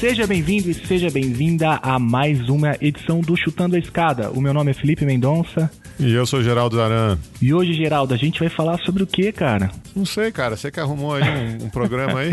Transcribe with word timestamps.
Seja 0.00 0.26
bem-vindo 0.26 0.70
e 0.70 0.72
seja 0.72 1.10
bem-vinda 1.10 1.78
a 1.82 1.98
mais 1.98 2.48
uma 2.48 2.74
edição 2.80 3.20
do 3.20 3.36
Chutando 3.36 3.76
a 3.76 3.78
Escada. 3.78 4.30
O 4.30 4.40
meu 4.40 4.54
nome 4.54 4.70
é 4.70 4.74
Felipe 4.74 5.04
Mendonça. 5.04 5.70
E 5.98 6.14
eu 6.14 6.24
sou 6.24 6.42
Geraldo 6.42 6.76
Zaran. 6.76 7.18
E 7.40 7.52
hoje, 7.52 7.74
Geraldo, 7.74 8.14
a 8.14 8.16
gente 8.16 8.40
vai 8.40 8.48
falar 8.48 8.78
sobre 8.78 9.02
o 9.02 9.06
que, 9.06 9.30
cara? 9.30 9.70
Não 9.94 10.06
sei, 10.06 10.32
cara. 10.32 10.56
Você 10.56 10.70
que 10.70 10.80
arrumou 10.80 11.16
aí 11.16 11.22
um, 11.22 11.66
um 11.66 11.68
programa 11.68 12.20
aí? 12.20 12.32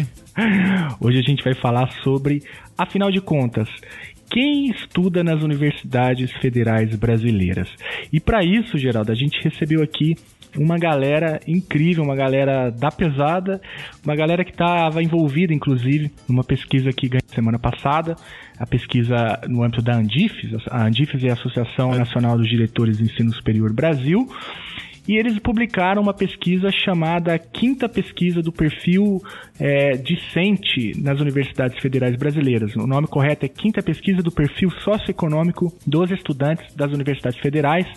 hoje 1.01 1.19
a 1.19 1.21
gente 1.21 1.43
vai 1.43 1.53
falar 1.55 1.91
sobre, 2.03 2.41
afinal 2.77 3.11
de 3.11 3.19
contas, 3.19 3.67
quem 4.31 4.69
estuda 4.69 5.21
nas 5.21 5.43
universidades 5.43 6.31
federais 6.39 6.95
brasileiras. 6.95 7.67
E 8.13 8.21
para 8.21 8.45
isso, 8.45 8.77
Geraldo, 8.77 9.11
a 9.11 9.15
gente 9.15 9.43
recebeu 9.43 9.83
aqui 9.83 10.15
uma 10.55 10.77
galera 10.77 11.39
incrível, 11.47 12.03
uma 12.03 12.15
galera 12.15 12.69
da 12.69 12.91
pesada, 12.91 13.61
uma 14.03 14.15
galera 14.15 14.43
que 14.43 14.51
estava 14.51 15.01
envolvida, 15.01 15.53
inclusive, 15.53 16.11
numa 16.27 16.43
pesquisa 16.43 16.91
que 16.91 17.09
ganhou 17.09 17.23
semana 17.27 17.59
passada, 17.59 18.15
a 18.57 18.65
pesquisa 18.65 19.39
no 19.47 19.63
âmbito 19.63 19.81
da 19.81 19.95
Andifes, 19.95 20.51
a 20.69 20.85
Andifes 20.85 21.23
é 21.23 21.29
a 21.29 21.33
Associação 21.33 21.91
Nacional 21.91 22.37
dos 22.37 22.47
Diretores 22.47 22.97
de 22.97 23.03
Ensino 23.03 23.31
Superior 23.33 23.71
Brasil, 23.73 24.27
e 25.07 25.15
eles 25.17 25.39
publicaram 25.39 26.01
uma 26.01 26.13
pesquisa 26.13 26.69
chamada 26.71 27.37
Quinta 27.39 27.87
Pesquisa 27.87 28.41
do 28.41 28.51
Perfil 28.51 29.21
é, 29.59 29.91
Discente 29.93 30.91
nas 31.01 31.19
Universidades 31.21 31.79
Federais 31.79 32.15
Brasileiras. 32.15 32.75
O 32.75 32.85
nome 32.85 33.07
correto 33.07 33.45
é 33.45 33.49
Quinta 33.49 33.81
Pesquisa 33.81 34.21
do 34.21 34.31
Perfil 34.31 34.69
Socioeconômico 34.83 35.73
dos 35.85 36.11
Estudantes 36.11 36.75
das 36.75 36.91
Universidades 36.91 37.39
Federais. 37.39 37.87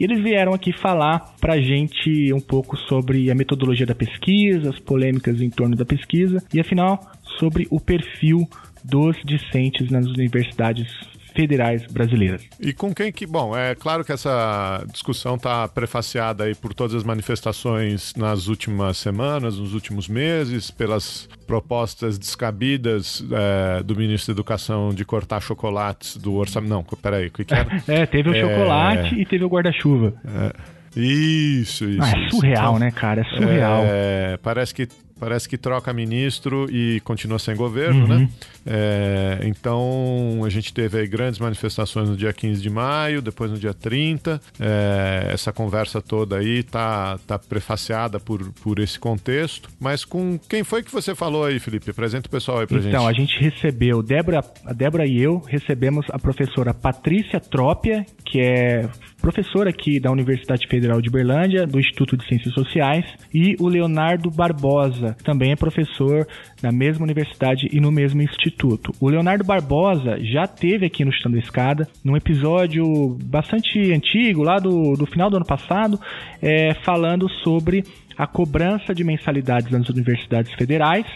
E 0.00 0.04
eles 0.04 0.22
vieram 0.22 0.54
aqui 0.54 0.72
falar 0.72 1.34
para 1.40 1.54
a 1.54 1.60
gente 1.60 2.32
um 2.32 2.40
pouco 2.40 2.76
sobre 2.76 3.30
a 3.30 3.34
metodologia 3.34 3.86
da 3.86 3.94
pesquisa, 3.94 4.70
as 4.70 4.78
polêmicas 4.78 5.40
em 5.40 5.50
torno 5.50 5.76
da 5.76 5.84
pesquisa 5.84 6.42
e, 6.52 6.60
afinal, 6.60 6.98
sobre 7.38 7.66
o 7.70 7.78
perfil 7.78 8.48
dos 8.82 9.16
discentes 9.24 9.90
nas 9.90 10.06
universidades 10.06 10.86
federais 11.34 11.86
brasileiras. 11.86 12.42
E 12.60 12.72
com 12.72 12.94
quem 12.94 13.12
que. 13.12 13.26
Bom, 13.26 13.56
é 13.56 13.74
claro 13.74 14.04
que 14.04 14.12
essa 14.12 14.84
discussão 14.90 15.34
está 15.34 15.66
prefaciada 15.68 16.44
aí 16.44 16.54
por 16.54 16.72
todas 16.72 16.94
as 16.94 17.02
manifestações 17.02 18.14
nas 18.14 18.46
últimas 18.46 18.96
semanas, 18.98 19.58
nos 19.58 19.74
últimos 19.74 20.08
meses, 20.08 20.70
pelas 20.70 21.28
propostas 21.46 22.18
descabidas 22.18 23.24
é, 23.30 23.82
do 23.82 23.96
ministro 23.96 24.32
da 24.32 24.36
Educação 24.36 24.90
de 24.94 25.04
cortar 25.04 25.40
chocolates 25.40 26.16
do 26.16 26.34
orçamento. 26.34 26.70
Não, 26.70 26.82
peraí, 26.82 27.26
o 27.26 27.30
que, 27.30 27.44
que 27.44 27.54
era? 27.54 27.64
É, 27.86 28.06
teve 28.06 28.30
o 28.30 28.34
é... 28.34 28.40
chocolate 28.40 29.14
e 29.14 29.26
teve 29.26 29.44
o 29.44 29.48
guarda-chuva. 29.48 30.14
É. 30.24 30.74
Isso, 30.96 31.84
isso. 31.84 32.02
Ah, 32.02 32.10
é 32.10 32.30
surreal, 32.30 32.76
então, 32.76 32.78
né, 32.78 32.90
cara? 32.90 33.22
É 33.22 33.24
surreal. 33.24 33.82
É, 33.84 34.36
parece 34.42 34.72
que 34.72 34.88
parece 35.18 35.48
que 35.48 35.56
troca 35.56 35.92
ministro 35.92 36.66
e 36.70 37.00
continua 37.00 37.38
sem 37.38 37.54
governo, 37.54 38.02
uhum. 38.02 38.20
né? 38.20 38.28
É, 38.66 39.40
então 39.44 40.42
a 40.44 40.48
gente 40.48 40.72
teve 40.72 40.98
aí 40.98 41.06
grandes 41.06 41.38
manifestações 41.38 42.08
no 42.08 42.16
dia 42.16 42.32
15 42.32 42.60
de 42.60 42.70
maio, 42.70 43.20
depois 43.20 43.50
no 43.50 43.58
dia 43.58 43.74
30. 43.74 44.40
É, 44.58 45.30
essa 45.32 45.52
conversa 45.52 46.00
toda 46.00 46.38
aí 46.38 46.62
tá, 46.62 47.18
tá 47.26 47.38
prefaciada 47.38 48.18
por, 48.18 48.52
por 48.62 48.78
esse 48.78 48.98
contexto. 48.98 49.68
Mas 49.78 50.04
com 50.04 50.38
quem 50.48 50.64
foi 50.64 50.82
que 50.82 50.92
você 50.92 51.14
falou 51.14 51.44
aí, 51.44 51.58
Felipe? 51.58 51.90
Apresenta 51.90 52.28
o 52.28 52.30
pessoal 52.30 52.60
aí 52.60 52.66
pra 52.66 52.78
então, 52.78 52.82
gente. 52.82 52.94
Então, 52.94 53.08
a 53.08 53.12
gente 53.12 53.38
recebeu, 53.38 54.02
Débora, 54.02 54.42
a 54.64 54.72
Débora 54.72 55.06
e 55.06 55.20
eu 55.20 55.38
recebemos 55.46 56.06
a 56.10 56.18
professora 56.18 56.72
Patrícia 56.72 57.40
Trópia, 57.40 58.04
que 58.24 58.40
é 58.40 58.88
professora 59.24 59.70
aqui 59.70 59.98
da 59.98 60.10
Universidade 60.10 60.68
Federal 60.68 61.00
de 61.00 61.08
Berlândia, 61.08 61.66
do 61.66 61.80
Instituto 61.80 62.14
de 62.14 62.28
Ciências 62.28 62.52
Sociais, 62.52 63.06
e 63.32 63.56
o 63.58 63.68
Leonardo 63.68 64.30
Barbosa, 64.30 65.16
também 65.24 65.50
é 65.50 65.56
professor 65.56 66.28
na 66.62 66.70
mesma 66.70 67.04
universidade 67.04 67.66
e 67.72 67.80
no 67.80 67.90
mesmo 67.90 68.20
instituto. 68.20 68.92
O 69.00 69.08
Leonardo 69.08 69.42
Barbosa 69.42 70.18
já 70.20 70.46
teve 70.46 70.84
aqui 70.84 71.06
no 71.06 71.10
Chutando 71.10 71.38
Escada, 71.38 71.88
num 72.04 72.14
episódio 72.14 73.16
bastante 73.24 73.90
antigo, 73.94 74.42
lá 74.42 74.58
do, 74.58 74.92
do 74.92 75.06
final 75.06 75.30
do 75.30 75.36
ano 75.36 75.46
passado, 75.46 75.98
é, 76.42 76.74
falando 76.84 77.26
sobre 77.42 77.82
a 78.18 78.26
cobrança 78.26 78.94
de 78.94 79.04
mensalidades 79.04 79.70
nas 79.70 79.88
universidades 79.88 80.52
federais 80.52 81.06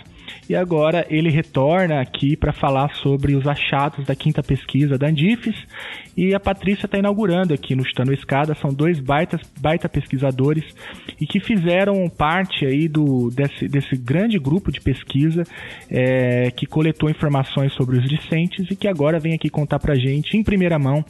e 0.49 0.57
agora 0.57 1.07
ele 1.11 1.29
retorna 1.29 2.01
aqui 2.01 2.37
para 2.37 2.53
falar 2.53 2.95
sobre 2.95 3.35
os 3.37 3.47
achados 3.47 4.07
da 4.07 4.15
quinta 4.15 4.43
pesquisa 4.43 4.97
da 4.97 5.09
Andifes. 5.09 5.55
E 6.17 6.35
a 6.35 6.41
Patrícia 6.41 6.87
está 6.87 6.99
inaugurando 6.99 7.53
aqui 7.53 7.75
no 7.75 7.87
Chutando 7.87 8.13
Escada. 8.13 8.55
São 8.55 8.73
dois 8.73 8.99
baitas, 8.99 9.41
baita 9.61 9.89
pesquisadores 9.89 10.65
e 11.21 11.27
que 11.27 11.39
fizeram 11.39 12.09
parte 12.09 12.65
aí 12.65 12.89
do, 12.89 13.31
desse, 13.31 13.69
desse 13.69 13.97
grande 13.97 14.39
grupo 14.39 14.73
de 14.73 14.81
pesquisa 14.81 15.43
é, 15.91 16.51
que 16.51 16.67
coletou 16.67 17.11
informações 17.11 17.73
sobre 17.75 17.99
os 17.99 18.09
discentes 18.09 18.67
e 18.71 18.77
que 18.77 18.89
agora 18.89 19.21
vem 19.21 19.35
aqui 19.35 19.51
contar 19.51 19.79
para 19.79 19.95
gente 19.95 20.37
em 20.37 20.43
primeira 20.43 20.79
mão 20.79 21.05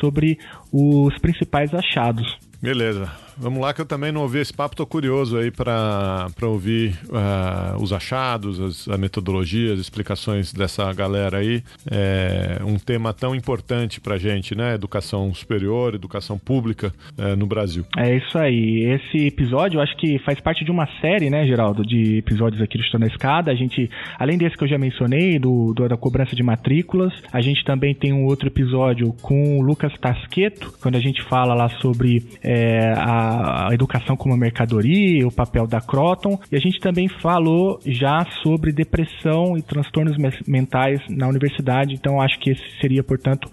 sobre 0.00 0.38
os 0.72 1.18
principais 1.18 1.74
achados. 1.74 2.38
Beleza. 2.62 3.10
Vamos 3.36 3.60
lá 3.60 3.72
que 3.74 3.80
eu 3.80 3.86
também 3.86 4.12
não 4.12 4.22
ouvi 4.22 4.38
esse 4.38 4.52
papo, 4.52 4.76
tô 4.76 4.86
curioso 4.86 5.36
aí 5.36 5.50
para 5.50 6.28
ouvir 6.42 6.98
uh, 7.08 7.82
os 7.82 7.92
achados, 7.92 8.60
as, 8.60 8.88
a 8.88 8.96
metodologia, 8.96 9.72
as 9.72 9.80
explicações 9.80 10.52
dessa 10.52 10.92
galera 10.92 11.38
aí. 11.38 11.62
É 11.90 12.62
um 12.64 12.78
tema 12.78 13.12
tão 13.12 13.34
importante 13.34 14.00
para 14.00 14.18
gente, 14.18 14.54
né? 14.54 14.74
Educação 14.74 15.32
superior, 15.34 15.94
educação 15.94 16.38
pública 16.38 16.92
uh, 17.18 17.36
no 17.36 17.46
Brasil. 17.46 17.84
É 17.96 18.16
isso 18.16 18.38
aí. 18.38 18.84
Esse 18.84 19.26
episódio 19.26 19.78
eu 19.78 19.82
acho 19.82 19.96
que 19.96 20.18
faz 20.20 20.40
parte 20.40 20.64
de 20.64 20.70
uma 20.70 20.86
série, 21.00 21.30
né, 21.30 21.46
Geraldo, 21.46 21.84
de 21.84 22.18
episódios 22.18 22.62
aqui 22.62 22.78
do 22.78 22.84
Estou 22.84 23.00
na 23.00 23.06
Escada. 23.06 23.50
A 23.50 23.54
gente, 23.54 23.90
além 24.18 24.38
desse 24.38 24.56
que 24.56 24.64
eu 24.64 24.68
já 24.68 24.78
mencionei, 24.78 25.38
do, 25.38 25.72
do, 25.74 25.88
da 25.88 25.96
cobrança 25.96 26.36
de 26.36 26.42
matrículas, 26.42 27.12
a 27.32 27.40
gente 27.40 27.64
também 27.64 27.94
tem 27.94 28.12
um 28.12 28.24
outro 28.24 28.48
episódio 28.48 29.12
com 29.22 29.58
o 29.58 29.62
Lucas 29.62 29.92
Tasqueto, 29.98 30.72
quando 30.80 30.96
a 30.96 31.00
gente 31.00 31.22
fala 31.22 31.54
lá 31.54 31.68
sobre 31.80 32.24
é, 32.42 32.94
a 32.96 33.23
a, 33.24 33.74
educação 33.74 34.16
como 34.16 34.36
mercadoria, 34.36 35.26
o 35.26 35.32
papel 35.32 35.66
da 35.66 35.80
Croton, 35.80 36.38
e 36.50 36.56
a 36.56 36.60
gente 36.60 36.78
também 36.80 37.08
falou 37.08 37.80
já 37.84 38.24
sobre 38.42 38.72
depressão 38.72 39.56
e 39.56 39.62
transtornos 39.62 40.16
mentais 40.46 41.00
na 41.08 41.28
universidade, 41.28 41.94
então 41.94 42.20
acho 42.20 42.38
que 42.38 42.50
esse 42.50 42.62
seria, 42.80 43.02
portanto, 43.02 43.48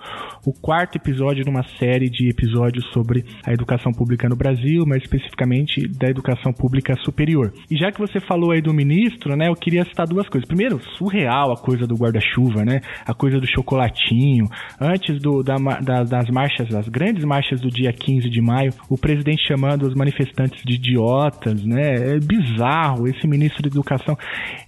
o 0.45 0.53
quarto 0.53 0.97
episódio 0.97 1.43
de 1.43 1.49
uma 1.49 1.63
série 1.77 2.09
de 2.09 2.29
episódios 2.29 2.85
sobre 2.91 3.23
a 3.45 3.53
educação 3.53 3.91
pública 3.91 4.27
no 4.27 4.35
Brasil, 4.35 4.85
mais 4.85 5.03
especificamente 5.03 5.87
da 5.87 6.07
educação 6.07 6.51
pública 6.51 6.95
superior. 7.03 7.53
E 7.69 7.77
já 7.77 7.91
que 7.91 7.99
você 7.99 8.19
falou 8.19 8.51
aí 8.51 8.61
do 8.61 8.73
ministro, 8.73 9.35
né, 9.35 9.47
eu 9.47 9.55
queria 9.55 9.83
citar 9.85 10.07
duas 10.07 10.27
coisas. 10.27 10.47
Primeiro, 10.47 10.81
surreal 10.97 11.51
a 11.51 11.57
coisa 11.57 11.85
do 11.85 11.95
guarda-chuva, 11.95 12.65
né, 12.65 12.81
a 13.05 13.13
coisa 13.13 13.39
do 13.39 13.47
chocolatinho. 13.47 14.47
Antes 14.79 15.19
do, 15.21 15.43
da, 15.43 15.55
da, 15.81 16.03
das 16.03 16.29
marchas, 16.29 16.69
das 16.69 16.87
grandes 16.87 17.23
marchas 17.23 17.61
do 17.61 17.69
dia 17.69 17.93
15 17.93 18.29
de 18.29 18.41
maio, 18.41 18.73
o 18.89 18.97
presidente 18.97 19.47
chamou 19.47 19.60
chamando 19.61 19.83
os 19.83 19.93
manifestantes 19.93 20.63
de 20.65 20.73
idiotas, 20.73 21.63
né? 21.63 22.15
É 22.15 22.19
bizarro 22.19 23.07
esse 23.07 23.27
ministro 23.27 23.61
da 23.61 23.67
Educação. 23.67 24.17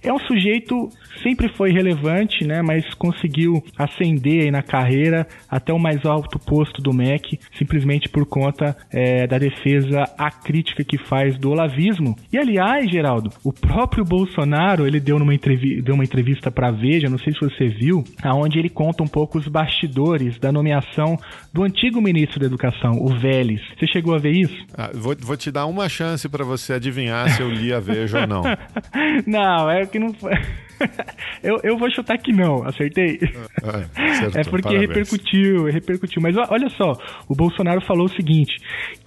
É 0.02 0.12
um 0.12 0.18
sujeito 0.20 0.88
sempre 1.22 1.48
foi 1.48 1.72
relevante, 1.72 2.44
né? 2.46 2.62
Mas 2.62 2.94
conseguiu 2.94 3.62
ascender 3.76 4.44
aí 4.44 4.50
na 4.50 4.62
carreira 4.62 5.26
até 5.50 5.72
o 5.72 5.78
mais 5.78 6.04
alto 6.04 6.38
posto 6.38 6.80
do 6.80 6.92
MEC, 6.92 7.38
simplesmente 7.58 8.08
por 8.08 8.24
conta 8.26 8.76
é, 8.92 9.26
da 9.26 9.38
defesa 9.38 10.04
acrítica 10.16 10.84
que 10.84 10.98
faz 10.98 11.36
do 11.38 11.50
olavismo. 11.50 12.14
E 12.32 12.38
aliás, 12.38 12.88
Geraldo, 12.90 13.30
o 13.42 13.52
próprio 13.52 14.04
Bolsonaro 14.04 14.86
ele 14.86 15.00
deu 15.00 15.18
numa 15.18 15.34
entrevista, 15.34 15.82
deu 15.82 15.94
uma 15.94 16.04
entrevista 16.04 16.50
para 16.50 16.70
Veja, 16.70 17.08
não 17.08 17.18
sei 17.18 17.32
se 17.32 17.40
você 17.40 17.68
viu, 17.68 18.04
aonde 18.22 18.58
ele 18.58 18.68
conta 18.68 19.02
um 19.02 19.06
pouco 19.08 19.38
os 19.38 19.48
bastidores 19.48 20.38
da 20.38 20.52
nomeação 20.52 21.16
do 21.52 21.62
antigo 21.62 22.00
ministro 22.00 22.40
da 22.40 22.46
Educação, 22.46 22.92
o 23.00 23.08
Vélez. 23.18 23.60
Você 23.78 23.86
chegou 23.86 24.14
a 24.14 24.18
ver 24.18 24.32
isso? 24.32 24.54
Ah, 24.84 24.90
vou, 24.92 25.14
vou 25.18 25.36
te 25.36 25.50
dar 25.50 25.66
uma 25.66 25.88
chance 25.88 26.28
para 26.28 26.44
você 26.44 26.74
adivinhar 26.74 27.30
se 27.30 27.40
eu 27.42 27.50
li 27.50 27.72
a 27.72 27.80
Veja 27.80 28.20
ou 28.20 28.26
não. 28.26 28.42
Não, 29.26 29.70
é 29.70 29.86
que 29.86 29.98
não 29.98 30.12
foi. 30.12 30.32
eu, 31.42 31.58
eu 31.62 31.76
vou 31.76 31.90
chutar 31.90 32.18
que 32.18 32.32
não, 32.32 32.64
acertei. 32.64 33.18
É, 33.62 34.40
é 34.40 34.44
porque 34.48 34.68
Parabéns. 34.68 34.88
repercutiu, 34.88 35.64
repercutiu. 35.64 36.22
Mas 36.22 36.36
olha 36.36 36.68
só, 36.70 36.92
o 37.28 37.34
Bolsonaro 37.34 37.80
falou 37.80 38.06
o 38.06 38.10
seguinte: 38.10 38.54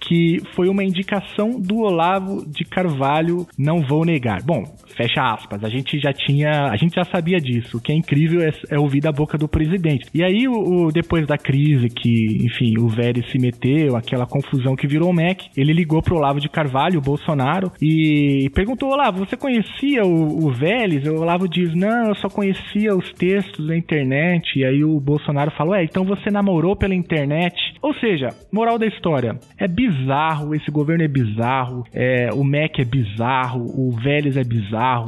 que 0.00 0.40
foi 0.54 0.68
uma 0.68 0.84
indicação 0.84 1.60
do 1.60 1.78
Olavo 1.78 2.44
de 2.46 2.64
Carvalho, 2.64 3.46
não 3.58 3.80
vou 3.82 4.04
negar. 4.04 4.42
Bom, 4.42 4.62
fecha 4.96 5.22
aspas. 5.22 5.62
A 5.62 5.68
gente 5.68 5.98
já 5.98 6.12
tinha, 6.12 6.70
a 6.70 6.76
gente 6.76 6.94
já 6.94 7.04
sabia 7.04 7.38
disso. 7.38 7.78
O 7.78 7.80
que 7.80 7.92
é 7.92 7.94
incrível 7.94 8.40
é, 8.40 8.50
é 8.70 8.78
ouvir 8.78 9.00
da 9.00 9.12
boca 9.12 9.38
do 9.38 9.48
presidente. 9.48 10.08
E 10.12 10.24
aí, 10.24 10.48
o, 10.48 10.86
o, 10.86 10.92
depois 10.92 11.26
da 11.26 11.38
crise 11.38 11.88
que, 11.88 12.38
enfim, 12.44 12.78
o 12.78 12.88
Vélez 12.88 13.30
se 13.30 13.38
meteu, 13.38 13.96
aquela 13.96 14.26
confusão 14.26 14.74
que 14.74 14.86
virou 14.86 15.10
o 15.10 15.14
MEC, 15.14 15.48
ele 15.56 15.72
ligou 15.72 16.02
pro 16.02 16.16
Olavo 16.16 16.40
de 16.40 16.48
Carvalho, 16.48 16.98
o 16.98 17.02
Bolsonaro, 17.02 17.70
e 17.80 18.50
perguntou: 18.54 18.90
Olavo, 18.90 19.24
você 19.24 19.36
conhecia 19.36 20.04
o, 20.04 20.46
o 20.46 20.52
Vélez? 20.52 21.06
O 21.06 21.20
Olavo 21.20 21.48
diz: 21.64 21.74
Não, 21.74 22.08
eu 22.08 22.14
só 22.14 22.28
conhecia 22.28 22.94
os 22.94 23.12
textos 23.12 23.66
da 23.66 23.76
internet. 23.76 24.58
E 24.58 24.64
aí 24.64 24.84
o 24.84 24.98
Bolsonaro 25.00 25.50
falou: 25.52 25.74
É, 25.74 25.84
então 25.84 26.04
você 26.04 26.30
namorou 26.30 26.76
pela 26.76 26.94
internet. 26.94 27.56
Ou 27.82 27.94
seja, 27.94 28.28
moral 28.52 28.78
da 28.78 28.86
história: 28.86 29.38
é 29.58 29.66
bizarro, 29.68 30.54
esse 30.54 30.70
governo 30.70 31.04
é 31.04 31.08
bizarro, 31.08 31.84
é, 31.92 32.30
o 32.32 32.44
MEC 32.44 32.82
é 32.82 32.84
bizarro, 32.84 33.64
o 33.64 33.90
Vélez 33.92 34.36
é 34.36 34.44
bizarro 34.44 34.58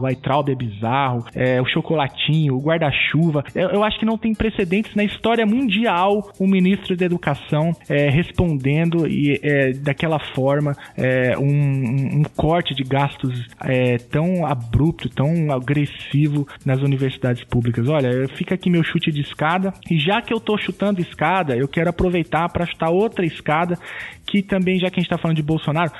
o 0.01 0.07
Aitraub 0.07 0.51
é 0.51 0.55
bizarro, 0.55 1.25
é, 1.35 1.61
o 1.61 1.67
chocolatinho, 1.67 2.57
o 2.57 2.61
guarda-chuva. 2.61 3.45
Eu, 3.55 3.69
eu, 3.71 3.85
acho 3.85 3.99
que 3.99 4.07
não 4.07 4.19
tem 4.19 4.35
precedentes 4.35 4.95
na 4.95 5.05
história 5.05 5.45
mundial 5.47 6.31
um 6.41 6.47
ministro 6.47 6.97
da 6.97 7.05
educação 7.05 7.73
é, 7.89 8.09
respondendo 8.09 9.07
e 9.07 9.39
é, 9.43 9.73
daquela 9.73 10.19
forma 10.35 10.75
é, 10.97 11.37
um, 11.39 12.21
um, 12.21 12.23
corte 12.37 12.75
de 12.75 12.83
gastos 12.83 13.47
é, 13.65 13.99
tão 13.99 14.47
abrupto, 14.47 15.09
tão 15.09 15.53
agressivo 15.53 16.40
nas 16.65 16.81
universidades 16.81 17.45
públicas. 17.45 17.89
Olha, 17.89 18.29
fica 18.37 18.55
aqui 18.55 18.71
meu 18.71 18.83
chute 18.83 19.11
de 19.11 19.21
escada 19.21 19.73
e 19.91 19.99
já 19.99 20.21
que 20.21 20.33
eu 20.33 20.41
tô 20.41 20.57
chutando 20.59 21.01
escada, 21.01 21.57
eu 21.57 21.69
quero 21.69 21.91
aproveitar 21.91 22.49
para 22.49 22.67
chutar 22.67 22.91
outra 22.91 23.25
escada 23.25 23.79
que 24.27 24.43
também, 24.43 24.79
já 24.79 24.89
que 24.89 25.01
a 25.01 25.01
gente 25.01 25.11
está 25.11 25.19
falando 25.19 25.37
de 25.37 25.43
Bolsonaro, 25.43 25.91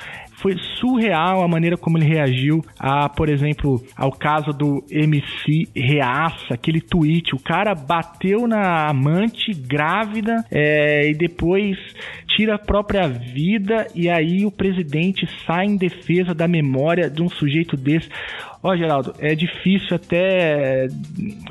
foi 0.41 0.55
surreal 0.79 1.43
a 1.43 1.47
maneira 1.47 1.77
como 1.77 1.97
ele 1.97 2.05
reagiu 2.05 2.63
a, 2.79 3.07
por 3.09 3.29
exemplo, 3.29 3.83
ao 3.95 4.11
caso 4.11 4.51
do 4.51 4.83
MC 4.89 5.67
Reaça, 5.75 6.53
aquele 6.53 6.81
tweet. 6.81 7.35
O 7.35 7.39
cara 7.39 7.75
bateu 7.75 8.47
na 8.47 8.89
amante 8.89 9.53
grávida 9.53 10.43
é, 10.49 11.09
e 11.09 11.13
depois 11.13 11.77
tira 12.35 12.55
a 12.55 12.59
própria 12.59 13.07
vida 13.07 13.87
e 13.95 14.09
aí 14.09 14.45
o 14.45 14.51
presidente 14.51 15.27
sai 15.45 15.65
em 15.65 15.77
defesa 15.77 16.33
da 16.33 16.47
memória 16.47 17.09
de 17.09 17.21
um 17.21 17.29
sujeito 17.29 17.75
desse. 17.75 18.09
Ó, 18.63 18.71
oh, 18.71 18.77
Geraldo, 18.77 19.15
é 19.17 19.33
difícil 19.33 19.95
até 19.95 20.85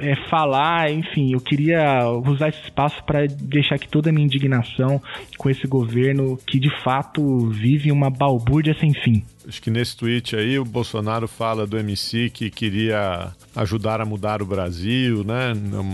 é, 0.00 0.16
falar, 0.28 0.92
enfim, 0.92 1.32
eu 1.32 1.40
queria 1.40 2.08
usar 2.08 2.50
esse 2.50 2.62
espaço 2.62 3.02
para 3.04 3.26
deixar 3.26 3.74
aqui 3.74 3.88
toda 3.88 4.10
a 4.10 4.12
minha 4.12 4.24
indignação 4.24 5.02
com 5.36 5.50
esse 5.50 5.66
governo 5.66 6.38
que 6.46 6.60
de 6.60 6.70
fato 6.82 7.48
vive 7.48 7.90
uma 7.90 8.10
balbúrdia 8.10 8.74
sem 8.78 8.94
fim. 8.94 9.24
Acho 9.50 9.60
que 9.60 9.70
nesse 9.70 9.96
tweet 9.96 10.36
aí 10.36 10.60
o 10.60 10.64
Bolsonaro 10.64 11.26
fala 11.26 11.66
do 11.66 11.76
MC 11.76 12.30
que 12.30 12.50
queria 12.50 13.32
ajudar 13.56 14.00
a 14.00 14.04
mudar 14.04 14.40
o 14.40 14.46
Brasil, 14.46 15.24
né? 15.24 15.52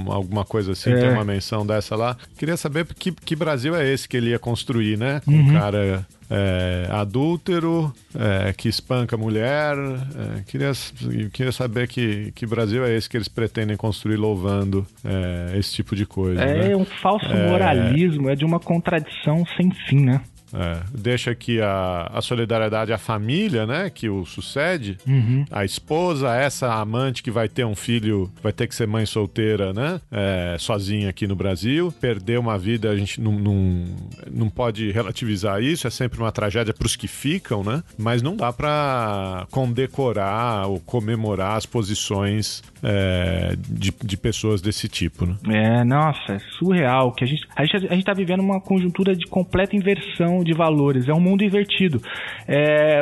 Alguma 0.09 0.45
coisa 0.45 0.73
assim, 0.73 0.93
é. 0.93 1.01
tem 1.01 1.09
uma 1.09 1.25
menção 1.25 1.67
dessa 1.67 1.97
lá. 1.97 2.19
Queria 2.37 2.59
saber 2.59 2.87
que, 2.95 3.11
que 3.13 3.35
Brasil 3.35 3.75
é 3.75 3.91
esse 3.91 4.07
que 4.07 4.15
ele 4.15 4.29
ia 4.29 4.39
construir, 4.39 4.99
né? 4.99 5.23
Com 5.25 5.31
uhum. 5.31 5.49
um 5.49 5.53
cara 5.55 6.07
é, 6.29 6.87
adúltero, 6.91 7.91
é, 8.15 8.53
que 8.53 8.69
espanca 8.69 9.17
mulher. 9.17 9.75
É, 9.75 10.43
queria, 10.47 10.73
queria 11.33 11.53
saber 11.53 11.89
que, 11.89 12.33
que 12.33 12.45
Brasil 12.45 12.85
é 12.85 12.95
esse 12.95 13.09
que 13.09 13.17
eles 13.17 13.29
pretendem 13.29 13.75
construir 13.75 14.17
louvando 14.17 14.87
é, 15.03 15.59
esse 15.59 15.73
tipo 15.73 15.97
de 15.97 16.05
coisa. 16.05 16.43
É 16.43 16.69
né? 16.69 16.77
um 16.77 16.85
falso 16.85 17.25
é. 17.25 17.49
moralismo, 17.49 18.29
é 18.29 18.37
de 18.37 18.45
uma 18.45 18.61
contradição 18.61 19.47
sem 19.57 19.71
fim, 19.89 20.05
né? 20.05 20.21
É, 20.57 20.81
deixa 20.91 21.31
aqui 21.31 21.61
a, 21.61 22.11
a 22.13 22.23
solidariedade 22.23 22.93
à 22.93 22.99
família, 22.99 23.67
né? 23.67 23.91
Que 23.91 24.09
o 24.09 24.25
sucede. 24.25 24.97
Uhum. 25.07 25.45
A 25.51 25.65
esposa, 25.65 26.35
essa 26.35 26.73
amante 26.75 27.23
que 27.23 27.31
vai 27.31 27.49
ter 27.49 27.65
um 27.67 27.75
filho, 27.75 28.31
vai 28.43 28.53
ter 28.53 28.67
que 28.67 28.75
ser 28.75 28.87
mãe 28.87 29.05
solteira, 29.05 29.73
né? 29.73 30.01
É, 30.11 30.57
sozinha 30.59 31.11
aqui 31.11 31.27
no 31.27 31.37
Brasil. 31.37 31.93
Perdeu 32.01 32.41
uma 32.41 32.59
vida, 32.59 32.91
a 32.91 32.97
gente 32.97 33.21
não, 33.21 33.33
não, 33.33 33.85
não 34.31 34.49
pode 34.49 34.91
relativizar 34.91 35.63
isso. 35.63 35.87
É 35.87 35.91
sempre 35.91 36.19
uma 36.19 36.33
tragédia 36.33 36.73
para 36.73 36.87
os 36.87 36.97
que 36.97 37.07
ficam, 37.07 37.63
né? 37.63 37.83
Mas 37.99 38.23
não 38.23 38.35
dá 38.35 38.53
para 38.53 39.47
condecorar 39.51 40.69
ou 40.69 40.81
comemorar 40.81 41.57
as 41.57 41.67
posições 41.67 42.63
é, 42.83 43.57
de, 43.69 43.93
de 44.03 44.17
pessoas 44.17 44.63
desse 44.63 44.89
tipo, 44.89 45.27
né? 45.27 45.37
É, 45.49 45.85
nossa, 45.85 46.33
é 46.33 46.39
surreal. 46.59 47.13
Que 47.13 47.25
a 47.25 47.27
gente, 47.27 47.47
a 47.55 47.65
gente, 47.65 47.77
a 47.89 47.95
gente 47.95 48.05
tá 48.05 48.15
vivendo 48.15 48.41
uma 48.41 48.61
conjuntura 48.61 49.15
de 49.15 49.27
completa 49.27 49.77
inversão 49.77 50.43
de 50.47 50.55
valores, 50.55 51.09
é 51.09 51.13
um 51.13 51.21
mundo 51.21 51.45
invertido. 51.45 52.01
É, 52.47 53.01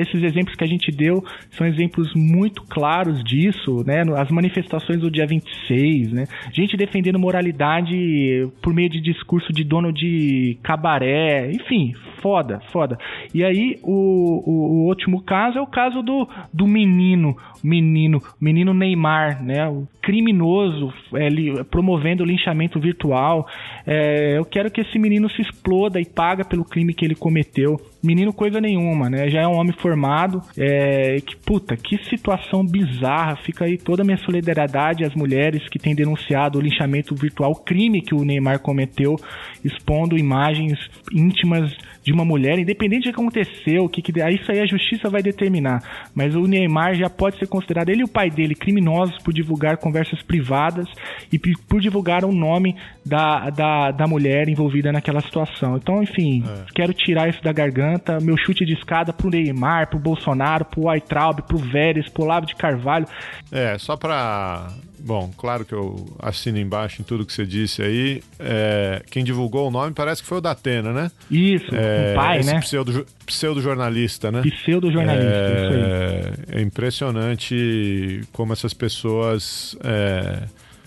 esses 0.00 0.22
exemplos 0.22 0.56
que 0.56 0.64
a 0.64 0.66
gente 0.66 0.90
deu 0.90 1.24
são 1.50 1.66
exemplos 1.66 2.12
muito 2.14 2.62
claros 2.62 3.22
disso, 3.22 3.84
né? 3.86 4.02
As 4.16 4.30
manifestações 4.30 5.00
do 5.00 5.10
dia 5.10 5.26
26, 5.26 6.12
né? 6.12 6.24
Gente 6.52 6.76
defendendo 6.76 7.18
moralidade 7.18 8.48
por 8.60 8.74
meio 8.74 8.88
de 8.88 9.00
discurso 9.00 9.52
de 9.52 9.64
dono 9.64 9.92
de 9.92 10.58
cabaré, 10.62 11.50
enfim, 11.52 11.94
foda, 12.20 12.60
foda. 12.72 12.98
E 13.34 13.44
aí, 13.44 13.78
o, 13.82 13.92
o, 13.92 14.52
o 14.52 14.88
último 14.88 15.22
caso 15.22 15.58
é 15.58 15.60
o 15.60 15.66
caso 15.66 16.02
do, 16.02 16.28
do 16.52 16.66
menino, 16.66 17.36
menino, 17.62 18.22
menino 18.40 18.72
Neymar, 18.72 19.42
né? 19.42 19.68
O 19.68 19.86
criminoso 20.00 20.92
é, 21.14 21.28
li, 21.28 21.64
promovendo 21.64 22.24
linchamento 22.24 22.80
virtual. 22.80 23.46
É, 23.86 24.38
eu 24.38 24.44
quero 24.44 24.70
que 24.70 24.80
esse 24.80 24.98
menino 24.98 25.28
se 25.30 25.42
exploda 25.42 26.00
e 26.00 26.04
paga 26.04 26.44
pelo 26.44 26.61
crime 26.64 26.94
que 26.94 27.04
ele 27.04 27.14
cometeu. 27.14 27.80
Menino 28.02 28.32
coisa 28.32 28.60
nenhuma, 28.60 29.08
né? 29.08 29.28
Já 29.28 29.42
é 29.42 29.46
um 29.46 29.56
homem 29.56 29.74
formado. 29.80 30.42
É, 30.56 31.20
que 31.20 31.36
puta, 31.36 31.76
que 31.76 31.96
situação 32.08 32.64
bizarra. 32.66 33.36
Fica 33.36 33.64
aí 33.64 33.78
toda 33.78 34.02
a 34.02 34.04
minha 34.04 34.18
solidariedade 34.18 35.04
às 35.04 35.14
mulheres 35.14 35.68
que 35.68 35.78
têm 35.78 35.94
denunciado 35.94 36.58
o 36.58 36.62
linchamento 36.62 37.14
virtual, 37.14 37.54
crime 37.54 38.02
que 38.02 38.14
o 38.14 38.24
Neymar 38.24 38.60
cometeu, 38.60 39.16
expondo 39.64 40.18
imagens 40.18 40.78
íntimas 41.12 41.72
de 42.02 42.12
uma 42.12 42.24
mulher, 42.24 42.58
independente 42.58 43.08
do 43.08 43.14
que 43.14 43.20
aconteceu, 43.20 43.84
o 43.84 43.88
que, 43.88 44.02
que 44.02 44.12
isso 44.12 44.50
aí 44.50 44.60
a 44.60 44.66
justiça 44.66 45.08
vai 45.08 45.22
determinar. 45.22 45.80
Mas 46.14 46.34
o 46.34 46.42
Neymar 46.46 46.94
já 46.94 47.08
pode 47.08 47.38
ser 47.38 47.46
considerado 47.46 47.88
ele 47.88 48.02
e 48.02 48.04
o 48.04 48.08
pai 48.08 48.30
dele 48.30 48.54
criminosos 48.54 49.16
por 49.22 49.32
divulgar 49.32 49.76
conversas 49.76 50.22
privadas 50.22 50.86
e 51.32 51.38
por 51.38 51.80
divulgar 51.80 52.24
o 52.24 52.32
nome 52.32 52.76
da, 53.04 53.50
da, 53.50 53.90
da 53.90 54.06
mulher 54.06 54.48
envolvida 54.48 54.92
naquela 54.92 55.20
situação. 55.20 55.76
Então, 55.76 56.02
enfim, 56.02 56.44
é. 56.46 56.64
quero 56.74 56.92
tirar 56.92 57.28
isso 57.28 57.42
da 57.42 57.52
garganta. 57.52 58.18
Meu 58.20 58.36
chute 58.36 58.64
de 58.64 58.74
escada 58.74 59.12
pro 59.12 59.30
Neymar, 59.30 59.88
pro 59.88 59.98
Bolsonaro, 59.98 60.64
pro 60.64 60.88
Aitraub, 60.88 61.42
pro 61.42 61.58
Vélez, 61.58 62.08
pro 62.08 62.24
Lavo 62.24 62.46
de 62.46 62.56
Carvalho. 62.56 63.06
É, 63.50 63.78
só 63.78 63.96
pra 63.96 64.68
Bom, 65.04 65.32
claro 65.36 65.64
que 65.64 65.72
eu 65.72 66.06
assino 66.18 66.58
embaixo 66.58 67.02
em 67.02 67.04
tudo 67.04 67.26
que 67.26 67.32
você 67.32 67.44
disse 67.44 67.82
aí. 67.82 68.22
É, 68.38 69.02
quem 69.10 69.24
divulgou 69.24 69.66
o 69.66 69.70
nome 69.70 69.92
parece 69.92 70.22
que 70.22 70.28
foi 70.28 70.38
o 70.38 70.40
Datena, 70.40 70.92
né? 70.92 71.10
Isso, 71.30 71.74
é, 71.74 72.12
o 72.12 72.14
pai, 72.14 72.42
né? 72.44 72.60
Pseudo, 72.60 73.06
pseudo-jornalista, 73.26 74.30
né? 74.30 74.42
Pseudo-jornalista, 74.42 75.26
é, 75.26 76.30
isso 76.30 76.50
aí. 76.52 76.58
É 76.58 76.62
impressionante 76.62 78.20
como 78.32 78.52
essas 78.52 78.72
pessoas 78.72 79.76
é, 79.82 80.44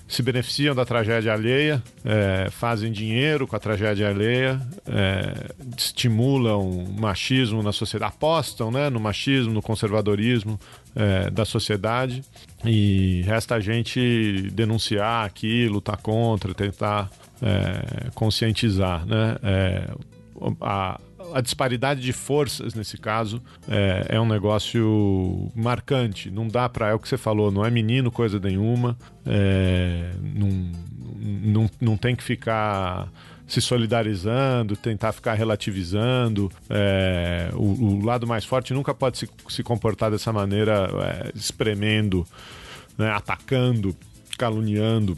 se 0.08 0.22
beneficiam 0.22 0.74
da 0.74 0.86
tragédia 0.86 1.34
alheia, 1.34 1.84
é, 2.06 2.50
fazem 2.51 2.92
dinheiro 2.92 3.46
com 3.46 3.56
a 3.56 3.60
tragédia 3.60 4.08
alheia, 4.08 4.62
é, 4.88 5.51
estimulam 5.78 6.86
machismo 6.98 7.62
na 7.62 7.74
sociedade, 7.74 8.13
apostam 8.16 8.72
né, 8.72 8.89
no 8.89 9.00
machismo, 9.00 9.54
no 9.54 9.62
conservadorismo 9.62 10.60
é, 10.96 11.30
da 11.30 11.46
sociedade. 11.46 12.24
E 12.64 13.22
resta 13.25 13.56
a 13.56 13.60
gente 13.60 14.50
denunciar 14.54 15.25
aqui, 15.25 15.68
lutar 15.68 15.98
contra, 15.98 16.54
tentar 16.54 17.12
é, 17.42 18.10
conscientizar. 18.16 19.06
Né? 19.06 19.38
É, 19.44 19.90
a, 20.62 21.00
a 21.34 21.42
disparidade 21.42 22.02
de 22.02 22.14
forças 22.14 22.74
nesse 22.74 22.98
caso 22.98 23.42
é, 23.68 24.06
é, 24.10 24.20
um 24.20 24.28
negócio 24.28 25.52
marcante. 25.56 26.32
Não 26.32 26.48
dá 26.48 26.68
para. 26.70 26.90
É 26.90 26.94
o 26.94 27.00
que 27.00 27.08
você 27.08 27.18
falou, 27.18 27.52
não 27.52 27.66
é 27.66 27.70
menino 27.70 28.12
coisa 28.12 28.40
nenhuma. 28.40 28.98
É, 29.25 30.12
não, 30.22 30.72
não, 31.20 31.70
não 31.82 31.98
tem 31.98 32.16
que 32.16 32.24
ficar 32.24 33.10
se 33.48 33.62
solidarizando, 33.62 34.75
tentar 34.75 35.12
ficar 35.12 35.34
relativizando. 35.34 36.52
É, 36.70 37.50
o, 37.54 38.00
o, 38.00 38.06
lado 38.06 38.25
mais 38.25 38.46
forte 38.46 38.74
nunca 38.74 38.94
pode 38.94 39.18
se, 39.18 39.30
se 39.50 39.64
comportar 39.64 40.12
dessa 40.12 40.34
maneira, 40.34 40.90
é, 41.02 41.32
espremendo, 41.36 42.25
né, 42.98 43.12
atacando, 43.12 43.96
caluniando. 44.38 45.18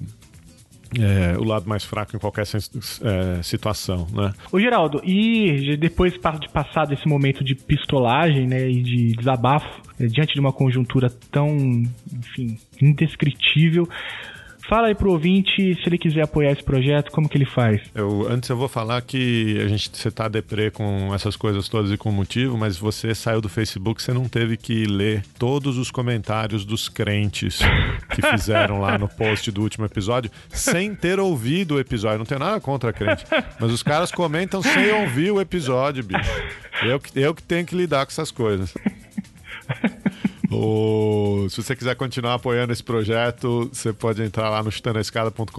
É, 0.97 1.37
o 1.37 1.43
lado 1.43 1.67
mais 1.67 1.83
fraco 1.83 2.15
em 2.15 2.19
qualquer 2.19 2.43
é, 2.43 3.43
situação, 3.43 4.07
né? 4.13 4.33
Ô 4.49 4.57
Geraldo, 4.57 5.01
e 5.03 5.75
depois 5.75 6.13
de 6.13 6.49
passado 6.49 6.93
esse 6.93 7.05
momento 7.05 7.43
de 7.43 7.55
pistolagem, 7.55 8.47
né, 8.47 8.69
e 8.69 8.81
de 8.81 9.11
desabafo, 9.11 9.81
é, 9.99 10.05
diante 10.05 10.33
de 10.33 10.39
uma 10.39 10.53
conjuntura 10.53 11.09
tão, 11.29 11.49
enfim, 12.13 12.57
indescritível. 12.81 13.87
Fala 14.67 14.87
aí 14.87 14.95
pro 14.95 15.11
ouvinte, 15.11 15.75
se 15.75 15.87
ele 15.87 15.97
quiser 15.97 16.23
apoiar 16.23 16.51
esse 16.51 16.63
projeto, 16.63 17.09
como 17.11 17.29
que 17.29 17.37
ele 17.37 17.45
faz? 17.45 17.81
Eu, 17.95 18.27
antes 18.29 18.49
eu 18.49 18.57
vou 18.57 18.67
falar 18.67 19.01
que 19.01 19.57
a 19.61 19.67
gente 19.69 19.89
você 19.93 20.11
tá 20.11 20.27
deprê 20.27 20.69
com 20.69 21.13
essas 21.15 21.37
coisas 21.37 21.69
todas 21.69 21.89
e 21.89 21.95
com 21.95 22.11
motivo, 22.11 22.57
mas 22.57 22.77
você 22.77 23.15
saiu 23.15 23.39
do 23.39 23.47
Facebook, 23.47 24.01
você 24.01 24.11
não 24.11 24.27
teve 24.27 24.57
que 24.57 24.85
ler 24.85 25.23
todos 25.39 25.77
os 25.77 25.89
comentários 25.89 26.65
dos 26.65 26.89
crentes 26.89 27.59
que 28.13 28.21
fizeram 28.29 28.81
lá 28.81 28.97
no 28.97 29.07
post 29.07 29.49
do 29.51 29.61
último 29.61 29.85
episódio, 29.85 30.29
sem 30.49 30.93
ter 30.93 31.17
ouvido 31.17 31.75
o 31.75 31.79
episódio. 31.79 32.19
Não 32.19 32.25
tem 32.25 32.37
nada 32.37 32.59
contra 32.59 32.91
crente, 32.91 33.23
mas 33.57 33.71
os 33.71 33.81
caras 33.81 34.11
comentam 34.11 34.61
sem 34.61 34.91
ouvir 34.91 35.31
o 35.31 35.39
episódio, 35.39 36.03
bicho. 36.03 36.29
Eu, 36.83 37.01
eu 37.15 37.33
que 37.33 37.41
tenho 37.41 37.65
que 37.65 37.73
lidar 37.73 38.05
com 38.05 38.11
essas 38.11 38.31
coisas. 38.31 38.73
O... 40.51 41.47
Se 41.49 41.61
você 41.61 41.75
quiser 41.75 41.95
continuar 41.95 42.35
apoiando 42.35 42.73
esse 42.73 42.83
projeto, 42.83 43.69
você 43.71 43.91
pode 43.91 44.21
entrar 44.21 44.49
lá 44.49 44.63
no 44.63 44.71
chutanescada.com.br 44.71 45.51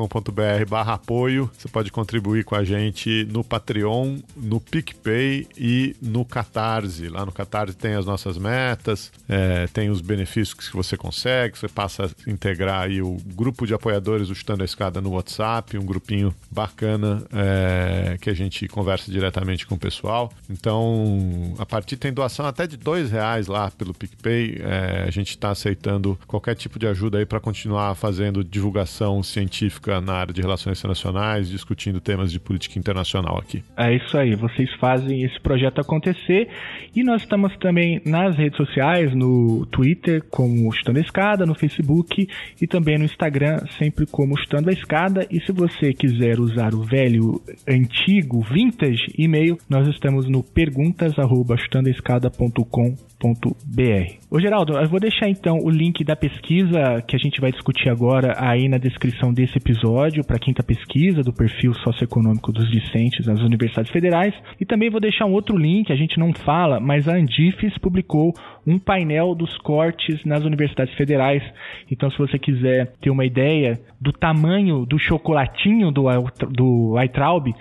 barra 0.69 0.95
apoio. 0.95 1.51
Você 1.57 1.69
pode 1.69 1.91
contribuir 1.91 2.45
com 2.45 2.55
a 2.55 2.65
gente 2.65 3.27
no 3.31 3.45
Patreon, 3.45 4.19
no 4.37 4.61
PicPay 4.61 5.47
e 5.57 5.97
no 6.01 6.25
Catarse. 6.25 7.09
Lá 7.09 7.25
no 7.25 7.33
Catarse 7.33 7.77
tem 7.77 7.95
as 7.95 8.07
nossas 8.07 8.39
metas, 8.39 9.13
é, 9.29 9.67
tem 9.69 9.91
os 9.91 10.01
benefícios 10.01 10.55
que 10.55 10.77
você 10.77 10.97
consegue, 10.97 11.59
você 11.59 11.69
passa 11.69 12.05
a 12.05 12.31
integrar 12.31 12.83
aí 12.83 13.03
o 13.03 13.17
grupo 13.35 13.67
de 13.67 13.75
apoiadores 13.75 14.29
do 14.29 14.35
Chutando 14.35 14.63
a 14.63 14.65
Escada 14.65 15.01
no 15.01 15.11
WhatsApp, 15.11 15.77
um 15.79 15.85
grupinho 15.85 16.35
bacana 16.51 17.25
é, 17.33 18.17
que 18.21 18.31
a 18.31 18.35
gente 18.35 18.67
conversa 18.69 19.11
diretamente 19.11 19.67
com 19.67 19.75
o 19.75 19.79
pessoal. 19.79 20.33
Então, 20.49 21.55
a 21.59 21.67
partir 21.67 21.97
tem 21.97 22.13
doação 22.13 22.47
até 22.47 22.67
de 22.67 22.77
dois 22.77 23.11
reais 23.11 23.47
lá 23.47 23.71
pelo 23.71 23.95
PicPay. 23.95 24.59
É, 24.61 24.78
é, 24.79 25.05
a 25.07 25.11
gente 25.11 25.29
está 25.31 25.51
aceitando 25.51 26.19
qualquer 26.27 26.55
tipo 26.55 26.79
de 26.79 26.87
ajuda 26.87 27.19
aí 27.19 27.27
para 27.27 27.41
continuar 27.41 27.95
fazendo 27.97 28.45
divulgação 28.45 29.23
científica 29.23 29.99
na 30.01 30.15
área 30.15 30.33
de 30.33 30.41
relações 30.41 30.79
internacionais, 30.79 31.49
discutindo 31.49 32.01
temas 32.01 32.31
de 32.31 32.39
política 32.39 32.79
internacional 32.79 33.37
aqui. 33.39 33.65
É 33.77 33.93
isso 33.95 34.17
aí, 34.17 34.37
vocês 34.37 34.73
fazem 34.77 35.25
esse 35.25 35.41
projeto 35.41 35.81
acontecer 35.81 36.49
e 36.95 37.03
nós 37.03 37.23
estamos 37.23 37.57
também 37.59 38.01
nas 38.05 38.37
redes 38.37 38.57
sociais, 38.57 39.13
no 39.15 39.67
Twitter 39.67 40.23
como 40.31 40.73
Chutando 40.73 40.99
a 40.99 41.03
Escada, 41.03 41.45
no 41.45 41.55
Facebook 41.55 42.29
e 42.61 42.67
também 42.67 42.99
no 42.99 43.05
Instagram, 43.05 43.61
sempre 43.79 44.07
como 44.07 44.37
Chutando 44.39 44.71
a 44.71 44.73
Escada. 44.73 45.27
E 45.31 45.41
se 45.41 45.53
você 45.53 45.93
quiser 45.93 46.39
usar 46.39 46.73
o 46.75 46.83
velho, 46.83 47.43
antigo, 47.69 48.41
vintage 48.43 49.13
e-mail, 49.17 49.59
nós 49.69 49.89
estamos 49.89 50.29
no 50.29 50.43
perguntas@chutandoaescada.com 50.43 53.09
www.pesquisa.br. 53.19 54.19
Ô 54.31 54.41
Geraldo, 54.41 54.68
eu 54.75 54.89
vou 54.89 55.01
deixar 55.01 55.29
então 55.29 55.59
o 55.63 55.71
link 55.71 56.05
da 56.05 56.17
pesquisa 56.17 57.03
que 57.07 57.17
a 57.17 57.19
gente 57.19 57.41
vai 57.41 57.51
discutir 57.51 57.89
agora 57.89 58.35
aí 58.39 58.69
na 58.69 58.79
descrição 58.79 59.33
desse 59.33 59.59
episódio 59.59 60.25
para 60.25 60.39
quinta 60.39 60.63
pesquisa 60.63 61.23
do 61.23 61.33
perfil 61.33 61.75
socioeconômico 61.75 62.53
dos 62.53 62.71
discentes 62.71 63.27
nas 63.27 63.41
universidades 63.41 63.91
federais. 63.91 64.35
E 64.61 64.65
também 64.65 64.91
vou 64.91 65.01
deixar 65.01 65.27
um 65.27 65.33
outro 65.33 65.57
link, 65.57 65.93
a 65.93 65.97
gente 65.97 66.19
não 66.19 66.33
fala, 66.33 66.81
mas 66.81 67.09
a 67.09 67.15
Andifes 67.15 67.77
publicou 67.79 68.33
um 68.69 68.79
painel 68.79 69.35
dos 69.35 69.57
cortes 69.59 70.23
nas 70.25 70.45
universidades 70.45 70.95
federais. 70.95 71.43
Então 71.91 72.11
se 72.11 72.19
você 72.19 72.39
quiser 72.39 72.93
ter 73.01 73.11
uma 73.11 73.25
ideia 73.25 73.79
do 74.01 74.13
tamanho 74.13 74.85
do 74.85 74.99
chocolatinho 74.99 75.91
do, 75.91 76.05
do 76.51 76.95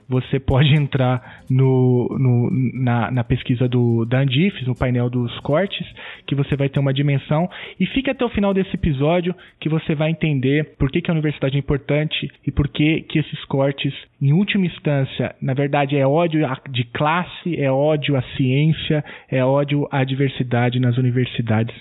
você 0.08 0.40
pode 0.40 0.74
entrar 0.76 1.42
no, 1.50 2.08
no 2.20 2.50
na, 2.74 3.10
na, 3.10 3.24
pesquisa 3.24 3.68
do, 3.68 4.06
da 4.06 4.20
Andifes, 4.20 4.68
no 4.68 4.76
painel 4.76 5.10
dos 5.10 5.38
cortes, 5.40 5.86
que 6.26 6.36
você 6.36 6.56
vai 6.56 6.70
ter 6.70 6.80
uma 6.80 6.94
dimensão. 6.94 7.50
E 7.80 7.86
fique 7.86 8.10
até 8.10 8.24
o 8.26 8.30
final 8.30 8.54
desse 8.54 8.76
episódio 8.76 9.34
que 9.60 9.70
você 9.70 9.96
vai 9.96 10.12
entender 10.12 10.76
por 10.78 10.92
que, 10.92 11.02
que 11.02 11.10
a 11.10 11.14
universidade 11.14 11.56
é 11.56 11.60
importante 11.60 12.30
e 12.46 12.52
por 12.52 12.68
que, 12.68 13.02
que 13.02 13.20
esses 13.20 13.46
cortes, 13.46 13.94
em 14.22 14.34
última 14.34 14.66
instância, 14.66 15.36
na 15.42 15.54
verdade 15.54 15.98
é 15.98 16.06
ódio 16.06 16.48
de 16.70 16.84
classe, 16.86 17.60
é 17.60 17.72
ódio 17.72 18.16
à 18.16 18.22
ciência, 18.36 19.04
é 19.30 19.44
ódio 19.44 19.88
à 19.92 20.04
diversidade 20.04 20.80
nas 20.80 20.97
universidades 20.98 21.76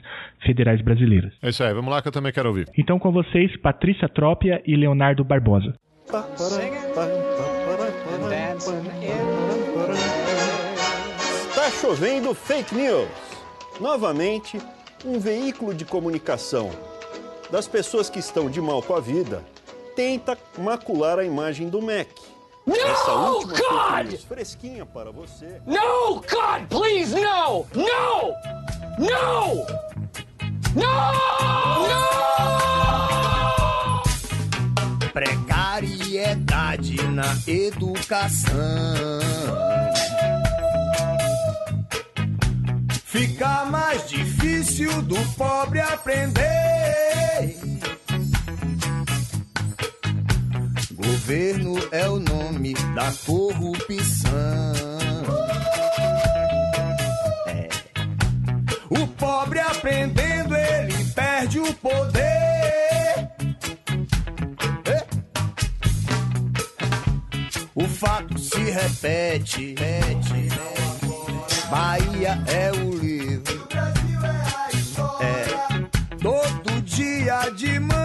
federais 0.44 0.80
brasileiras. 0.82 1.32
É 1.42 1.49
isso 1.49 1.62
aí, 1.64 1.73
vamos 1.73 1.90
lá 1.90 2.02
que 2.02 2.08
eu 2.08 2.12
também 2.12 2.32
quero 2.32 2.49
ouvir. 2.49 2.68
Então 2.76 2.99
com 2.99 3.11
vocês, 3.12 3.56
Patrícia 3.61 4.08
Trópia 4.08 4.62
e 4.66 4.76
Leonardo 4.76 5.25
Barbosa. 5.25 5.75
Está 11.49 11.70
chovendo 11.80 12.35
fake 12.35 12.75
news 12.75 13.08
novamente, 13.80 14.58
um 15.04 15.18
veículo 15.18 15.75
de 15.75 15.85
comunicação 15.85 16.70
das 17.50 17.68
pessoas 17.68 18.11
que 18.11 18.18
estão 18.18 18.50
de 18.50 18.61
mal 18.61 18.82
com 18.82 18.94
a 18.94 19.00
vida 19.00 19.42
tenta 19.94 20.37
macular 20.58 21.18
a 21.18 21.25
imagem 21.25 21.68
do 21.68 21.80
MEC. 21.80 22.11
No, 22.66 23.46
God! 23.46 24.12
fresquinha 24.26 24.85
para 24.85 25.12
você. 25.12 25.61
No, 25.64 26.16
God, 26.16 26.66
please, 26.68 27.14
no! 27.14 27.64
No! 27.75 28.35
No! 28.99 29.66
No! 30.75 30.85
No! 31.87 32.06
Precariedade 35.12 37.02
na 37.08 37.38
educação 37.46 38.56
Fica 43.04 43.64
mais 43.64 44.06
difícil 44.08 45.00
do 45.02 45.16
pobre 45.37 45.80
aprender. 45.80 46.46
Governo 51.06 51.76
é 51.92 52.08
o 52.08 52.18
nome 52.18 52.75
da 52.94 53.12
corrupção. 53.25 54.32
É. 57.46 57.68
O 58.90 59.06
pobre 59.06 59.60
aprendendo, 59.60 60.56
ele 60.56 61.04
perde 61.14 61.60
o 61.60 61.72
poder. 61.75 62.25
É. 64.84 65.06
O 67.75 67.86
fato 67.86 68.36
se 68.38 68.58
repete. 68.58 69.75
repete 69.78 70.48
Bahia 71.70 72.42
é 72.48 72.72
o 72.72 72.90
livro. 72.98 73.68
É 75.20 76.16
todo 76.20 76.82
dia 76.82 77.50
de 77.50 77.78
manhã. 77.78 77.95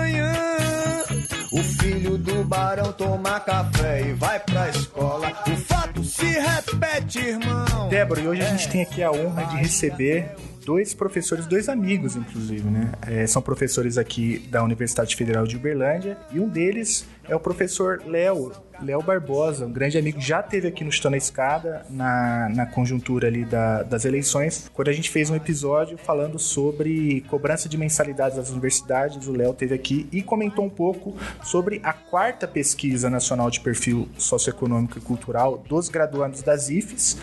Barão 2.52 2.92
toma 2.92 3.40
café 3.40 4.10
e 4.10 4.12
vai 4.12 4.38
pra 4.38 4.68
escola. 4.68 5.32
O 5.48 5.56
fato 5.56 6.04
se 6.04 6.26
repete, 6.26 7.20
irmão. 7.20 7.88
Débora, 7.88 8.20
e 8.20 8.28
hoje 8.28 8.42
a 8.42 8.46
gente 8.50 8.68
tem 8.68 8.82
aqui 8.82 9.02
a 9.02 9.10
honra 9.10 9.46
de 9.46 9.56
receber 9.56 10.36
dois 10.66 10.94
professores, 10.94 11.48
dois 11.48 11.70
amigos, 11.70 12.18
inclusive, 12.18 12.70
né? 12.70 12.92
É, 13.08 13.26
são 13.26 13.42
professores 13.42 13.98
aqui 13.98 14.40
da 14.52 14.62
Universidade 14.66 15.16
Federal 15.16 15.48
de 15.48 15.56
Uberlândia 15.56 16.18
e 16.30 16.42
um 16.42 16.50
deles 16.50 17.06
é 17.28 17.36
o 17.36 17.40
professor 17.40 18.02
Léo, 18.06 18.52
Léo 18.82 19.02
Barbosa, 19.02 19.66
um 19.66 19.72
grande 19.72 19.98
amigo, 19.98 20.20
já 20.20 20.42
teve 20.42 20.68
aqui 20.68 20.84
no 20.84 20.92
Chutando 20.92 21.16
a 21.16 21.18
Escada, 21.18 21.86
na, 21.90 22.50
na 22.50 22.66
conjuntura 22.66 23.28
ali 23.28 23.46
da, 23.46 23.84
das 23.84 24.06
eleições, 24.06 24.70
quando 24.74 24.88
a 24.88 24.94
gente 24.94 25.10
fez 25.10 25.30
um 25.30 25.36
episódio 25.36 25.98
falando 25.98 26.40
sobre 26.40 27.22
cobrança 27.30 27.70
de 27.70 27.78
mensalidades 27.78 28.38
das 28.38 28.50
universidades, 28.50 29.28
o 29.28 29.32
Léo 29.32 29.54
teve 29.54 29.76
aqui 29.76 30.08
e 30.12 30.22
comentou 30.22 30.66
um 30.66 30.70
pouco 30.70 31.16
sobre 31.44 31.80
a 31.84 31.94
quarta 31.94 32.48
pesquisa 32.48 33.10
nacional 33.10 33.50
de 33.50 33.60
perfil 33.60 34.10
socioeconômico 34.18 34.98
e 34.98 35.02
cultural 35.02 35.58
dos 35.68 35.90
graduandos 35.90 36.42
das 36.42 36.70
IFES, 36.70 37.18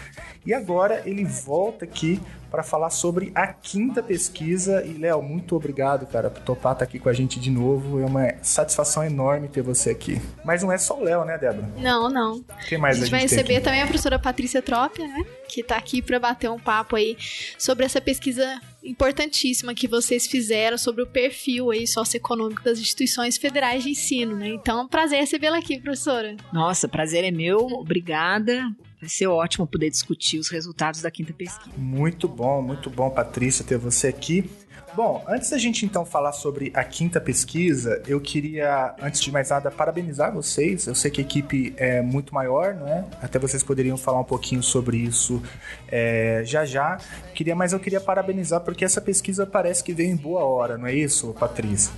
e 0.47 0.55
agora 0.55 1.02
ele 1.05 1.25
volta 1.25 1.85
aqui 1.85 2.21
para 2.50 2.62
falar 2.62 2.90
sobre 2.90 3.31
a 3.35 3.47
quinta 3.47 4.02
pesquisa. 4.02 4.83
E, 4.85 4.95
Léo, 4.95 5.23
muito 5.23 5.55
obrigado, 5.55 6.07
cara, 6.07 6.31
por 6.31 6.43
topar 6.43 6.73
estar 6.73 6.85
tá 6.85 6.85
aqui 6.85 6.99
com 6.99 7.09
a 7.09 7.12
gente 7.12 7.38
de 7.38 7.50
novo. 7.50 8.00
É 8.00 8.07
uma 8.07 8.35
satisfação 8.43 9.05
enorme 9.05 9.49
ter 9.49 9.62
você 9.62 9.90
aqui. 9.99 10.21
Mas 10.45 10.62
não 10.62 10.73
é 10.73 10.78
só 10.78 10.99
o 10.99 11.02
Léo, 11.02 11.25
né, 11.25 11.37
Débora? 11.37 11.69
Não, 11.76 12.09
não. 12.09 12.43
Quem 12.69 12.78
mais 12.78 12.97
a 12.97 13.00
gente, 13.00 13.14
a 13.14 13.19
gente 13.19 13.28
vai 13.28 13.38
receber 13.38 13.61
também 13.61 13.83
a 13.83 13.87
professora 13.87 14.19
Patrícia 14.19 14.62
Trópia, 14.62 15.07
né? 15.07 15.25
Que 15.49 15.61
está 15.61 15.76
aqui 15.76 16.00
para 16.00 16.19
bater 16.19 16.49
um 16.49 16.59
papo 16.59 16.97
aí 16.97 17.17
sobre 17.59 17.85
essa 17.85 18.00
pesquisa 18.00 18.61
importantíssima 18.83 19.75
que 19.75 19.88
vocês 19.88 20.26
fizeram 20.26 20.78
sobre 20.78 21.02
o 21.02 21.07
perfil 21.07 21.71
aí 21.71 21.87
socioeconômico 21.87 22.62
das 22.62 22.78
instituições 22.78 23.37
federais 23.37 23.83
de 23.83 23.90
ensino, 23.90 24.37
né? 24.37 24.49
Então, 24.49 24.87
prazer 24.88 25.19
recebê-la 25.19 25.59
aqui, 25.59 25.78
professora. 25.81 26.37
Nossa, 26.52 26.88
prazer 26.88 27.25
é 27.25 27.31
meu. 27.31 27.59
Obrigada. 27.59 28.62
Vai 29.00 29.09
ser 29.09 29.26
ótimo 29.26 29.67
poder 29.67 29.90
discutir 29.90 30.38
os 30.38 30.49
resultados 30.49 31.02
da 31.02 31.11
quinta 31.11 31.33
pesquisa. 31.33 31.71
Muito 31.76 32.26
bom, 32.26 32.62
muito 32.62 32.90
bom, 32.90 33.11
Patrícia, 33.11 33.64
ter 33.64 33.78
você 33.78 34.09
aqui. 34.09 34.49
Bom, 34.99 35.25
antes 35.28 35.49
da 35.49 35.59
gente 35.59 35.87
então 35.87 36.05
falar 36.05 36.33
sobre 36.33 36.73
a 36.75 36.83
quinta 36.83 37.21
pesquisa, 37.21 38.02
eu 38.05 38.21
queria, 38.21 38.97
antes 39.00 39.21
de 39.21 39.31
mais 39.31 39.50
nada, 39.50 39.71
parabenizar 39.71 40.35
vocês. 40.35 40.88
Eu 40.88 40.95
sei 40.97 41.09
que 41.09 41.21
a 41.21 41.25
equipe 41.25 41.73
é 41.76 42.02
muito 42.02 42.35
maior, 42.35 42.75
não 42.75 42.88
é? 42.88 43.05
Até 43.23 43.38
vocês 43.38 43.62
poderiam 43.62 43.97
falar 43.97 44.19
um 44.19 44.25
pouquinho 44.25 44.61
sobre 44.61 44.97
isso 44.97 45.40
é, 45.87 46.43
já 46.45 46.64
já. 46.64 46.99
Queria, 47.33 47.55
mas 47.55 47.73
eu 47.73 47.78
queria 47.78 48.00
parabenizar 48.00 48.61
porque 48.62 48.85
essa 48.85 49.00
pesquisa 49.00 49.47
parece 49.47 49.85
que 49.85 49.93
veio 49.93 50.11
em 50.11 50.17
boa 50.17 50.43
hora, 50.43 50.76
não 50.76 50.88
é 50.88 50.95
isso, 50.95 51.33
Patrícia? 51.35 51.93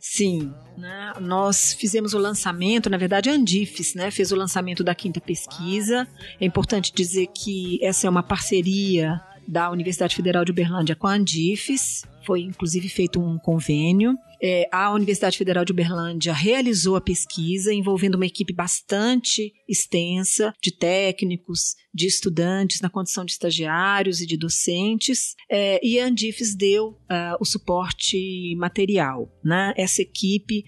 Sim, 0.00 0.50
né? 0.78 1.12
nós 1.20 1.74
fizemos 1.74 2.14
o 2.14 2.18
lançamento, 2.18 2.88
na 2.88 2.96
verdade 2.96 3.28
a 3.28 3.34
Andifes 3.34 3.94
né, 3.94 4.10
fez 4.10 4.32
o 4.32 4.36
lançamento 4.36 4.82
da 4.82 4.94
quinta 4.94 5.20
pesquisa. 5.20 6.08
É 6.40 6.46
importante 6.46 6.90
dizer 6.94 7.26
que 7.34 7.78
essa 7.84 8.06
é 8.06 8.08
uma 8.08 8.22
parceria 8.22 9.20
da 9.46 9.70
Universidade 9.70 10.16
Federal 10.16 10.42
de 10.42 10.52
Uberlândia 10.52 10.96
com 10.96 11.06
a 11.06 11.12
Andifes, 11.12 12.02
foi 12.26 12.42
inclusive 12.42 12.88
feito 12.88 13.20
um 13.20 13.38
convênio. 13.38 14.18
É, 14.42 14.68
a 14.70 14.92
Universidade 14.92 15.38
Federal 15.38 15.64
de 15.64 15.72
Uberlândia 15.72 16.32
realizou 16.32 16.96
a 16.96 17.00
pesquisa 17.00 17.72
envolvendo 17.72 18.16
uma 18.16 18.26
equipe 18.26 18.52
bastante 18.52 19.52
extensa 19.66 20.52
de 20.62 20.70
técnicos, 20.70 21.74
de 21.94 22.06
estudantes 22.06 22.80
na 22.82 22.90
condição 22.90 23.24
de 23.24 23.32
estagiários 23.32 24.20
e 24.20 24.26
de 24.26 24.36
docentes, 24.36 25.34
é, 25.50 25.80
e 25.82 25.98
a 25.98 26.06
Andifes 26.06 26.54
deu 26.54 26.88
uh, 26.88 27.36
o 27.40 27.44
suporte 27.46 28.54
material. 28.56 29.32
Né? 29.42 29.72
Essa 29.76 30.02
equipe 30.02 30.64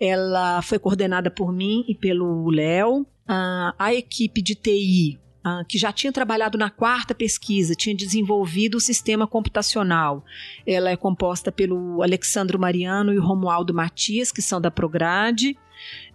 ela 0.00 0.60
foi 0.62 0.78
coordenada 0.80 1.30
por 1.30 1.52
mim 1.52 1.84
e 1.86 1.94
pelo 1.94 2.50
Léo. 2.50 3.02
Uh, 3.02 3.70
a 3.78 3.94
equipe 3.94 4.42
de 4.42 4.56
TI 4.56 5.20
ah, 5.44 5.64
que 5.68 5.76
já 5.76 5.92
tinha 5.92 6.12
trabalhado 6.12 6.56
na 6.56 6.70
quarta 6.70 7.14
pesquisa, 7.14 7.74
tinha 7.74 7.94
desenvolvido 7.94 8.76
o 8.76 8.80
sistema 8.80 9.26
computacional. 9.26 10.24
Ela 10.66 10.90
é 10.90 10.96
composta 10.96 11.50
pelo 11.50 12.02
Alexandro 12.02 12.58
Mariano 12.58 13.12
e 13.12 13.18
Romualdo 13.18 13.74
Matias, 13.74 14.30
que 14.30 14.40
são 14.40 14.60
da 14.60 14.70
Prograde. 14.70 15.58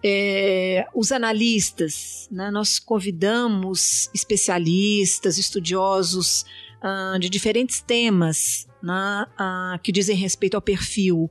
É, 0.01 0.88
os 0.96 1.12
analistas, 1.12 2.29
né, 2.31 2.50
nós 2.50 2.79
convidamos 2.79 4.10
especialistas, 4.13 5.38
estudiosos 5.38 6.46
ah, 6.81 7.17
de 7.19 7.29
diferentes 7.29 7.81
temas 7.81 8.65
né, 8.81 9.25
ah, 9.38 9.77
que 9.84 9.91
dizem 9.91 10.15
respeito 10.15 10.55
ao 10.55 10.62
perfil 10.62 11.29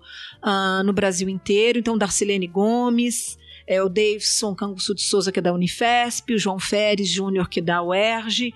no 0.84 0.92
Brasil 0.92 1.28
inteiro. 1.28 1.78
Então, 1.78 1.96
Darcilene 1.96 2.46
Gomes, 2.46 3.38
é 3.66 3.82
o 3.82 3.88
Davidson 3.88 4.54
Canguçu 4.54 4.94
de 4.94 5.02
Souza, 5.02 5.32
que 5.32 5.38
é 5.38 5.42
da 5.42 5.52
Unifesp, 5.52 6.34
o 6.34 6.38
João 6.38 6.58
Feres 6.58 7.08
Júnior, 7.08 7.48
que 7.48 7.60
é 7.60 7.62
da 7.62 7.82
UERJ, 7.82 8.54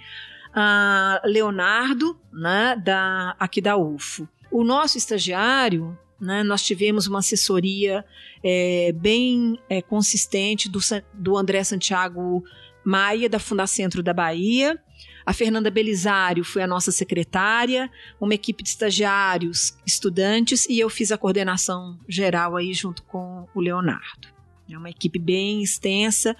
a 0.54 1.20
Leonardo, 1.24 2.18
né, 2.32 2.80
da, 2.84 3.34
aqui 3.38 3.60
da 3.60 3.76
UFO. 3.76 4.28
O 4.50 4.64
nosso 4.64 4.98
estagiário, 4.98 5.96
né, 6.20 6.42
nós 6.42 6.62
tivemos 6.62 7.06
uma 7.06 7.20
assessoria 7.20 8.04
é, 8.42 8.92
bem 8.92 9.58
é, 9.68 9.80
consistente 9.80 10.68
do, 10.68 10.80
do 11.14 11.36
André 11.36 11.62
Santiago 11.64 12.44
Maia, 12.84 13.28
da 13.28 13.38
Fundacentro 13.38 14.02
da 14.02 14.12
Bahia. 14.12 14.78
A 15.24 15.32
Fernanda 15.32 15.70
Belisário 15.70 16.42
foi 16.42 16.62
a 16.62 16.66
nossa 16.66 16.90
secretária, 16.90 17.90
uma 18.20 18.34
equipe 18.34 18.62
de 18.62 18.70
estagiários, 18.70 19.76
estudantes, 19.86 20.66
e 20.66 20.80
eu 20.80 20.88
fiz 20.88 21.12
a 21.12 21.18
coordenação 21.18 21.98
geral 22.08 22.56
aí 22.56 22.72
junto 22.72 23.02
com 23.04 23.46
o 23.54 23.60
Leonardo. 23.60 24.39
É 24.74 24.78
uma 24.78 24.90
equipe 24.90 25.18
bem 25.18 25.62
extensa 25.62 26.36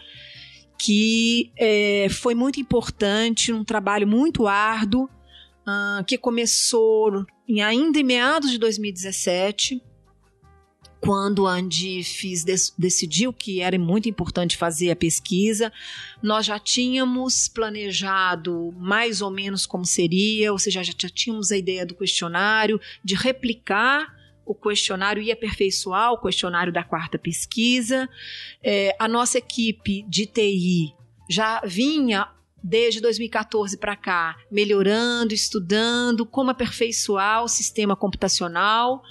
que 0.79 1.53
é, 1.59 2.09
foi 2.09 2.35
muito 2.35 2.59
importante, 2.59 3.53
um 3.53 3.63
trabalho 3.63 4.07
muito 4.07 4.47
árduo, 4.47 5.05
uh, 5.05 6.03
que 6.07 6.17
começou 6.17 7.27
em, 7.47 7.61
ainda 7.61 7.99
em 7.99 8.03
meados 8.03 8.51
de 8.51 8.59
2017, 8.59 9.83
quando 11.01 11.47
a 11.47 11.53
Andifes 11.53 12.45
decidiu 12.79 13.33
que 13.33 13.61
era 13.61 13.79
muito 13.79 14.09
importante 14.09 14.57
fazer 14.57 14.91
a 14.91 14.97
pesquisa, 14.97 15.73
nós 16.23 16.47
já 16.47 16.59
tínhamos 16.59 17.49
planejado 17.49 18.73
mais 18.79 19.21
ou 19.21 19.31
menos 19.31 19.67
como 19.67 19.85
seria, 19.85 20.53
ou 20.53 20.59
seja, 20.59 20.83
já, 20.83 20.93
já 20.97 21.09
tínhamos 21.09 21.51
a 21.53 21.57
ideia 21.57 21.87
do 21.87 21.95
questionário, 21.95 22.81
de 23.03 23.15
replicar 23.15 24.15
o 24.45 24.55
questionário 24.55 25.23
e 25.23 25.31
aperfeiçoar 25.31 26.13
o 26.13 26.19
questionário 26.19 26.73
da 26.73 26.83
quarta 26.83 27.19
pesquisa. 27.19 28.09
É, 28.63 28.95
a 28.99 29.07
nossa 29.07 29.39
equipe 29.39 30.05
de 30.09 30.27
TI 30.27 30.95
já 31.29 31.61
vinha 31.65 32.29
desde 32.63 33.01
2014 33.01 33.79
para 33.79 33.97
cá, 33.97 34.37
melhorando, 34.51 35.33
estudando 35.33 36.27
como 36.27 36.51
aperfeiçoar 36.51 37.43
o 37.43 37.49
sistema 37.49 37.97
computacional. 37.97 39.03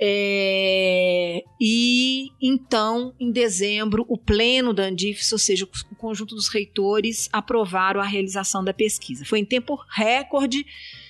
É, 0.00 1.42
e 1.60 2.30
então, 2.40 3.12
em 3.18 3.32
dezembro, 3.32 4.04
o 4.08 4.16
pleno 4.16 4.72
da 4.72 4.84
Andifes, 4.84 5.32
ou 5.32 5.38
seja, 5.38 5.68
o 5.90 5.96
conjunto 5.96 6.36
dos 6.36 6.48
reitores, 6.48 7.28
aprovaram 7.32 8.00
a 8.00 8.04
realização 8.04 8.62
da 8.62 8.72
pesquisa. 8.72 9.24
Foi 9.24 9.40
em 9.40 9.44
tempo 9.44 9.76
recorde 9.90 10.64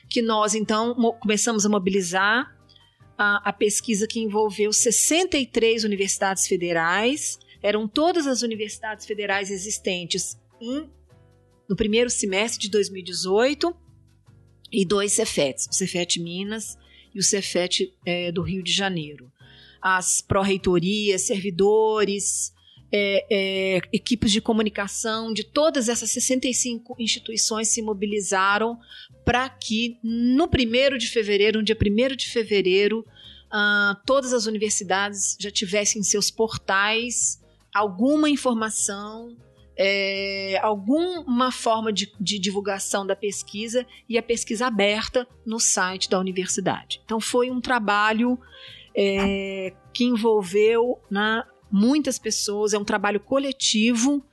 que 0.08 0.22
nós, 0.22 0.54
então, 0.54 0.94
começamos 1.20 1.66
a 1.66 1.68
mobilizar 1.68 2.56
a, 3.18 3.48
a 3.48 3.52
pesquisa 3.52 4.06
que 4.06 4.20
envolveu 4.20 4.72
63 4.72 5.82
universidades 5.82 6.46
federais, 6.46 7.38
eram 7.60 7.88
todas 7.88 8.28
as 8.28 8.42
universidades 8.42 9.04
federais 9.04 9.50
existentes 9.50 10.38
em, 10.60 10.88
no 11.68 11.74
primeiro 11.74 12.08
semestre 12.08 12.60
de 12.60 12.70
2018 12.70 13.74
e 14.70 14.84
dois 14.84 15.12
Cefetes, 15.12 15.66
o 15.66 15.74
Cefet 15.74 16.20
Minas 16.20 16.78
e 17.12 17.18
o 17.18 17.22
Cefet 17.22 17.92
é, 18.06 18.30
do 18.30 18.42
Rio 18.42 18.62
de 18.62 18.72
Janeiro. 18.72 19.32
As 19.82 20.20
pró-reitorias, 20.20 21.22
servidores, 21.22 22.52
é, 22.90 23.26
é, 23.30 23.80
equipes 23.92 24.32
de 24.32 24.40
comunicação 24.40 25.32
de 25.32 25.44
todas 25.44 25.88
essas 25.88 26.10
65 26.10 26.96
instituições 26.98 27.68
se 27.68 27.82
mobilizaram 27.82 28.78
para 29.24 29.48
que 29.48 29.98
no 30.02 30.48
primeiro 30.48 30.96
de 30.96 31.08
fevereiro, 31.08 31.58
no 31.58 31.64
dia 31.64 31.76
1 31.76 32.16
de 32.16 32.28
fevereiro, 32.28 33.04
uh, 33.48 33.94
todas 34.06 34.32
as 34.32 34.46
universidades 34.46 35.36
já 35.38 35.50
tivessem 35.50 36.00
em 36.00 36.04
seus 36.04 36.30
portais 36.30 37.40
alguma 37.74 38.30
informação 38.30 39.36
é, 39.80 40.58
alguma 40.60 41.52
forma 41.52 41.92
de, 41.92 42.12
de, 42.18 42.40
divulgação 42.40 43.06
da 43.06 43.14
pesquisa 43.14 43.86
e 44.08 44.18
a 44.18 44.22
pesquisa 44.22 44.66
aberta 44.66 45.24
no 45.46 45.60
site 45.60 46.10
da 46.10 46.18
universidade. 46.18 47.00
Então, 47.04 47.20
foi 47.20 47.48
um 47.48 47.60
trabalho 47.60 48.36
é, 48.92 49.72
que 49.94 50.02
envolveu 50.02 50.98
né, 51.08 51.44
muitas 51.70 52.18
pessoas, 52.18 52.72
é 52.72 52.78
um 52.78 52.84
trabalho 52.84 53.20
coletivo, 53.20 54.24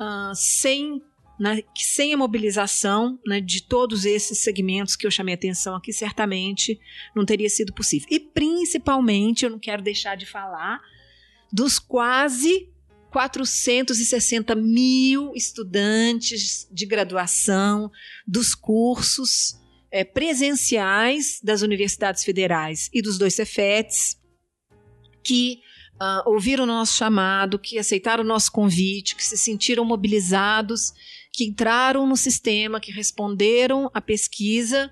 uh, 0.00 0.34
sem 0.34 1.02
né, 1.38 1.62
sem 1.76 2.12
a 2.12 2.16
mobilização 2.16 3.18
né, 3.24 3.40
de 3.40 3.62
todos 3.62 4.04
esses 4.04 4.38
segmentos 4.38 4.96
que 4.96 5.06
eu 5.06 5.10
chamei 5.10 5.34
atenção 5.34 5.76
aqui, 5.76 5.92
certamente 5.92 6.80
não 7.14 7.24
teria 7.24 7.48
sido 7.48 7.72
possível. 7.72 8.08
E 8.10 8.18
principalmente, 8.18 9.44
eu 9.44 9.50
não 9.50 9.58
quero 9.58 9.80
deixar 9.80 10.16
de 10.16 10.26
falar 10.26 10.80
dos 11.52 11.78
quase 11.78 12.68
460 13.10 14.54
mil 14.56 15.32
estudantes 15.34 16.68
de 16.70 16.84
graduação 16.84 17.90
dos 18.26 18.54
cursos 18.54 19.56
é, 19.90 20.04
presenciais 20.04 21.40
das 21.42 21.62
universidades 21.62 22.24
federais 22.24 22.90
e 22.92 23.00
dos 23.00 23.16
dois 23.16 23.34
Cefetes 23.34 24.18
que 25.22 25.60
uh, 26.00 26.28
ouviram 26.28 26.64
o 26.64 26.66
nosso 26.66 26.96
chamado, 26.96 27.58
que 27.58 27.78
aceitaram 27.78 28.24
o 28.24 28.26
nosso 28.26 28.50
convite, 28.50 29.14
que 29.14 29.24
se 29.24 29.36
sentiram 29.36 29.84
mobilizados 29.84 30.92
que 31.38 31.44
entraram 31.44 32.04
no 32.04 32.16
sistema, 32.16 32.80
que 32.80 32.90
responderam 32.90 33.88
à 33.94 34.00
pesquisa. 34.00 34.90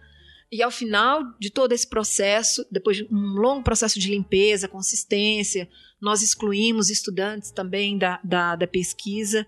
E 0.50 0.62
ao 0.62 0.70
final 0.70 1.24
de 1.40 1.50
todo 1.50 1.72
esse 1.72 1.88
processo, 1.88 2.64
depois 2.70 2.98
de 2.98 3.08
um 3.10 3.34
longo 3.34 3.64
processo 3.64 3.98
de 3.98 4.08
limpeza, 4.08 4.68
consistência, 4.68 5.68
nós 6.00 6.22
excluímos 6.22 6.88
estudantes 6.88 7.50
também 7.50 7.98
da, 7.98 8.20
da, 8.22 8.54
da 8.54 8.66
pesquisa. 8.66 9.44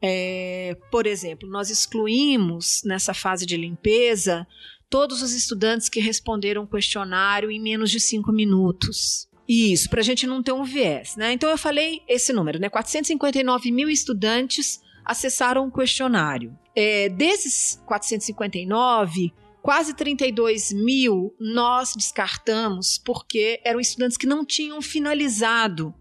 É, 0.00 0.74
por 0.90 1.06
exemplo, 1.06 1.46
nós 1.46 1.68
excluímos 1.68 2.80
nessa 2.82 3.12
fase 3.12 3.44
de 3.44 3.58
limpeza 3.58 4.46
todos 4.88 5.20
os 5.20 5.34
estudantes 5.34 5.90
que 5.90 6.00
responderam 6.00 6.62
o 6.62 6.66
questionário 6.66 7.50
em 7.50 7.60
menos 7.60 7.90
de 7.90 8.00
cinco 8.00 8.32
minutos. 8.32 9.27
Isso, 9.48 9.88
para 9.88 10.00
a 10.00 10.04
gente 10.04 10.26
não 10.26 10.42
ter 10.42 10.52
um 10.52 10.62
viés. 10.62 11.16
Né? 11.16 11.32
Então 11.32 11.48
eu 11.48 11.56
falei 11.56 12.02
esse 12.06 12.32
número, 12.32 12.58
né? 12.58 12.68
459 12.68 13.72
mil 13.72 13.88
estudantes 13.88 14.82
acessaram 15.04 15.66
o 15.66 15.72
questionário. 15.72 16.56
É, 16.76 17.08
desses 17.08 17.82
459, 17.86 19.32
quase 19.62 19.94
32 19.94 20.72
mil 20.72 21.34
nós 21.40 21.94
descartamos 21.96 22.98
porque 22.98 23.58
eram 23.64 23.80
estudantes 23.80 24.18
que 24.18 24.26
não 24.26 24.44
tinham 24.44 24.82
finalizado 24.82 25.94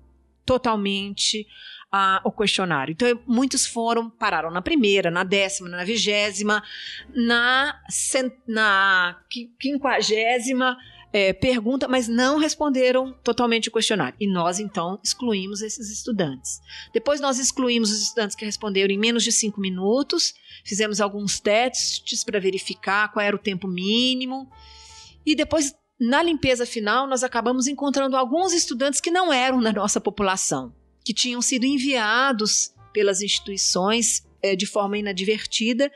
totalmente 0.46 1.48
a, 1.90 2.22
o 2.26 2.32
questionário. 2.32 2.92
Então, 2.92 3.20
muitos 3.26 3.66
foram, 3.66 4.10
pararam 4.10 4.52
na 4.52 4.62
primeira, 4.62 5.10
na 5.10 5.24
décima, 5.24 5.70
na 5.70 5.86
vigésima, 5.86 6.62
na, 7.16 7.80
na 8.46 9.20
quinquagésima 9.58 10.78
é, 11.12 11.32
pergunta, 11.32 11.88
mas 11.88 12.08
não 12.08 12.38
responderam 12.38 13.14
totalmente 13.24 13.70
o 13.70 13.72
questionário. 13.72 14.16
E 14.20 14.28
nós, 14.28 14.60
então, 14.60 15.00
excluímos 15.04 15.62
esses 15.62 15.90
estudantes. 15.90 16.60
Depois, 16.94 17.22
nós 17.22 17.40
excluímos 17.40 17.92
os 17.92 18.02
estudantes 18.02 18.36
que 18.36 18.46
responderam 18.46 18.94
em 18.94 18.98
menos 18.98 19.24
de 19.24 19.32
cinco 19.32 19.62
minutos, 19.62 20.34
fizemos 20.66 21.00
alguns 21.00 21.40
testes 21.40 22.24
para 22.24 22.40
verificar 22.40 23.12
qual 23.12 23.26
era 23.26 23.36
o 23.36 23.40
tempo 23.40 23.68
mínimo. 23.68 24.50
E 25.26 25.36
depois, 25.36 25.74
na 26.00 26.22
limpeza 26.22 26.66
final, 26.66 27.08
nós 27.08 27.24
acabamos 27.24 27.68
encontrando 27.68 28.18
alguns 28.18 28.54
estudantes 28.54 29.00
que 29.00 29.12
não 29.12 29.32
eram 29.32 29.62
da 29.62 29.72
nossa 29.72 30.02
população, 30.02 30.76
que 31.06 31.14
tinham 31.14 31.42
sido 31.42 31.66
enviados 31.66 32.74
pelas 32.94 33.22
instituições 33.22 34.24
é, 34.42 34.56
de 34.56 34.66
forma 34.66 34.98
inadvertida 34.98 35.92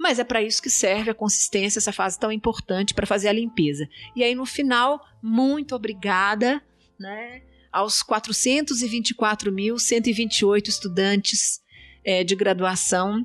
mas 0.00 0.18
é 0.18 0.24
para 0.24 0.42
isso 0.42 0.60
que 0.62 0.70
serve 0.70 1.10
a 1.10 1.14
consistência, 1.14 1.78
essa 1.78 1.92
fase 1.92 2.18
tão 2.18 2.32
importante 2.32 2.94
para 2.94 3.06
fazer 3.06 3.28
a 3.28 3.32
limpeza. 3.32 3.86
E 4.16 4.24
aí 4.24 4.34
no 4.34 4.46
final, 4.46 4.98
muito 5.22 5.74
obrigada, 5.74 6.62
né, 6.98 7.42
aos 7.70 8.02
424.128 8.02 10.68
estudantes 10.68 11.60
é, 12.02 12.24
de 12.24 12.34
graduação 12.34 13.22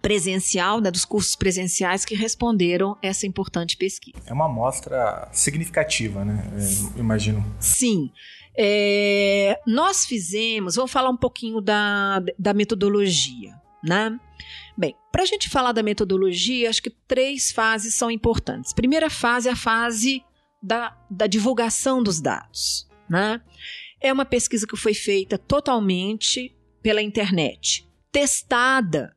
presencial, 0.00 0.80
né, 0.80 0.90
dos 0.90 1.04
cursos 1.04 1.36
presenciais 1.36 2.06
que 2.06 2.14
responderam 2.14 2.96
essa 3.02 3.26
importante 3.26 3.76
pesquisa. 3.76 4.16
É 4.26 4.32
uma 4.32 4.46
amostra 4.46 5.28
significativa, 5.32 6.24
né? 6.24 6.50
É, 6.56 6.60
imagino. 6.98 7.44
Sim. 7.60 8.10
É, 8.56 9.60
nós 9.66 10.06
fizemos, 10.06 10.76
vamos 10.76 10.90
falar 10.90 11.10
um 11.10 11.16
pouquinho 11.16 11.60
da, 11.60 12.22
da 12.38 12.54
metodologia, 12.54 13.52
né? 13.82 14.18
Bem, 14.76 14.96
para 15.12 15.22
a 15.22 15.26
gente 15.26 15.48
falar 15.48 15.72
da 15.72 15.82
metodologia, 15.82 16.68
acho 16.68 16.82
que 16.82 16.90
três 16.90 17.52
fases 17.52 17.94
são 17.94 18.10
importantes. 18.10 18.72
Primeira 18.72 19.08
fase 19.08 19.48
é 19.48 19.52
a 19.52 19.56
fase 19.56 20.22
da, 20.60 20.96
da 21.08 21.26
divulgação 21.26 22.02
dos 22.02 22.20
dados. 22.20 22.88
Né? 23.08 23.40
É 24.00 24.12
uma 24.12 24.24
pesquisa 24.24 24.66
que 24.66 24.76
foi 24.76 24.94
feita 24.94 25.38
totalmente 25.38 26.56
pela 26.82 27.00
internet, 27.00 27.88
testada 28.10 29.16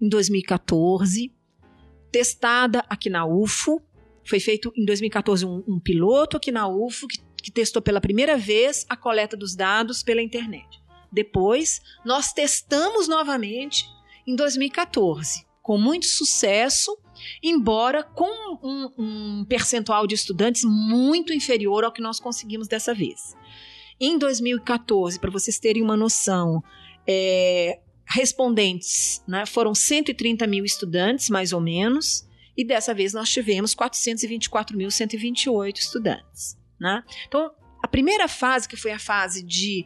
em 0.00 0.08
2014, 0.08 1.32
testada 2.12 2.84
aqui 2.88 3.08
na 3.08 3.24
UFO. 3.24 3.80
Foi 4.26 4.38
feito 4.38 4.72
em 4.76 4.84
2014 4.84 5.46
um, 5.46 5.64
um 5.66 5.80
piloto 5.80 6.36
aqui 6.36 6.52
na 6.52 6.68
UFO 6.68 7.08
que, 7.08 7.18
que 7.42 7.50
testou 7.50 7.80
pela 7.80 8.00
primeira 8.00 8.36
vez 8.36 8.84
a 8.88 8.96
coleta 8.96 9.36
dos 9.36 9.56
dados 9.56 10.02
pela 10.02 10.22
internet. 10.22 10.82
Depois, 11.10 11.80
nós 12.04 12.32
testamos 12.32 13.08
novamente 13.08 13.86
em 14.26 14.36
2014, 14.36 15.46
com 15.62 15.78
muito 15.78 16.06
sucesso, 16.06 16.96
embora 17.42 18.02
com 18.02 18.58
um, 18.62 18.90
um 18.98 19.44
percentual 19.44 20.06
de 20.06 20.14
estudantes 20.14 20.62
muito 20.64 21.32
inferior 21.32 21.84
ao 21.84 21.92
que 21.92 22.02
nós 22.02 22.20
conseguimos 22.20 22.68
dessa 22.68 22.94
vez. 22.94 23.34
Em 24.00 24.18
2014, 24.18 25.18
para 25.18 25.30
vocês 25.30 25.58
terem 25.58 25.82
uma 25.82 25.96
noção, 25.96 26.62
é, 27.06 27.80
respondentes 28.06 29.22
né, 29.26 29.46
foram 29.46 29.74
130 29.74 30.46
mil 30.46 30.64
estudantes, 30.64 31.30
mais 31.30 31.52
ou 31.52 31.60
menos, 31.60 32.24
e 32.56 32.64
dessa 32.64 32.94
vez 32.94 33.12
nós 33.12 33.30
tivemos 33.30 33.74
424.128 33.74 35.78
estudantes. 35.78 36.56
Né? 36.78 37.02
Então, 37.26 37.50
a 37.82 37.88
primeira 37.88 38.28
fase, 38.28 38.68
que 38.68 38.76
foi 38.76 38.92
a 38.92 38.98
fase 38.98 39.42
de 39.42 39.84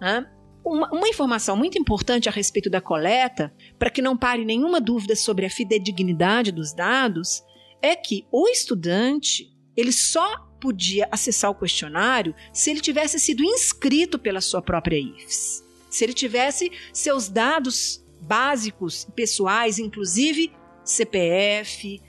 Né? 0.01 0.29
Uma, 0.65 0.89
uma, 0.91 1.07
informação 1.07 1.55
muito 1.55 1.77
importante 1.77 2.27
a 2.27 2.31
respeito 2.31 2.69
da 2.69 2.81
coleta, 2.81 3.53
para 3.79 3.89
que 3.89 4.01
não 4.01 4.17
pare 4.17 4.43
nenhuma 4.43 4.81
dúvida 4.81 5.15
sobre 5.15 5.45
a 5.45 5.49
fidedignidade 5.49 6.51
dos 6.51 6.73
dados, 6.73 7.43
é 7.81 7.95
que 7.95 8.25
o 8.31 8.47
estudante 8.47 9.53
ele 9.75 9.91
só 9.91 10.52
podia 10.63 11.09
acessar 11.11 11.51
o 11.51 11.55
questionário 11.55 12.33
se 12.53 12.71
ele 12.71 12.79
tivesse 12.79 13.19
sido 13.19 13.43
inscrito 13.43 14.17
pela 14.17 14.39
sua 14.39 14.61
própria 14.61 14.97
IFES. 14.97 15.61
Se 15.89 16.05
ele 16.05 16.13
tivesse 16.13 16.71
seus 16.93 17.27
dados 17.27 18.01
básicos, 18.21 19.05
pessoais, 19.13 19.77
inclusive 19.77 20.53
CPF, 20.85 22.01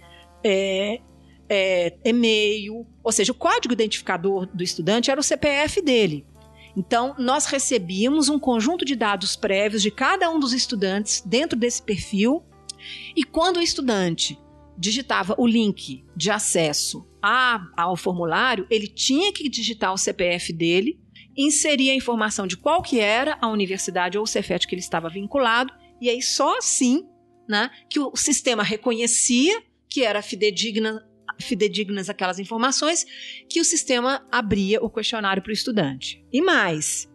é, 0.45 1.01
é, 1.49 1.97
e-mail, 2.05 2.87
ou 3.03 3.11
seja, 3.11 3.33
o 3.33 3.35
código 3.35 3.75
identificador 3.75 4.47
do 4.47 4.62
estudante 4.62 5.11
era 5.11 5.19
o 5.19 5.25
CPF 5.25 5.83
dele. 5.83 6.25
Então, 6.77 7.17
nós 7.19 7.47
recebíamos 7.47 8.29
um 8.29 8.38
conjunto 8.38 8.85
de 8.85 8.95
dados 8.95 9.35
prévios 9.35 9.83
de 9.83 9.90
cada 9.90 10.31
um 10.31 10.38
dos 10.38 10.53
estudantes 10.53 11.21
dentro 11.27 11.59
desse 11.59 11.83
perfil, 11.83 12.45
e 13.17 13.25
quando 13.25 13.57
o 13.57 13.62
estudante 13.62 14.38
digitava 14.77 15.35
o 15.39 15.47
link 15.47 16.05
de 16.17 16.31
acesso 16.31 17.09
a, 17.23 17.67
ao 17.77 17.97
formulário, 17.97 18.67
ele 18.71 18.87
tinha 18.87 19.33
que 19.33 19.49
digitar 19.49 19.93
o 19.93 19.99
CPF 19.99 20.53
dele, 20.53 21.01
inserir 21.37 21.91
a 21.91 21.95
informação 21.95 22.47
de 22.47 22.57
qual 22.57 22.83
que 22.83 23.01
era 23.01 23.39
a 23.41 23.49
universidade 23.49 24.19
ou 24.19 24.25
o 24.25 24.27
Cefet 24.27 24.67
que 24.67 24.75
ele 24.75 24.83
estava 24.83 25.09
vinculado, 25.09 25.73
e 26.01 26.09
aí 26.09 26.21
só 26.21 26.59
assim 26.59 27.05
né, 27.49 27.71
que 27.89 27.99
o 27.99 28.15
sistema 28.15 28.63
reconhecia 28.63 29.63
que 29.89 30.03
era 30.03 30.21
fidedigna, 30.23 31.07
fidedignas 31.41 32.11
aquelas 32.11 32.39
informações, 32.39 33.07
que 33.49 33.61
o 33.61 33.65
sistema 33.65 34.27
abria 34.31 34.83
o 34.83 34.91
questionário 34.91 35.43
para 35.43 35.51
o 35.51 35.53
estudante. 35.53 36.25
E 36.33 36.43
mais, 36.43 37.09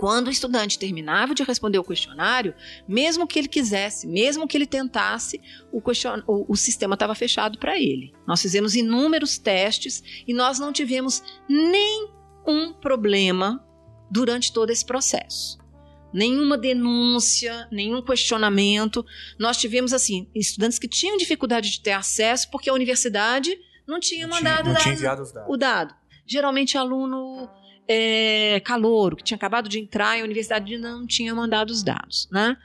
quando 0.00 0.28
o 0.28 0.30
estudante 0.30 0.78
terminava 0.78 1.34
de 1.34 1.42
responder 1.42 1.78
o 1.78 1.84
questionário, 1.84 2.54
mesmo 2.88 3.26
que 3.26 3.38
ele 3.38 3.48
quisesse, 3.48 4.06
mesmo 4.06 4.48
que 4.48 4.56
ele 4.56 4.66
tentasse, 4.66 5.38
o, 5.70 5.78
question... 5.78 6.22
o, 6.26 6.50
o 6.50 6.56
sistema 6.56 6.94
estava 6.94 7.14
fechado 7.14 7.58
para 7.58 7.78
ele. 7.78 8.14
Nós 8.26 8.40
fizemos 8.40 8.74
inúmeros 8.74 9.36
testes 9.36 10.02
e 10.26 10.32
nós 10.32 10.58
não 10.58 10.72
tivemos 10.72 11.22
nenhum 11.46 12.72
problema 12.80 13.62
durante 14.10 14.54
todo 14.54 14.70
esse 14.70 14.86
processo. 14.86 15.58
Nenhuma 16.14 16.56
denúncia, 16.56 17.68
nenhum 17.70 18.00
questionamento. 18.00 19.04
Nós 19.38 19.58
tivemos, 19.58 19.92
assim, 19.92 20.30
estudantes 20.34 20.78
que 20.78 20.88
tinham 20.88 21.18
dificuldade 21.18 21.70
de 21.70 21.82
ter 21.82 21.92
acesso 21.92 22.50
porque 22.50 22.70
a 22.70 22.72
universidade 22.72 23.54
não 23.86 24.00
tinha 24.00 24.26
não 24.26 24.34
mandado 24.34 24.62
tinha, 24.62 24.72
não 24.72 24.80
tinha 24.80 24.94
enviado 24.94 25.22
os 25.22 25.30
dados. 25.30 25.54
o 25.54 25.56
dado. 25.58 25.94
Geralmente, 26.26 26.78
aluno 26.78 27.50
é, 27.88 28.60
calouro, 28.60 29.16
que 29.16 29.24
tinha 29.24 29.36
acabado 29.36 29.68
de 29.68 29.78
entrar 29.78 30.16
e 30.16 30.20
a 30.20 30.24
universidade 30.24 30.76
não 30.78 31.06
tinha 31.06 31.34
mandado 31.34 31.70
os 31.70 31.82
dados. 31.82 32.28
Né? 32.30 32.56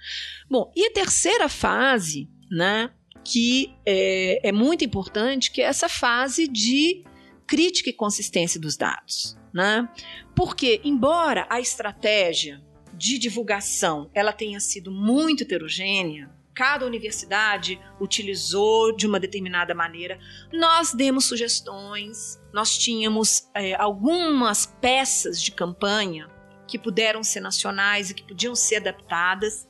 Bom, 0.49 0.71
e 0.75 0.85
a 0.85 0.91
terceira 0.91 1.49
fase, 1.49 2.29
né, 2.49 2.91
que 3.23 3.73
é, 3.85 4.49
é 4.49 4.51
muito 4.51 4.85
importante, 4.85 5.51
que 5.51 5.61
é 5.61 5.65
essa 5.65 5.89
fase 5.89 6.47
de 6.47 7.03
crítica 7.47 7.89
e 7.89 7.93
consistência 7.93 8.59
dos 8.59 8.77
dados. 8.77 9.37
Né? 9.53 9.87
Porque, 10.35 10.81
embora 10.83 11.47
a 11.49 11.59
estratégia 11.59 12.61
de 12.93 13.17
divulgação 13.17 14.09
ela 14.13 14.31
tenha 14.31 14.59
sido 14.59 14.91
muito 14.91 15.43
heterogênea, 15.43 16.29
cada 16.55 16.85
universidade 16.85 17.79
utilizou 17.99 18.95
de 18.95 19.05
uma 19.05 19.19
determinada 19.19 19.75
maneira. 19.75 20.17
Nós 20.53 20.93
demos 20.93 21.25
sugestões, 21.25 22.41
nós 22.53 22.77
tínhamos 22.77 23.49
é, 23.53 23.75
algumas 23.75 24.65
peças 24.65 25.41
de 25.41 25.51
campanha 25.51 26.29
que 26.65 26.79
puderam 26.79 27.21
ser 27.23 27.41
nacionais 27.41 28.09
e 28.09 28.13
que 28.13 28.23
podiam 28.23 28.55
ser 28.55 28.77
adaptadas, 28.77 29.67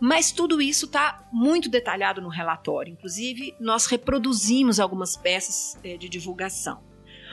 mas 0.00 0.32
tudo 0.32 0.60
isso 0.60 0.86
está 0.86 1.26
muito 1.32 1.68
detalhado 1.68 2.20
no 2.20 2.28
relatório. 2.28 2.92
Inclusive, 2.92 3.54
nós 3.60 3.86
reproduzimos 3.86 4.80
algumas 4.80 5.16
peças 5.16 5.78
é, 5.84 5.96
de 5.96 6.08
divulgação. 6.08 6.82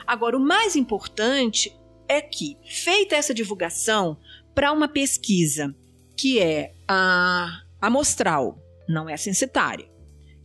Agora, 0.06 0.36
o 0.36 0.40
mais 0.40 0.76
importante 0.76 1.76
é 2.08 2.20
que, 2.20 2.56
feita 2.64 3.16
essa 3.16 3.34
divulgação 3.34 4.16
para 4.54 4.72
uma 4.72 4.88
pesquisa 4.88 5.74
que 6.16 6.38
é 6.40 6.72
a 6.88 7.62
amostral, 7.80 8.58
não 8.88 9.08
é 9.08 9.16
censitária, 9.16 9.88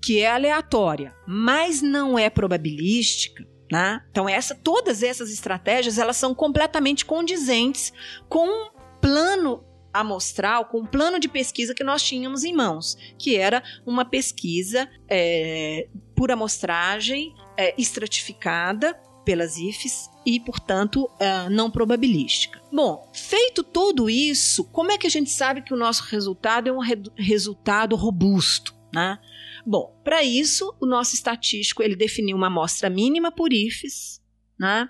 que 0.04 0.20
é 0.20 0.32
aleatória, 0.32 1.16
mas 1.28 1.82
não 1.82 2.18
é 2.18 2.30
probabilística, 2.30 3.48
né? 3.72 4.04
Então 4.12 4.28
essa, 4.28 4.56
todas 4.56 5.04
essas 5.04 5.32
estratégias 5.32 5.98
elas 5.98 6.18
são 6.18 6.36
completamente 6.36 7.06
condizentes 7.06 7.94
com 8.28 8.48
um 8.48 8.72
plano 9.00 9.64
amostral, 9.94 10.66
com 10.66 10.80
um 10.80 10.86
plano 10.86 11.20
de 11.20 11.28
pesquisa 11.28 11.74
que 11.74 11.84
nós 11.84 12.02
tínhamos 12.02 12.44
em 12.44 12.54
mãos, 12.54 12.98
que 13.18 13.36
era 13.36 13.62
uma 13.86 14.06
pesquisa 14.06 14.90
é, 15.10 15.88
por 16.16 16.32
amostragem 16.32 17.36
é, 17.58 17.74
estratificada 17.78 18.98
pelas 19.24 19.58
IFES 19.58 20.10
e, 20.26 20.40
portanto, 20.40 21.06
uh, 21.06 21.50
não 21.50 21.72
probabilística. 21.72 22.62
Bom, 22.72 23.10
feito 23.14 23.64
tudo 23.64 24.10
isso, 24.10 24.64
como 24.66 24.92
é 24.92 24.98
que 24.98 25.08
a 25.08 25.10
gente 25.10 25.30
sabe 25.30 25.62
que 25.62 25.74
o 25.74 25.78
nosso 25.78 26.04
resultado 26.04 26.68
é 26.68 26.72
um 26.72 26.80
re 26.80 27.02
resultado 27.18 27.96
robusto? 27.96 28.76
Né? 28.94 29.20
Bom, 29.66 29.96
para 30.04 30.24
isso, 30.24 30.76
o 30.80 30.86
nosso 30.86 31.16
estatístico 31.16 31.82
ele 31.82 31.96
definiu 31.96 32.36
uma 32.36 32.48
amostra 32.48 32.90
mínima 32.90 33.32
por 33.32 33.54
IFES, 33.54 34.22
né? 34.60 34.90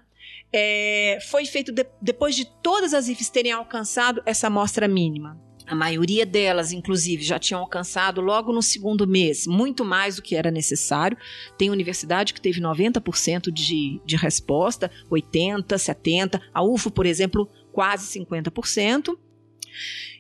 É, 0.54 1.18
foi 1.30 1.46
feito 1.46 1.72
de, 1.72 1.86
depois 2.02 2.36
de 2.36 2.46
todas 2.62 2.94
as 2.94 3.08
IFES 3.08 3.30
terem 3.30 3.54
alcançado 3.54 4.22
essa 4.26 4.48
amostra 4.48 4.86
mínima. 4.86 5.40
A 5.72 5.76
maioria 5.76 6.26
delas, 6.26 6.74
inclusive, 6.74 7.24
já 7.24 7.40
tinham 7.40 7.62
alcançado 7.62 8.20
logo 8.20 8.52
no 8.52 8.62
segundo 8.62 9.08
mês, 9.08 9.48
muito 9.48 9.86
mais 9.86 10.18
do 10.18 10.22
que 10.22 10.36
era 10.36 10.52
necessário. 10.52 11.18
Tem 11.58 11.70
universidade 11.70 12.34
que 12.34 12.42
teve 12.42 12.60
90% 12.60 13.50
de, 13.50 14.02
de 14.06 14.16
resposta, 14.18 14.92
80%, 15.10 15.64
70%. 15.64 16.42
A 16.54 16.62
UFO, 16.62 16.92
por 16.92 17.06
exemplo, 17.06 17.50
quase 17.72 18.20
50%. 18.20 19.18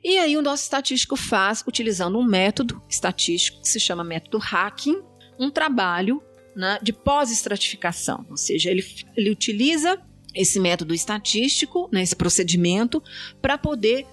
E 0.02 0.18
aí 0.18 0.38
o 0.38 0.42
nosso 0.42 0.64
estatístico 0.64 1.18
faz, 1.18 1.66
utilizando 1.68 2.18
um 2.18 2.24
método 2.24 2.82
estatístico 2.88 3.62
que 3.62 3.68
se 3.68 3.78
chama 3.78 4.06
método 4.06 4.38
hacking, 4.38 5.02
um 5.38 5.52
trabalho 5.52 6.24
né, 6.56 6.80
de 6.82 6.94
pós-estratificação. 6.94 8.26
Ou 8.30 8.38
seja, 8.38 8.72
ele, 8.72 8.86
ele 9.18 9.30
utiliza 9.30 10.02
esse 10.34 10.62
método 10.62 10.94
estatístico, 10.94 11.90
né, 11.92 12.02
esse 12.02 12.16
procedimento, 12.16 13.04
para 13.42 13.58
poder 13.58 14.08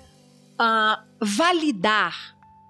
uh, 0.61 1.05
validar, 1.21 2.15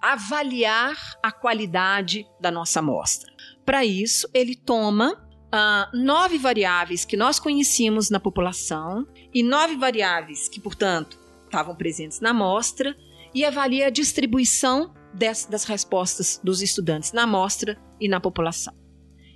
avaliar 0.01 0.95
a 1.21 1.31
qualidade 1.31 2.25
da 2.39 2.51
nossa 2.51 2.79
amostra. 2.79 3.31
Para 3.65 3.85
isso, 3.85 4.27
ele 4.33 4.55
toma 4.55 5.13
uh, 5.13 5.97
nove 5.97 6.37
variáveis 6.37 7.05
que 7.05 7.17
nós 7.17 7.39
conhecíamos 7.39 8.09
na 8.09 8.19
população 8.19 9.05
e 9.33 9.43
nove 9.43 9.75
variáveis 9.75 10.47
que, 10.47 10.59
portanto, 10.59 11.19
estavam 11.45 11.75
presentes 11.75 12.19
na 12.19 12.29
amostra 12.29 12.95
e 13.33 13.43
avalia 13.43 13.87
a 13.87 13.91
distribuição 13.91 14.93
des, 15.13 15.45
das 15.45 15.63
respostas 15.65 16.39
dos 16.43 16.61
estudantes 16.61 17.11
na 17.11 17.23
amostra 17.23 17.77
e 17.99 18.07
na 18.07 18.19
população. 18.19 18.73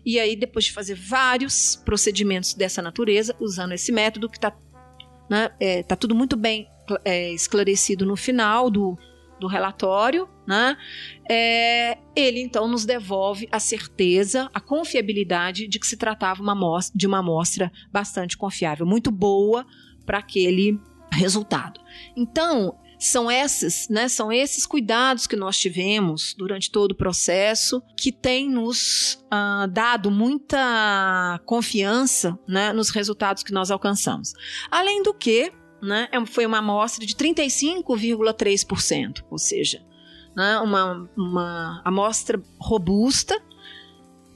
E 0.06 0.20
aí, 0.20 0.36
depois 0.36 0.66
de 0.66 0.74
fazer 0.74 0.96
vários 0.96 1.78
procedimentos 1.78 2.54
dessa 2.54 2.82
natureza, 2.82 3.36
usando 3.40 3.74
esse 3.74 3.92
método 3.92 4.30
que 4.30 4.38
está 4.38 4.56
né, 5.30 5.50
é, 5.60 5.82
tá 5.84 5.96
tudo 5.96 6.14
muito 6.14 6.36
bem 6.36 6.68
é, 7.04 7.32
esclarecido 7.32 8.06
no 8.06 8.16
final 8.16 8.70
do, 8.70 8.98
do 9.40 9.48
relatório, 9.48 10.28
né? 10.48 10.78
É, 11.30 11.98
ele 12.16 12.42
então 12.42 12.68
nos 12.68 12.86
devolve 12.86 13.48
a 13.52 13.60
certeza, 13.60 14.50
a 14.54 14.60
confiabilidade 14.60 15.68
de 15.68 15.80
que 15.80 15.88
se 15.88 15.98
tratava 15.98 16.42
uma 16.42 16.54
amostra, 16.54 16.98
de 16.98 17.08
uma 17.08 17.20
amostra 17.20 17.72
bastante 17.92 18.38
confiável, 18.38 18.86
muito 18.86 19.12
boa 19.12 19.66
para 20.06 20.20
aquele 20.20 20.80
resultado. 21.12 21.80
Então, 22.16 22.78
são 23.04 23.30
esses, 23.30 23.90
né, 23.90 24.08
são 24.08 24.32
esses 24.32 24.66
cuidados 24.66 25.28
que 25.28 25.36
nós 25.36 25.58
tivemos 25.58 26.34
durante 26.38 26.72
todo 26.72 26.94
o 26.94 26.96
processo 26.96 27.84
que 27.98 28.14
tem 28.14 28.50
nos 28.50 29.16
uh, 29.26 29.68
dado 29.68 30.10
muita 30.10 31.40
confiança 31.46 32.40
né, 32.48 32.72
nos 32.72 32.90
resultados 32.90 33.44
que 33.44 33.52
nós 33.52 33.70
alcançamos. 33.70 34.34
Além 34.72 35.04
do 35.04 35.14
que, 35.14 35.52
né, 35.84 36.08
é 36.12 36.26
foi 36.26 36.46
uma 36.46 36.60
amostra 36.60 37.06
de 37.06 37.16
35,3%, 37.16 39.24
ou 39.30 39.38
seja, 39.38 39.82
né, 40.36 40.60
uma, 40.60 41.10
uma 41.16 41.82
amostra 41.84 42.42
robusta, 42.60 43.40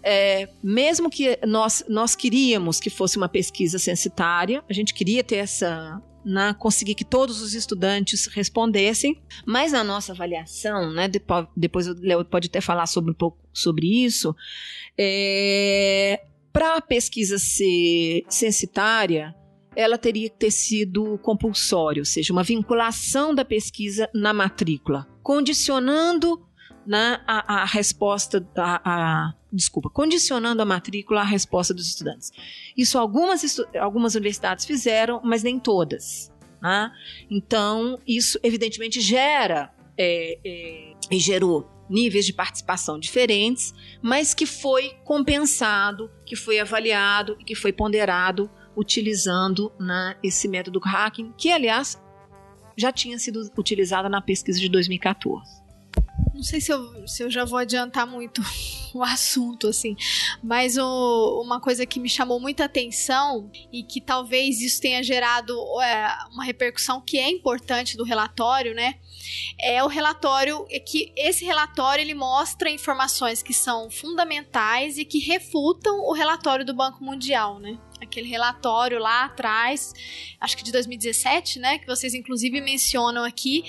é, 0.04 0.50
mesmo 0.64 1.10
que 1.10 1.38
nós, 1.46 1.84
nós 1.88 2.16
queríamos 2.16 2.80
que 2.80 2.90
fosse 2.90 3.18
uma 3.18 3.28
pesquisa 3.28 3.80
censitária, 3.80 4.64
a 4.70 4.74
gente 4.74 4.94
queria 4.94 5.24
ter 5.24 5.38
essa 5.38 6.02
né, 6.24 6.54
conseguir 6.60 6.94
que 6.94 7.06
todos 7.06 7.42
os 7.42 7.54
estudantes 7.54 8.28
respondessem, 8.28 9.22
mas 9.46 9.72
na 9.72 9.84
nossa 9.84 10.12
avaliação, 10.12 10.92
né, 10.92 11.10
depois, 11.56 11.88
o 11.88 11.96
Léo 12.02 12.24
pode 12.26 12.48
até 12.48 12.60
falar 12.60 12.86
sobre 12.86 13.12
um 13.12 13.14
pouco 13.14 13.38
sobre 13.54 14.04
isso, 14.04 14.36
é, 14.98 16.22
para 16.52 16.78
a 16.78 16.82
pesquisa 16.82 17.40
ser 17.40 18.24
censitária, 18.28 19.34
ela 19.78 19.96
teria 19.96 20.28
que 20.28 20.38
ter 20.38 20.50
sido 20.50 21.20
compulsória, 21.20 22.02
ou 22.02 22.06
seja, 22.06 22.34
uma 22.34 22.42
vinculação 22.42 23.34
da 23.36 23.46
pesquisa 23.46 24.10
na 24.12 24.34
matrícula, 24.34 25.08
condicionando 25.22 26.44
né, 26.84 27.22
a, 27.28 27.62
a 27.62 27.66
resposta, 27.66 28.44
a, 28.58 28.82
a, 28.84 29.34
desculpa, 29.54 29.88
condicionando 29.88 30.64
a 30.64 30.66
matrícula 30.66 31.22
à 31.22 31.24
resposta 31.24 31.76
dos 31.76 31.86
estudantes. 31.86 32.32
Isso 32.76 32.98
algumas, 32.98 33.60
algumas 33.80 34.16
universidades 34.16 34.66
fizeram, 34.66 35.22
mas 35.24 35.44
nem 35.44 35.60
todas. 35.60 36.34
Né? 36.60 36.92
Então, 37.30 38.00
isso 38.08 38.40
evidentemente 38.42 39.00
gera 39.00 39.72
é, 39.96 40.40
é, 40.44 40.94
e 41.12 41.20
gerou 41.20 41.70
níveis 41.88 42.26
de 42.26 42.34
participação 42.34 42.98
diferentes, 42.98 43.76
mas 44.02 44.34
que 44.34 44.48
foi 44.48 44.96
compensado, 45.04 46.10
que 46.26 46.36
foi 46.36 46.60
avaliado 46.60 47.38
e 47.40 47.44
que 47.44 47.54
foi 47.54 47.72
ponderado 47.72 48.50
utilizando 48.78 49.72
né, 49.80 50.16
esse 50.24 50.48
método 50.48 50.80
hacking, 50.80 51.34
que 51.38 51.52
aliás 51.52 52.02
já 52.78 52.92
tinha 52.92 53.18
sido 53.18 53.52
utilizado 53.58 54.08
na 54.08 54.22
pesquisa 54.22 54.60
de 54.60 54.70
2014 54.70 55.68
não 56.38 56.44
sei 56.44 56.62
se 56.62 56.72
eu, 56.72 57.08
se 57.08 57.24
eu 57.24 57.32
já 57.32 57.44
vou 57.44 57.58
adiantar 57.58 58.06
muito 58.06 58.42
o 58.94 59.04
assunto, 59.04 59.68
assim, 59.68 59.98
mas 60.42 60.78
o, 60.78 61.42
uma 61.44 61.60
coisa 61.60 61.86
que 61.86 62.00
me 62.00 62.08
chamou 62.08 62.40
muita 62.40 62.66
atenção 62.66 63.50
e 63.74 63.84
que 63.84 64.00
talvez 64.00 64.62
isso 64.62 64.80
tenha 64.80 65.04
gerado 65.04 65.54
é, 65.82 66.18
uma 66.32 66.44
repercussão 66.44 67.02
que 67.02 67.18
é 67.18 67.30
importante 67.30 67.98
do 67.98 68.04
relatório, 68.04 68.74
né? 68.76 68.96
É 69.60 69.84
o 69.84 69.88
relatório, 69.88 70.66
é 70.70 70.80
que 70.80 71.12
esse 71.16 71.46
relatório 71.46 72.02
ele 72.02 72.14
mostra 72.14 72.70
informações 72.70 73.42
que 73.42 73.54
são 73.54 73.90
fundamentais 73.90 74.98
e 74.98 75.06
que 75.06 75.20
refutam 75.20 76.00
o 76.02 76.14
relatório 76.14 76.66
do 76.66 76.74
Banco 76.74 77.04
Mundial, 77.04 77.60
né? 77.60 77.78
aquele 78.02 78.28
relatório 78.28 79.00
lá 79.00 79.26
atrás, 79.26 79.94
acho 80.40 80.56
que 80.58 80.64
de 80.64 80.72
2017, 80.72 81.60
né, 81.60 81.80
que 81.80 81.88
vocês 81.88 82.14
inclusive 82.14 82.62
mencionam 82.62 83.24
aqui, 83.24 83.64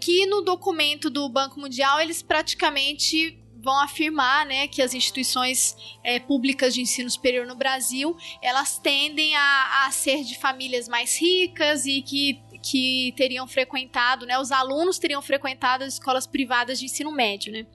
que 0.00 0.26
no 0.26 0.42
documento 0.42 1.10
do 1.10 1.28
Banco 1.28 1.60
Mundial 1.60 2.00
eles 2.00 2.22
praticamente 2.22 3.38
vão 3.60 3.78
afirmar 3.80 4.46
né, 4.46 4.68
que 4.68 4.80
as 4.80 4.94
instituições 4.94 5.76
é, 6.04 6.20
públicas 6.20 6.72
de 6.72 6.80
ensino 6.80 7.10
superior 7.10 7.44
no 7.44 7.56
Brasil 7.56 8.16
elas 8.40 8.78
tendem 8.78 9.34
a, 9.34 9.86
a 9.86 9.90
ser 9.90 10.22
de 10.22 10.38
famílias 10.38 10.88
mais 10.88 11.20
ricas 11.20 11.84
e 11.84 12.00
que 12.02 12.40
que 12.70 13.12
teriam 13.16 13.46
frequentado, 13.46 14.26
né, 14.26 14.38
os 14.38 14.52
alunos 14.52 14.98
teriam 14.98 15.22
frequentado 15.22 15.84
as 15.84 15.94
escolas 15.94 16.26
privadas 16.26 16.78
de 16.78 16.86
ensino 16.86 17.10
médio, 17.12 17.52
né? 17.52 17.66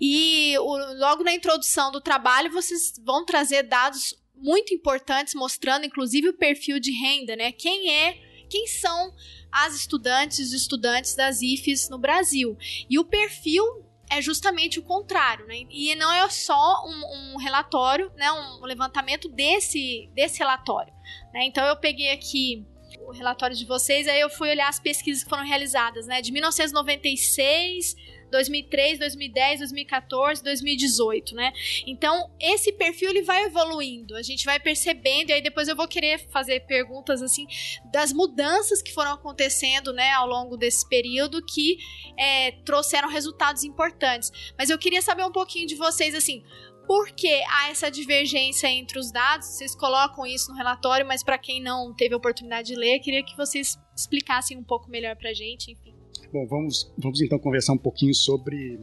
E 0.00 0.56
o, 0.58 0.76
logo 0.98 1.22
na 1.22 1.32
introdução 1.32 1.92
do 1.92 2.00
trabalho 2.00 2.50
vocês 2.50 2.94
vão 3.04 3.24
trazer 3.24 3.62
dados 3.62 4.14
muito 4.34 4.74
importantes 4.74 5.34
mostrando 5.34 5.86
inclusive 5.86 6.28
o 6.28 6.36
perfil 6.36 6.80
de 6.80 6.92
renda, 6.92 7.36
né? 7.36 7.52
Quem 7.52 7.90
é, 7.90 8.14
quem 8.48 8.66
são 8.66 9.14
as 9.50 9.74
estudantes 9.74 10.52
e 10.52 10.56
estudantes 10.56 11.14
das 11.14 11.40
IFES 11.40 11.88
no 11.88 11.98
Brasil. 11.98 12.56
E 12.90 12.98
o 12.98 13.04
perfil 13.04 13.64
é 14.10 14.20
justamente 14.20 14.78
o 14.78 14.82
contrário, 14.82 15.46
né? 15.46 15.62
E 15.70 15.94
não 15.94 16.12
é 16.12 16.28
só 16.28 16.84
um, 16.86 17.34
um 17.34 17.36
relatório, 17.38 18.12
né? 18.16 18.30
Um 18.30 18.64
levantamento 18.64 19.28
desse, 19.28 20.10
desse 20.14 20.38
relatório. 20.38 20.92
Né? 21.32 21.44
Então 21.44 21.64
eu 21.64 21.76
peguei 21.76 22.10
aqui 22.10 22.66
o 23.06 23.12
relatório 23.12 23.56
de 23.56 23.64
vocês, 23.64 24.06
aí 24.06 24.20
eu 24.20 24.30
fui 24.30 24.50
olhar 24.50 24.68
as 24.68 24.80
pesquisas 24.80 25.22
que 25.24 25.30
foram 25.30 25.44
realizadas, 25.44 26.06
né? 26.06 26.20
De 26.22 26.32
1996 26.32 27.96
2003, 28.30 28.98
2010, 28.98 29.58
2014, 29.60 30.42
2018, 30.42 31.34
né? 31.34 31.52
Então, 31.86 32.30
esse 32.40 32.72
perfil 32.72 33.10
ele 33.10 33.22
vai 33.22 33.44
evoluindo, 33.44 34.16
a 34.16 34.22
gente 34.22 34.44
vai 34.44 34.58
percebendo 34.58 35.30
e 35.30 35.34
aí 35.34 35.42
depois 35.42 35.68
eu 35.68 35.76
vou 35.76 35.86
querer 35.86 36.18
fazer 36.30 36.60
perguntas 36.66 37.22
assim 37.22 37.46
das 37.92 38.12
mudanças 38.12 38.82
que 38.82 38.92
foram 38.92 39.12
acontecendo, 39.12 39.92
né, 39.92 40.10
ao 40.12 40.26
longo 40.26 40.56
desse 40.56 40.88
período 40.88 41.44
que 41.44 41.78
é, 42.18 42.52
trouxeram 42.64 43.08
resultados 43.08 43.64
importantes. 43.64 44.30
Mas 44.58 44.70
eu 44.70 44.78
queria 44.78 45.02
saber 45.02 45.24
um 45.24 45.32
pouquinho 45.32 45.66
de 45.66 45.74
vocês 45.74 46.14
assim, 46.14 46.44
por 46.86 47.10
que 47.10 47.42
há 47.48 47.70
essa 47.70 47.90
divergência 47.90 48.68
entre 48.68 48.98
os 48.98 49.10
dados? 49.10 49.48
Vocês 49.48 49.74
colocam 49.74 50.26
isso 50.26 50.50
no 50.50 50.56
relatório, 50.56 51.06
mas 51.06 51.22
para 51.22 51.38
quem 51.38 51.60
não 51.60 51.94
teve 51.94 52.14
a 52.14 52.16
oportunidade 52.16 52.68
de 52.68 52.76
ler, 52.76 53.00
queria 53.00 53.22
que 53.22 53.36
vocês 53.36 53.78
explicassem 53.96 54.56
um 54.56 54.64
pouco 54.64 54.90
melhor 54.90 55.16
para 55.16 55.30
a 55.30 55.34
gente, 55.34 55.72
enfim. 55.72 55.94
Bom, 56.32 56.46
vamos, 56.46 56.92
vamos 56.98 57.20
então 57.20 57.38
conversar 57.38 57.72
um 57.72 57.78
pouquinho 57.78 58.14
sobre 58.14 58.78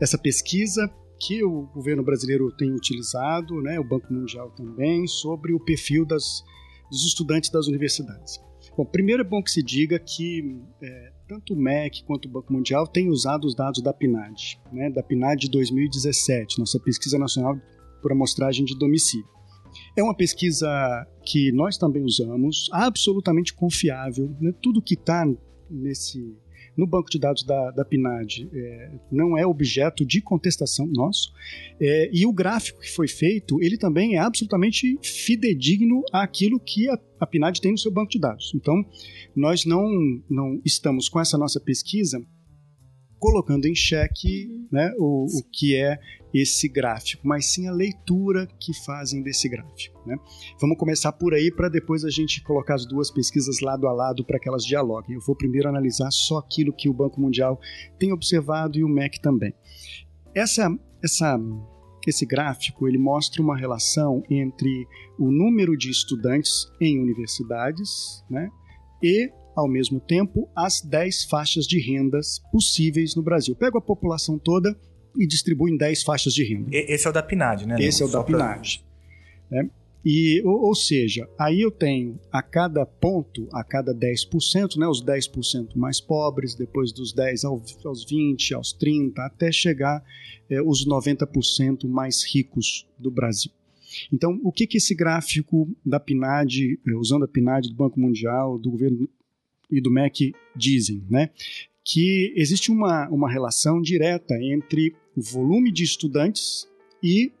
essa 0.00 0.18
pesquisa 0.18 0.92
que 1.20 1.44
o 1.44 1.68
governo 1.72 2.02
brasileiro 2.02 2.50
tem 2.56 2.72
utilizado, 2.72 3.62
né, 3.62 3.78
o 3.78 3.84
Banco 3.84 4.12
Mundial 4.12 4.50
também, 4.50 5.06
sobre 5.06 5.54
o 5.54 5.60
perfil 5.60 6.04
das, 6.04 6.42
dos 6.90 7.06
estudantes 7.06 7.50
das 7.50 7.68
universidades. 7.68 8.40
Bom, 8.76 8.84
primeiro 8.84 9.22
é 9.22 9.24
bom 9.24 9.42
que 9.42 9.50
se 9.50 9.62
diga 9.62 9.98
que 9.98 10.60
é, 10.82 11.11
tanto 11.32 11.54
o 11.54 11.56
MEC 11.56 12.04
quanto 12.04 12.26
o 12.26 12.30
Banco 12.30 12.52
Mundial 12.52 12.86
têm 12.86 13.08
usado 13.08 13.46
os 13.46 13.54
dados 13.54 13.82
da 13.82 13.90
PNAD, 13.90 14.60
né, 14.70 14.90
da 14.90 15.02
PNAD 15.02 15.40
de 15.40 15.50
2017, 15.50 16.58
nossa 16.58 16.78
pesquisa 16.78 17.18
nacional 17.18 17.58
por 18.02 18.12
amostragem 18.12 18.66
de 18.66 18.76
domicílio. 18.76 19.26
É 19.96 20.02
uma 20.02 20.14
pesquisa 20.14 20.68
que 21.24 21.50
nós 21.52 21.78
também 21.78 22.04
usamos, 22.04 22.68
absolutamente 22.70 23.54
confiável. 23.54 24.30
Né? 24.38 24.52
Tudo 24.60 24.82
que 24.82 24.92
está 24.92 25.26
nesse 25.70 26.36
no 26.76 26.86
banco 26.86 27.10
de 27.10 27.18
dados 27.18 27.42
da, 27.44 27.70
da 27.70 27.84
PNAD 27.84 28.48
é, 28.52 28.90
não 29.10 29.36
é 29.36 29.46
objeto 29.46 30.04
de 30.04 30.20
contestação 30.20 30.86
nosso. 30.86 31.32
É, 31.80 32.10
e 32.12 32.26
o 32.26 32.32
gráfico 32.32 32.80
que 32.80 32.90
foi 32.90 33.08
feito, 33.08 33.60
ele 33.62 33.76
também 33.76 34.16
é 34.16 34.18
absolutamente 34.18 34.98
fidedigno 35.02 36.02
àquilo 36.12 36.58
que 36.58 36.88
a, 36.88 36.98
a 37.20 37.26
PNAD 37.26 37.60
tem 37.60 37.72
no 37.72 37.78
seu 37.78 37.92
banco 37.92 38.10
de 38.10 38.18
dados. 38.18 38.52
Então, 38.54 38.84
nós 39.34 39.64
não, 39.64 39.88
não 40.28 40.60
estamos 40.64 41.08
com 41.08 41.20
essa 41.20 41.36
nossa 41.36 41.60
pesquisa 41.60 42.24
colocando 43.22 43.66
em 43.66 43.74
xeque 43.74 44.48
uhum. 44.48 44.66
né, 44.72 44.92
o, 44.98 45.26
o 45.26 45.44
que 45.52 45.76
é 45.76 45.96
esse 46.34 46.68
gráfico, 46.68 47.22
mas 47.24 47.52
sim 47.52 47.68
a 47.68 47.72
leitura 47.72 48.48
que 48.58 48.74
fazem 48.84 49.22
desse 49.22 49.48
gráfico. 49.48 50.02
Né? 50.04 50.16
Vamos 50.60 50.76
começar 50.76 51.12
por 51.12 51.32
aí 51.32 51.52
para 51.54 51.68
depois 51.68 52.04
a 52.04 52.10
gente 52.10 52.42
colocar 52.42 52.74
as 52.74 52.84
duas 52.84 53.12
pesquisas 53.12 53.60
lado 53.60 53.86
a 53.86 53.92
lado 53.92 54.24
para 54.24 54.40
que 54.40 54.48
elas 54.48 54.64
dialoguem. 54.64 55.14
Eu 55.14 55.20
vou 55.20 55.36
primeiro 55.36 55.68
analisar 55.68 56.10
só 56.10 56.38
aquilo 56.38 56.72
que 56.72 56.88
o 56.88 56.92
Banco 56.92 57.20
Mundial 57.20 57.60
tem 57.96 58.12
observado 58.12 58.76
e 58.76 58.82
o 58.82 58.88
MEC 58.88 59.20
também. 59.20 59.54
Essa, 60.34 60.68
essa, 61.00 61.38
esse 62.04 62.26
gráfico 62.26 62.88
ele 62.88 62.98
mostra 62.98 63.40
uma 63.40 63.56
relação 63.56 64.24
entre 64.28 64.84
o 65.16 65.30
número 65.30 65.76
de 65.76 65.90
estudantes 65.90 66.66
em 66.80 66.98
universidades 66.98 68.24
né, 68.28 68.50
e 69.00 69.30
ao 69.54 69.68
mesmo 69.68 70.00
tempo, 70.00 70.48
as 70.54 70.80
10 70.80 71.24
faixas 71.24 71.66
de 71.66 71.78
rendas 71.80 72.40
possíveis 72.50 73.14
no 73.14 73.22
Brasil. 73.22 73.54
Pego 73.54 73.78
a 73.78 73.82
população 73.82 74.38
toda 74.38 74.76
e 75.16 75.26
distribuo 75.26 75.68
em 75.68 75.76
10 75.76 76.02
faixas 76.02 76.32
de 76.34 76.44
renda. 76.44 76.70
Esse 76.72 77.06
é 77.06 77.10
o 77.10 77.12
da 77.12 77.22
PNAD, 77.22 77.66
né? 77.66 77.76
Esse 77.78 78.02
é 78.02 78.06
o 78.06 78.08
da 78.08 78.22
PNAD. 78.22 78.82
Pra... 79.48 79.62
Né? 79.62 79.70
E, 80.04 80.42
ou, 80.44 80.66
ou, 80.66 80.74
seja, 80.74 81.28
aí 81.38 81.60
eu 81.60 81.70
tenho 81.70 82.18
a 82.32 82.42
cada 82.42 82.84
ponto, 82.84 83.48
a 83.52 83.62
cada 83.62 83.94
10%, 83.94 84.76
né, 84.76 84.88
os 84.88 85.04
10% 85.04 85.76
mais 85.76 86.00
pobres, 86.00 86.56
depois 86.56 86.92
dos 86.92 87.12
10 87.12 87.44
aos 87.44 88.04
20, 88.08 88.54
aos 88.54 88.72
30, 88.72 89.22
até 89.22 89.52
chegar 89.52 90.02
é, 90.50 90.60
os 90.60 90.84
90% 90.84 91.88
mais 91.88 92.24
ricos 92.24 92.88
do 92.98 93.12
Brasil. 93.12 93.52
Então, 94.12 94.40
o 94.42 94.50
que, 94.50 94.66
que 94.66 94.78
esse 94.78 94.94
gráfico 94.94 95.68
da 95.84 96.00
PNAD, 96.00 96.80
eh, 96.86 96.94
usando 96.94 97.24
a 97.24 97.28
PNAD 97.28 97.68
do 97.68 97.74
Banco 97.74 98.00
Mundial, 98.00 98.58
do 98.58 98.70
governo 98.70 99.08
e 99.72 99.80
do 99.80 99.90
MEC 99.90 100.34
dizem, 100.54 101.02
né? 101.08 101.30
Que 101.84 102.32
existe 102.36 102.70
uma, 102.70 103.08
uma 103.08 103.30
relação 103.30 103.80
direta 103.80 104.34
entre 104.40 104.94
o 105.16 105.22
volume 105.22 105.72
de 105.72 105.82
estudantes 105.82 106.68
e 107.02 107.32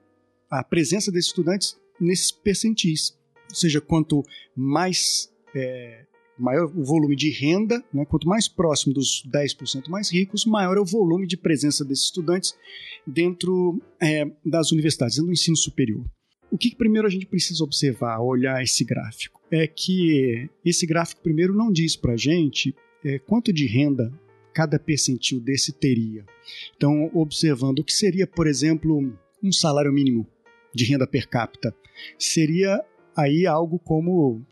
a 0.50 0.64
presença 0.64 1.12
desses 1.12 1.28
estudantes 1.28 1.78
nesses 2.00 2.32
percentis. 2.32 3.16
Ou 3.50 3.54
seja, 3.54 3.80
quanto 3.80 4.24
mais 4.56 5.30
é, 5.54 6.04
maior 6.38 6.64
o 6.74 6.84
volume 6.84 7.14
de 7.14 7.30
renda, 7.30 7.82
né, 7.92 8.04
quanto 8.04 8.26
mais 8.26 8.48
próximo 8.48 8.92
dos 8.94 9.22
10% 9.32 9.88
mais 9.88 10.10
ricos, 10.10 10.44
maior 10.44 10.76
é 10.76 10.80
o 10.80 10.84
volume 10.84 11.26
de 11.26 11.36
presença 11.36 11.84
desses 11.84 12.06
estudantes 12.06 12.54
dentro 13.06 13.80
é, 14.00 14.30
das 14.44 14.72
universidades, 14.72 15.16
dentro 15.16 15.28
do 15.28 15.32
ensino 15.32 15.56
superior. 15.56 16.04
O 16.50 16.58
que, 16.58 16.70
que 16.70 16.76
primeiro 16.76 17.06
a 17.06 17.10
gente 17.10 17.26
precisa 17.26 17.62
observar, 17.64 18.20
olhar 18.20 18.62
esse 18.62 18.84
gráfico? 18.84 19.41
É 19.52 19.66
que 19.66 20.48
esse 20.64 20.86
gráfico 20.86 21.22
primeiro 21.22 21.54
não 21.54 21.70
diz 21.70 21.94
para 21.94 22.14
a 22.14 22.16
gente 22.16 22.74
é, 23.04 23.18
quanto 23.18 23.52
de 23.52 23.66
renda 23.66 24.12
cada 24.52 24.78
percentil 24.78 25.40
desse 25.40 25.72
teria. 25.72 26.24
Então, 26.76 27.10
observando 27.14 27.80
o 27.80 27.84
que 27.84 27.92
seria, 27.92 28.26
por 28.26 28.46
exemplo, 28.46 29.12
um 29.42 29.52
salário 29.52 29.92
mínimo 29.92 30.26
de 30.74 30.84
renda 30.84 31.06
per 31.06 31.28
capita, 31.28 31.74
seria 32.18 32.82
aí 33.16 33.46
algo 33.46 33.78
como 33.78 34.42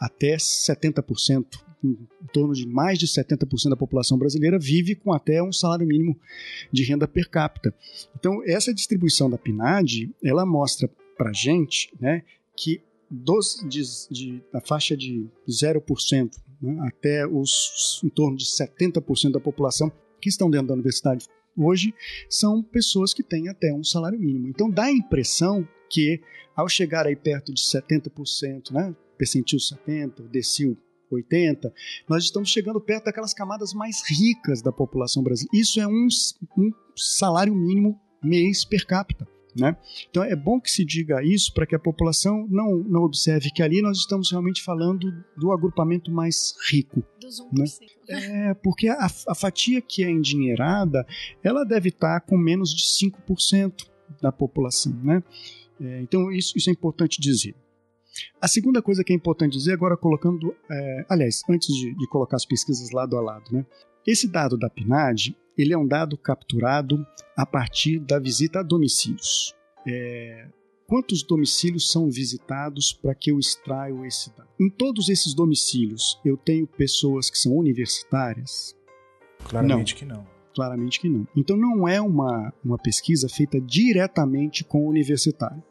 até 0.00 0.36
70%, 0.36 1.46
em 1.82 1.96
torno 2.32 2.52
de 2.52 2.66
mais 2.66 2.98
de 2.98 3.06
70% 3.06 3.70
da 3.70 3.76
população 3.76 4.18
brasileira 4.18 4.58
vive 4.58 4.94
com 4.94 5.12
até 5.12 5.42
um 5.42 5.52
salário 5.52 5.86
mínimo 5.86 6.18
de 6.70 6.82
renda 6.84 7.08
per 7.08 7.28
capita. 7.28 7.74
Então, 8.18 8.42
essa 8.44 8.74
distribuição 8.74 9.30
da 9.30 9.38
PNAD, 9.38 10.10
ela 10.22 10.44
mostra 10.44 10.90
para 11.16 11.30
a 11.30 11.32
gente 11.32 11.92
né, 12.00 12.22
que 12.56 12.80
de, 13.68 13.82
de, 14.10 14.44
da 14.52 14.60
faixa 14.60 14.96
de 14.96 15.28
0% 15.48 16.30
né, 16.62 16.78
até 16.86 17.26
os 17.26 18.00
em 18.04 18.08
torno 18.08 18.36
de 18.36 18.44
70% 18.44 19.32
da 19.32 19.40
população 19.40 19.90
que 20.20 20.28
estão 20.28 20.50
dentro 20.50 20.68
da 20.68 20.74
universidade 20.74 21.26
hoje 21.56 21.94
são 22.28 22.62
pessoas 22.62 23.12
que 23.12 23.22
têm 23.22 23.48
até 23.48 23.72
um 23.72 23.84
salário 23.84 24.18
mínimo. 24.18 24.48
Então 24.48 24.70
dá 24.70 24.84
a 24.84 24.92
impressão 24.92 25.66
que 25.90 26.20
ao 26.54 26.68
chegar 26.68 27.06
aí 27.06 27.16
perto 27.16 27.52
de 27.52 27.60
70%, 27.60 28.70
né, 28.70 28.94
percentil 29.18 29.58
70, 29.58 30.22
decil 30.24 30.76
80, 31.10 31.72
nós 32.08 32.24
estamos 32.24 32.50
chegando 32.50 32.80
perto 32.80 33.06
daquelas 33.06 33.34
camadas 33.34 33.74
mais 33.74 34.08
ricas 34.08 34.62
da 34.62 34.70
população 34.70 35.22
brasileira. 35.22 35.60
Isso 35.60 35.80
é 35.80 35.86
um, 35.86 36.06
um 36.56 36.70
salário 36.96 37.54
mínimo 37.54 38.00
mês 38.22 38.64
per 38.64 38.86
capita. 38.86 39.26
Né? 39.56 39.76
Então 40.08 40.22
é 40.22 40.36
bom 40.36 40.60
que 40.60 40.70
se 40.70 40.84
diga 40.84 41.22
isso 41.22 41.52
para 41.52 41.66
que 41.66 41.74
a 41.74 41.78
população 41.78 42.46
não, 42.48 42.76
não 42.76 43.02
observe 43.02 43.50
que 43.50 43.62
ali 43.62 43.82
nós 43.82 43.98
estamos 43.98 44.30
realmente 44.30 44.62
falando 44.62 45.12
do 45.36 45.52
agrupamento 45.52 46.10
mais 46.10 46.54
rico. 46.70 47.02
Dos 47.20 47.40
1%. 47.40 47.52
Né? 47.52 47.64
É, 48.08 48.54
porque 48.54 48.88
a, 48.88 49.06
a, 49.28 49.34
fatia 49.34 49.80
que 49.80 50.04
é 50.04 50.10
endinheirada, 50.10 51.06
ela 51.42 51.64
deve 51.64 51.88
estar 51.88 52.20
com 52.20 52.36
menos 52.36 52.74
de 52.74 52.84
5% 52.84 53.86
da 54.20 54.32
população. 54.32 54.92
Né? 55.02 55.22
É, 55.80 56.00
então 56.00 56.30
isso, 56.30 56.56
isso 56.56 56.70
é 56.70 56.72
importante 56.72 57.20
dizer. 57.20 57.54
A 58.40 58.48
segunda 58.48 58.82
coisa 58.82 59.04
que 59.04 59.12
é 59.12 59.16
importante 59.16 59.52
dizer, 59.52 59.72
agora 59.72 59.96
colocando, 59.96 60.54
é, 60.70 61.06
aliás, 61.08 61.42
antes 61.48 61.74
de, 61.74 61.94
de, 61.94 62.08
colocar 62.08 62.36
as 62.36 62.44
pesquisas 62.44 62.90
lado 62.90 63.16
a 63.16 63.20
lado, 63.20 63.44
né? 63.52 63.64
Esse 64.06 64.28
dado 64.28 64.56
da 64.56 64.70
PNAD 64.70 65.36
ele 65.56 65.74
é 65.74 65.78
um 65.78 65.86
dado 65.86 66.16
capturado 66.16 67.06
a 67.36 67.44
partir 67.44 67.98
da 67.98 68.18
visita 68.18 68.60
a 68.60 68.62
domicílios. 68.62 69.54
É, 69.86 70.48
quantos 70.86 71.22
domicílios 71.22 71.90
são 71.90 72.10
visitados 72.10 72.92
para 72.92 73.14
que 73.14 73.30
eu 73.30 73.38
extraia 73.38 74.06
esse 74.06 74.34
dado? 74.36 74.48
Em 74.58 74.70
todos 74.70 75.08
esses 75.08 75.34
domicílios, 75.34 76.18
eu 76.24 76.36
tenho 76.36 76.66
pessoas 76.66 77.30
que 77.30 77.38
são 77.38 77.56
universitárias? 77.56 78.76
Claramente 79.44 79.92
não. 79.92 79.98
que 79.98 80.04
não. 80.04 80.26
Claramente 80.54 81.00
que 81.00 81.08
não. 81.08 81.26
Então 81.36 81.56
não 81.56 81.86
é 81.86 82.00
uma, 82.00 82.52
uma 82.64 82.78
pesquisa 82.78 83.28
feita 83.28 83.60
diretamente 83.60 84.64
com 84.64 84.84
o 84.84 84.88
universitário. 84.88 85.62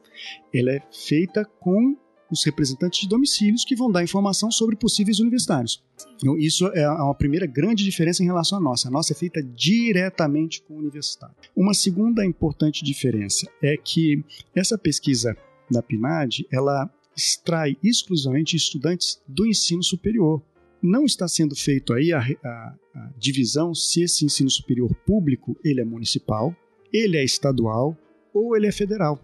Ela 0.53 0.71
é 0.71 0.81
feita 0.91 1.45
com 1.59 1.97
os 2.31 2.43
representantes 2.43 3.01
de 3.01 3.07
domicílios 3.07 3.65
que 3.65 3.75
vão 3.75 3.91
dar 3.91 4.03
informação 4.03 4.51
sobre 4.51 4.75
possíveis 4.75 5.19
universitários. 5.19 5.83
Então, 6.17 6.37
isso 6.37 6.67
é 6.67 6.89
uma 6.89 7.15
primeira 7.15 7.45
grande 7.45 7.83
diferença 7.83 8.21
em 8.21 8.25
relação 8.25 8.57
à 8.57 8.61
nossa. 8.61 8.87
A 8.87 8.91
nossa 8.91 9.13
é 9.13 9.15
feita 9.15 9.41
diretamente 9.41 10.61
com 10.61 10.75
o 10.75 10.77
universitário. 10.77 11.35
Uma 11.55 11.73
segunda 11.73 12.25
importante 12.25 12.83
diferença 12.83 13.49
é 13.61 13.75
que 13.77 14.23
essa 14.55 14.77
pesquisa 14.77 15.35
da 15.69 15.81
PNAD, 15.81 16.47
ela 16.51 16.89
extrai 17.15 17.77
exclusivamente 17.83 18.55
estudantes 18.55 19.21
do 19.27 19.45
ensino 19.45 19.83
superior. 19.83 20.41
Não 20.81 21.05
está 21.05 21.27
sendo 21.27 21.55
feito 21.55 21.93
aí 21.93 22.13
a, 22.13 22.19
a, 22.19 22.75
a 22.95 23.11
divisão 23.17 23.75
se 23.75 24.01
esse 24.01 24.25
ensino 24.25 24.49
superior 24.49 24.93
público 25.05 25.57
ele 25.63 25.81
é 25.81 25.85
municipal, 25.85 26.55
ele 26.91 27.17
é 27.17 27.23
estadual 27.23 27.97
ou 28.33 28.55
ele 28.55 28.67
é 28.67 28.71
federal. 28.71 29.19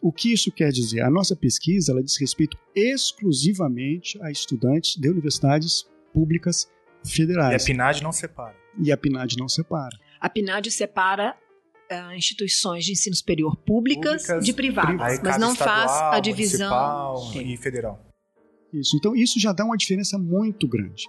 O 0.00 0.12
que 0.12 0.32
isso 0.32 0.52
quer 0.52 0.70
dizer? 0.70 1.00
A 1.00 1.10
nossa 1.10 1.34
pesquisa 1.34 1.92
ela 1.92 2.02
diz 2.02 2.16
respeito 2.16 2.56
exclusivamente 2.74 4.20
a 4.22 4.30
estudantes 4.30 4.96
de 4.96 5.08
universidades 5.08 5.86
públicas 6.12 6.70
federais. 7.04 7.66
E 7.66 7.72
a 7.72 7.74
PNAD 7.74 8.02
não 8.02 8.12
separa. 8.12 8.56
E 8.80 8.92
a 8.92 8.96
PNAD 8.96 9.36
não 9.36 9.48
separa. 9.48 9.96
A 10.20 10.28
PNAD 10.28 10.70
separa 10.70 11.36
uh, 11.90 12.12
instituições 12.12 12.84
de 12.84 12.92
ensino 12.92 13.16
superior 13.16 13.56
públicas, 13.56 14.22
públicas 14.22 14.44
de 14.44 14.52
privadas, 14.52 15.20
mas 15.20 15.38
não 15.38 15.54
faz 15.54 15.90
a 15.90 16.20
divisão 16.20 17.32
e 17.34 17.56
federal. 17.56 18.04
Isso. 18.72 18.96
Então 18.96 19.16
isso 19.16 19.40
já 19.40 19.52
dá 19.52 19.64
uma 19.64 19.76
diferença 19.76 20.18
muito 20.18 20.68
grande. 20.68 21.06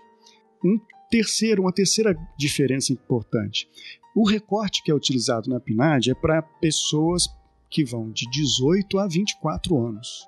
Um 0.64 0.80
terceiro, 1.10 1.64
uma 1.64 1.74
terceira 1.74 2.16
diferença 2.38 2.94
importante. 2.94 3.68
O 4.16 4.28
recorte 4.28 4.84
que 4.84 4.92
é 4.92 4.96
utilizado 4.96 5.50
na 5.50 5.60
PNAD 5.60 6.12
é 6.12 6.16
para 6.16 6.42
pessoas 6.42 7.28
que 7.70 7.84
vão 7.84 8.12
de 8.12 8.30
18 8.32 9.00
a 9.00 9.08
24 9.08 9.78
anos. 9.78 10.28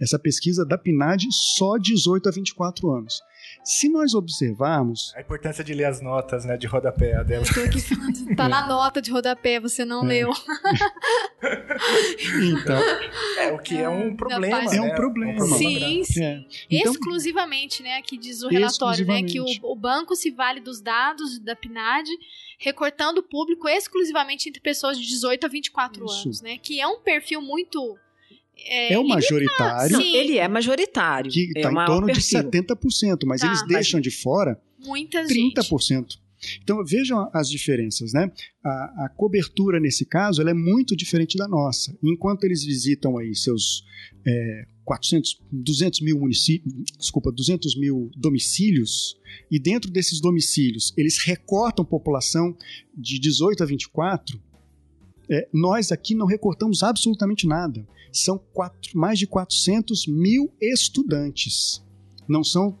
Essa 0.00 0.18
pesquisa 0.18 0.64
da 0.64 0.78
PNAD 0.78 1.26
só 1.32 1.76
18 1.76 2.28
a 2.28 2.32
24 2.32 2.90
anos. 2.90 3.20
Se 3.64 3.88
nós 3.88 4.14
observarmos. 4.14 5.12
A 5.16 5.20
importância 5.20 5.64
de 5.64 5.74
ler 5.74 5.84
as 5.84 6.00
notas 6.00 6.44
né, 6.44 6.56
de 6.56 6.66
rodapé, 6.66 7.14
Adela. 7.16 7.44
Tô 7.52 7.60
aqui 7.60 7.80
falando, 7.80 8.36
tá 8.36 8.48
na 8.48 8.66
nota 8.68 9.02
de 9.02 9.10
rodapé, 9.10 9.58
você 9.58 9.84
não 9.84 10.04
É. 10.04 10.08
leu. 10.08 10.30
Então, 12.42 12.78
É, 13.38 13.52
o 13.52 13.58
que 13.58 13.76
é 13.76 13.88
um 13.88 14.16
problema. 14.16 14.74
É 14.74 14.80
um 14.80 14.86
né? 14.86 14.94
problema. 14.94 15.40
Sim, 15.46 16.02
sim. 16.04 16.22
é. 16.24 16.44
Então, 16.70 16.92
exclusivamente, 16.92 17.82
né? 17.82 17.96
Aqui 17.96 18.16
diz 18.16 18.42
o 18.42 18.48
relatório, 18.48 19.06
né? 19.06 19.22
Que 19.22 19.40
o, 19.40 19.46
o 19.62 19.76
banco 19.76 20.16
se 20.16 20.30
vale 20.30 20.60
dos 20.60 20.80
dados 20.80 21.38
da 21.38 21.54
PNAD, 21.54 22.08
recortando 22.58 23.18
o 23.18 23.22
público 23.22 23.68
exclusivamente 23.68 24.48
entre 24.48 24.60
pessoas 24.60 24.98
de 24.98 25.06
18 25.06 25.44
a 25.46 25.48
24 25.48 26.04
Isso. 26.04 26.22
anos, 26.24 26.42
né? 26.42 26.58
Que 26.58 26.80
é 26.80 26.86
um 26.86 27.00
perfil 27.00 27.40
muito. 27.40 27.96
É, 28.58 28.94
é 28.94 28.98
o 28.98 29.06
majoritário 29.06 29.92
Não, 29.92 30.00
Sim. 30.02 30.16
ele 30.16 30.36
é 30.38 30.48
majoritário. 30.48 31.30
que 31.30 31.50
é 31.54 31.58
está 31.58 31.68
o 31.68 31.72
em 31.72 31.74
maior 31.74 31.86
torno 31.86 32.06
de 32.08 32.12
perfil. 32.14 32.38
70%, 32.50 33.18
mas 33.26 33.40
Tá, 33.40 33.46
eles 33.46 33.60
mas- 33.60 33.68
deixam 33.68 34.00
de 34.00 34.10
fora 34.10 34.60
Muita 34.84 35.26
gente. 35.26 35.54
30%. 35.54 36.18
Então 36.62 36.84
vejam 36.84 37.28
as 37.34 37.50
diferenças, 37.50 38.12
né? 38.12 38.30
A, 38.64 39.06
a 39.06 39.08
cobertura 39.16 39.80
nesse 39.80 40.04
caso 40.04 40.40
ela 40.40 40.50
é 40.50 40.54
muito 40.54 40.94
diferente 40.96 41.36
da 41.36 41.48
nossa. 41.48 41.96
Enquanto 42.02 42.44
eles 42.44 42.62
visitam 42.62 43.18
aí 43.18 43.34
seus 43.34 43.82
é, 44.24 44.64
400, 44.84 45.40
200 45.50 46.00
mil 46.00 46.18
municípios, 46.20 46.72
desculpa, 46.96 47.32
200 47.32 47.76
mil 47.76 48.10
domicílios 48.16 49.16
e 49.50 49.58
dentro 49.58 49.90
desses 49.90 50.20
domicílios 50.20 50.92
eles 50.96 51.18
recortam 51.18 51.84
população 51.84 52.56
de 52.96 53.18
18 53.18 53.62
a 53.64 53.66
24, 53.66 54.40
é, 55.30 55.48
nós 55.52 55.90
aqui 55.90 56.14
não 56.14 56.24
recortamos 56.26 56.82
absolutamente 56.84 57.46
nada. 57.48 57.84
São 58.12 58.38
quatro, 58.38 58.96
mais 58.98 59.18
de 59.18 59.26
400 59.26 60.06
mil 60.06 60.52
estudantes. 60.60 61.84
Não 62.28 62.44
são 62.44 62.78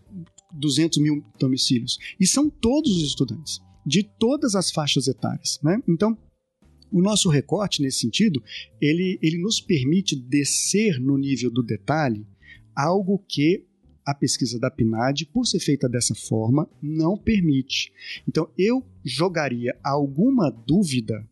200 0.52 0.98
mil 0.98 1.24
domicílios. 1.38 1.98
E 2.18 2.26
são 2.26 2.48
todos 2.48 2.96
os 2.96 3.08
estudantes, 3.08 3.60
de 3.86 4.02
todas 4.02 4.54
as 4.54 4.70
faixas 4.70 5.08
etárias. 5.08 5.58
Né? 5.62 5.82
Então, 5.88 6.16
o 6.90 7.02
nosso 7.02 7.28
recorte, 7.28 7.82
nesse 7.82 8.00
sentido, 8.00 8.42
ele, 8.80 9.18
ele 9.22 9.38
nos 9.38 9.60
permite 9.60 10.16
descer 10.16 10.98
no 10.98 11.18
nível 11.18 11.50
do 11.50 11.62
detalhe 11.62 12.26
algo 12.74 13.18
que 13.28 13.66
a 14.06 14.14
pesquisa 14.14 14.58
da 14.58 14.70
PNAD, 14.70 15.26
por 15.26 15.44
ser 15.44 15.60
feita 15.60 15.86
dessa 15.86 16.14
forma, 16.14 16.66
não 16.80 17.14
permite. 17.14 17.92
Então, 18.26 18.48
eu 18.56 18.82
jogaria 19.04 19.78
alguma 19.84 20.50
dúvida, 20.50 21.28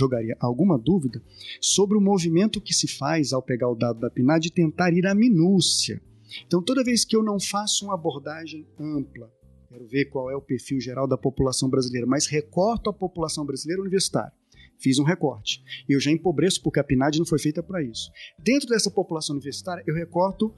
jogaria 0.00 0.36
alguma 0.40 0.78
dúvida 0.78 1.22
sobre 1.60 1.96
o 1.96 2.00
movimento 2.00 2.60
que 2.60 2.74
se 2.74 2.88
faz 2.88 3.32
ao 3.32 3.42
pegar 3.42 3.68
o 3.68 3.74
dado 3.74 4.00
da 4.00 4.10
PNAD 4.10 4.46
e 4.46 4.50
tentar 4.50 4.92
ir 4.92 5.06
à 5.06 5.14
minúcia. 5.14 6.00
Então, 6.46 6.62
toda 6.62 6.84
vez 6.84 7.04
que 7.04 7.16
eu 7.16 7.22
não 7.22 7.38
faço 7.38 7.84
uma 7.84 7.94
abordagem 7.94 8.66
ampla, 8.78 9.30
quero 9.68 9.86
ver 9.86 10.06
qual 10.06 10.30
é 10.30 10.36
o 10.36 10.40
perfil 10.40 10.80
geral 10.80 11.06
da 11.06 11.18
população 11.18 11.68
brasileira, 11.68 12.06
mas 12.06 12.26
recorto 12.26 12.88
a 12.88 12.92
população 12.92 13.44
brasileira 13.44 13.82
universitária. 13.82 14.32
Fiz 14.78 14.98
um 14.98 15.04
recorte. 15.04 15.62
Eu 15.86 16.00
já 16.00 16.10
empobreço 16.10 16.62
porque 16.62 16.80
a 16.80 16.84
PNAD 16.84 17.18
não 17.18 17.26
foi 17.26 17.38
feita 17.38 17.62
para 17.62 17.82
isso. 17.82 18.10
Dentro 18.38 18.68
dessa 18.68 18.90
população 18.90 19.34
universitária, 19.34 19.84
eu 19.86 19.94
recorto 19.94 20.54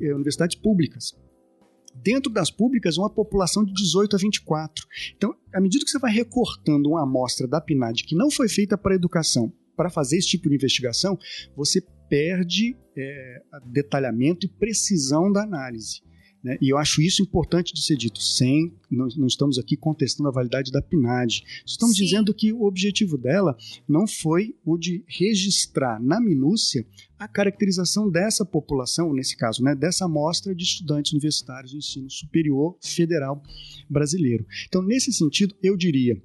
eh, 0.00 0.12
universidades 0.12 0.56
públicas. 0.56 1.14
Dentro 1.94 2.32
das 2.32 2.50
públicas, 2.50 2.96
uma 2.96 3.10
população 3.10 3.64
de 3.64 3.72
18 3.72 4.16
a 4.16 4.18
24. 4.18 4.86
Então, 5.16 5.34
à 5.52 5.60
medida 5.60 5.84
que 5.84 5.90
você 5.90 5.98
vai 5.98 6.12
recortando 6.12 6.88
uma 6.88 7.02
amostra 7.02 7.46
da 7.46 7.60
PNAD 7.60 8.04
que 8.04 8.16
não 8.16 8.30
foi 8.30 8.48
feita 8.48 8.78
para 8.78 8.94
educação, 8.94 9.52
para 9.76 9.90
fazer 9.90 10.18
esse 10.18 10.28
tipo 10.28 10.48
de 10.48 10.54
investigação, 10.54 11.18
você 11.56 11.82
perde 12.08 12.76
é, 12.96 13.42
detalhamento 13.66 14.46
e 14.46 14.48
precisão 14.48 15.30
da 15.30 15.42
análise. 15.42 16.02
Né? 16.42 16.56
E 16.60 16.72
eu 16.72 16.78
acho 16.78 17.02
isso 17.02 17.22
importante 17.22 17.74
de 17.74 17.82
ser 17.82 17.96
dito, 17.96 18.20
sem, 18.22 18.72
não, 18.90 19.06
não 19.16 19.26
estamos 19.26 19.58
aqui 19.58 19.76
contestando 19.76 20.28
a 20.28 20.32
validade 20.32 20.72
da 20.72 20.80
PNAD. 20.80 21.44
Estamos 21.66 21.96
Sim. 21.96 22.04
dizendo 22.04 22.34
que 22.34 22.52
o 22.52 22.62
objetivo 22.62 23.18
dela 23.18 23.56
não 23.86 24.06
foi 24.06 24.56
o 24.64 24.78
de 24.78 25.04
registrar 25.06 26.00
na 26.02 26.20
minúcia 26.20 26.86
a 27.18 27.28
caracterização 27.28 28.10
dessa 28.10 28.44
população, 28.44 29.12
nesse 29.12 29.36
caso, 29.36 29.62
né, 29.62 29.74
dessa 29.74 30.06
amostra 30.06 30.54
de 30.54 30.64
estudantes 30.64 31.12
universitários 31.12 31.72
do 31.72 31.78
ensino 31.78 32.10
superior 32.10 32.76
federal 32.82 33.42
brasileiro. 33.88 34.46
Então, 34.66 34.82
nesse 34.82 35.12
sentido, 35.12 35.54
eu 35.62 35.76
diria, 35.76 36.20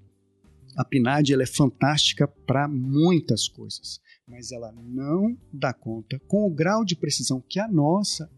a 0.78 0.86
PNAD 0.86 1.34
ela 1.34 1.44
é 1.44 1.48
fantástica 1.48 2.28
para 2.28 2.68
muitas 2.68 3.50
coisas, 3.50 4.00
mas 4.28 4.52
ela 4.52 4.72
não 4.72 5.38
dá 5.52 5.74
conta, 5.74 6.20
com 6.28 6.46
o 6.46 6.50
grau 6.50 6.86
de 6.86 6.96
precisão 6.96 7.44
que 7.48 7.60
a 7.60 7.68
nossa 7.68 8.30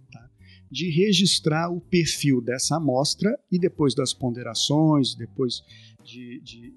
de 0.71 0.89
registrar 0.89 1.69
o 1.71 1.79
perfil 1.79 2.41
dessa 2.41 2.75
amostra 2.77 3.37
e 3.51 3.57
depois 3.59 3.95
das 3.95 4.13
ponderações, 4.13 5.15
depois 5.15 5.61
de, 6.03 6.41
de- 6.41 6.73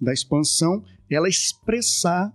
da 0.00 0.12
expansão, 0.12 0.82
ela 1.10 1.28
expressar 1.28 2.32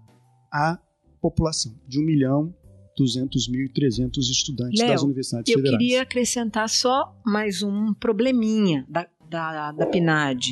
a 0.52 0.80
população 1.22 1.74
de 1.88 2.00
1 2.00 2.04
milhão 2.06 2.56
200 2.98 3.48
mil 3.50 3.66
e 3.66 3.70
300 3.70 4.30
estudantes 4.30 4.80
Léo, 4.80 4.90
das 4.92 5.02
universidades 5.04 5.50
Eu 5.52 5.60
federais. 5.60 5.78
queria 5.82 6.02
acrescentar 6.02 6.68
só 6.70 7.16
mais 7.26 7.64
um 7.64 7.94
probleminha 7.94 8.86
da, 8.90 9.08
da, 9.30 9.72
da 9.72 9.86
PNAD 9.86 10.52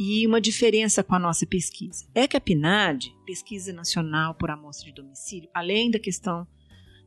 e 0.00 0.26
uma 0.26 0.40
diferença 0.40 1.02
com 1.04 1.14
a 1.14 1.18
nossa 1.18 1.46
pesquisa. 1.46 2.06
É 2.14 2.26
que 2.26 2.36
a 2.36 2.40
PNAD, 2.40 3.12
Pesquisa 3.26 3.72
Nacional 3.72 4.34
por 4.34 4.50
Amostra 4.50 4.86
de 4.86 4.94
Domicílio, 4.94 5.48
além 5.54 5.90
da 5.90 5.98
questão 5.98 6.46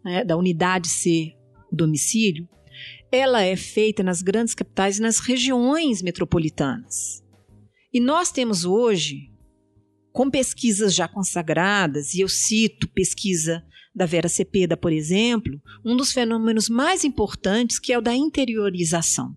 né, 0.03 0.23
da 0.23 0.35
unidade 0.37 0.87
ser 0.87 1.33
o 1.71 1.75
domicílio, 1.75 2.47
ela 3.11 3.41
é 3.41 3.55
feita 3.55 4.03
nas 4.03 4.21
grandes 4.21 4.53
capitais 4.53 4.99
e 4.99 5.01
nas 5.01 5.19
regiões 5.19 6.01
metropolitanas. 6.01 7.23
E 7.91 7.99
nós 7.99 8.31
temos 8.31 8.65
hoje, 8.65 9.31
com 10.11 10.29
pesquisas 10.29 10.93
já 10.93 11.07
consagradas, 11.07 12.13
e 12.13 12.21
eu 12.21 12.29
cito 12.29 12.87
pesquisa 12.89 13.63
da 13.95 14.05
Vera 14.05 14.29
Cepeda, 14.29 14.77
por 14.77 14.93
exemplo, 14.93 15.59
um 15.83 15.97
dos 15.97 16.11
fenômenos 16.11 16.69
mais 16.69 17.03
importantes 17.03 17.79
que 17.79 17.91
é 17.91 17.97
o 17.97 18.01
da 18.01 18.15
interiorização. 18.15 19.35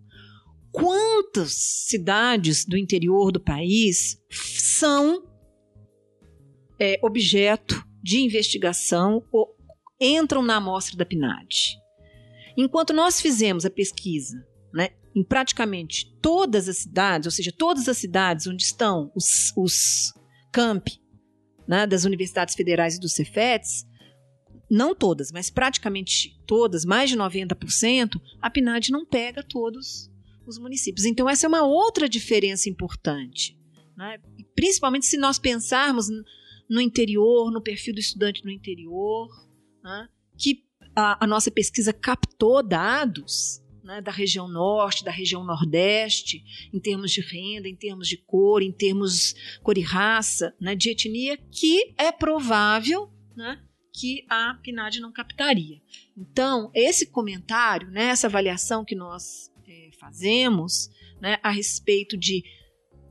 Quantas 0.70 1.52
cidades 1.88 2.64
do 2.64 2.76
interior 2.76 3.32
do 3.32 3.40
país 3.40 4.18
são 4.30 5.22
é, 6.78 6.98
objeto 7.02 7.82
de 8.02 8.20
investigação 8.20 9.22
ou 9.32 9.54
entram 10.00 10.42
na 10.42 10.56
amostra 10.56 10.96
da 10.96 11.06
PNAD? 11.06 11.81
Enquanto 12.57 12.92
nós 12.92 13.20
fizemos 13.20 13.64
a 13.64 13.70
pesquisa 13.70 14.36
né, 14.72 14.90
em 15.14 15.22
praticamente 15.22 16.14
todas 16.20 16.68
as 16.68 16.78
cidades, 16.78 17.26
ou 17.26 17.32
seja, 17.32 17.53
todas 17.57 17.88
as 17.88 17.98
cidades 17.98 18.46
onde 18.46 18.62
estão 18.62 19.11
os, 19.14 19.53
os 19.57 20.12
campi 20.53 21.00
né, 21.66 21.86
das 21.86 22.05
universidades 22.05 22.55
federais 22.55 22.96
e 22.96 23.00
dos 23.00 23.14
Cefetes, 23.14 23.86
não 24.70 24.94
todas, 24.94 25.30
mas 25.30 25.50
praticamente 25.50 26.40
todas, 26.46 26.84
mais 26.84 27.11
de 27.11 27.16
90%, 27.16 28.20
a 28.40 28.50
PNAD 28.50 28.90
não 28.90 29.05
pega 29.05 29.42
todos 29.42 30.11
os 30.46 30.59
municípios. 30.59 31.05
Então, 31.05 31.28
essa 31.28 31.46
é 31.46 31.48
uma 31.48 31.62
outra 31.62 32.09
diferença 32.09 32.70
importante. 32.70 33.59
Né? 33.96 34.18
Principalmente 34.55 35.07
se 35.07 35.18
nós 35.18 35.38
pensarmos 35.38 36.09
no 36.68 36.80
interior, 36.80 37.50
no 37.50 37.62
perfil 37.62 37.94
do 37.94 38.00
estudante 38.00 38.44
no 38.44 38.50
interior, 38.50 39.28
né? 39.84 40.09
que 40.38 40.64
a, 40.95 41.24
a 41.24 41.26
nossa 41.26 41.51
pesquisa 41.51 41.93
captou 41.93 42.62
dados 42.62 43.62
né, 43.82 44.01
da 44.01 44.12
região 44.12 44.49
norte, 44.49 45.05
da 45.05 45.11
região 45.11 45.45
nordeste, 45.45 46.45
em 46.72 46.78
termos 46.78 47.11
de 47.11 47.20
renda, 47.20 47.68
em 47.68 47.76
termos 47.76 48.09
de 48.09 48.16
cor, 48.16 48.62
em 48.62 48.72
termos 48.72 49.34
cor 49.62 49.76
e 49.76 49.82
raça, 49.82 50.55
né, 50.61 50.74
de 50.74 50.90
etnia, 50.90 51.36
que 51.51 51.95
é 51.99 52.12
provável 52.12 53.11
né, 53.36 53.61
que 53.93 54.24
a 54.28 54.55
PNAD 54.62 55.01
não 55.01 55.12
captaria. 55.12 55.80
Então, 56.16 56.70
esse 56.74 57.07
comentário, 57.11 57.90
né, 57.90 58.05
essa 58.07 58.26
avaliação 58.26 58.84
que 58.84 58.95
nós 58.95 59.51
eh, 59.66 59.90
fazemos 59.99 60.88
né, 61.20 61.38
a 61.43 61.51
respeito 61.51 62.16
de 62.16 62.43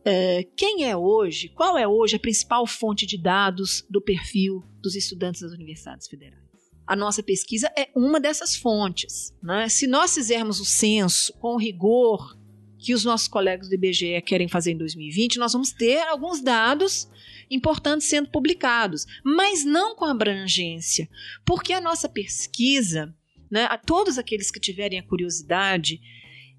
eh, 0.06 0.48
quem 0.56 0.86
é 0.86 0.96
hoje, 0.96 1.50
qual 1.50 1.78
é 1.78 1.88
hoje 1.88 2.16
a 2.16 2.20
principal 2.20 2.66
fonte 2.66 3.06
de 3.06 3.18
dados 3.18 3.86
do 3.90 4.02
perfil 4.02 4.64
dos 4.82 4.96
estudantes 4.96 5.42
das 5.42 5.52
universidades 5.52 6.08
federais. 6.08 6.51
A 6.92 6.96
nossa 6.98 7.24
pesquisa 7.24 7.72
é 7.78 7.88
uma 7.96 8.20
dessas 8.20 8.54
fontes. 8.54 9.34
né? 9.42 9.70
Se 9.70 9.88
nós 9.88 10.14
fizermos 10.14 10.60
o 10.60 10.66
censo 10.66 11.32
com 11.40 11.54
o 11.54 11.58
rigor 11.58 12.38
que 12.78 12.94
os 12.94 13.06
nossos 13.06 13.30
colegas 13.30 13.70
do 13.70 13.76
IBGE 13.76 14.22
querem 14.24 14.50
fazer 14.50 14.72
em 14.72 14.78
2020, 14.78 15.40
nós 15.40 15.54
vamos 15.54 15.72
ter 15.72 16.02
alguns 16.10 16.42
dados 16.42 17.10
importantes 17.50 18.10
sendo 18.10 18.30
publicados, 18.30 19.06
mas 19.24 19.64
não 19.64 19.96
com 19.96 20.04
abrangência, 20.04 21.10
porque 21.46 21.72
a 21.72 21.80
nossa 21.80 22.10
pesquisa, 22.10 23.16
né, 23.50 23.68
a 23.70 23.78
todos 23.78 24.18
aqueles 24.18 24.52
que 24.52 24.60
tiverem 24.60 25.00
a 25.00 25.08
curiosidade 25.08 25.98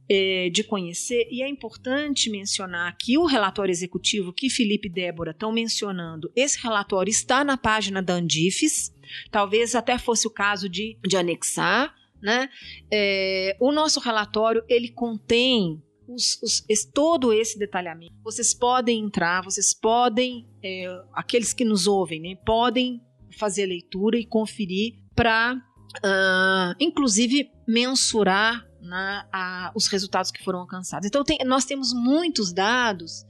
eh, 0.09 0.51
de 0.51 0.65
conhecer, 0.65 1.27
e 1.31 1.43
é 1.43 1.49
importante 1.49 2.31
mencionar 2.31 2.97
que 2.99 3.17
o 3.17 3.25
relatório 3.25 3.73
executivo 3.73 4.33
que 4.33 4.51
Felipe 4.51 4.89
e 4.89 4.93
Débora 4.93 5.31
estão 5.31 5.53
mencionando, 5.53 6.31
esse 6.35 6.59
relatório 6.63 7.11
está 7.11 7.45
na 7.45 7.57
página 7.57 8.03
da 8.03 8.15
Andifes, 8.15 8.95
talvez 9.31 9.75
até 9.75 9.99
fosse 9.99 10.27
o 10.27 10.31
caso 10.31 10.69
de, 10.69 10.99
de 11.07 11.17
anexar 11.17 11.95
né? 12.23 12.49
É, 12.91 13.57
o 13.59 13.73
nosso 13.73 13.99
relatório 13.99 14.63
ele 14.69 14.89
contém 14.89 15.83
os, 16.09 16.41
os, 16.43 16.85
todo 16.85 17.33
esse 17.33 17.59
detalhamento. 17.59 18.15
Vocês 18.23 18.55
podem 18.55 19.01
entrar, 19.01 19.43
vocês 19.43 19.75
podem, 19.75 20.49
é, 20.63 20.87
aqueles 21.13 21.53
que 21.53 21.65
nos 21.65 21.87
ouvem, 21.87 22.21
né, 22.21 22.37
podem 22.47 23.03
fazer 23.39 23.65
a 23.65 23.67
leitura 23.67 24.17
e 24.17 24.25
conferir 24.25 24.95
para, 25.15 25.55
uh, 25.55 26.77
inclusive, 26.79 27.51
mensurar 27.67 28.67
né, 28.83 29.27
a, 29.33 29.73
os 29.75 29.87
resultados 29.87 30.31
que 30.31 30.43
foram 30.43 30.61
alcançados. 30.61 31.07
Então, 31.07 31.25
tem, 31.25 31.39
nós 31.47 31.65
temos 31.65 31.93
muitos 31.93 32.53
dados 32.53 33.25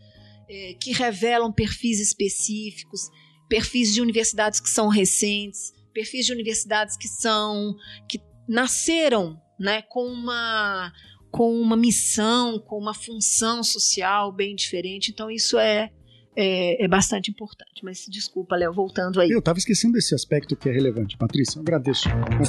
é, 0.49 0.75
que 0.75 0.93
revelam 0.93 1.53
perfis 1.53 2.01
específicos, 2.01 3.11
perfis 3.49 3.93
de 3.95 4.01
universidades 4.01 4.61
que 4.61 4.69
são 4.69 4.89
recentes, 4.89 5.73
perfis 5.93 6.27
de 6.27 6.33
universidades 6.33 6.97
que 6.97 7.07
são 7.07 7.77
que 8.09 8.21
nasceram 8.49 9.41
né, 9.59 9.83
com 9.83 10.07
uma 10.07 10.93
com 11.31 11.59
uma 11.59 11.77
missão, 11.77 12.59
com 12.59 12.79
uma 12.79 12.93
função 12.93 13.63
social 13.63 14.33
bem 14.33 14.55
diferente. 14.55 15.11
Então 15.11 15.31
isso 15.31 15.59
é 15.59 15.91
é, 16.37 16.83
é, 16.85 16.89
bastante 16.89 17.31
importante. 17.31 17.83
Mas 17.83 18.07
desculpa, 18.09 18.57
Léo, 18.57 18.73
voltando 18.73 19.21
aí. 19.21 19.31
Eu 19.31 19.39
estava 19.39 19.59
esquecendo 19.59 19.95
desse 19.95 20.15
aspecto 20.15 20.57
que 20.57 20.69
é 20.69 20.73
relevante. 20.73 21.17
Patrícia, 21.17 21.59
eu 21.59 21.63
agradeço 21.63 22.09
o 22.09 22.43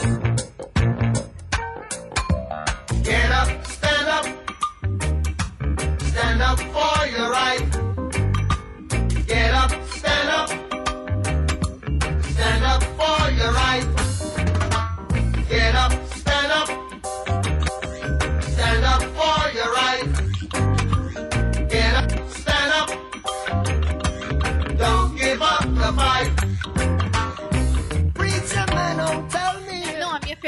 complemento. 0.00 0.40
Get 0.40 0.49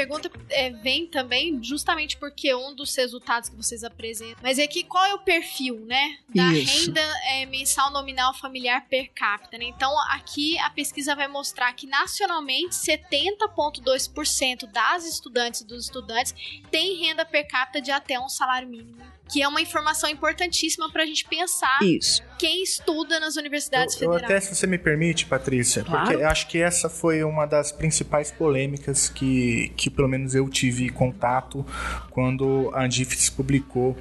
pergunta 0.06 0.30
é, 0.50 0.70
vem 0.70 1.06
também 1.06 1.62
justamente 1.62 2.16
porque 2.16 2.54
um 2.54 2.74
dos 2.74 2.94
resultados 2.96 3.48
que 3.48 3.56
vocês 3.56 3.84
apresentam. 3.84 4.36
Mas 4.42 4.58
é 4.58 4.66
que 4.66 4.82
qual 4.84 5.04
é 5.04 5.14
o 5.14 5.18
perfil, 5.18 5.80
né? 5.86 6.18
Da 6.34 6.52
Isso. 6.52 6.86
renda 6.86 7.00
é, 7.26 7.46
mensal 7.46 7.90
nominal 7.90 8.34
familiar 8.34 8.86
per 8.88 9.10
capita, 9.12 9.56
né? 9.58 9.64
Então 9.64 9.92
aqui 10.10 10.58
a 10.58 10.70
pesquisa 10.70 11.14
vai 11.14 11.28
mostrar 11.28 11.72
que 11.72 11.86
nacionalmente 11.86 12.74
70,2% 12.74 14.66
das 14.70 15.06
estudantes 15.06 15.60
e 15.60 15.66
dos 15.66 15.84
estudantes 15.84 16.34
têm 16.70 17.00
renda 17.00 17.24
per 17.24 17.46
capita 17.46 17.80
de 17.80 17.90
até 17.90 18.18
um 18.18 18.28
salário 18.28 18.68
mínimo. 18.68 19.02
Que 19.32 19.42
é 19.42 19.48
uma 19.48 19.60
informação 19.60 20.10
importantíssima 20.10 20.90
para 20.90 21.04
a 21.04 21.06
gente 21.06 21.24
pensar 21.24 21.78
Isso. 21.82 22.22
quem 22.38 22.62
estuda 22.62 23.18
nas 23.18 23.36
universidades 23.36 23.94
Eu, 24.00 24.08
eu 24.08 24.12
federais. 24.14 24.30
até, 24.30 24.40
se 24.40 24.54
você 24.54 24.66
me 24.66 24.76
permite, 24.78 25.24
Patrícia, 25.26 25.82
Claro. 25.84 26.06
porque 26.08 26.22
eu 26.22 26.28
acho 26.28 26.48
que 26.48 26.58
essa 26.60 26.88
foi 26.90 27.24
uma 27.24 27.46
das 27.46 27.72
principais 27.72 28.30
polêmicas 28.30 29.08
que, 29.08 29.72
que 29.76 29.88
pelo 29.88 30.08
menos 30.08 30.34
eu 30.34 30.48
tive 30.50 30.88
contato 30.90 31.64
quando 32.10 32.70
a 32.74 32.84
Andifes 32.84 33.30
publicou 33.30 33.96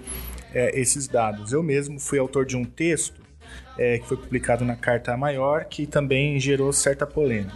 é, 0.54 0.78
esses 0.80 1.08
dados. 1.08 1.54
Eu 1.54 1.64
mesmo 1.64 2.00
fui 2.00 2.20
autor 2.20 2.46
de 2.46 2.58
um 2.58 2.66
texto 2.66 3.22
é, 3.78 4.00
que 4.00 4.08
foi 4.08 4.18
publicado 4.18 4.66
na 4.66 4.76
Carta 4.76 5.16
Maior, 5.16 5.64
que 5.66 5.88
também 5.88 6.40
gerou 6.40 6.74
certa 6.74 7.08
polêmica. 7.08 7.56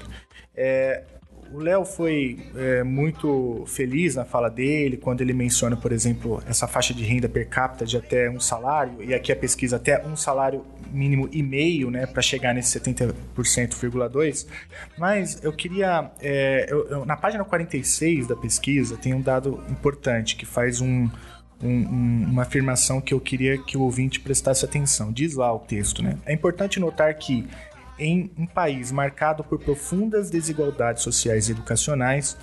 É, 0.55 1.03
o 1.53 1.59
Léo 1.59 1.85
foi 1.85 2.39
é, 2.55 2.83
muito 2.83 3.63
feliz 3.67 4.15
na 4.15 4.25
fala 4.25 4.49
dele 4.49 4.97
quando 4.97 5.21
ele 5.21 5.33
menciona, 5.33 5.75
por 5.77 5.91
exemplo, 5.91 6.41
essa 6.47 6.67
faixa 6.67 6.93
de 6.93 7.03
renda 7.03 7.29
per 7.29 7.47
capita 7.47 7.85
de 7.85 7.95
até 7.97 8.29
um 8.29 8.39
salário, 8.39 9.01
e 9.03 9.13
aqui 9.13 9.31
a 9.31 9.35
pesquisa 9.35 9.75
até 9.77 10.05
um 10.05 10.15
salário 10.15 10.65
mínimo 10.91 11.29
e 11.31 11.41
meio, 11.43 11.89
né, 11.91 12.05
para 12.05 12.21
chegar 12.21 12.53
nesse 12.53 12.69
70,2%. 12.79 14.47
Mas 14.97 15.43
eu 15.43 15.51
queria, 15.53 16.11
é, 16.21 16.65
eu- 16.69 16.87
eu- 16.89 17.05
na 17.05 17.15
página 17.15 17.43
46 17.43 18.27
da 18.27 18.35
pesquisa 18.35 18.97
tem 18.97 19.13
um 19.13 19.21
dado 19.21 19.61
importante 19.69 20.35
que 20.35 20.45
faz 20.45 20.81
um, 20.81 21.09
um- 21.61 21.67
um- 21.69 22.25
uma 22.31 22.41
afirmação 22.43 22.99
que 23.01 23.13
eu 23.13 23.19
queria 23.19 23.57
que 23.57 23.77
o 23.77 23.81
ouvinte 23.81 24.19
prestasse 24.19 24.63
atenção. 24.65 25.11
Diz 25.11 25.35
lá 25.35 25.53
o 25.53 25.59
texto, 25.59 26.03
né? 26.03 26.17
É 26.25 26.33
importante 26.33 26.79
notar 26.79 27.13
que 27.15 27.45
em 27.97 28.31
um 28.37 28.45
país 28.45 28.91
marcado 28.91 29.43
por 29.43 29.59
profundas 29.59 30.29
desigualdades 30.29 31.03
sociais 31.03 31.47
e 31.47 31.51
educacionais, 31.51 32.37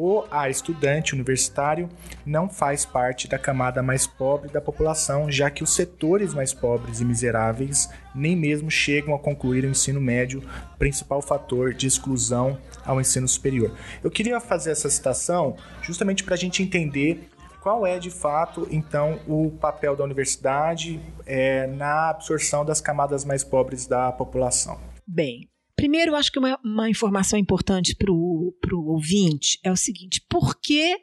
o 0.00 0.24
A 0.30 0.48
estudante 0.48 1.12
universitário 1.12 1.88
não 2.24 2.48
faz 2.48 2.84
parte 2.84 3.26
da 3.26 3.36
camada 3.36 3.82
mais 3.82 4.06
pobre 4.06 4.48
da 4.48 4.60
população, 4.60 5.28
já 5.28 5.50
que 5.50 5.64
os 5.64 5.74
setores 5.74 6.32
mais 6.32 6.54
pobres 6.54 7.00
e 7.00 7.04
miseráveis 7.04 7.90
nem 8.14 8.36
mesmo 8.36 8.70
chegam 8.70 9.12
a 9.12 9.18
concluir 9.18 9.64
o 9.64 9.68
ensino 9.68 10.00
médio, 10.00 10.40
principal 10.78 11.20
fator 11.20 11.74
de 11.74 11.88
exclusão 11.88 12.56
ao 12.84 13.00
ensino 13.00 13.26
superior. 13.26 13.72
Eu 14.00 14.08
queria 14.08 14.38
fazer 14.38 14.70
essa 14.70 14.88
citação 14.88 15.56
justamente 15.82 16.22
para 16.22 16.34
a 16.34 16.38
gente 16.38 16.62
entender 16.62 17.28
qual 17.60 17.86
é 17.86 17.98
de 17.98 18.10
fato 18.10 18.66
então 18.70 19.20
o 19.26 19.50
papel 19.50 19.96
da 19.96 20.04
universidade 20.04 21.00
é, 21.26 21.66
na 21.66 22.10
absorção 22.10 22.64
das 22.64 22.80
camadas 22.80 23.24
mais 23.24 23.44
pobres 23.44 23.86
da 23.86 24.12
população. 24.12 24.80
Bem, 25.06 25.48
primeiro 25.76 26.14
acho 26.14 26.30
que 26.32 26.38
uma, 26.38 26.58
uma 26.64 26.88
informação 26.88 27.38
importante 27.38 27.94
para 27.94 28.12
o 28.12 28.54
ouvinte 28.86 29.58
é 29.62 29.70
o 29.70 29.76
seguinte: 29.76 30.24
por 30.28 30.60
que 30.60 30.96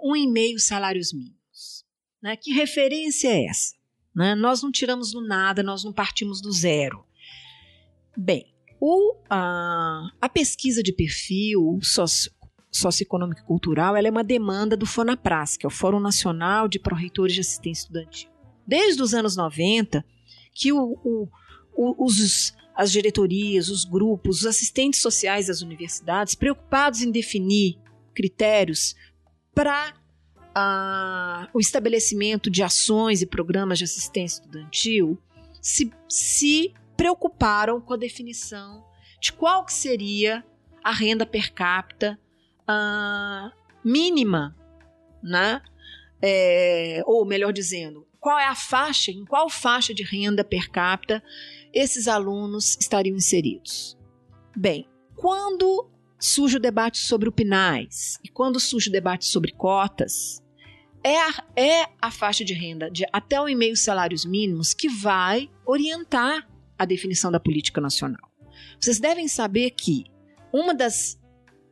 um 0.00 0.14
e 0.14 0.26
meio 0.26 0.58
salários 0.58 1.12
mínimos? 1.12 1.84
Né? 2.22 2.36
Que 2.36 2.52
referência 2.52 3.28
é 3.28 3.46
essa? 3.46 3.74
Né? 4.14 4.34
Nós 4.34 4.62
não 4.62 4.70
tiramos 4.70 5.12
do 5.12 5.26
nada, 5.26 5.62
nós 5.62 5.84
não 5.84 5.92
partimos 5.92 6.40
do 6.40 6.52
zero. 6.52 7.04
Bem, 8.16 8.54
o, 8.80 9.16
a, 9.30 10.10
a 10.20 10.28
pesquisa 10.28 10.82
de 10.82 10.92
perfil 10.92 11.78
socio, 11.82 12.30
socioeconômico 12.74 13.40
e 13.40 13.44
cultural 13.44 13.96
ela 13.96 14.08
é 14.08 14.10
uma 14.10 14.24
demanda 14.24 14.76
do 14.76 14.84
FONAPRAS, 14.84 15.56
que 15.56 15.64
é 15.64 15.68
o 15.68 15.70
Fórum 15.70 16.00
Nacional 16.00 16.66
de 16.66 16.80
Pró-Reitores 16.80 17.34
de 17.34 17.40
Assistência 17.40 17.84
Estudantil. 17.84 18.30
Desde 18.66 19.00
os 19.00 19.14
anos 19.14 19.36
90, 19.36 20.04
que 20.52 20.72
o, 20.72 20.98
o, 21.04 21.28
o, 21.72 22.04
os, 22.04 22.52
as 22.74 22.90
diretorias, 22.90 23.68
os 23.68 23.84
grupos, 23.84 24.40
os 24.40 24.46
assistentes 24.46 25.00
sociais 25.00 25.46
das 25.46 25.62
universidades, 25.62 26.34
preocupados 26.34 27.00
em 27.00 27.10
definir 27.10 27.78
critérios 28.12 28.96
para 29.54 29.94
o 31.52 31.58
estabelecimento 31.58 32.48
de 32.48 32.62
ações 32.62 33.22
e 33.22 33.26
programas 33.26 33.78
de 33.78 33.84
assistência 33.84 34.40
estudantil, 34.40 35.18
se, 35.60 35.92
se 36.08 36.72
preocuparam 36.96 37.80
com 37.80 37.92
a 37.92 37.96
definição 37.96 38.84
de 39.20 39.32
qual 39.32 39.64
que 39.64 39.72
seria 39.72 40.44
a 40.82 40.92
renda 40.92 41.26
per 41.26 41.52
capita 41.52 42.18
ah, 42.66 43.52
mínima, 43.84 44.56
né? 45.22 45.62
É, 46.22 47.02
ou 47.06 47.24
melhor 47.26 47.52
dizendo, 47.52 48.06
qual 48.18 48.38
é 48.38 48.46
a 48.46 48.54
faixa, 48.54 49.10
em 49.10 49.24
qual 49.24 49.50
faixa 49.50 49.92
de 49.92 50.02
renda 50.02 50.42
per 50.42 50.70
capita 50.70 51.22
esses 51.74 52.08
alunos 52.08 52.76
estariam 52.80 53.16
inseridos. 53.16 53.98
Bem, 54.56 54.88
quando 55.14 55.90
surge 56.18 56.56
o 56.56 56.60
debate 56.60 56.98
sobre 56.98 57.28
o 57.28 57.32
PNAES 57.32 58.18
e 58.24 58.28
quando 58.28 58.58
surge 58.58 58.88
o 58.88 58.92
debate 58.92 59.26
sobre 59.26 59.52
cotas, 59.52 60.42
é 61.02 61.20
a, 61.20 61.44
é 61.54 61.86
a 62.00 62.10
faixa 62.10 62.42
de 62.44 62.54
renda 62.54 62.90
de 62.90 63.04
até 63.12 63.38
um 63.38 63.48
e 63.48 63.54
meio 63.54 63.76
salários 63.76 64.24
mínimos 64.24 64.72
que 64.72 64.88
vai 64.88 65.50
orientar 65.66 66.48
a 66.78 66.86
definição 66.86 67.30
da 67.30 67.38
política 67.38 67.80
nacional. 67.80 68.30
Vocês 68.80 68.98
devem 68.98 69.28
saber 69.28 69.70
que 69.72 70.06
uma 70.52 70.74
das 70.74 71.20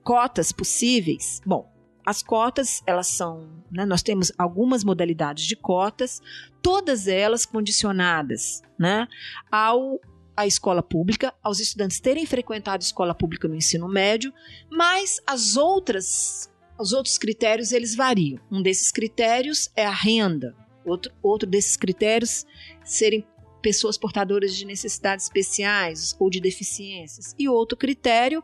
cotas 0.03 0.53
possíveis, 0.53 1.40
bom, 1.44 1.70
as 2.05 2.22
cotas, 2.22 2.82
elas 2.86 3.07
são, 3.07 3.48
né, 3.70 3.86
nós 3.86 4.03
temos 4.03 4.32
algumas 4.36 4.82
modalidades 4.82 5.44
de 5.44 5.55
cotas, 5.55 6.20
todas 6.61 7.07
elas 7.07 7.46
condicionadas, 7.46 8.62
né, 8.78 9.07
ao 9.50 10.00
à 10.34 10.46
escola 10.46 10.82
pública, 10.82 11.32
aos 11.42 11.61
estudantes 11.61 12.00
terem 12.00 12.24
frequentado 12.24 12.82
escola 12.82 13.14
pública 13.14 13.46
no 13.46 13.55
ensino 13.55 13.86
médio, 13.86 14.32
mas 14.70 15.20
as 15.26 15.57
outras, 15.57 16.50
os 16.78 16.94
outros 16.94 17.18
critérios 17.18 17.70
eles 17.70 17.94
variam. 17.94 18.40
Um 18.50 18.62
desses 18.62 18.90
critérios 18.90 19.68
é 19.76 19.84
a 19.84 19.92
renda, 19.92 20.57
outro, 20.86 21.12
outro 21.22 21.48
desses 21.48 21.76
critérios 21.76 22.46
serem 22.82 23.26
pessoas 23.63 23.97
portadoras 23.97 24.55
de 24.55 24.67
necessidades 24.67 25.27
especiais 25.27 26.15
ou 26.19 26.29
de 26.29 26.41
deficiências. 26.41 27.35
E 27.39 27.49
outro 27.49 27.79
critério 27.79 28.43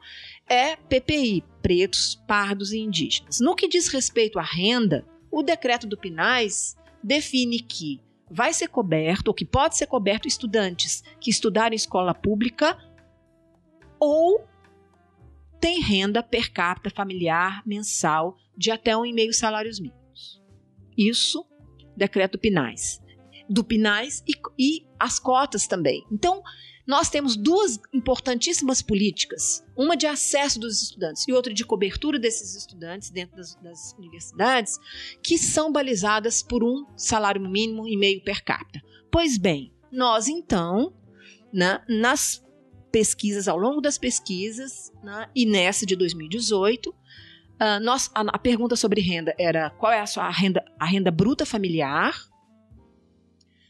é 0.49 0.77
PPI, 0.77 1.45
pretos, 1.61 2.23
pardos 2.27 2.73
e 2.73 2.79
indígenas. 2.79 3.41
No 3.41 3.55
que 3.55 3.69
diz 3.69 3.89
respeito 3.89 4.39
à 4.39 4.43
renda, 4.43 5.05
o 5.31 5.43
decreto 5.43 5.87
do 5.87 5.99
PNAES 5.99 6.77
define 7.03 7.61
que 7.61 8.01
vai 8.31 8.53
ser 8.53 8.69
coberto, 8.69 9.29
ou 9.29 9.35
que 9.35 9.45
pode 9.45 9.77
ser 9.77 9.87
coberto, 9.87 10.29
estudantes 10.29 11.03
que 11.21 11.31
estudarem 11.31 11.75
em 11.75 11.77
escola 11.77 12.15
pública 12.15 12.79
ou 13.99 14.47
tem 15.61 15.81
renda 15.81 16.23
per 16.23 16.53
capita 16.53 16.91
familiar 16.91 17.63
mensal 17.67 18.37
de 18.57 18.71
até 18.71 18.97
um 18.97 19.05
e 19.05 19.13
meio 19.13 19.33
salários 19.33 19.81
mínimos. 19.81 20.43
Isso, 20.97 21.45
decreto 21.97 22.39
Pinais. 22.39 23.03
Do 23.49 23.65
Pinais 23.65 24.23
e, 24.27 24.35
e 24.59 24.88
as 24.99 25.19
cotas 25.19 25.67
também. 25.67 26.05
Então, 26.11 26.43
nós 26.89 27.11
temos 27.11 27.37
duas 27.37 27.79
importantíssimas 27.93 28.81
políticas, 28.81 29.63
uma 29.77 29.95
de 29.95 30.07
acesso 30.07 30.59
dos 30.59 30.83
estudantes 30.83 31.29
e 31.29 31.33
outra 31.35 31.53
de 31.53 31.63
cobertura 31.63 32.19
desses 32.19 32.57
estudantes 32.57 33.11
dentro 33.11 33.37
das, 33.37 33.55
das 33.57 33.95
universidades, 33.99 34.79
que 35.23 35.37
são 35.37 35.71
balizadas 35.71 36.43
por 36.43 36.65
um 36.65 36.87
salário 36.97 37.43
mínimo 37.43 37.87
e 37.87 37.95
meio 37.95 38.23
per 38.25 38.43
capita. 38.43 38.81
Pois 39.11 39.37
bem, 39.37 39.71
nós 39.93 40.29
então, 40.29 40.95
né, 41.53 41.83
nas 41.87 42.43
pesquisas, 42.91 43.49
ao 43.49 43.59
longo 43.59 43.83
das 43.83 43.99
pesquisas, 43.99 44.91
né, 45.03 45.29
e 45.35 45.45
nessa 45.45 45.85
de 45.85 45.95
2018, 45.95 46.95
Uh, 47.59 47.83
nós, 47.83 48.09
a, 48.15 48.21
a, 48.21 48.39
pergunta 48.39 48.77
sobre 48.77 49.01
renda 49.01 49.35
era 49.37 49.69
qual 49.69 49.91
é 49.91 49.99
a 49.99 50.07
sua 50.07 50.31
renda, 50.31 50.65
a 50.79 50.87
renda 50.87 51.11
bruta 51.11 51.45
familiar, 51.45 52.15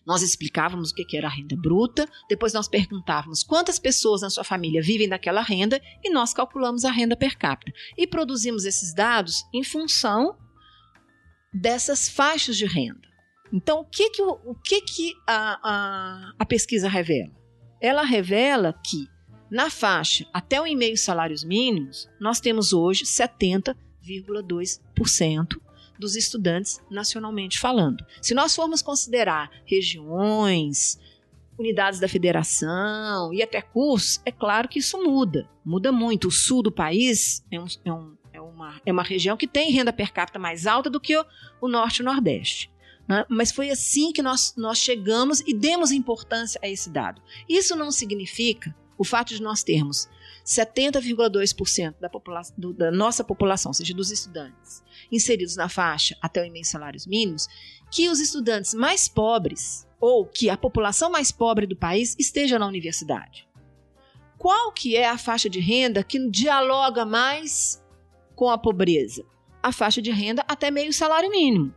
nós 0.08 0.22
explicávamos 0.22 0.90
o 0.90 0.94
que 0.94 1.18
era 1.18 1.26
a 1.26 1.30
renda 1.30 1.54
bruta, 1.54 2.08
depois 2.30 2.54
nós 2.54 2.66
perguntávamos 2.66 3.42
quantas 3.42 3.78
pessoas 3.78 4.22
na 4.22 4.30
sua 4.30 4.42
família 4.42 4.80
vivem 4.80 5.06
daquela 5.06 5.42
renda 5.42 5.78
e 6.02 6.08
nós 6.08 6.32
calculamos 6.32 6.86
a 6.86 6.90
renda 6.90 7.14
per 7.14 7.36
capita. 7.36 7.78
E 7.94 8.06
produzimos 8.06 8.64
esses 8.64 8.94
dados 8.94 9.44
em 9.52 9.62
função 9.62 10.34
dessas 11.52 12.08
faixas 12.08 12.56
de 12.56 12.64
renda. 12.64 13.06
Então, 13.52 13.80
o 13.80 13.84
que, 13.84 14.08
que, 14.08 14.22
o, 14.22 14.54
que, 14.64 14.80
que 14.80 15.12
a, 15.26 15.60
a, 15.62 16.32
a 16.38 16.46
pesquisa 16.46 16.88
revela? 16.88 17.36
Ela 17.78 18.02
revela 18.02 18.72
que 18.72 19.06
na 19.50 19.68
faixa 19.68 20.26
até 20.32 20.58
o 20.58 20.66
e-mail 20.66 20.96
salários 20.96 21.44
mínimos, 21.44 22.08
nós 22.18 22.40
temos 22.40 22.72
hoje 22.72 23.04
70,2% 23.04 25.67
dos 25.98 26.16
estudantes 26.16 26.80
nacionalmente 26.90 27.58
falando. 27.58 28.04
Se 28.22 28.34
nós 28.34 28.54
formos 28.54 28.82
considerar 28.82 29.50
regiões, 29.64 30.98
unidades 31.58 31.98
da 31.98 32.08
federação 32.08 33.32
e 33.32 33.42
até 33.42 33.60
cursos, 33.60 34.20
é 34.24 34.30
claro 34.30 34.68
que 34.68 34.78
isso 34.78 35.02
muda, 35.02 35.48
muda 35.64 35.90
muito. 35.90 36.28
O 36.28 36.32
sul 36.32 36.62
do 36.62 36.70
país 36.70 37.44
é, 37.50 37.60
um, 37.60 37.66
é, 37.84 37.92
um, 37.92 38.16
é, 38.32 38.40
uma, 38.40 38.80
é 38.86 38.92
uma 38.92 39.02
região 39.02 39.36
que 39.36 39.46
tem 39.46 39.72
renda 39.72 39.92
per 39.92 40.12
capita 40.12 40.38
mais 40.38 40.66
alta 40.66 40.88
do 40.88 41.00
que 41.00 41.16
o, 41.16 41.24
o 41.60 41.68
norte 41.68 41.98
e 41.98 42.02
o 42.02 42.04
nordeste. 42.04 42.70
Né? 43.08 43.24
Mas 43.28 43.50
foi 43.50 43.70
assim 43.70 44.12
que 44.12 44.22
nós, 44.22 44.54
nós 44.56 44.78
chegamos 44.78 45.40
e 45.40 45.54
demos 45.54 45.90
importância 45.90 46.60
a 46.62 46.68
esse 46.68 46.90
dado. 46.90 47.20
Isso 47.48 47.74
não 47.74 47.90
significa 47.90 48.74
o 48.96 49.04
fato 49.04 49.28
de 49.34 49.40
nós 49.40 49.62
termos 49.62 50.08
70,2% 50.44 51.94
da, 52.00 52.10
da 52.72 52.90
nossa 52.90 53.22
população, 53.22 53.70
ou 53.70 53.74
seja, 53.74 53.94
dos 53.94 54.10
estudantes, 54.10 54.82
inseridos 55.10 55.56
na 55.56 55.68
faixa 55.68 56.16
até 56.20 56.42
o 56.42 56.44
imenso 56.44 56.70
salários 56.70 57.06
mínimos, 57.06 57.48
que 57.90 58.08
os 58.08 58.20
estudantes 58.20 58.74
mais 58.74 59.08
pobres 59.08 59.86
ou 60.00 60.26
que 60.26 60.48
a 60.48 60.56
população 60.56 61.10
mais 61.10 61.32
pobre 61.32 61.66
do 61.66 61.76
país 61.76 62.14
esteja 62.18 62.58
na 62.58 62.66
universidade. 62.66 63.48
Qual 64.36 64.70
que 64.72 64.96
é 64.96 65.08
a 65.08 65.18
faixa 65.18 65.50
de 65.50 65.58
renda 65.58 66.04
que 66.04 66.30
dialoga 66.30 67.04
mais 67.04 67.82
com 68.36 68.48
a 68.48 68.56
pobreza? 68.56 69.24
A 69.60 69.72
faixa 69.72 70.00
de 70.00 70.12
renda 70.12 70.44
até 70.46 70.70
meio 70.70 70.92
salário 70.92 71.28
mínimo, 71.28 71.74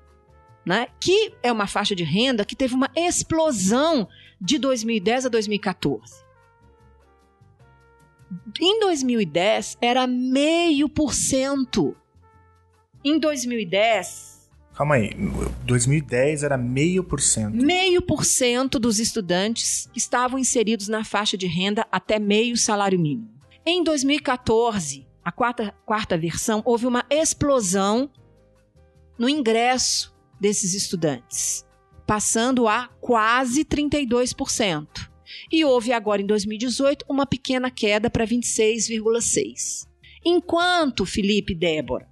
né? 0.64 0.88
Que 1.00 1.34
é 1.42 1.52
uma 1.52 1.66
faixa 1.66 1.96
de 1.96 2.04
renda 2.04 2.46
que 2.46 2.56
teve 2.56 2.76
uma 2.76 2.92
explosão 2.96 4.08
de 4.40 4.60
2010 4.60 5.26
a 5.26 5.30
2014. 5.30 6.24
Em 8.62 8.80
2010 8.80 9.78
era 9.82 10.06
meio 10.06 10.88
por 10.88 11.14
cento. 11.14 11.98
Em 13.04 13.20
2010 13.20 14.32
Calma 14.74 14.96
aí, 14.96 15.12
2010 15.66 16.44
era 16.44 16.58
meio 16.58 17.04
por 17.04 17.20
cento. 17.20 17.56
Meio 17.56 18.02
por 18.02 18.24
cento 18.24 18.80
dos 18.80 19.00
estudantes 19.00 19.90
estavam 19.96 20.40
inseridos 20.40 20.88
na 20.88 21.04
faixa 21.04 21.38
de 21.38 21.46
renda 21.46 21.86
até 21.92 22.18
meio 22.18 22.56
salário 22.58 22.98
mínimo. 22.98 23.30
Em 23.66 23.84
2014, 23.84 25.06
a 25.24 25.32
quarta, 25.32 25.76
quarta 25.86 26.18
versão, 26.18 26.64
houve 26.66 26.88
uma 26.88 27.06
explosão 27.10 28.10
no 29.20 29.30
ingresso 29.30 30.16
desses 30.40 30.74
estudantes, 30.74 31.64
passando 32.08 32.68
a 32.68 32.88
quase 33.00 33.64
32%. 33.64 34.88
E 35.52 35.64
houve 35.64 35.94
agora 35.94 36.22
em 36.22 36.26
2018 36.26 37.06
uma 37.08 37.26
pequena 37.26 37.70
queda 37.70 38.10
para 38.10 38.26
26,6%. 38.26 39.86
Enquanto, 40.26 41.06
Felipe 41.06 41.54
e 41.54 41.56
Débora, 41.56 42.11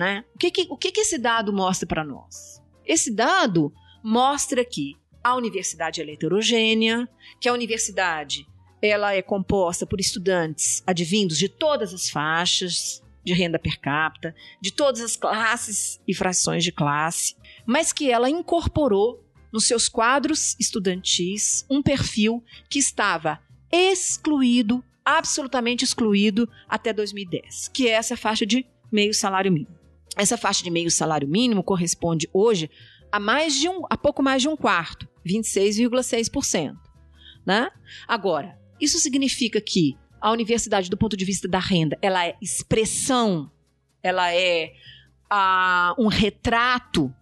né, 0.00 0.24
o, 0.34 0.38
que, 0.38 0.50
que, 0.50 0.66
o 0.70 0.78
que, 0.78 0.90
que 0.90 1.00
esse 1.02 1.18
dado 1.18 1.52
mostra 1.52 1.86
para 1.86 2.02
nós? 2.02 2.62
Esse 2.86 3.14
dado 3.14 3.70
mostra 4.02 4.64
que 4.64 4.96
a 5.22 5.36
universidade 5.36 6.00
é 6.00 6.10
heterogênea, 6.10 7.06
que 7.38 7.50
a 7.50 7.52
universidade 7.52 8.46
ela 8.80 9.14
é 9.14 9.20
composta 9.20 9.84
por 9.84 10.00
estudantes 10.00 10.82
advindos 10.86 11.36
de 11.36 11.50
todas 11.50 11.92
as 11.92 12.08
faixas 12.08 13.02
de 13.22 13.34
renda 13.34 13.58
per 13.58 13.78
capita, 13.78 14.34
de 14.58 14.72
todas 14.72 15.02
as 15.02 15.16
classes 15.16 16.00
e 16.08 16.14
frações 16.14 16.64
de 16.64 16.72
classe, 16.72 17.36
mas 17.66 17.92
que 17.92 18.10
ela 18.10 18.30
incorporou 18.30 19.22
nos 19.52 19.66
seus 19.66 19.86
quadros 19.86 20.56
estudantis 20.58 21.66
um 21.68 21.82
perfil 21.82 22.42
que 22.70 22.78
estava 22.78 23.38
excluído, 23.70 24.82
absolutamente 25.04 25.84
excluído 25.84 26.48
até 26.66 26.90
2010, 26.90 27.68
que 27.68 27.86
é 27.86 27.90
essa 27.90 28.16
faixa 28.16 28.46
de 28.46 28.64
meio 28.90 29.12
salário 29.12 29.52
mínimo. 29.52 29.79
Essa 30.16 30.36
faixa 30.36 30.62
de 30.62 30.70
meio 30.70 30.90
salário 30.90 31.28
mínimo 31.28 31.62
corresponde 31.62 32.28
hoje 32.32 32.70
a 33.12 33.18
mais 33.18 33.54
de 33.54 33.68
um, 33.68 33.82
a 33.88 33.96
pouco 33.96 34.22
mais 34.22 34.42
de 34.42 34.48
um 34.48 34.56
quarto, 34.56 35.08
26,6%, 35.26 36.76
né? 37.44 37.70
Agora, 38.06 38.58
isso 38.80 38.98
significa 38.98 39.60
que 39.60 39.96
a 40.20 40.30
universidade, 40.30 40.90
do 40.90 40.96
ponto 40.96 41.16
de 41.16 41.24
vista 41.24 41.48
da 41.48 41.58
renda, 41.58 41.98
ela 42.02 42.26
é 42.26 42.36
expressão, 42.40 43.50
ela 44.02 44.32
é 44.32 44.72
ah, 45.28 45.94
um 45.98 46.08
retrato 46.08 47.12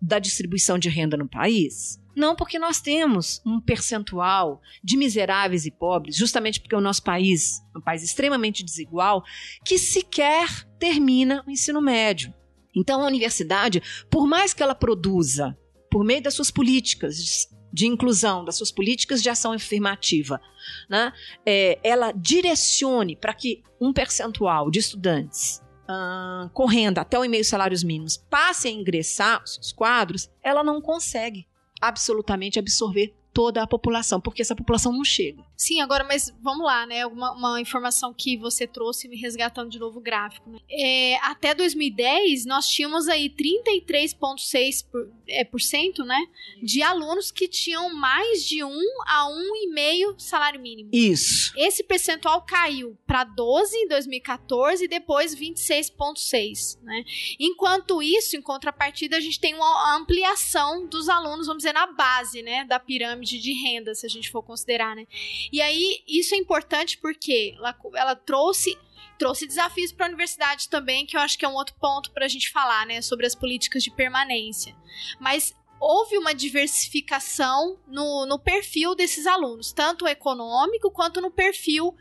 da 0.00 0.18
distribuição 0.18 0.78
de 0.78 0.88
renda 0.88 1.16
no 1.16 1.28
país? 1.28 1.99
Não, 2.14 2.34
porque 2.34 2.58
nós 2.58 2.80
temos 2.80 3.40
um 3.46 3.60
percentual 3.60 4.60
de 4.82 4.96
miseráveis 4.96 5.64
e 5.64 5.70
pobres, 5.70 6.16
justamente 6.16 6.60
porque 6.60 6.74
o 6.74 6.80
nosso 6.80 7.02
país 7.02 7.60
é 7.74 7.78
um 7.78 7.82
país 7.82 8.02
extremamente 8.02 8.64
desigual, 8.64 9.22
que 9.64 9.78
sequer 9.78 10.48
termina 10.78 11.44
o 11.46 11.50
ensino 11.50 11.80
médio. 11.80 12.34
Então, 12.74 13.02
a 13.02 13.06
universidade, 13.06 13.82
por 14.10 14.26
mais 14.26 14.52
que 14.52 14.62
ela 14.62 14.74
produza, 14.74 15.56
por 15.90 16.04
meio 16.04 16.22
das 16.22 16.34
suas 16.34 16.50
políticas 16.50 17.48
de 17.72 17.86
inclusão, 17.86 18.44
das 18.44 18.56
suas 18.56 18.72
políticas 18.72 19.22
de 19.22 19.28
ação 19.28 19.52
afirmativa, 19.52 20.40
né, 20.88 21.12
é, 21.46 21.78
ela 21.82 22.12
direcione 22.12 23.16
para 23.16 23.34
que 23.34 23.62
um 23.80 23.92
percentual 23.92 24.70
de 24.70 24.80
estudantes 24.80 25.62
uh, 25.90 26.48
correndo 26.50 26.98
até 26.98 27.18
o 27.18 27.24
e-mail 27.24 27.44
salários 27.44 27.82
mínimos 27.82 28.16
passe 28.16 28.68
a 28.68 28.70
ingressar 28.70 29.42
os 29.44 29.72
quadros, 29.72 30.28
ela 30.42 30.62
não 30.62 30.80
consegue 30.80 31.46
absolutamente 31.80 32.58
absorver 32.58 33.14
toda 33.32 33.62
a 33.62 33.66
população, 33.66 34.20
porque 34.20 34.42
essa 34.42 34.56
população 34.56 34.92
não 34.92 35.04
chega. 35.04 35.44
Sim, 35.60 35.80
agora, 35.80 36.04
mas 36.04 36.32
vamos 36.40 36.64
lá, 36.64 36.86
né? 36.86 37.04
Uma, 37.06 37.32
uma 37.32 37.60
informação 37.60 38.14
que 38.14 38.36
você 38.36 38.66
trouxe 38.66 39.08
me 39.08 39.16
resgatando 39.16 39.70
de 39.70 39.78
novo 39.78 39.98
o 39.98 40.02
gráfico. 40.02 40.48
Né? 40.48 40.58
É, 40.70 41.16
até 41.22 41.54
2010, 41.54 42.46
nós 42.46 42.66
tínhamos 42.66 43.08
aí 43.08 43.28
33,6% 43.28 44.86
por, 44.90 45.12
é, 45.28 45.44
por 45.44 45.60
cento, 45.60 46.04
né, 46.04 46.18
de 46.62 46.82
alunos 46.82 47.30
que 47.30 47.46
tinham 47.46 47.94
mais 47.94 48.44
de 48.44 48.64
um 48.64 48.84
a 49.06 49.28
um 49.28 49.56
e 49.56 49.68
meio 49.68 50.14
salário 50.18 50.60
mínimo. 50.60 50.90
Isso. 50.92 51.52
Esse 51.56 51.84
percentual 51.84 52.42
caiu 52.42 52.96
para 53.06 53.24
12 53.24 53.76
em 53.76 53.88
2014 53.88 54.84
e 54.84 54.88
depois 54.88 55.34
26,6%. 55.34 56.78
Né? 56.82 57.04
Enquanto 57.38 58.02
isso, 58.02 58.36
em 58.36 58.40
contrapartida, 58.42 59.18
a 59.18 59.20
gente 59.20 59.38
tem 59.38 59.54
uma 59.54 59.96
ampliação 59.96 60.86
dos 60.86 61.08
alunos, 61.08 61.46
vamos 61.46 61.62
dizer, 61.62 61.74
na 61.74 61.86
base 61.86 62.42
né, 62.42 62.64
da 62.64 62.80
pirâmide 62.80 63.10
pirâmide 63.10 63.38
de 63.38 63.52
renda, 63.52 63.94
se 63.94 64.06
a 64.06 64.08
gente 64.08 64.30
for 64.30 64.42
considerar, 64.42 64.94
né? 64.94 65.06
E 65.52 65.60
aí, 65.60 66.02
isso 66.06 66.34
é 66.34 66.38
importante 66.38 66.98
porque 66.98 67.54
ela, 67.56 67.76
ela 67.94 68.16
trouxe 68.16 68.76
trouxe 69.18 69.46
desafios 69.46 69.92
para 69.92 70.06
a 70.06 70.08
universidade 70.08 70.70
também, 70.70 71.04
que 71.04 71.14
eu 71.14 71.20
acho 71.20 71.38
que 71.38 71.44
é 71.44 71.48
um 71.48 71.54
outro 71.54 71.74
ponto 71.78 72.10
para 72.10 72.24
a 72.24 72.28
gente 72.28 72.50
falar, 72.50 72.86
né, 72.86 73.02
sobre 73.02 73.26
as 73.26 73.34
políticas 73.34 73.82
de 73.82 73.90
permanência. 73.90 74.74
Mas 75.20 75.54
houve 75.78 76.16
uma 76.16 76.34
diversificação 76.34 77.78
no, 77.86 78.24
no 78.24 78.38
perfil 78.38 78.94
desses 78.94 79.26
alunos, 79.26 79.72
tanto 79.72 80.08
econômico 80.08 80.90
quanto 80.90 81.20
no 81.20 81.30
perfil 81.30 81.94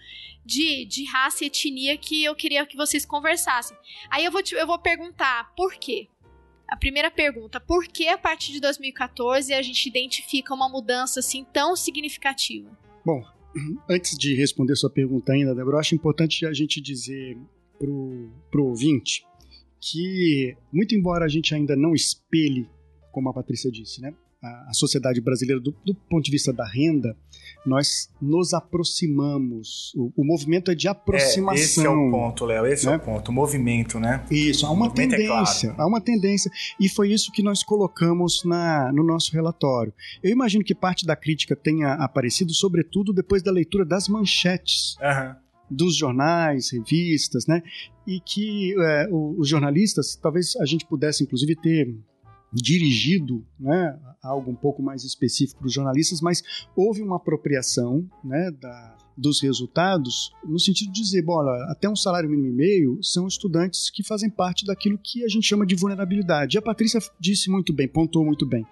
de, 0.45 0.86
de 0.86 1.06
raça 1.06 1.43
e 1.43 1.47
etnia 1.47 1.97
que 1.97 2.24
eu 2.24 2.36
queria 2.36 2.66
que 2.66 2.78
vocês 2.78 3.06
conversassem. 3.06 3.78
Aí 4.10 4.24
eu 4.24 4.32
vou, 4.32 4.41
te, 4.41 4.56
eu 4.56 4.66
vou 4.66 4.80
perguntar 4.80 5.54
por 5.56 5.76
quê? 5.76 6.08
A 6.68 6.78
primeira 6.78 7.10
pergunta, 7.10 7.60
por 7.60 7.88
que 7.88 8.08
a 8.08 8.18
partir 8.18 8.52
de 8.52 8.60
2014 8.60 9.54
a 9.54 9.62
gente 9.62 9.88
identifica 9.88 10.54
uma 10.54 10.70
mudança 10.70 11.20
assim 11.20 11.43
tão 11.43 11.76
significativa? 11.76 12.70
Bom, 13.04 13.26
antes 13.89 14.18
de 14.18 14.36
responder 14.36 14.76
sua 14.76 14.89
pergunta 14.89 15.34
ainda, 15.34 15.56
Débora, 15.56 15.80
acho 15.80 15.95
importante 15.95 16.45
a 16.45 16.54
gente 16.54 16.82
dizer 16.82 17.38
pro, 17.78 18.30
pro 18.52 18.66
ouvinte 18.66 19.24
que, 19.80 20.56
muito 20.72 20.93
embora 20.93 21.26
a 21.26 21.30
gente 21.30 21.56
ainda 21.56 21.76
não 21.76 21.93
espelhe, 21.93 22.68
como 23.12 23.30
a 23.30 23.34
Patrícia 23.34 23.72
disse, 23.72 24.02
né, 24.02 24.14
a, 24.43 24.70
a 24.70 24.74
sociedade 24.74 25.22
brasileira 25.22 25.62
do, 25.62 25.72
do, 25.86 25.95
ponto 25.95 26.26
de 26.26 26.32
vista 26.32 26.52
da 26.52 26.68
renda, 26.68 27.16
nós 27.66 28.10
nos 28.22 28.53
aproximamos. 28.53 29.93
O, 29.95 30.12
o 30.18 30.26
movimento 30.26 30.72
é 30.72 30.76
de 30.76 30.88
aproximação. 30.88 31.62
É, 31.62 31.64
esse 31.64 31.86
é 31.86 31.89
o 31.89 32.12
ponto, 32.12 32.45
Léo. 32.45 32.66
Esse 32.66 32.86
né? 32.86 32.93
é 32.93 32.95
o 32.95 32.99
ponto. 32.99 33.30
O 33.30 33.34
movimento, 33.34 33.99
né? 33.99 34.26
Isso. 34.32 34.66
Há 34.66 34.72
uma 34.72 34.89
tendência. 34.89 35.68
É 35.68 35.70
claro. 35.70 35.82
Há 35.82 35.88
uma 35.88 36.01
tendência. 36.01 36.51
E 36.80 36.89
foi 36.89 37.12
isso 37.12 37.32
que 37.32 37.43
nós 37.43 37.64
colocamos 37.64 38.43
na, 38.43 38.91
no 38.91 39.03
nosso 39.03 39.34
relatório. 39.34 39.93
Eu 40.24 40.32
imagino 40.32 40.64
que 40.64 40.74
parte 40.74 41.05
da 41.05 41.16
crítica 41.16 41.55
tenha 41.55 41.93
aparecido, 41.93 42.53
sobretudo 42.53 43.14
depois 43.14 43.43
da 43.43 43.51
leitura 43.51 43.86
das 43.86 44.07
manchetes. 44.07 44.95
Uhum 45.01 45.49
dos 45.70 45.95
jornais, 45.95 46.72
revistas, 46.72 47.45
né? 47.45 47.62
E 48.07 48.20
que 48.20 48.74
é, 48.80 49.07
os 49.12 49.47
jornalistas, 49.47 50.16
talvez 50.16 50.55
a 50.55 50.66
gente 50.66 50.86
pudesse 50.86 51.24
inclusive 51.24 51.55
ter 51.55 51.95
dirigido 52.52 53.45
né, 53.60 53.97
algo 54.22 54.52
um 54.52 54.56
pouco 54.56 54.82
mais 54.82 55.04
específico 55.04 55.60
para 55.60 55.68
os 55.68 55.74
jornalistas, 55.74 56.22
mas 56.22 56.41
houve 56.76 57.02
uma 57.02 57.18
apropriação 57.18 58.10
né, 58.24 58.52
da, 58.52 58.97
dos 59.16 59.41
resultados 59.41 60.32
no 60.43 60.60
sentido 60.60 60.91
de 60.91 61.02
dizer, 61.02 61.22
bom, 61.22 61.34
olha, 61.34 61.64
até 61.72 61.89
um 61.89 61.95
salário 61.95 62.30
mínimo 62.30 62.47
e 62.47 62.54
meio 62.54 63.00
são 63.04 63.28
estudantes 63.28 63.89
que 63.89 64.04
fazem 64.04 64.30
parte 64.30 64.66
daquilo 64.66 64.97
que 64.97 65.24
a 65.24 65.28
gente 65.28 65.47
chama 65.47 65.66
de 65.66 65.76
vulnerabilidade. 65.76 66.56
E 66.56 66.60
a 66.60 66.62
Patrícia 66.62 67.00
disse 67.20 67.50
muito 67.52 67.72
bem, 67.74 67.88
pontuou 67.88 68.26
muito 68.26 68.45
bem. 68.45 68.66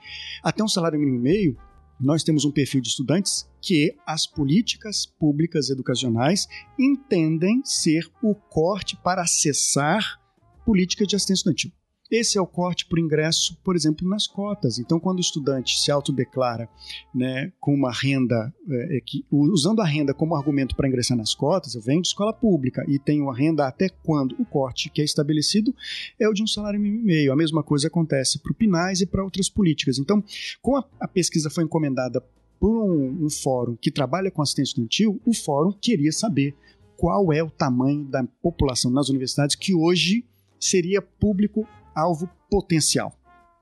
Até 0.43 0.63
um 0.63 0.67
salário 0.67 0.99
mínimo 0.99 1.17
e 1.17 1.21
meio, 1.21 1.57
nós 1.99 2.23
temos 2.23 2.45
um 2.45 2.51
perfil 2.51 2.82
de 2.82 2.89
estudantes 2.89 3.47
que 3.61 3.95
as 4.05 4.28
políticas 4.28 5.05
públicas 5.05 5.69
educacionais 5.69 6.47
entendem 6.80 7.61
ser 7.63 8.07
o 8.21 8.36
corte 8.36 8.95
para 9.03 9.23
acessar 9.23 10.21
políticas 10.63 11.07
de 11.07 11.15
assistência 11.15 11.41
estudantil. 11.41 11.71
Esse 12.09 12.37
é 12.37 12.41
o 12.41 12.47
corte 12.47 12.85
por 12.85 12.99
ingresso, 12.99 13.57
por 13.63 13.75
exemplo, 13.75 14.07
nas 14.07 14.25
cotas. 14.27 14.79
Então, 14.79 14.99
quando 14.99 15.17
o 15.17 15.21
estudante 15.21 15.79
se 15.79 15.91
autodeclara 15.91 16.69
né, 17.13 17.51
com 17.59 17.73
uma 17.73 17.91
renda, 17.91 18.53
é, 18.69 18.97
é 18.97 19.01
que, 19.01 19.25
usando 19.31 19.81
a 19.81 19.85
renda 19.85 20.13
como 20.13 20.35
argumento 20.35 20.75
para 20.75 20.87
ingressar 20.87 21.17
nas 21.17 21.33
cotas, 21.33 21.75
eu 21.75 21.81
venho 21.81 22.01
de 22.01 22.07
escola 22.07 22.31
pública 22.31 22.85
e 22.87 22.97
tenho 22.97 23.29
a 23.29 23.35
renda 23.35 23.67
até 23.67 23.89
quando 23.89 24.35
o 24.39 24.45
corte 24.45 24.89
que 24.89 25.01
é 25.01 25.05
estabelecido 25.05 25.75
é 26.19 26.27
o 26.27 26.33
de 26.33 26.43
um 26.43 26.47
salário 26.47 26.79
mínimo 26.79 27.01
e 27.01 27.05
meio. 27.05 27.33
A 27.33 27.35
mesma 27.35 27.61
coisa 27.61 27.87
acontece 27.87 28.39
para 28.39 28.51
o 28.51 28.55
PINAIS 28.55 29.01
e 29.01 29.05
para 29.05 29.23
outras 29.23 29.49
políticas. 29.49 29.99
Então, 29.99 30.23
como 30.61 30.77
a, 30.77 30.85
a 30.99 31.07
pesquisa 31.07 31.49
foi 31.49 31.63
encomendada 31.63 32.23
por 32.59 32.71
um, 32.71 33.25
um 33.25 33.29
fórum 33.29 33.75
que 33.75 33.91
trabalha 33.91 34.31
com 34.31 34.41
assistência 34.41 34.71
estudantil, 34.71 35.21
o 35.25 35.33
fórum 35.33 35.71
queria 35.71 36.11
saber 36.11 36.55
qual 36.95 37.31
é 37.31 37.43
o 37.43 37.49
tamanho 37.49 38.03
da 38.05 38.23
população 38.41 38.89
nas 38.89 39.09
universidades 39.09 39.55
que 39.55 39.75
hoje 39.75 40.25
seria 40.59 41.01
público 41.01 41.67
alvo 41.97 42.29
potencial. 42.49 43.13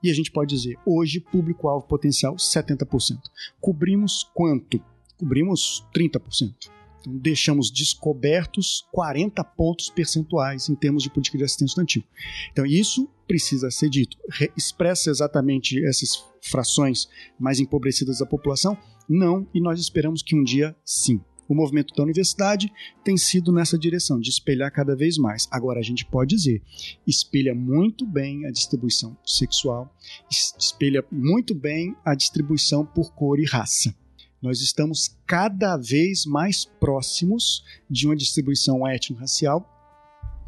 E 0.02 0.10
a 0.10 0.14
gente 0.14 0.30
pode 0.30 0.54
dizer, 0.54 0.78
hoje, 0.84 1.20
público-alvo 1.20 1.86
potencial 1.86 2.36
70%. 2.36 3.18
Cobrimos 3.60 4.30
quanto? 4.34 4.80
Cobrimos 5.16 5.84
30%. 5.94 6.54
Então, 7.00 7.18
deixamos 7.18 7.70
descobertos 7.70 8.86
40 8.92 9.42
pontos 9.42 9.88
percentuais 9.88 10.68
em 10.68 10.74
termos 10.74 11.02
de 11.02 11.10
política 11.10 11.38
de 11.38 11.44
assistência 11.44 11.72
estudantil. 11.72 12.04
Então, 12.52 12.66
isso 12.66 13.08
precisa 13.26 13.70
ser 13.70 13.88
dito. 13.88 14.16
Re 14.30 14.50
expressa 14.56 15.10
exatamente 15.10 15.84
essas 15.84 16.22
frações 16.42 17.08
mais 17.38 17.58
empobrecidas 17.58 18.18
da 18.18 18.26
população? 18.26 18.76
Não, 19.08 19.46
e 19.54 19.60
nós 19.60 19.80
esperamos 19.80 20.22
que 20.22 20.36
um 20.36 20.44
dia 20.44 20.76
sim 20.84 21.20
o 21.48 21.54
movimento 21.54 21.94
da 21.94 22.02
universidade 22.02 22.72
tem 23.04 23.16
sido 23.16 23.52
nessa 23.52 23.78
direção, 23.78 24.20
de 24.20 24.30
espelhar 24.30 24.72
cada 24.72 24.96
vez 24.96 25.16
mais. 25.18 25.48
Agora, 25.50 25.80
a 25.80 25.82
gente 25.82 26.04
pode 26.04 26.34
dizer, 26.34 26.62
espelha 27.06 27.54
muito 27.54 28.06
bem 28.06 28.46
a 28.46 28.50
distribuição 28.50 29.16
sexual, 29.24 29.92
espelha 30.30 31.04
muito 31.10 31.54
bem 31.54 31.94
a 32.04 32.14
distribuição 32.14 32.84
por 32.84 33.12
cor 33.14 33.38
e 33.38 33.44
raça. 33.44 33.94
Nós 34.40 34.60
estamos 34.60 35.16
cada 35.26 35.76
vez 35.76 36.26
mais 36.26 36.64
próximos 36.64 37.64
de 37.90 38.06
uma 38.06 38.14
distribuição 38.14 38.86
étnico-racial 38.86 39.72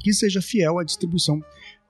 que 0.00 0.12
seja 0.12 0.40
fiel 0.40 0.78
à 0.78 0.84
distribuição 0.84 1.42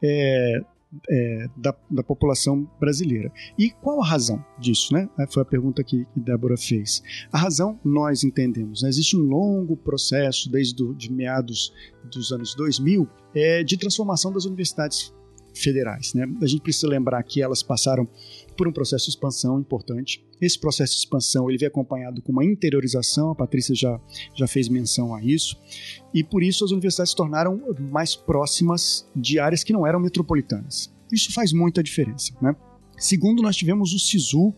é, 0.03 0.61
é, 1.09 1.47
da, 1.57 1.75
da, 1.91 2.03
população 2.03 2.69
brasileira. 2.81 3.31
E 3.59 3.71
qual 3.71 4.03
a 4.03 4.07
razão 4.07 4.45
disso? 4.59 4.95
Né? 4.95 5.09
Foi 5.31 5.43
a 5.43 5.47
pergunta 5.47 5.85
que, 5.85 6.05
que 6.07 6.21
Débora 6.21 6.57
fez. 6.57 7.03
A 7.33 7.39
razão, 7.39 7.79
nós 7.85 8.25
entendemos, 8.25 8.83
né? 8.83 8.89
existe 8.89 9.17
um 9.17 9.21
longo 9.21 9.77
processo, 9.77 10.51
desde 10.51 10.75
do, 10.75 10.95
de 10.95 11.13
meados 11.13 11.73
dos 12.11 12.33
anos 12.33 12.55
2000, 12.55 13.09
é, 13.35 13.63
de 13.63 13.77
transformação 13.77 14.33
das 14.33 14.45
universidades 14.45 15.13
federais. 15.59 16.15
Né? 16.15 16.29
A 16.41 16.47
gente 16.47 16.63
precisa 16.63 16.89
lembrar 16.89 17.23
que 17.23 17.43
elas 17.43 17.63
passaram 17.63 18.09
por 18.57 18.67
um 18.67 18.73
processo 18.73 19.05
de 19.05 19.11
expansão 19.11 19.61
importante. 19.61 20.25
Esse 20.41 20.59
processo 20.59 20.95
de 20.95 21.01
expansão 21.01 21.49
ele 21.49 21.59
vem 21.59 21.69
acompanhado 21.69 22.21
com 22.23 22.33
uma 22.33 22.45
interiorização, 22.45 23.31
a 23.31 23.35
Patrícia 23.35 23.75
já, 23.75 24.01
já 24.35 24.47
fez 24.47 24.69
menção 24.69 25.15
a 25.15 25.23
isso, 25.23 25.57
e 26.13 26.25
por 26.25 26.43
isso 26.43 26.65
as 26.65 26.71
universidades 26.71 27.11
se 27.11 27.17
tornaram 27.17 27.63
mais 27.79 28.17
próximas 28.17 29.09
de 29.15 29.39
áreas 29.39 29.63
que 29.63 29.73
não 29.73 29.87
eram 29.87 30.01
metropolitanas. 30.01 30.93
Isso 31.13 31.33
faz 31.33 31.53
muita 31.53 31.83
diferença. 31.83 32.33
Né? 32.41 32.55
Segundo, 32.99 33.43
nós 33.43 33.57
tivemos 33.57 33.93
o 33.93 33.99
SISU, 33.99 34.53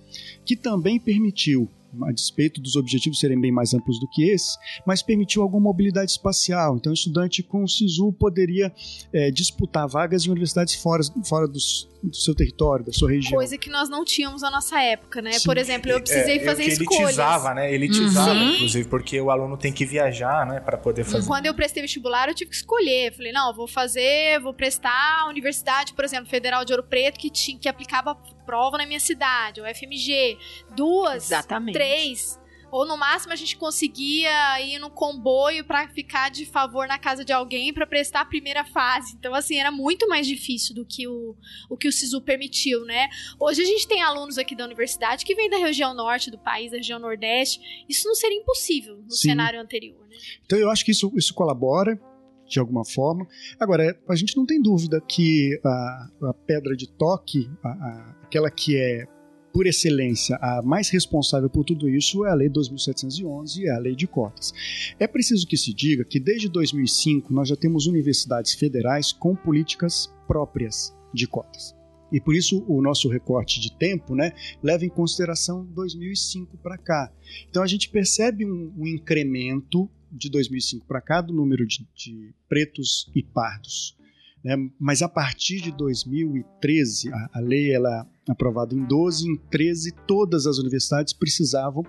que 0.44 0.56
também 0.56 0.98
permitiu 0.98 1.68
a 2.06 2.12
despeito 2.12 2.60
dos 2.60 2.76
objetivos 2.76 3.18
serem 3.18 3.40
bem 3.40 3.52
mais 3.52 3.74
amplos 3.74 3.98
do 3.98 4.08
que 4.08 4.30
esses, 4.30 4.56
mas 4.86 5.02
permitiu 5.02 5.42
alguma 5.42 5.64
mobilidade 5.64 6.10
espacial. 6.10 6.76
Então, 6.76 6.90
o 6.90 6.94
estudante 6.94 7.42
com 7.42 7.64
o 7.64 7.68
SISU 7.68 8.12
poderia 8.12 8.72
é, 9.12 9.30
disputar 9.30 9.88
vagas 9.88 10.26
em 10.26 10.30
universidades 10.30 10.74
fora, 10.74 11.02
fora 11.24 11.48
dos, 11.48 11.88
do 12.02 12.14
seu 12.14 12.34
território, 12.34 12.84
da 12.84 12.92
sua 12.92 13.10
região. 13.10 13.36
Coisa 13.36 13.58
que 13.58 13.68
nós 13.70 13.88
não 13.88 14.04
tínhamos 14.04 14.42
na 14.42 14.50
nossa 14.50 14.80
época, 14.80 15.20
né? 15.20 15.32
Sim. 15.32 15.44
Por 15.44 15.56
exemplo, 15.56 15.90
eu 15.90 16.00
precisei 16.00 16.38
é, 16.38 16.44
fazer 16.44 16.64
escolhas. 16.64 17.00
Elitizava, 17.00 17.54
né? 17.54 17.74
Elitizava, 17.74 18.32
uhum. 18.32 18.54
inclusive, 18.54 18.88
porque 18.88 19.20
o 19.20 19.30
aluno 19.30 19.56
tem 19.56 19.72
que 19.72 19.84
viajar, 19.84 20.46
né? 20.46 20.60
Para 20.60 20.78
poder 20.78 21.04
fazer. 21.04 21.26
Quando 21.26 21.46
eu 21.46 21.54
prestei 21.54 21.82
vestibular, 21.82 22.28
eu 22.28 22.34
tive 22.34 22.50
que 22.50 22.56
escolher. 22.56 23.12
Falei, 23.14 23.32
não, 23.32 23.54
vou 23.54 23.66
fazer, 23.66 24.40
vou 24.40 24.54
prestar 24.54 25.22
a 25.22 25.28
universidade, 25.28 25.92
por 25.92 26.04
exemplo, 26.04 26.28
Federal 26.28 26.64
de 26.64 26.72
Ouro 26.72 26.84
Preto, 26.84 27.18
que, 27.18 27.30
tinha, 27.30 27.58
que 27.58 27.68
aplicava 27.68 28.16
prova 28.40 28.78
na 28.78 28.86
minha 28.86 29.00
cidade, 29.00 29.60
o 29.60 29.64
FMG. 29.64 30.38
Duas, 30.74 31.24
Exatamente. 31.26 31.74
três 31.74 32.40
ou 32.70 32.86
no 32.86 32.96
máximo 32.96 33.32
a 33.32 33.36
gente 33.36 33.56
conseguia 33.56 34.60
ir 34.62 34.78
no 34.78 34.90
comboio 34.90 35.64
para 35.64 35.88
ficar 35.88 36.30
de 36.30 36.46
favor 36.46 36.86
na 36.86 36.98
casa 36.98 37.24
de 37.24 37.32
alguém 37.32 37.72
para 37.72 37.86
prestar 37.86 38.20
a 38.20 38.24
primeira 38.24 38.64
fase. 38.64 39.14
Então, 39.18 39.34
assim, 39.34 39.56
era 39.56 39.70
muito 39.70 40.08
mais 40.08 40.26
difícil 40.26 40.74
do 40.74 40.84
que 40.84 41.06
o, 41.06 41.36
o 41.68 41.76
que 41.76 41.88
o 41.88 41.92
SISU 41.92 42.20
permitiu, 42.22 42.84
né? 42.84 43.08
Hoje 43.38 43.62
a 43.62 43.64
gente 43.64 43.88
tem 43.88 44.02
alunos 44.02 44.38
aqui 44.38 44.54
da 44.54 44.64
universidade 44.64 45.24
que 45.24 45.34
vêm 45.34 45.50
da 45.50 45.58
região 45.58 45.94
norte 45.94 46.30
do 46.30 46.38
país, 46.38 46.70
da 46.70 46.76
região 46.76 46.98
nordeste. 46.98 47.60
Isso 47.88 48.06
não 48.06 48.14
seria 48.14 48.38
impossível 48.38 48.96
no 48.98 49.10
Sim. 49.10 49.28
cenário 49.28 49.60
anterior, 49.60 50.06
né? 50.08 50.16
Então, 50.44 50.58
eu 50.58 50.70
acho 50.70 50.84
que 50.84 50.92
isso, 50.92 51.12
isso 51.16 51.34
colabora 51.34 52.00
de 52.46 52.58
alguma 52.58 52.84
forma. 52.84 53.26
Agora, 53.58 53.96
a 54.08 54.16
gente 54.16 54.36
não 54.36 54.44
tem 54.44 54.60
dúvida 54.60 55.00
que 55.00 55.60
a, 55.64 56.28
a 56.30 56.34
pedra 56.46 56.76
de 56.76 56.88
toque, 56.88 57.48
a, 57.62 57.68
a, 57.68 58.19
aquela 58.30 58.48
que 58.48 58.76
é 58.76 59.08
por 59.52 59.66
excelência, 59.66 60.36
a 60.40 60.62
mais 60.62 60.88
responsável 60.90 61.50
por 61.50 61.64
tudo 61.64 61.88
isso 61.88 62.24
é 62.24 62.30
a 62.30 62.34
Lei 62.34 62.48
2711 62.48 63.60
e 63.60 63.66
é 63.66 63.72
a 63.72 63.78
Lei 63.80 63.96
de 63.96 64.06
Cotas. 64.06 64.52
É 64.96 65.08
preciso 65.08 65.44
que 65.44 65.56
se 65.56 65.74
diga 65.74 66.04
que 66.04 66.20
desde 66.20 66.48
2005 66.48 67.34
nós 67.34 67.48
já 67.48 67.56
temos 67.56 67.88
universidades 67.88 68.54
federais 68.54 69.10
com 69.10 69.34
políticas 69.34 70.08
próprias 70.28 70.94
de 71.12 71.26
cotas. 71.26 71.74
E 72.12 72.20
por 72.20 72.36
isso 72.36 72.64
o 72.68 72.80
nosso 72.80 73.08
recorte 73.08 73.60
de 73.60 73.76
tempo 73.76 74.14
né, 74.14 74.32
leva 74.62 74.84
em 74.84 74.88
consideração 74.88 75.66
2005 75.74 76.56
para 76.58 76.78
cá. 76.78 77.12
Então 77.48 77.64
a 77.64 77.66
gente 77.66 77.88
percebe 77.88 78.46
um, 78.46 78.72
um 78.78 78.86
incremento 78.86 79.90
de 80.12 80.30
2005 80.30 80.86
para 80.86 81.00
cá 81.00 81.20
do 81.20 81.32
número 81.32 81.66
de, 81.66 81.84
de 81.96 82.32
pretos 82.48 83.10
e 83.16 83.22
pardos. 83.22 83.98
Né? 84.44 84.56
Mas 84.78 85.02
a 85.02 85.08
partir 85.08 85.60
de 85.60 85.70
2013, 85.72 87.12
a, 87.12 87.30
a 87.34 87.40
lei 87.40 87.72
ela 87.72 88.06
é 88.26 88.32
aprovada 88.32 88.74
em 88.74 88.84
12, 88.84 89.28
em 89.28 89.36
13 89.36 89.92
todas 90.06 90.46
as 90.46 90.58
universidades 90.58 91.12
precisavam 91.12 91.84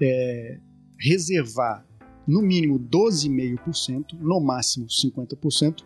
é, 0.00 0.58
reservar 0.98 1.84
no 2.26 2.40
mínimo 2.42 2.78
12,5%, 2.78 4.18
no 4.20 4.40
máximo 4.40 4.86
50%, 4.86 5.82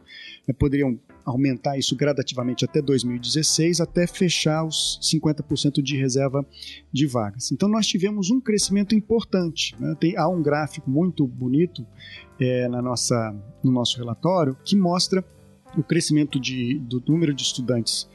né? 0.46 0.54
poderiam 0.58 0.98
aumentar 1.24 1.78
isso 1.78 1.96
gradativamente 1.96 2.64
até 2.64 2.82
2016, 2.82 3.80
até 3.80 4.06
fechar 4.06 4.62
os 4.64 5.00
50% 5.02 5.80
de 5.80 5.96
reserva 5.96 6.46
de 6.92 7.06
vagas. 7.06 7.50
Então 7.50 7.68
nós 7.68 7.86
tivemos 7.86 8.30
um 8.30 8.40
crescimento 8.40 8.94
importante. 8.94 9.74
Né? 9.80 9.96
Tem, 9.98 10.16
há 10.18 10.28
um 10.28 10.42
gráfico 10.42 10.90
muito 10.90 11.26
bonito 11.26 11.86
é, 12.38 12.68
na 12.68 12.82
nossa, 12.82 13.34
no 13.62 13.72
nosso 13.72 13.96
relatório 13.96 14.56
que 14.64 14.76
mostra 14.76 15.24
o 15.76 15.82
crescimento 15.82 16.40
de, 16.40 16.78
do 16.78 17.02
número 17.06 17.34
de 17.34 17.42
estudantes 17.42 18.08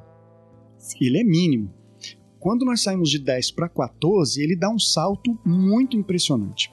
Ele 1.01 1.19
é 1.19 1.25
mínimo. 1.25 1.73
Quando 2.41 2.65
nós 2.65 2.83
saímos 2.83 3.09
de 3.09 3.21
10 3.21 3.53
para 3.53 3.69
14, 3.69 4.43
ele 4.43 4.57
dá 4.57 4.69
um 4.69 4.79
salto 4.79 5.39
muito 5.47 5.97
impressionante. 5.97 6.73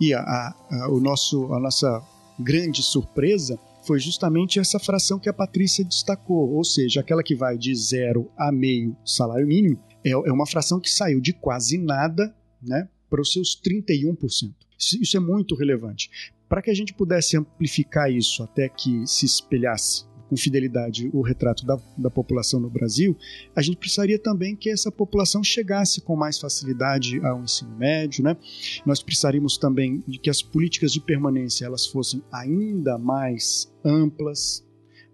E 0.00 0.14
a, 0.14 0.20
a, 0.20 0.88
o 0.90 0.98
nosso, 0.98 1.52
a 1.52 1.60
nossa 1.60 2.02
grande 2.38 2.82
surpresa 2.82 3.58
foi 3.86 3.98
justamente 3.98 4.58
essa 4.58 4.78
fração 4.78 5.18
que 5.18 5.28
a 5.28 5.32
Patrícia 5.32 5.84
destacou, 5.84 6.50
ou 6.54 6.64
seja, 6.64 7.00
aquela 7.00 7.22
que 7.22 7.34
vai 7.34 7.58
de 7.58 7.74
zero 7.74 8.30
a 8.36 8.52
meio 8.52 8.96
salário 9.04 9.46
mínimo, 9.46 9.82
é, 10.04 10.10
é 10.10 10.32
uma 10.32 10.46
fração 10.46 10.80
que 10.80 10.90
saiu 10.90 11.20
de 11.20 11.32
quase 11.32 11.78
nada 11.78 12.34
né, 12.62 12.88
para 13.10 13.20
os 13.20 13.32
seus 13.32 13.60
31%. 13.60 14.54
Isso 15.00 15.16
é 15.16 15.20
muito 15.20 15.54
relevante. 15.54 16.10
Para 16.48 16.60
que 16.60 16.70
a 16.70 16.74
gente 16.74 16.92
pudesse 16.92 17.36
amplificar 17.36 18.10
isso 18.10 18.42
até 18.42 18.68
que 18.68 19.06
se 19.06 19.24
espelhasse 19.24 20.04
com 20.32 20.36
fidelidade 20.38 21.10
o 21.12 21.20
retrato 21.20 21.66
da, 21.66 21.78
da 21.94 22.08
população 22.08 22.58
no 22.58 22.70
Brasil, 22.70 23.14
a 23.54 23.60
gente 23.60 23.76
precisaria 23.76 24.18
também 24.18 24.56
que 24.56 24.70
essa 24.70 24.90
população 24.90 25.44
chegasse 25.44 26.00
com 26.00 26.16
mais 26.16 26.38
facilidade 26.38 27.20
ao 27.22 27.44
ensino 27.44 27.76
médio, 27.76 28.24
né? 28.24 28.34
Nós 28.86 29.02
precisaríamos 29.02 29.58
também 29.58 30.02
de 30.08 30.18
que 30.18 30.30
as 30.30 30.40
políticas 30.40 30.90
de 30.90 31.02
permanência 31.02 31.66
elas 31.66 31.84
fossem 31.84 32.22
ainda 32.32 32.96
mais 32.96 33.70
amplas, 33.84 34.64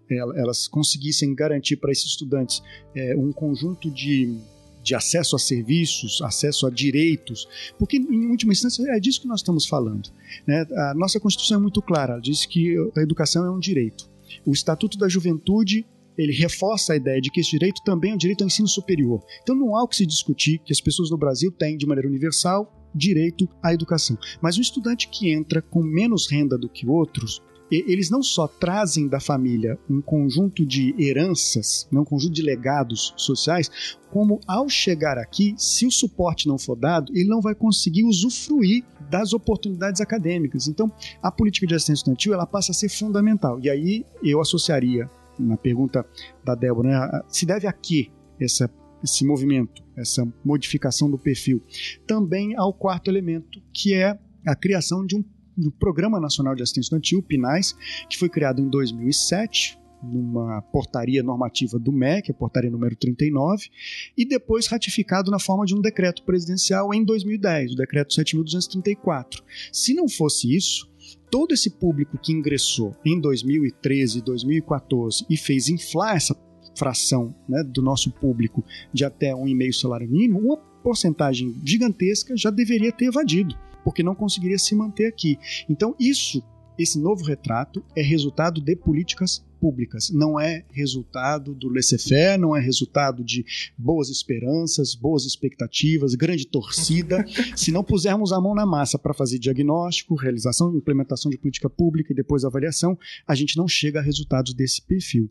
elas 0.09 0.69
conseguissem 0.69 1.35
garantir 1.35 1.75
para 1.75 1.91
esses 1.91 2.11
estudantes 2.11 2.63
é, 2.95 3.13
um 3.13 3.33
conjunto 3.33 3.91
de 3.91 4.37
de 4.81 4.95
acesso 4.95 5.35
a 5.35 5.39
serviços, 5.39 6.21
acesso 6.21 6.65
a 6.65 6.69
direitos, 6.69 7.45
porque, 7.77 7.97
em 7.97 8.27
última 8.27 8.53
instância, 8.53 8.81
é 8.89 8.97
disso 8.97 9.19
que 9.19 9.27
nós 9.27 9.41
estamos 9.41 9.67
falando. 9.67 10.09
Né? 10.47 10.65
A 10.73 10.93
nossa 10.95 11.19
Constituição 11.19 11.57
é 11.57 11.61
muito 11.61 11.81
clara, 11.81 12.13
ela 12.13 12.21
diz 12.21 12.45
que 12.45 12.77
a 12.95 13.01
educação 13.01 13.45
é 13.45 13.51
um 13.51 13.59
direito. 13.59 14.09
O 14.45 14.51
Estatuto 14.51 14.97
da 14.97 15.07
Juventude 15.07 15.85
ele 16.17 16.33
reforça 16.33 16.93
a 16.93 16.95
ideia 16.97 17.21
de 17.21 17.31
que 17.31 17.39
esse 17.39 17.51
direito 17.51 17.81
também 17.83 18.11
é 18.11 18.13
um 18.13 18.17
direito 18.17 18.41
ao 18.41 18.47
ensino 18.47 18.67
superior. 18.67 19.21
Então 19.41 19.55
não 19.55 19.75
há 19.75 19.83
o 19.83 19.87
que 19.87 19.95
se 19.95 20.05
discutir 20.05 20.59
que 20.59 20.73
as 20.73 20.81
pessoas 20.81 21.09
no 21.09 21.17
Brasil 21.17 21.49
têm, 21.51 21.77
de 21.77 21.87
maneira 21.87 22.09
universal, 22.09 22.73
direito 22.93 23.47
à 23.63 23.73
educação. 23.73 24.17
Mas 24.41 24.57
um 24.57 24.61
estudante 24.61 25.07
que 25.07 25.31
entra 25.31 25.61
com 25.61 25.81
menos 25.81 26.29
renda 26.29 26.57
do 26.57 26.67
que 26.67 26.85
outros, 26.85 27.41
eles 27.71 28.09
não 28.09 28.23
só 28.23 28.47
trazem 28.47 29.07
da 29.07 29.19
família 29.19 29.77
um 29.89 30.01
conjunto 30.01 30.65
de 30.65 30.95
heranças, 30.97 31.87
né, 31.91 31.99
um 31.99 32.05
conjunto 32.05 32.33
de 32.33 32.41
legados 32.41 33.13
sociais, 33.15 33.97
como 34.11 34.39
ao 34.47 34.67
chegar 34.67 35.17
aqui, 35.17 35.53
se 35.57 35.85
o 35.85 35.91
suporte 35.91 36.47
não 36.47 36.57
for 36.57 36.75
dado, 36.75 37.11
ele 37.15 37.29
não 37.29 37.41
vai 37.41 37.53
conseguir 37.53 38.03
usufruir 38.03 38.83
das 39.09 39.33
oportunidades 39.33 40.01
acadêmicas. 40.01 40.67
Então, 40.67 40.91
a 41.21 41.31
política 41.31 41.67
de 41.67 41.75
assistência 41.75 42.01
estudantil 42.01 42.33
ela 42.33 42.45
passa 42.45 42.71
a 42.71 42.75
ser 42.75 42.89
fundamental. 42.89 43.59
E 43.59 43.69
aí 43.69 44.05
eu 44.23 44.39
associaria 44.41 45.09
na 45.37 45.57
pergunta 45.57 46.05
da 46.43 46.55
Débora, 46.55 46.89
né, 46.89 47.21
se 47.27 47.45
deve 47.45 47.67
a 47.67 47.73
quê 47.73 48.09
essa, 48.39 48.69
esse 49.03 49.25
movimento, 49.25 49.83
essa 49.95 50.27
modificação 50.43 51.09
do 51.09 51.17
perfil? 51.17 51.63
Também 52.07 52.55
ao 52.55 52.73
quarto 52.73 53.09
elemento, 53.09 53.61
que 53.73 53.93
é 53.93 54.17
a 54.45 54.55
criação 54.55 55.05
de 55.05 55.15
um 55.15 55.23
do 55.59 55.71
Programa 55.71 56.19
Nacional 56.19 56.55
de 56.55 56.63
Assistência 56.63 56.87
Estudantil, 56.87 57.21
PNAES, 57.21 57.75
que 58.09 58.17
foi 58.17 58.29
criado 58.29 58.61
em 58.61 58.69
2007, 58.69 59.79
numa 60.01 60.61
portaria 60.61 61.21
normativa 61.21 61.77
do 61.77 61.91
MEC, 61.91 62.31
a 62.31 62.33
portaria 62.33 62.71
número 62.71 62.95
39, 62.95 63.69
e 64.17 64.25
depois 64.25 64.67
ratificado 64.67 65.29
na 65.29 65.39
forma 65.39 65.65
de 65.65 65.75
um 65.75 65.81
decreto 65.81 66.23
presidencial 66.23 66.93
em 66.93 67.03
2010, 67.03 67.73
o 67.73 67.75
decreto 67.75 68.15
7.234. 68.15 69.41
Se 69.71 69.93
não 69.93 70.07
fosse 70.07 70.55
isso, 70.55 70.89
todo 71.29 71.53
esse 71.53 71.69
público 71.69 72.17
que 72.17 72.31
ingressou 72.31 72.95
em 73.05 73.19
2013 73.19 74.19
e 74.19 74.21
2014 74.21 75.25
e 75.29 75.37
fez 75.37 75.69
inflar 75.69 76.15
essa 76.15 76.35
fração 76.75 77.35
né, 77.47 77.63
do 77.63 77.81
nosso 77.81 78.11
público 78.11 78.63
de 78.93 79.03
até 79.03 79.35
um 79.35 79.47
e 79.47 79.53
meio 79.53 79.73
salário 79.73 80.09
mínimo, 80.09 80.39
uma 80.39 80.57
porcentagem 80.57 81.53
gigantesca 81.63 82.37
já 82.37 82.49
deveria 82.49 82.91
ter 82.91 83.05
evadido 83.05 83.53
porque 83.83 84.03
não 84.03 84.15
conseguiria 84.15 84.57
se 84.57 84.75
manter 84.75 85.05
aqui. 85.05 85.37
Então, 85.69 85.95
isso, 85.99 86.43
esse 86.77 86.99
novo 86.99 87.23
retrato, 87.23 87.83
é 87.95 88.01
resultado 88.01 88.61
de 88.61 88.75
políticas 88.75 89.43
públicas, 89.59 90.09
não 90.09 90.39
é 90.39 90.63
resultado 90.71 91.53
do 91.53 91.69
laissez-faire, 91.69 92.39
não 92.39 92.55
é 92.55 92.61
resultado 92.61 93.23
de 93.23 93.45
boas 93.77 94.09
esperanças, 94.09 94.95
boas 94.95 95.25
expectativas, 95.25 96.15
grande 96.15 96.47
torcida. 96.47 97.25
Se 97.55 97.71
não 97.71 97.83
pusermos 97.83 98.31
a 98.31 98.39
mão 98.39 98.55
na 98.55 98.65
massa 98.65 98.97
para 98.97 99.13
fazer 99.13 99.37
diagnóstico, 99.37 100.15
realização, 100.15 100.73
implementação 100.75 101.29
de 101.29 101.37
política 101.37 101.69
pública 101.69 102.13
e 102.13 102.15
depois 102.15 102.45
avaliação, 102.45 102.97
a 103.27 103.35
gente 103.35 103.57
não 103.57 103.67
chega 103.67 103.99
a 103.99 104.03
resultados 104.03 104.53
desse 104.53 104.81
perfil. 104.81 105.29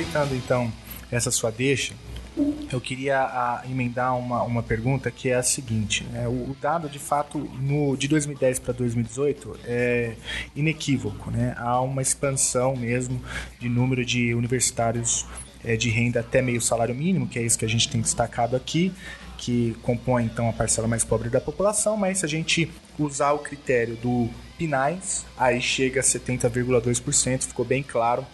Aproveitando 0.00 0.34
então 0.34 0.72
essa 1.10 1.30
sua 1.30 1.50
deixa, 1.50 1.94
eu 2.72 2.80
queria 2.80 3.18
a, 3.18 3.62
emendar 3.68 4.16
uma, 4.16 4.42
uma 4.42 4.62
pergunta 4.62 5.10
que 5.10 5.28
é 5.28 5.34
a 5.34 5.42
seguinte: 5.42 6.04
né? 6.04 6.26
o, 6.26 6.50
o, 6.50 6.56
dado 6.60 6.88
de 6.88 6.98
fato 6.98 7.38
no, 7.38 7.96
de 7.96 8.08
2010 8.08 8.60
para 8.60 8.72
2018 8.72 9.60
é 9.64 10.14
inequívoco, 10.56 11.30
né? 11.30 11.54
há 11.58 11.80
uma 11.80 12.00
expansão 12.00 12.76
mesmo 12.76 13.20
de 13.58 13.68
número 13.68 14.04
de 14.04 14.34
universitários 14.34 15.26
é, 15.62 15.76
de 15.76 15.90
renda 15.90 16.20
até 16.20 16.40
meio 16.40 16.60
salário 16.60 16.94
mínimo, 16.94 17.28
que 17.28 17.38
é 17.38 17.42
isso 17.42 17.58
que 17.58 17.64
a 17.64 17.68
gente 17.68 17.88
tem 17.88 18.00
destacado 18.00 18.56
aqui, 18.56 18.92
que 19.36 19.76
compõe 19.82 20.24
então 20.24 20.48
a 20.48 20.52
parcela 20.52 20.88
mais 20.88 21.04
pobre 21.04 21.28
da 21.28 21.40
população, 21.40 21.96
mas 21.96 22.18
se 22.18 22.24
a 22.24 22.28
gente 22.28 22.70
usar 22.98 23.32
o 23.32 23.38
critério 23.40 23.96
do 23.96 24.30
PNAES, 24.56 25.26
aí 25.36 25.60
chega 25.60 26.00
a 26.00 26.02
70,2%, 26.02 27.42
ficou 27.42 27.64
bem 27.64 27.82
claro 27.82 28.24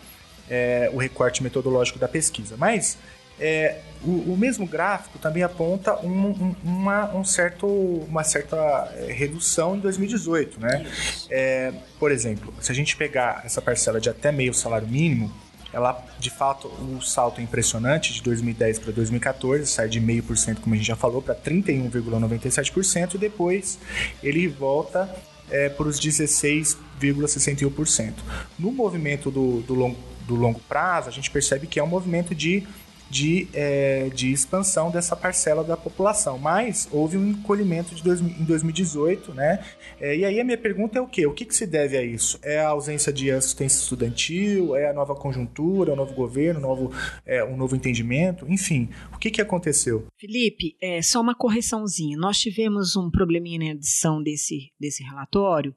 é, 0.48 0.88
o 0.92 0.98
recorte 0.98 1.42
metodológico 1.42 1.98
da 1.98 2.08
pesquisa. 2.08 2.56
Mas 2.56 2.96
é, 3.38 3.80
o, 4.02 4.32
o, 4.32 4.36
mesmo 4.36 4.66
gráfico 4.66 5.18
também 5.18 5.42
aponta 5.42 5.98
um, 6.04 6.28
um, 6.28 6.54
uma, 6.64 7.14
um 7.14 7.24
certo, 7.24 7.66
uma 7.66 8.24
certa 8.24 8.56
é, 8.96 9.12
redução 9.12 9.76
em 9.76 9.80
2018. 9.80 10.58
Né? 10.60 10.86
É, 11.30 11.72
por 11.98 12.10
exemplo, 12.10 12.54
se 12.60 12.72
a 12.72 12.74
gente 12.74 12.96
pegar 12.96 13.42
essa 13.44 13.60
parcela 13.60 14.00
de 14.00 14.08
até 14.08 14.32
meio 14.32 14.54
salário 14.54 14.88
mínimo, 14.88 15.30
ela 15.72 16.04
de 16.18 16.30
fato 16.30 16.68
o 16.68 17.02
salto 17.02 17.40
é 17.40 17.44
impressionante 17.44 18.14
de 18.14 18.22
2010 18.22 18.78
para 18.78 18.92
2014, 18.92 19.66
sai 19.66 19.88
de 19.88 20.00
0,5%, 20.00 20.60
como 20.60 20.74
a 20.74 20.78
gente 20.78 20.86
já 20.86 20.96
falou, 20.96 21.20
para 21.20 21.34
31,97% 21.34 23.16
e 23.16 23.18
depois 23.18 23.78
ele 24.22 24.48
volta 24.48 25.14
é, 25.50 25.68
para 25.68 25.86
os 25.86 26.00
16,61%. 26.00 28.14
No 28.58 28.72
movimento 28.72 29.30
do, 29.30 29.60
do 29.60 29.74
longo 29.74 30.15
do 30.26 30.34
longo 30.34 30.60
prazo, 30.60 31.08
a 31.08 31.12
gente 31.12 31.30
percebe 31.30 31.66
que 31.66 31.78
é 31.78 31.82
um 31.82 31.86
movimento 31.86 32.34
de, 32.34 32.66
de, 33.08 33.48
é, 33.54 34.08
de 34.10 34.32
expansão 34.32 34.90
dessa 34.90 35.14
parcela 35.14 35.62
da 35.62 35.76
população. 35.76 36.38
Mas 36.38 36.88
houve 36.90 37.16
um 37.16 37.28
encolhimento 37.28 37.94
de 37.94 38.02
dois, 38.02 38.20
em 38.20 38.44
2018, 38.44 39.32
né? 39.34 39.64
É, 40.00 40.16
e 40.16 40.24
aí 40.24 40.40
a 40.40 40.44
minha 40.44 40.58
pergunta 40.58 40.98
é 40.98 41.00
o 41.00 41.06
quê? 41.06 41.26
O 41.26 41.32
que, 41.32 41.44
que 41.44 41.54
se 41.54 41.66
deve 41.66 41.96
a 41.96 42.02
isso? 42.02 42.38
É 42.42 42.60
a 42.60 42.68
ausência 42.68 43.12
de 43.12 43.30
assistência 43.30 43.78
estudantil? 43.78 44.74
É 44.76 44.90
a 44.90 44.92
nova 44.92 45.14
conjuntura, 45.14 45.92
o 45.92 45.96
novo 45.96 46.14
governo, 46.14 46.60
novo, 46.60 46.92
é, 47.24 47.44
um 47.44 47.56
novo 47.56 47.76
entendimento? 47.76 48.46
Enfim, 48.48 48.90
o 49.14 49.18
que, 49.18 49.30
que 49.30 49.40
aconteceu? 49.40 50.06
Felipe, 50.18 50.76
é, 50.82 51.00
só 51.00 51.20
uma 51.20 51.34
correçãozinha. 51.34 52.16
Nós 52.16 52.38
tivemos 52.38 52.96
um 52.96 53.10
probleminha 53.10 53.58
na 53.58 53.66
edição 53.66 54.22
desse, 54.22 54.72
desse 54.78 55.02
relatório 55.02 55.74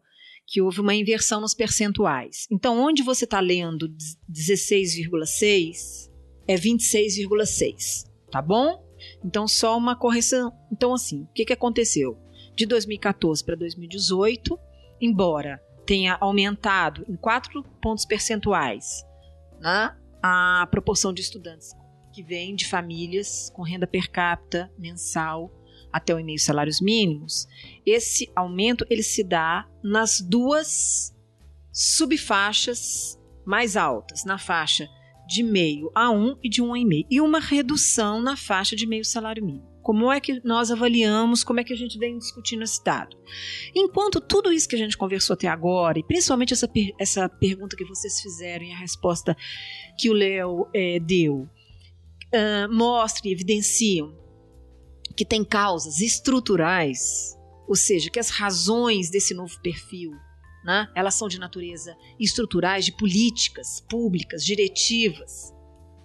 que 0.50 0.62
houve 0.62 0.82
uma 0.82 0.96
inversão 0.96 1.40
nos 1.40 1.54
percentuais. 1.54 2.48
Então, 2.52 2.80
onde 2.80 3.04
você 3.04 3.26
está 3.26 3.40
lendo 3.40 3.88
16,6 4.30 6.10
é 6.48 6.56
26,6, 6.56 8.10
tá 8.32 8.42
bom? 8.42 8.84
Então, 9.24 9.48
só 9.48 9.78
uma 9.78 9.96
correção. 9.96 10.52
Então, 10.72 10.92
assim, 10.96 11.22
o 11.22 11.28
que, 11.34 11.46
que 11.46 11.54
aconteceu? 11.54 12.18
De 12.56 12.66
2014 12.66 13.46
para 13.46 13.56
2018, 13.56 14.60
embora 15.00 15.62
tenha 15.86 16.18
aumentado 16.20 17.06
em 17.08 17.16
4 17.16 17.64
pontos 17.80 18.06
percentuais 18.06 19.06
né, 19.60 19.96
a 20.22 20.68
proporção 20.72 21.14
de 21.14 21.22
estudantes 21.22 21.74
que 22.12 22.24
vêm 22.24 22.56
de 22.56 22.68
famílias 22.68 23.52
com 23.52 23.62
renda 23.62 23.86
per 23.86 24.10
capita 24.10 24.72
mensal 24.78 25.52
até 25.92 26.14
o 26.14 26.20
e-mail 26.20 26.40
salários 26.40 26.82
mínimos, 26.82 27.48
esse 27.90 28.32
aumento 28.36 28.86
ele 28.90 29.04
se 29.04 29.24
dá 29.24 29.68
nas 29.84 30.22
duas 30.22 31.16
subfaixas 31.72 33.20
mais 33.46 33.76
altas, 33.78 34.26
na 34.26 34.38
faixa 34.38 34.88
de 35.28 35.44
meio 35.44 35.92
a 35.94 36.10
um 36.10 36.36
e 36.44 36.50
de 36.50 36.62
um 36.62 36.74
a 36.74 36.86
meio, 36.86 37.06
e 37.10 37.22
uma 37.22 37.40
redução 37.40 38.22
na 38.22 38.36
faixa 38.36 38.76
de 38.76 38.88
meio 38.88 39.06
salário 39.06 39.46
mínimo. 39.46 39.70
Como 39.82 40.12
é 40.12 40.20
que 40.20 40.40
nós 40.44 40.70
avaliamos, 40.70 41.44
como 41.44 41.60
é 41.60 41.64
que 41.64 41.74
a 41.74 41.76
gente 41.76 41.98
vem 41.98 42.18
discutindo 42.18 42.64
esse 42.64 42.84
dado? 42.84 43.18
Enquanto 43.76 44.20
tudo 44.20 44.52
isso 44.52 44.68
que 44.68 44.76
a 44.76 44.80
gente 44.80 44.98
conversou 44.98 45.34
até 45.34 45.48
agora, 45.48 45.98
e 45.98 46.04
principalmente 46.04 46.54
essa, 46.54 46.70
essa 47.00 47.30
pergunta 47.30 47.76
que 47.76 47.86
vocês 47.86 48.22
fizeram 48.22 48.66
e 48.66 48.72
a 48.72 48.78
resposta 48.78 49.36
que 49.98 50.10
o 50.10 50.14
Léo 50.14 50.68
é, 50.76 51.00
deu, 51.00 51.48
uh, 52.34 52.72
mostra 52.72 53.28
e 53.28 53.32
evidenciam 53.32 54.14
que 55.16 55.26
tem 55.26 55.44
causas 55.44 56.02
estruturais, 56.02 57.38
ou 57.70 57.76
seja, 57.76 58.10
que 58.10 58.20
as 58.20 58.32
razões 58.32 59.12
desse 59.12 59.32
novo 59.36 59.62
perfil, 59.62 60.12
né, 60.66 60.92
elas 60.96 61.14
são 61.14 61.28
de 61.28 61.40
natureza 61.40 61.96
estruturais, 62.20 62.84
de 62.84 62.92
políticas 62.92 63.80
públicas, 63.88 64.44
diretivas, 64.44 65.54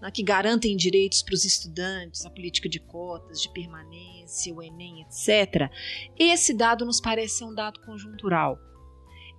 né, 0.02 0.10
que 0.10 0.22
garantem 0.22 0.76
direitos 0.76 1.22
para 1.22 1.32
os 1.32 1.42
estudantes, 1.42 2.26
a 2.26 2.30
política 2.30 2.68
de 2.68 2.78
cotas, 2.78 3.40
de 3.40 3.50
permanência, 3.50 4.54
o 4.54 4.62
Enem, 4.62 5.00
etc. 5.00 5.70
Esse 6.18 6.52
dado 6.52 6.84
nos 6.84 7.00
parece 7.00 7.38
ser 7.38 7.44
um 7.44 7.54
dado 7.54 7.80
conjuntural. 7.80 8.58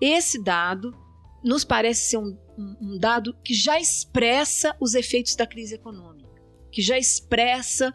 Esse 0.02 0.44
dado 0.44 0.98
nos 1.44 1.64
parece 1.64 2.10
ser 2.10 2.18
um, 2.18 2.36
um, 2.58 2.98
dado 2.98 3.38
que 3.44 3.54
já 3.54 3.80
expressa 3.80 4.76
os 4.82 4.96
efeitos 4.96 5.36
da 5.36 5.46
crise 5.46 5.76
econômica, 5.76 6.42
que 6.72 6.82
já 6.82 6.98
expressa 6.98 7.94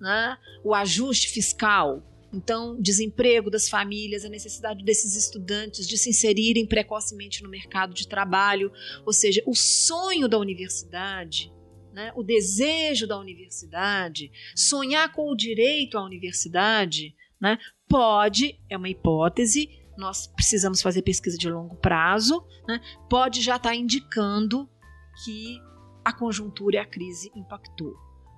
né? 0.00 0.38
o 0.62 0.72
ajuste 0.72 1.30
fiscal, 1.30 2.15
então, 2.32 2.80
desemprego 2.80 3.50
das 3.50 3.68
famílias, 3.68 4.24
a 4.24 4.28
necessidade 4.28 4.84
desses 4.84 5.16
estudantes 5.16 5.86
de 5.86 5.96
se 5.96 6.10
inserirem 6.10 6.66
precocemente 6.66 7.42
no 7.42 7.48
mercado 7.48 7.94
de 7.94 8.08
trabalho, 8.08 8.72
ou 9.04 9.12
seja, 9.12 9.42
o 9.46 9.54
sonho 9.54 10.28
da 10.28 10.38
universidade, 10.38 11.52
né? 11.92 12.12
o 12.14 12.22
desejo 12.22 13.06
da 13.06 13.18
universidade, 13.18 14.30
sonhar 14.54 15.12
com 15.12 15.30
o 15.30 15.36
direito 15.36 15.96
à 15.96 16.04
universidade, 16.04 17.14
né? 17.40 17.58
pode, 17.88 18.60
é 18.68 18.76
uma 18.76 18.88
hipótese, 18.88 19.70
nós 19.96 20.26
precisamos 20.26 20.82
fazer 20.82 21.02
pesquisa 21.02 21.38
de 21.38 21.48
longo 21.48 21.76
prazo, 21.76 22.44
né? 22.68 22.80
pode 23.08 23.40
já 23.40 23.56
estar 23.56 23.74
indicando 23.74 24.68
que 25.24 25.58
a 26.04 26.12
conjuntura 26.12 26.76
e 26.76 26.78
a 26.78 26.84
crise 26.84 27.30
impactou. 27.34 27.94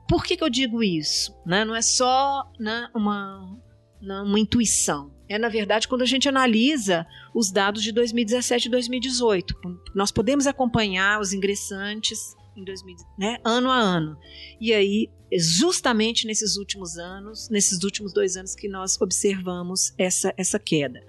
Por 0.08 0.24
que, 0.24 0.36
que 0.36 0.44
eu 0.44 0.48
digo 0.48 0.82
isso? 0.82 1.36
Né? 1.44 1.64
Não 1.64 1.74
é 1.74 1.82
só 1.82 2.50
né, 2.58 2.88
uma, 2.94 3.60
uma 4.00 4.38
intuição. 4.38 5.12
É, 5.28 5.38
na 5.38 5.48
verdade, 5.48 5.86
quando 5.86 6.02
a 6.02 6.06
gente 6.06 6.28
analisa 6.28 7.06
os 7.34 7.50
dados 7.50 7.82
de 7.82 7.92
2017 7.92 8.66
e 8.66 8.70
2018. 8.70 9.54
Nós 9.94 10.10
podemos 10.10 10.46
acompanhar 10.46 11.20
os 11.20 11.32
ingressantes 11.32 12.34
em 12.56 12.64
2000, 12.64 12.96
né, 13.18 13.38
ano 13.44 13.70
a 13.70 13.78
ano. 13.78 14.18
E 14.60 14.72
aí, 14.72 15.08
justamente 15.32 16.26
nesses 16.26 16.56
últimos 16.56 16.96
anos, 16.98 17.48
nesses 17.50 17.82
últimos 17.84 18.12
dois 18.12 18.36
anos 18.36 18.54
que 18.54 18.68
nós 18.68 19.00
observamos 19.00 19.92
essa, 19.96 20.34
essa 20.36 20.58
queda. 20.58 21.00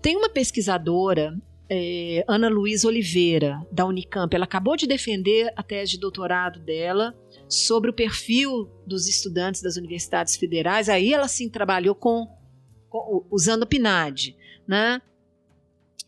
Tem 0.00 0.16
uma 0.16 0.28
pesquisadora 0.28 1.34
é, 1.68 2.24
Ana 2.26 2.48
Luísa 2.48 2.88
Oliveira, 2.88 3.64
da 3.70 3.86
Unicamp. 3.86 4.34
Ela 4.34 4.44
acabou 4.44 4.76
de 4.76 4.86
defender 4.86 5.52
a 5.56 5.62
tese 5.62 5.92
de 5.92 6.00
doutorado 6.00 6.58
dela 6.60 7.14
sobre 7.50 7.90
o 7.90 7.92
perfil 7.92 8.70
dos 8.86 9.08
estudantes 9.08 9.60
das 9.60 9.76
universidades 9.76 10.36
federais. 10.36 10.88
Aí 10.88 11.12
ela 11.12 11.26
sim 11.26 11.48
trabalhou 11.48 11.94
com, 11.94 12.26
com 12.88 13.26
usando 13.30 13.64
o 13.64 13.66
PNAD, 13.66 14.36
né? 14.66 15.02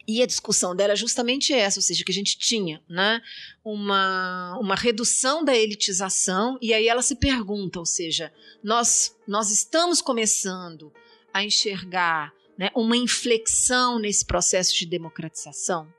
E 0.07 0.23
a 0.23 0.27
discussão 0.27 0.75
dela 0.75 0.95
é 0.95 0.97
justamente 0.97 1.53
essa, 1.53 1.79
ou 1.79 1.83
seja, 1.83 2.05
que 2.05 2.11
a 2.11 2.15
gente 2.15 2.37
tinha 2.37 2.83
né, 2.89 3.21
uma, 3.65 4.59
uma 4.61 4.75
redução 4.75 5.45
da 5.45 5.57
elitização, 5.57 6.59
e 6.61 6.75
aí 6.75 6.89
ela 6.89 7.03
se 7.03 7.15
pergunta, 7.15 7.79
ou 7.79 7.87
seja, 7.87 8.33
nós, 8.65 9.17
nós 9.29 9.53
estamos 9.53 10.03
começando 10.03 10.93
a 11.33 11.45
enxergar 11.45 12.33
né, 12.59 12.71
uma 12.75 12.97
inflexão 12.97 14.01
nesse 14.01 14.25
processo 14.25 14.75
de 14.75 14.87
democratização? 14.87 15.93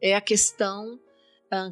É 0.00 0.16
a 0.16 0.22
questão 0.22 0.98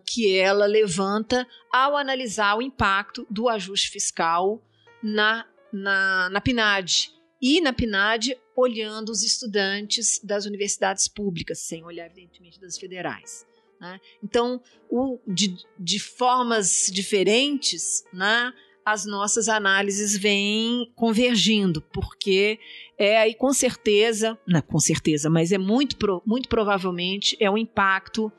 que 0.04 0.36
ela 0.36 0.66
levanta 0.66 1.46
ao 1.72 1.96
analisar 1.96 2.56
o 2.56 2.62
impacto 2.62 3.26
do 3.30 3.48
ajuste 3.48 3.90
fiscal 3.90 4.62
na, 5.02 5.46
na, 5.72 6.30
na 6.30 6.40
PNAD. 6.40 7.12
E 7.40 7.60
na 7.60 7.72
PNAD, 7.72 8.36
olhando 8.56 9.10
os 9.10 9.22
estudantes 9.22 10.20
das 10.24 10.46
universidades 10.46 11.06
públicas, 11.06 11.58
sem 11.58 11.84
olhar, 11.84 12.06
evidentemente, 12.06 12.60
das 12.60 12.78
federais. 12.78 13.46
Né? 13.80 14.00
Então, 14.22 14.62
o, 14.88 15.18
de, 15.26 15.56
de 15.78 15.98
formas 15.98 16.90
diferentes, 16.90 18.04
né, 18.12 18.52
as 18.86 19.04
nossas 19.04 19.48
análises 19.48 20.16
vêm 20.16 20.88
convergindo, 20.94 21.82
porque 21.92 22.56
é 22.96 23.18
aí 23.18 23.34
com 23.34 23.52
certeza, 23.52 24.38
não 24.46 24.62
com 24.62 24.78
certeza, 24.78 25.28
mas 25.28 25.50
é 25.50 25.58
muito, 25.58 25.96
muito 26.24 26.48
provavelmente 26.48 27.36
é 27.40 27.50
o 27.50 27.58
impacto 27.58 28.30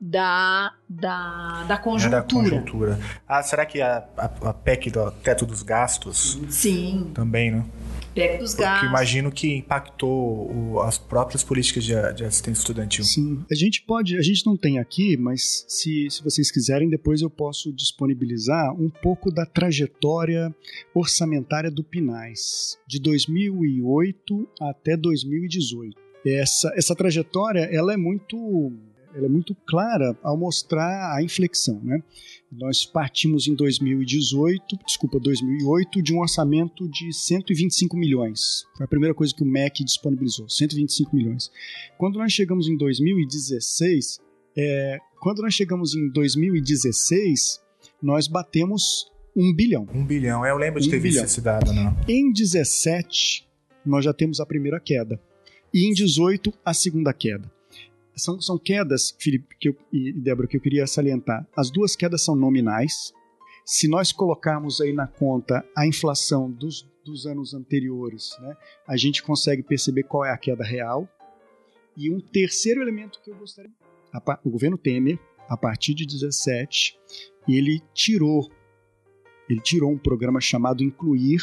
da, 0.00 0.72
da, 0.88 1.64
da 1.64 1.76
conjuntura. 1.76 2.16
É 2.16 2.20
da 2.20 2.32
conjuntura. 2.32 2.98
Ah, 3.26 3.42
será 3.42 3.66
que 3.66 3.80
a, 3.80 4.04
a, 4.16 4.50
a 4.50 4.54
PEC 4.54 4.88
do 4.92 5.10
teto 5.10 5.44
dos 5.44 5.64
gastos? 5.64 6.38
Sim. 6.48 7.10
Também, 7.12 7.50
né? 7.50 7.64
PEC 8.18 8.38
dos 8.38 8.54
gastos. 8.54 8.80
Porque 8.80 8.86
imagino 8.86 9.30
que 9.30 9.54
impactou 9.54 10.50
o, 10.50 10.80
as 10.80 10.98
próprias 10.98 11.44
políticas 11.44 11.84
de, 11.84 11.92
de 12.14 12.24
assistência 12.24 12.60
estudantil. 12.60 13.04
Sim, 13.04 13.44
a 13.50 13.54
gente 13.54 13.82
pode, 13.82 14.16
a 14.16 14.22
gente 14.22 14.44
não 14.44 14.56
tem 14.56 14.78
aqui, 14.78 15.16
mas 15.16 15.64
se, 15.68 16.08
se 16.10 16.22
vocês 16.22 16.50
quiserem, 16.50 16.88
depois 16.88 17.22
eu 17.22 17.30
posso 17.30 17.72
disponibilizar 17.72 18.74
um 18.74 18.90
pouco 18.90 19.30
da 19.30 19.46
trajetória 19.46 20.54
orçamentária 20.92 21.70
do 21.70 21.84
PINAIS, 21.84 22.78
de 22.86 23.00
2008 23.00 24.48
até 24.60 24.96
2018. 24.96 25.96
Essa, 26.26 26.72
essa 26.76 26.96
trajetória 26.96 27.68
ela 27.72 27.92
é 27.92 27.96
muito 27.96 28.72
ela 29.18 29.26
é 29.26 29.28
muito 29.28 29.54
clara 29.66 30.16
ao 30.22 30.36
mostrar 30.36 31.16
a 31.16 31.22
inflexão. 31.22 31.80
Né? 31.82 32.02
Nós 32.50 32.86
partimos 32.86 33.48
em 33.48 33.54
2018, 33.54 34.78
desculpa, 34.86 35.18
2008, 35.18 36.00
de 36.00 36.14
um 36.14 36.20
orçamento 36.20 36.88
de 36.88 37.12
125 37.12 37.96
milhões. 37.96 38.64
Foi 38.76 38.84
a 38.84 38.88
primeira 38.88 39.12
coisa 39.12 39.34
que 39.34 39.42
o 39.42 39.46
MEC 39.46 39.84
disponibilizou, 39.84 40.48
125 40.48 41.14
milhões. 41.14 41.50
Quando 41.98 42.16
nós 42.18 42.32
chegamos 42.32 42.68
em 42.68 42.76
2016, 42.76 44.20
é, 44.56 44.98
quando 45.20 45.42
nós 45.42 45.52
chegamos 45.52 45.96
em 45.96 46.08
2016, 46.10 47.60
nós 48.00 48.28
batemos 48.28 49.10
um 49.36 49.52
bilhão. 49.52 49.86
Um 49.92 50.06
bilhão, 50.06 50.44
é, 50.44 50.50
eu 50.50 50.56
lembro 50.56 50.80
de 50.80 50.88
ter 50.88 51.00
visto 51.00 51.24
esse 51.24 51.40
dado, 51.40 51.72
não. 51.72 51.96
Em 52.08 52.32
17, 52.32 53.48
nós 53.84 54.04
já 54.04 54.12
temos 54.12 54.38
a 54.38 54.46
primeira 54.46 54.78
queda. 54.78 55.20
E 55.74 55.88
em 55.88 55.92
18, 55.92 56.52
a 56.64 56.72
segunda 56.72 57.12
queda. 57.12 57.50
São, 58.18 58.40
são 58.40 58.58
quedas, 58.58 59.14
Felipe 59.18 59.56
que 59.58 59.68
eu, 59.68 59.76
e 59.92 60.12
Débora, 60.12 60.48
que 60.48 60.56
eu 60.56 60.60
queria 60.60 60.86
salientar. 60.86 61.46
As 61.56 61.70
duas 61.70 61.94
quedas 61.94 62.22
são 62.22 62.34
nominais. 62.34 63.12
Se 63.64 63.86
nós 63.86 64.12
colocarmos 64.12 64.80
aí 64.80 64.92
na 64.92 65.06
conta 65.06 65.64
a 65.76 65.86
inflação 65.86 66.50
dos, 66.50 66.88
dos 67.04 67.26
anos 67.26 67.54
anteriores, 67.54 68.36
né, 68.40 68.56
a 68.86 68.96
gente 68.96 69.22
consegue 69.22 69.62
perceber 69.62 70.02
qual 70.04 70.24
é 70.24 70.32
a 70.32 70.38
queda 70.38 70.64
real. 70.64 71.08
E 71.96 72.10
um 72.10 72.20
terceiro 72.20 72.82
elemento 72.82 73.20
que 73.22 73.30
eu 73.30 73.36
gostaria. 73.36 73.70
A, 74.12 74.40
o 74.44 74.50
governo 74.50 74.78
Temer, 74.78 75.18
a 75.48 75.56
partir 75.56 75.94
de 75.94 76.06
17, 76.06 76.98
ele 77.46 77.82
tirou 77.92 78.50
ele 79.48 79.60
tirou 79.60 79.90
um 79.90 79.98
programa 79.98 80.40
chamado 80.40 80.84
Incluir, 80.84 81.40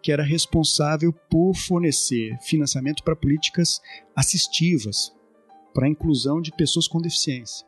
que 0.00 0.12
era 0.12 0.22
responsável 0.22 1.12
por 1.12 1.54
fornecer 1.54 2.38
financiamento 2.40 3.02
para 3.02 3.16
políticas 3.16 3.80
assistivas, 4.14 5.12
para 5.78 5.86
a 5.86 5.90
inclusão 5.90 6.40
de 6.40 6.50
pessoas 6.50 6.88
com 6.88 7.00
deficiência. 7.00 7.64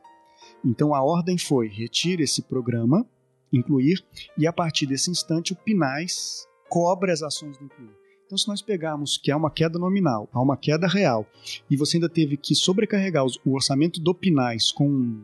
Então 0.65 0.93
a 0.93 1.01
ordem 1.01 1.37
foi: 1.37 1.69
retire 1.69 2.23
esse 2.23 2.41
programa, 2.41 3.07
incluir, 3.53 4.05
e 4.37 4.45
a 4.45 4.51
partir 4.51 4.85
desse 4.85 5.09
instante 5.09 5.53
o 5.53 5.55
PNAES 5.55 6.45
cobra 6.69 7.13
as 7.13 7.23
ações 7.23 7.57
do 7.57 7.63
incluir. 7.63 7.95
Então, 8.25 8.37
se 8.37 8.47
nós 8.49 8.61
pegarmos 8.61 9.17
que 9.17 9.31
há 9.31 9.37
uma 9.37 9.49
queda 9.49 9.79
nominal, 9.79 10.29
há 10.33 10.41
uma 10.41 10.57
queda 10.57 10.87
real, 10.87 11.25
e 11.69 11.77
você 11.77 11.97
ainda 11.97 12.09
teve 12.09 12.35
que 12.35 12.53
sobrecarregar 12.53 13.25
o 13.25 13.53
orçamento 13.53 13.99
do 14.01 14.13
PINAIS 14.13 14.73
com 14.73 15.21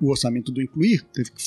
o 0.00 0.10
orçamento 0.10 0.50
do 0.50 0.62
Incluir, 0.62 1.02
teve 1.12 1.30
que 1.30 1.42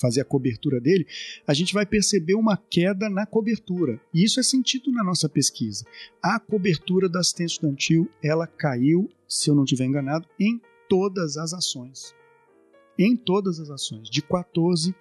fazer 0.00 0.20
a 0.20 0.24
cobertura 0.24 0.80
dele, 0.80 1.06
a 1.46 1.54
gente 1.54 1.72
vai 1.72 1.86
perceber 1.86 2.34
uma 2.34 2.56
queda 2.56 3.08
na 3.08 3.26
cobertura. 3.26 4.00
E 4.12 4.24
isso 4.24 4.40
é 4.40 4.42
sentido 4.42 4.92
na 4.92 5.02
nossa 5.04 5.28
pesquisa. 5.28 5.84
A 6.22 6.38
cobertura 6.38 7.08
da 7.08 7.20
assistência 7.20 7.54
estudantil, 7.54 8.08
ela 8.22 8.46
caiu, 8.46 9.10
se 9.28 9.50
eu 9.50 9.54
não 9.54 9.64
estiver 9.64 9.84
enganado, 9.84 10.28
em 10.38 10.60
todas 10.88 11.36
as 11.36 11.52
ações. 11.52 12.14
Em 12.98 13.16
todas 13.16 13.58
as 13.58 13.70
ações, 13.70 14.08
de 14.08 14.22
14 14.22 14.94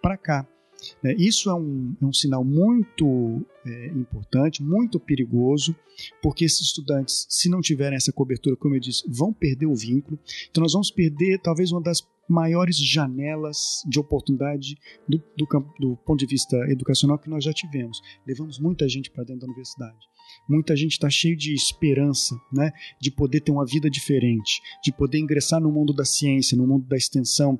para 0.00 0.16
cá. 0.16 0.46
É, 1.04 1.14
isso 1.14 1.50
é 1.50 1.54
um, 1.54 1.94
é 2.00 2.04
um 2.04 2.12
sinal 2.12 2.44
muito 2.44 3.44
é, 3.66 3.86
importante, 3.88 4.62
muito 4.62 4.98
perigoso, 4.98 5.76
porque 6.22 6.44
esses 6.44 6.60
estudantes, 6.60 7.26
se 7.28 7.48
não 7.48 7.60
tiverem 7.60 7.96
essa 7.96 8.12
cobertura, 8.12 8.56
como 8.56 8.74
eu 8.74 8.80
disse, 8.80 9.04
vão 9.06 9.32
perder 9.32 9.66
o 9.66 9.74
vínculo. 9.74 10.18
Então, 10.50 10.62
nós 10.62 10.72
vamos 10.72 10.90
perder 10.90 11.38
talvez 11.40 11.70
uma 11.70 11.82
das 11.82 12.00
maiores 12.30 12.78
janelas 12.78 13.82
de 13.86 13.98
oportunidade 13.98 14.76
do, 15.08 15.18
do, 15.36 15.46
do 15.78 15.96
ponto 15.96 16.20
de 16.20 16.26
vista 16.26 16.56
educacional 16.70 17.18
que 17.18 17.28
nós 17.28 17.44
já 17.44 17.52
tivemos. 17.52 18.00
Levamos 18.26 18.58
muita 18.58 18.88
gente 18.88 19.10
para 19.10 19.24
dentro 19.24 19.40
da 19.40 19.46
universidade. 19.46 19.98
Muita 20.48 20.76
gente 20.76 20.92
está 20.92 21.10
cheio 21.10 21.36
de 21.36 21.52
esperança, 21.52 22.40
né, 22.52 22.70
de 23.00 23.10
poder 23.10 23.40
ter 23.40 23.50
uma 23.50 23.66
vida 23.66 23.90
diferente, 23.90 24.60
de 24.82 24.92
poder 24.92 25.18
ingressar 25.18 25.60
no 25.60 25.72
mundo 25.72 25.92
da 25.92 26.04
ciência, 26.04 26.56
no 26.56 26.66
mundo 26.66 26.86
da 26.86 26.96
extensão, 26.96 27.58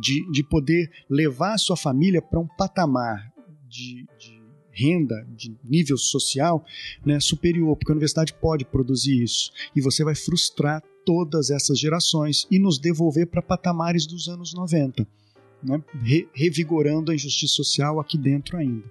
de, 0.00 0.28
de 0.32 0.42
poder 0.42 0.90
levar 1.08 1.54
a 1.54 1.58
sua 1.58 1.76
família 1.76 2.20
para 2.20 2.40
um 2.40 2.46
patamar 2.46 3.32
de, 3.68 4.06
de 4.18 4.40
renda, 4.72 5.26
de 5.36 5.56
nível 5.62 5.96
social 5.96 6.64
né, 7.04 7.20
superior, 7.20 7.76
porque 7.76 7.92
a 7.92 7.94
universidade 7.94 8.32
pode 8.34 8.64
produzir 8.64 9.22
isso. 9.22 9.52
E 9.74 9.80
você 9.80 10.02
vai 10.02 10.14
frustrar 10.14 10.82
todas 11.10 11.50
essas 11.50 11.76
gerações 11.76 12.46
e 12.48 12.56
nos 12.56 12.78
devolver 12.78 13.26
para 13.26 13.42
patamares 13.42 14.06
dos 14.06 14.28
anos 14.28 14.54
90, 14.54 15.04
né? 15.60 15.82
Re 16.04 16.28
revigorando 16.32 17.10
a 17.10 17.14
injustiça 17.16 17.52
social 17.52 17.98
aqui 17.98 18.16
dentro 18.16 18.56
ainda. 18.56 18.84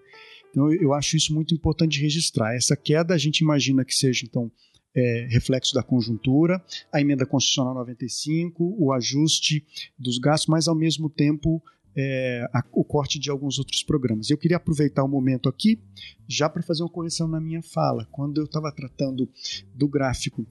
Então 0.52 0.70
eu 0.74 0.94
acho 0.94 1.16
isso 1.16 1.34
muito 1.34 1.54
importante 1.54 2.02
registrar. 2.02 2.54
Essa 2.54 2.76
queda 2.76 3.14
a 3.14 3.18
gente 3.18 3.40
imagina 3.40 3.86
que 3.86 3.96
seja 3.96 4.26
então 4.26 4.52
é, 4.94 5.28
reflexo 5.30 5.74
da 5.74 5.82
conjuntura, 5.82 6.62
a 6.92 7.00
emenda 7.00 7.26
constitucional 7.26 7.74
95, 7.74 8.76
o 8.78 8.92
ajuste 8.92 9.66
dos 9.98 10.18
gastos, 10.18 10.50
mas 10.50 10.68
ao 10.68 10.76
mesmo 10.76 11.10
tempo 11.10 11.64
é, 11.96 12.46
a, 12.54 12.62
o 12.74 12.84
corte 12.84 13.18
de 13.18 13.30
alguns 13.30 13.60
outros 13.60 13.82
programas. 13.82 14.30
Eu 14.30 14.38
queria 14.38 14.58
aproveitar 14.58 15.06
o 15.06 15.08
momento 15.08 15.48
aqui 15.48 15.80
já 16.28 16.50
para 16.50 16.64
fazer 16.64 16.84
uma 16.84 16.90
correção 16.90 17.30
na 17.30 17.40
minha 17.40 17.62
fala. 17.62 18.06
Quando 18.12 18.42
eu 18.42 18.44
estava 18.44 18.70
tratando 18.74 19.30
do 19.74 19.88
gráfico 19.88 20.46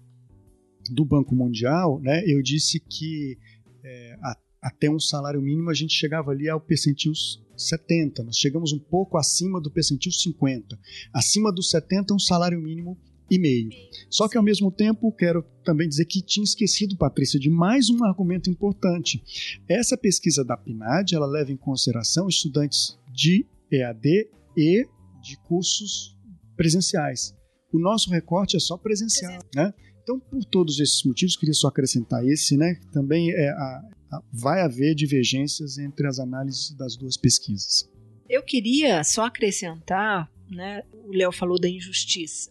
do 0.93 1.05
Banco 1.05 1.35
Mundial, 1.35 2.01
né, 2.01 2.23
eu 2.27 2.43
disse 2.43 2.81
que 2.81 3.39
é, 3.85 4.17
a, 4.23 4.37
até 4.63 4.91
um 4.91 5.01
salário 5.01 5.41
mínimo 5.41 5.71
a 5.71 5.75
gente 5.75 5.95
chegava 5.95 6.31
ali 6.31 6.49
ao 6.49 6.61
percentil 6.61 7.13
70, 7.57 8.23
nós 8.23 8.37
chegamos 8.37 8.73
um 8.73 8.79
pouco 8.79 9.17
acima 9.17 9.61
do 9.61 9.71
percentil 9.71 10.13
50. 10.13 10.79
Acima 11.13 11.53
do 11.53 11.63
70 11.63 12.15
um 12.15 12.19
salário 12.19 12.61
mínimo 12.61 12.97
e 13.31 13.39
meio. 13.39 13.71
Só 14.09 14.29
que 14.29 14.39
ao 14.39 14.43
mesmo 14.43 14.71
tempo 14.71 15.13
quero 15.13 15.45
também 15.65 15.89
dizer 15.89 16.07
que 16.07 16.23
tinha 16.23 16.45
esquecido, 16.45 16.97
Patrícia, 16.97 17.39
de 17.39 17.51
mais 17.51 17.91
um 17.91 18.05
argumento 18.05 18.49
importante. 18.49 19.23
Essa 19.69 19.97
pesquisa 19.97 20.45
da 20.45 20.57
PNAD 20.57 21.15
ela 21.15 21.27
leva 21.27 21.53
em 21.53 21.57
consideração 21.57 22.29
estudantes 22.29 22.99
de 23.13 23.45
EAD 23.71 24.31
e 24.57 24.87
de 25.21 25.37
cursos 25.43 26.17
presenciais. 26.57 27.35
O 27.73 27.79
nosso 27.79 28.11
recorte 28.11 28.57
é 28.57 28.61
só 28.61 28.79
presencial, 28.79 29.43
né? 29.55 29.75
Então, 30.09 30.19
por 30.19 30.43
todos 30.43 30.81
esses 30.81 31.05
motivos, 31.05 31.37
queria 31.37 31.53
só 31.53 31.69
acrescentar 31.69 32.27
esse, 32.27 32.57
né? 32.57 32.81
Também 32.95 33.31
é 33.31 33.51
a, 33.51 33.83
a, 34.11 34.23
vai 34.33 34.63
haver 34.63 34.95
divergências 34.95 35.77
entre 35.77 36.09
as 36.09 36.19
análises 36.19 36.71
das 36.71 36.97
duas 36.97 37.19
pesquisas. 37.19 37.87
Eu 38.27 38.43
queria 38.43 39.05
só 39.05 39.27
acrescentar, 39.27 40.33
né? 40.51 40.83
O 41.05 41.13
Léo 41.13 41.31
falou 41.31 41.61
da 41.61 41.69
injustiça. 41.69 42.51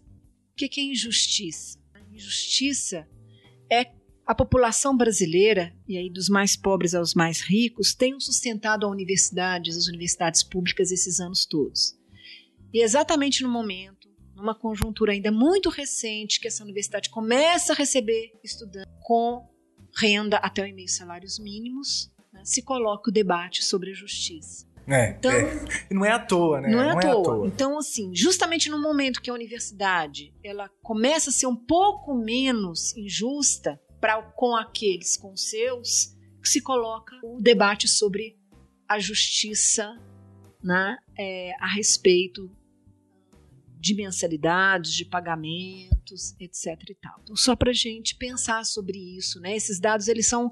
O 0.51 0.55
que 0.55 0.79
é 0.79 0.83
injustiça? 0.83 1.79
A 1.95 2.15
injustiça 2.15 3.07
é 3.71 3.87
a 4.23 4.35
população 4.35 4.95
brasileira, 4.95 5.73
e 5.87 5.97
aí 5.97 6.11
dos 6.11 6.29
mais 6.29 6.55
pobres 6.55 6.93
aos 6.93 7.15
mais 7.15 7.41
ricos, 7.41 7.95
tem 7.95 8.19
sustentado 8.19 8.85
a 8.85 8.89
universidades, 8.89 9.75
as 9.75 9.87
universidades 9.87 10.43
públicas 10.43 10.91
esses 10.91 11.19
anos 11.19 11.43
todos. 11.43 11.97
E 12.71 12.83
exatamente 12.83 13.41
no 13.41 13.49
momento 13.49 13.96
numa 14.37 14.53
conjuntura 14.53 15.11
ainda 15.11 15.31
muito 15.31 15.69
recente, 15.69 16.39
que 16.39 16.47
essa 16.47 16.63
universidade 16.63 17.09
começa 17.09 17.73
a 17.73 17.75
receber 17.75 18.31
estudantes 18.43 18.91
com 19.01 19.45
renda 19.97 20.37
até 20.37 20.61
o 20.61 20.67
e-mail 20.67 20.87
salários 20.87 21.39
mínimos, 21.39 22.11
né, 22.31 22.41
se 22.45 22.61
coloca 22.61 23.09
o 23.09 23.13
debate 23.13 23.63
sobre 23.63 23.91
a 23.91 23.93
justiça. 23.93 24.67
É, 24.87 25.09
então, 25.09 25.31
é. 25.31 25.65
não 25.91 26.05
é 26.05 26.11
à 26.11 26.19
toa, 26.19 26.61
né? 26.61 26.69
Não, 26.69 26.79
é, 26.79 26.83
não 26.83 26.97
à, 26.97 27.01
toa. 27.01 27.09
é 27.09 27.11
à 27.11 27.23
toa. 27.23 27.47
Então, 27.47 27.77
assim, 27.77 28.15
justamente 28.15 28.69
no 28.69 28.81
momento 28.81 29.21
que 29.21 29.29
a 29.29 29.33
universidade 29.33 30.33
ela 30.41 30.69
começa 30.81 31.29
a 31.29 31.33
ser 31.33 31.47
um 31.47 31.55
pouco 31.55 32.13
menos 32.15 32.95
injusta 32.95 33.81
para 33.99 34.21
com 34.21 34.55
aqueles 34.55 35.17
com 35.17 35.35
seus, 35.35 36.15
se 36.43 36.61
coloca 36.61 37.15
o 37.23 37.41
debate 37.41 37.87
sobre 37.87 38.37
a 38.87 38.99
justiça 38.99 39.99
né, 40.63 40.97
é, 41.17 41.51
a 41.59 41.67
respeito 41.67 42.49
de 43.79 43.93
mensalidades, 43.93 44.93
de 44.93 45.05
pagamentos, 45.05 46.35
etc. 46.39 46.67
E 46.89 46.95
tal. 46.95 47.19
Então, 47.23 47.35
só 47.35 47.55
para 47.55 47.71
a 47.71 47.73
gente 47.73 48.15
pensar 48.15 48.65
sobre 48.65 48.97
isso, 49.17 49.39
né? 49.39 49.55
Esses 49.55 49.79
dados 49.79 50.07
eles 50.07 50.27
são 50.27 50.51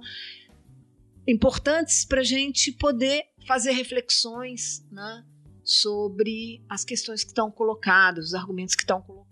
importantes 1.28 2.06
para 2.06 2.22
a 2.22 2.24
gente 2.24 2.72
poder 2.72 3.24
fazer 3.48 3.72
reflexões, 3.72 4.86
né? 4.92 5.26
Sobre 5.64 6.64
as 6.70 6.86
questões 6.86 7.24
que 7.24 7.32
estão 7.32 7.50
colocadas, 7.50 8.28
os 8.28 8.34
argumentos 8.36 8.76
que 8.76 8.84
estão 8.84 9.02
colocados. 9.02 9.26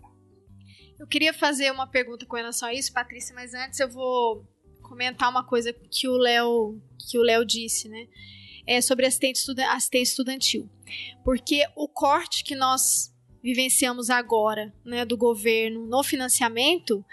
Eu 0.98 1.06
queria 1.06 1.32
fazer 1.32 1.70
uma 1.70 1.86
pergunta 1.86 2.26
com 2.26 2.36
relação 2.36 2.68
a 2.68 2.74
isso, 2.74 2.92
Patrícia, 2.92 3.34
mas 3.34 3.54
antes 3.54 3.78
eu 3.78 3.88
vou 3.88 4.48
comentar 4.82 5.30
uma 5.30 5.44
coisa 5.44 5.72
que 5.72 6.08
o 6.08 6.16
Léo 6.16 6.80
que 7.08 7.18
o 7.18 7.22
Léo 7.22 7.44
disse, 7.44 7.88
né? 7.88 8.08
É 8.66 8.80
sobre 8.80 9.06
assistente, 9.06 9.40
assistente 9.68 10.06
estudantil. 10.06 10.70
Porque 11.22 11.64
o 11.76 11.86
corte 11.86 12.42
que 12.42 12.54
nós 12.54 13.13
vivenciamos 13.44 14.08
agora, 14.08 14.72
né, 14.82 15.04
do 15.04 15.18
governo 15.18 15.86
no 15.86 16.02
financiamento, 16.02 17.04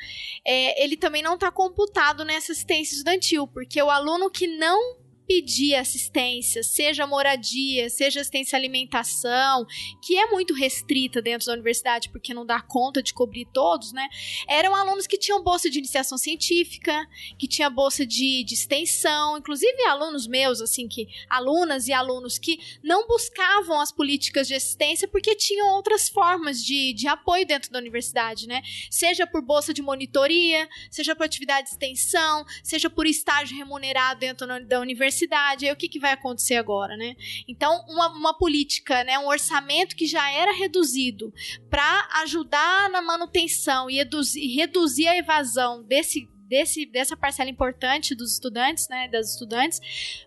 é, 0.45 0.81
ele 0.81 0.95
também 0.95 1.21
não 1.21 1.33
está 1.33 1.51
computado 1.51 2.23
nessa 2.23 2.53
assistência 2.53 2.93
estudantil, 2.93 3.45
porque 3.45 3.83
o 3.83 3.89
aluno 3.89 4.31
que 4.31 4.47
não 4.47 5.00
pedir 5.27 5.75
assistência, 5.75 6.63
seja 6.63 7.07
moradia, 7.07 7.89
seja 7.89 8.19
assistência 8.19 8.55
à 8.55 8.59
alimentação, 8.59 9.65
que 10.01 10.17
é 10.17 10.27
muito 10.27 10.53
restrita 10.53 11.21
dentro 11.21 11.47
da 11.47 11.53
universidade 11.53 12.09
porque 12.09 12.33
não 12.33 12.45
dá 12.45 12.61
conta 12.61 13.01
de 13.01 13.13
cobrir 13.13 13.45
todos, 13.53 13.93
né? 13.93 14.07
Eram 14.47 14.75
alunos 14.75 15.07
que 15.07 15.17
tinham 15.17 15.41
bolsa 15.41 15.69
de 15.69 15.79
iniciação 15.79 16.17
científica, 16.17 17.07
que 17.37 17.47
tinha 17.47 17.69
bolsa 17.69 18.05
de, 18.05 18.43
de 18.43 18.53
extensão, 18.53 19.37
inclusive 19.37 19.81
alunos 19.83 20.27
meus, 20.27 20.59
assim, 20.61 20.87
que 20.87 21.07
alunas 21.29 21.87
e 21.87 21.93
alunos 21.93 22.37
que 22.37 22.59
não 22.83 23.07
buscavam 23.07 23.79
as 23.79 23.91
políticas 23.91 24.47
de 24.47 24.55
assistência 24.55 25.07
porque 25.07 25.35
tinham 25.35 25.75
outras 25.75 26.09
formas 26.09 26.63
de, 26.63 26.93
de 26.93 27.07
apoio 27.07 27.45
dentro 27.45 27.71
da 27.71 27.79
universidade, 27.79 28.47
né? 28.47 28.61
Seja 28.89 29.25
por 29.25 29.41
bolsa 29.41 29.73
de 29.73 29.81
monitoria, 29.81 30.67
seja 30.89 31.15
por 31.15 31.25
atividade 31.25 31.67
de 31.67 31.73
extensão, 31.73 32.45
seja 32.63 32.89
por 32.89 33.05
estágio 33.05 33.57
remunerado 33.57 34.19
dentro 34.19 34.45
da 34.65 34.79
universidade 34.79 35.10
universidade, 35.11 35.65
aí 35.65 35.71
o 35.71 35.75
que, 35.75 35.89
que 35.89 35.99
vai 35.99 36.13
acontecer 36.13 36.55
agora, 36.55 36.95
né? 36.95 37.15
Então, 37.47 37.83
uma, 37.87 38.07
uma 38.09 38.37
política, 38.37 39.03
né, 39.03 39.19
um 39.19 39.27
orçamento 39.27 39.95
que 39.95 40.07
já 40.07 40.31
era 40.31 40.53
reduzido 40.53 41.33
para 41.69 42.07
ajudar 42.23 42.89
na 42.89 43.01
manutenção 43.01 43.89
e 43.89 43.95
reduzir, 43.95 44.55
reduzir 44.55 45.07
a 45.07 45.17
evasão 45.17 45.83
desse, 45.83 46.27
desse, 46.47 46.85
dessa 46.85 47.17
parcela 47.17 47.49
importante 47.49 48.15
dos 48.15 48.33
estudantes, 48.33 48.87
né, 48.89 49.07
das 49.09 49.33
estudantes, 49.33 49.79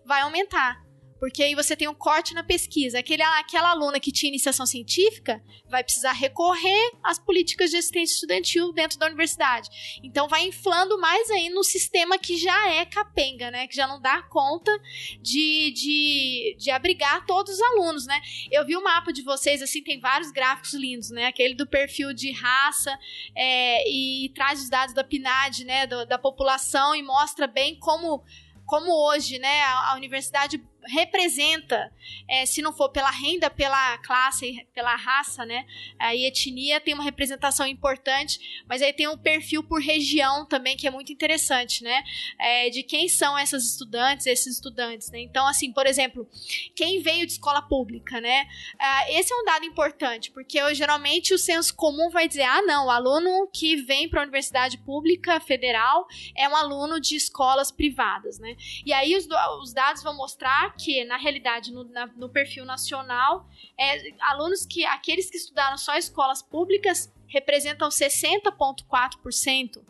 vai 0.05 0.21
aumentar. 0.21 0.84
Porque 1.25 1.41
aí 1.41 1.55
você 1.55 1.75
tem 1.75 1.87
um 1.87 1.93
corte 1.95 2.35
na 2.35 2.43
pesquisa. 2.43 2.99
Aquele, 2.99 3.23
aquela 3.23 3.71
aluna 3.71 3.99
que 3.99 4.11
tinha 4.11 4.29
iniciação 4.29 4.63
científica 4.63 5.43
vai 5.67 5.83
precisar 5.83 6.11
recorrer 6.11 6.91
às 7.03 7.17
políticas 7.17 7.71
de 7.71 7.77
assistência 7.77 8.13
estudantil 8.13 8.71
dentro 8.71 8.99
da 8.99 9.07
universidade. 9.07 9.99
Então 10.03 10.27
vai 10.27 10.45
inflando 10.45 10.99
mais 10.99 11.31
aí 11.31 11.49
no 11.49 11.63
sistema 11.63 12.19
que 12.19 12.37
já 12.37 12.69
é 12.69 12.85
capenga, 12.85 13.49
né? 13.49 13.65
Que 13.65 13.75
já 13.75 13.87
não 13.87 13.99
dá 13.99 14.21
conta 14.21 14.71
de, 15.19 15.71
de, 15.71 16.57
de 16.59 16.69
abrigar 16.69 17.25
todos 17.25 17.55
os 17.55 17.61
alunos, 17.61 18.05
né? 18.05 18.21
Eu 18.51 18.63
vi 18.63 18.77
o 18.77 18.83
mapa 18.83 19.11
de 19.11 19.23
vocês, 19.23 19.63
assim, 19.63 19.81
tem 19.81 19.99
vários 19.99 20.29
gráficos 20.31 20.75
lindos, 20.75 21.09
né? 21.09 21.25
Aquele 21.25 21.55
do 21.55 21.65
perfil 21.65 22.13
de 22.13 22.31
raça 22.33 22.95
é, 23.35 23.89
e, 23.89 24.25
e 24.25 24.29
traz 24.29 24.61
os 24.61 24.69
dados 24.69 24.93
da 24.93 25.03
PNAD, 25.03 25.65
né? 25.65 25.87
Do, 25.87 26.05
da 26.05 26.19
população 26.19 26.93
e 26.93 27.01
mostra 27.01 27.47
bem 27.47 27.79
como 27.79 28.23
como 28.65 28.91
hoje, 28.91 29.37
né, 29.37 29.61
a, 29.61 29.91
a 29.91 29.95
universidade 29.95 30.57
representa, 30.87 31.91
é, 32.27 32.45
se 32.45 32.61
não 32.61 32.73
for 32.73 32.89
pela 32.89 33.09
renda, 33.09 33.49
pela 33.49 33.97
classe, 33.99 34.67
pela 34.73 34.95
raça, 34.95 35.45
né? 35.45 35.65
Aí 35.99 36.25
etnia 36.25 36.79
tem 36.79 36.93
uma 36.93 37.03
representação 37.03 37.65
importante, 37.65 38.63
mas 38.67 38.81
aí 38.81 38.93
tem 38.93 39.07
um 39.07 39.17
perfil 39.17 39.63
por 39.63 39.81
região 39.81 40.45
também 40.45 40.77
que 40.77 40.87
é 40.87 40.91
muito 40.91 41.11
interessante, 41.11 41.83
né? 41.83 42.03
É, 42.39 42.69
de 42.69 42.83
quem 42.83 43.07
são 43.07 43.37
essas 43.37 43.63
estudantes, 43.65 44.25
esses 44.25 44.55
estudantes, 44.55 45.09
né? 45.11 45.19
Então, 45.19 45.47
assim, 45.47 45.71
por 45.71 45.85
exemplo, 45.85 46.27
quem 46.75 47.01
veio 47.01 47.25
de 47.25 47.33
escola 47.33 47.61
pública, 47.61 48.21
né? 48.21 48.47
Ah, 48.79 49.11
esse 49.11 49.33
é 49.33 49.35
um 49.35 49.45
dado 49.45 49.65
importante, 49.65 50.31
porque 50.31 50.59
eu, 50.59 50.73
geralmente 50.73 51.33
o 51.33 51.37
senso 51.37 51.75
comum 51.75 52.09
vai 52.09 52.27
dizer, 52.27 52.43
ah, 52.43 52.61
não, 52.61 52.87
o 52.87 52.91
aluno 52.91 53.47
que 53.53 53.75
vem 53.77 54.09
para 54.09 54.21
a 54.21 54.23
universidade 54.23 54.77
pública 54.79 55.39
federal 55.39 56.07
é 56.35 56.47
um 56.47 56.55
aluno 56.55 56.99
de 56.99 57.15
escolas 57.15 57.71
privadas, 57.71 58.39
né? 58.39 58.55
E 58.85 58.93
aí 58.93 59.15
os, 59.15 59.27
os 59.61 59.73
dados 59.73 60.03
vão 60.03 60.15
mostrar 60.15 60.74
que, 60.77 61.03
na 61.05 61.17
realidade, 61.17 61.71
no, 61.71 61.85
na, 61.85 62.05
no 62.07 62.27
perfil 62.29 62.65
nacional, 62.65 63.47
é, 63.79 64.11
alunos 64.21 64.65
que, 64.65 64.83
aqueles 64.85 65.29
que 65.29 65.37
estudaram 65.37 65.77
só 65.77 65.95
escolas 65.97 66.41
públicas 66.41 67.13
representam 67.27 67.89
60,4% 67.89 69.83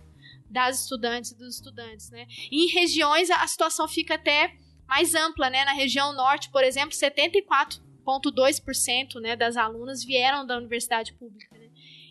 das 0.49 0.81
estudantes 0.83 1.31
e 1.31 1.37
dos 1.37 1.55
estudantes, 1.55 2.11
né? 2.11 2.27
E 2.51 2.65
em 2.65 2.71
regiões 2.71 3.29
a 3.29 3.47
situação 3.47 3.87
fica 3.87 4.15
até 4.15 4.53
mais 4.87 5.13
ampla, 5.13 5.49
né? 5.49 5.63
Na 5.65 5.73
região 5.73 6.13
norte, 6.13 6.49
por 6.49 6.63
exemplo, 6.63 6.95
74,2% 6.95 9.19
né, 9.19 9.35
das 9.35 9.57
alunas 9.57 10.01
vieram 10.03 10.45
da 10.45 10.57
universidade 10.57 11.13
pública. 11.13 11.54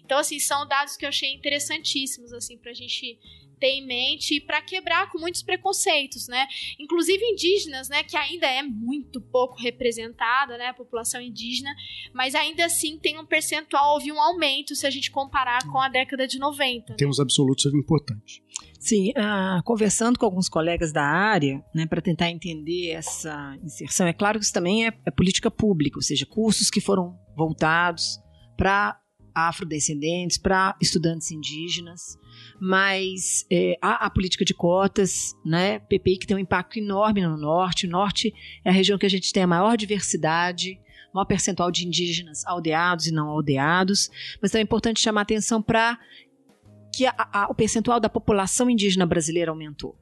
Então, 0.05 0.19
assim, 0.19 0.39
são 0.39 0.67
dados 0.67 0.97
que 0.97 1.05
eu 1.05 1.09
achei 1.09 1.33
interessantíssimos, 1.33 2.33
assim, 2.33 2.59
para 2.59 2.71
a 2.71 2.75
gente 2.75 3.19
ter 3.59 3.69
em 3.69 3.87
mente 3.87 4.41
para 4.41 4.61
quebrar 4.61 5.11
com 5.11 5.19
muitos 5.19 5.43
preconceitos, 5.43 6.29
né? 6.29 6.47
Inclusive 6.79 7.25
indígenas, 7.25 7.89
né? 7.89 8.03
Que 8.03 8.17
ainda 8.17 8.47
é 8.47 8.63
muito 8.63 9.21
pouco 9.21 9.57
representada, 9.57 10.59
né? 10.59 10.67
A 10.67 10.75
população 10.75 11.21
indígena, 11.21 11.75
mas 12.13 12.35
ainda 12.35 12.65
assim 12.67 12.99
tem 12.99 13.19
um 13.19 13.25
percentual, 13.25 13.95
houve 13.95 14.13
um 14.13 14.21
aumento 14.21 14.75
se 14.75 14.87
a 14.87 14.91
gente 14.91 15.11
comparar 15.11 15.63
com 15.71 15.79
a 15.81 15.89
década 15.89 16.27
de 16.27 16.39
90. 16.39 16.93
Né? 16.93 16.97
Termos 16.97 17.21
absolutos 17.21 17.67
é 17.67 17.71
importante. 17.71 18.43
Sim, 18.79 19.13
uh, 19.13 19.63
conversando 19.65 20.19
com 20.19 20.27
alguns 20.27 20.47
colegas 20.47 20.93
da 20.93 21.03
área, 21.03 21.65
né, 21.75 21.87
para 21.87 22.03
tentar 22.03 22.29
entender 22.29 22.91
essa 22.91 23.57
inserção, 23.63 24.07
é 24.07 24.13
claro 24.13 24.39
que 24.39 24.45
isso 24.45 24.53
também 24.53 24.87
é, 24.87 24.93
é 25.07 25.11
política 25.11 25.51
pública, 25.51 25.97
ou 25.97 26.03
seja, 26.03 26.27
cursos 26.27 26.69
que 26.69 26.83
foram 26.83 27.19
voltados 27.35 28.19
para 28.59 29.01
afrodescendentes, 29.35 30.39
para 30.39 30.77
estudantes 30.81 31.31
indígenas, 31.31 32.19
mas 32.61 33.45
é, 33.51 33.77
há 33.83 34.07
a 34.07 34.11
política 34.11 34.45
de 34.45 34.55
cotas, 34.55 35.35
né? 35.45 35.81
PPI 35.81 36.19
que 36.19 36.27
tem 36.27 36.37
um 36.37 36.41
impacto 36.41 36.79
enorme 36.79 37.21
no 37.21 37.37
norte. 37.37 37.87
O 37.87 37.91
norte 37.91 38.33
é 38.65 38.71
a 38.71 38.73
região 38.73 38.99
que 38.99 39.07
a 39.07 39.11
gente 39.11 39.33
tem 39.33 39.43
a 39.43 39.47
maior 39.47 39.77
diversidade, 39.77 40.79
maior 41.13 41.25
percentual 41.25 41.71
de 41.71 41.87
indígenas 41.87 42.45
aldeados 42.45 43.07
e 43.07 43.13
não 43.13 43.29
aldeados, 43.29 44.11
mas 44.41 44.51
também 44.51 44.63
é 44.63 44.65
importante 44.65 45.01
chamar 45.01 45.23
atenção 45.23 45.63
para 45.63 45.99
que 46.95 47.07
a, 47.07 47.15
a, 47.17 47.47
o 47.51 47.55
percentual 47.55 47.99
da 47.99 48.09
população 48.09 48.71
indígena 48.71 49.07
brasileira 49.07 49.51
aumentou. 49.51 49.99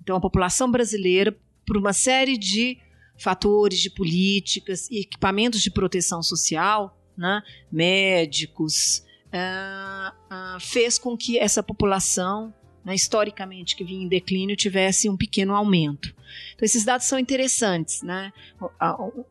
Então, 0.00 0.16
a 0.16 0.20
população 0.20 0.70
brasileira, 0.70 1.36
por 1.66 1.76
uma 1.76 1.92
série 1.92 2.38
de 2.38 2.78
fatores, 3.18 3.80
de 3.80 3.90
políticas 3.90 4.88
e 4.90 5.00
equipamentos 5.00 5.60
de 5.60 5.70
proteção 5.70 6.22
social, 6.22 6.96
né, 7.18 7.42
médicos, 7.70 9.04
uh, 9.28 10.60
fez 10.60 10.98
com 10.98 11.16
que 11.16 11.38
essa 11.38 11.62
população, 11.62 12.54
né, 12.84 12.94
historicamente 12.94 13.74
que 13.74 13.84
vinha 13.84 14.04
em 14.04 14.08
declínio, 14.08 14.56
tivesse 14.56 15.08
um 15.10 15.16
pequeno 15.16 15.54
aumento. 15.54 16.14
Então, 16.54 16.64
esses 16.64 16.84
dados 16.84 17.06
são 17.06 17.18
interessantes. 17.18 18.02
Né? 18.02 18.32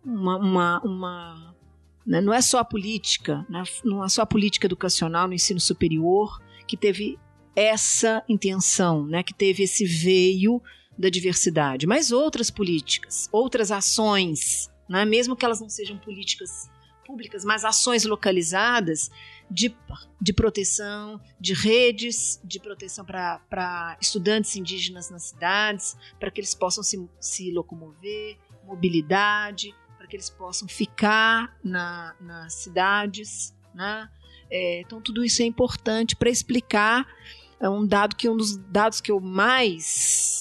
Uma, 0.04 0.38
uma, 0.38 0.82
uma 0.82 1.56
né, 2.06 2.22
não 2.22 2.34
é 2.34 2.42
só 2.42 2.60
a 2.60 2.66
política, 2.66 3.46
né, 3.50 3.64
não 3.84 4.04
é 4.04 4.10
só 4.10 4.22
a 4.22 4.26
política 4.26 4.68
educacional 4.68 5.28
no 5.28 5.34
ensino 5.34 5.60
superior 5.60 6.42
que 6.68 6.78
teve 6.78 7.18
essa 7.56 8.24
intenção, 8.30 9.06
né, 9.06 9.24
que 9.24 9.34
teve 9.34 9.64
esse 9.64 9.86
veio 9.86 10.62
da 10.98 11.10
diversidade, 11.10 11.86
mas 11.86 12.12
outras 12.12 12.50
políticas, 12.50 13.30
outras 13.32 13.72
ações, 13.72 14.70
né, 14.90 15.06
mesmo 15.06 15.36
que 15.36 15.46
elas 15.46 15.60
não 15.60 15.70
sejam 15.70 15.98
políticas 15.98 16.70
públicas, 17.08 17.46
mas 17.46 17.64
ações 17.64 18.04
localizadas 18.04 19.10
de, 19.50 19.74
de 20.22 20.34
proteção, 20.34 21.22
de 21.40 21.54
redes 21.54 22.42
de 22.44 22.60
proteção 22.60 23.06
para 23.06 23.98
estudantes 24.02 24.58
indígenas 24.58 25.10
nas 25.10 25.24
cidades, 25.24 25.96
para 26.20 26.30
que 26.30 26.42
eles 26.42 26.54
possam 26.54 26.84
se, 26.84 27.10
se 27.18 27.50
locomover, 27.52 28.38
mobilidade, 28.66 29.74
para 29.98 30.06
que 30.06 30.18
eles 30.18 30.30
possam 30.30 30.68
ficar 30.68 31.58
na, 31.64 32.14
nas 32.20 32.54
cidades. 32.56 33.56
Né? 33.74 34.10
É, 34.52 34.82
então, 34.82 35.00
tudo 35.02 35.24
isso 35.24 35.42
é 35.42 35.46
importante 35.46 36.14
para 36.14 36.30
explicar 36.30 37.08
é 37.60 37.68
um 37.70 37.88
dado 37.88 38.16
que 38.16 38.30
um 38.30 38.38
dos 38.38 38.56
dados 38.56 39.02
que 39.02 39.12
eu 39.12 39.20
mais 39.20 40.37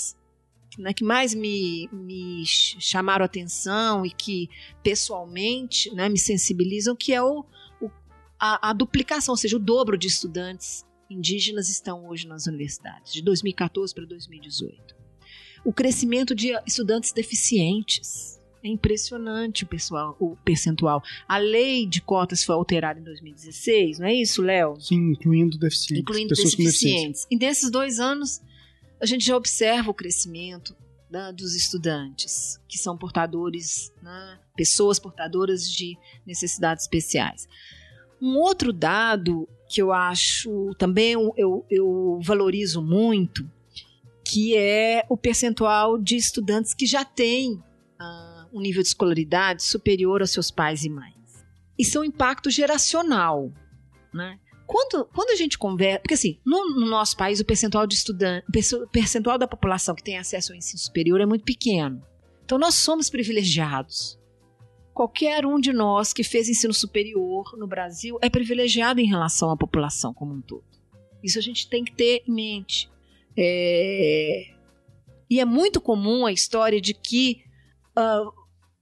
né, 0.78 0.93
que 0.93 1.05
mais 1.05 1.35
me, 1.35 1.89
me 1.93 2.44
chamaram 2.47 3.23
a 3.23 3.27
atenção 3.27 4.05
e 4.05 4.11
que 4.11 4.48
pessoalmente 4.82 5.93
né, 5.94 6.09
me 6.09 6.19
sensibilizam, 6.19 6.94
que 6.94 7.12
é 7.12 7.23
o, 7.23 7.44
o 7.81 7.90
a, 8.39 8.70
a, 8.70 8.73
duplicação, 8.73 9.32
ou 9.32 9.36
seja, 9.36 9.57
o 9.57 9.61
dobro 9.61 9.97
de 9.97 10.07
estudantes 10.07 10.85
indígenas 11.09 11.69
estão 11.69 12.07
hoje 12.09 12.27
nas 12.27 12.47
universidades, 12.47 13.12
de 13.12 13.23
2014 13.23 13.94
para 13.94 14.05
2018. 14.05 14.97
O 15.65 15.73
crescimento 15.73 16.35
de 16.35 16.53
estudantes 16.66 17.12
deficientes. 17.12 18.36
É 18.62 18.69
impressionante 18.69 19.62
o, 19.62 19.66
pessoal, 19.66 20.16
o 20.19 20.35
percentual. 20.44 21.01
A 21.28 21.39
lei 21.39 21.86
de 21.86 22.01
cotas 22.01 22.43
foi 22.43 22.55
alterada 22.55 22.98
em 22.98 23.03
2016, 23.05 24.01
não 24.01 24.09
é 24.09 24.15
isso, 24.15 24.43
Léo? 24.43 24.74
Sim, 24.81 25.12
incluindo 25.12 25.57
deficientes. 25.57 26.03
Incluindo 26.03 26.35
deficientes. 26.35 27.27
E 27.31 27.36
nesses 27.36 27.70
dois 27.70 28.01
anos, 28.01 28.40
a 29.01 29.06
gente 29.06 29.24
já 29.24 29.36
observa 29.36 29.90
o 29.90 29.94
crescimento 29.94 30.77
né, 31.10 31.32
dos 31.32 31.55
estudantes, 31.55 32.60
que 32.68 32.78
são 32.78 32.97
portadores, 32.97 33.93
né, 34.02 34.39
pessoas 34.56 34.98
portadoras 34.98 35.70
de 35.70 35.97
necessidades 36.27 36.85
especiais. 36.85 37.48
Um 38.20 38.36
outro 38.39 38.73
dado 38.73 39.48
que 39.68 39.82
eu 39.82 39.93
acho 39.93 40.74
também 40.78 41.12
eu, 41.36 41.66
eu 41.70 42.20
valorizo 42.23 42.81
muito, 42.81 43.48
que 44.24 44.56
é 44.56 45.05
o 45.09 45.16
percentual 45.16 45.98
de 45.98 46.16
estudantes 46.16 46.74
que 46.74 46.86
já 46.86 47.05
têm 47.05 47.52
uh, 47.52 48.48
um 48.52 48.60
nível 48.60 48.82
de 48.82 48.89
escolaridade 48.89 49.62
superior 49.62 50.20
aos 50.20 50.31
seus 50.31 50.51
pais 50.51 50.85
e 50.85 50.89
mães. 50.89 51.14
Isso 51.78 51.98
é 51.98 52.01
um 52.01 52.05
impacto 52.05 52.51
geracional. 52.51 53.52
Né? 54.12 54.39
Quando, 54.66 55.05
quando 55.06 55.30
a 55.30 55.36
gente 55.36 55.56
conversa. 55.56 56.01
Porque, 56.01 56.14
assim, 56.14 56.38
no, 56.44 56.70
no 56.70 56.86
nosso 56.86 57.16
país, 57.16 57.40
o 57.40 57.44
percentual 57.44 57.86
de 57.86 57.94
estudantes. 57.94 58.72
O 58.72 58.86
percentual 58.88 59.38
da 59.38 59.47
população 59.47 59.94
que 59.94 60.02
tem 60.02 60.18
acesso 60.18 60.52
ao 60.52 60.59
ensino 60.59 60.78
superior 60.78 61.20
é 61.20 61.26
muito 61.26 61.44
pequeno. 61.44 62.02
Então, 62.44 62.59
nós 62.59 62.74
somos 62.74 63.09
privilegiados. 63.09 64.18
Qualquer 64.93 65.44
um 65.44 65.60
de 65.60 65.72
nós 65.72 66.12
que 66.12 66.24
fez 66.24 66.48
ensino 66.48 66.72
superior 66.72 67.56
no 67.56 67.66
Brasil 67.66 68.18
é 68.22 68.30
privilegiado 68.30 69.01
em 69.01 69.06
relação 69.06 69.51
à 69.51 69.56
população 69.56 70.14
como 70.14 70.34
um 70.34 70.40
todo. 70.40 70.64
Isso 71.22 71.38
a 71.38 71.43
gente 71.43 71.68
tem 71.68 71.84
que 71.84 71.93
ter 71.93 72.22
em 72.26 72.32
mente. 72.32 72.90
É... 73.36 74.55
E 75.28 75.40
é 75.40 75.44
muito 75.44 75.80
comum 75.80 76.24
a 76.24 76.32
história 76.32 76.80
de 76.80 76.94
que 76.94 77.43
uh, 77.98 78.32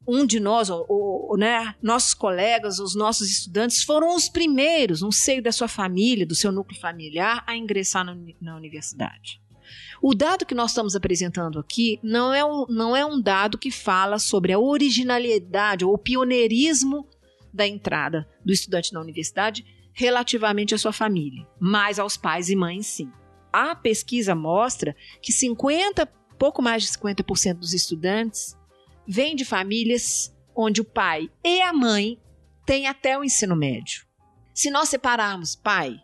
um 0.06 0.26
de 0.26 0.38
nós, 0.38 0.68
ou, 0.70 0.84
ou, 0.88 1.36
né, 1.36 1.74
nossos 1.82 2.14
colegas, 2.14 2.78
os 2.78 2.94
nossos 2.94 3.28
estudantes, 3.28 3.82
foram 3.82 4.14
os 4.14 4.28
primeiros, 4.28 5.00
no 5.00 5.12
seio 5.12 5.42
da 5.42 5.52
sua 5.52 5.68
família, 5.68 6.26
do 6.26 6.34
seu 6.34 6.52
núcleo 6.52 6.78
familiar, 6.80 7.42
a 7.46 7.56
ingressar 7.56 8.04
na, 8.04 8.16
na 8.40 8.56
universidade. 8.56 9.40
O 10.02 10.14
dado 10.14 10.44
que 10.44 10.54
nós 10.54 10.70
estamos 10.70 10.94
apresentando 10.94 11.58
aqui 11.58 11.98
não 12.02 12.32
é, 12.32 12.44
um, 12.44 12.66
não 12.68 12.94
é 12.94 13.04
um 13.06 13.20
dado 13.20 13.56
que 13.56 13.70
fala 13.70 14.18
sobre 14.18 14.52
a 14.52 14.58
originalidade 14.58 15.84
ou 15.84 15.94
o 15.94 15.98
pioneirismo 15.98 17.08
da 17.52 17.66
entrada 17.66 18.28
do 18.44 18.52
estudante 18.52 18.92
na 18.92 19.00
universidade 19.00 19.64
relativamente 19.94 20.74
à 20.74 20.78
sua 20.78 20.92
família, 20.92 21.46
mas 21.58 21.98
aos 21.98 22.16
pais 22.16 22.50
e 22.50 22.56
mães 22.56 22.86
sim. 22.86 23.10
A 23.52 23.74
pesquisa 23.74 24.34
mostra 24.34 24.94
que 25.22 25.32
50, 25.32 26.04
pouco 26.38 26.60
mais 26.60 26.82
de 26.82 26.88
50% 26.90 27.54
dos 27.54 27.72
estudantes 27.72 28.56
vem 29.06 29.34
de 29.36 29.44
famílias 29.44 30.34
onde 30.54 30.80
o 30.80 30.84
pai 30.84 31.30
e 31.44 31.60
a 31.62 31.72
mãe 31.72 32.18
têm 32.64 32.86
até 32.86 33.18
o 33.18 33.24
ensino 33.24 33.56
médio. 33.56 34.04
Se 34.52 34.70
nós 34.70 34.88
separarmos 34.88 35.56
pai 35.56 36.00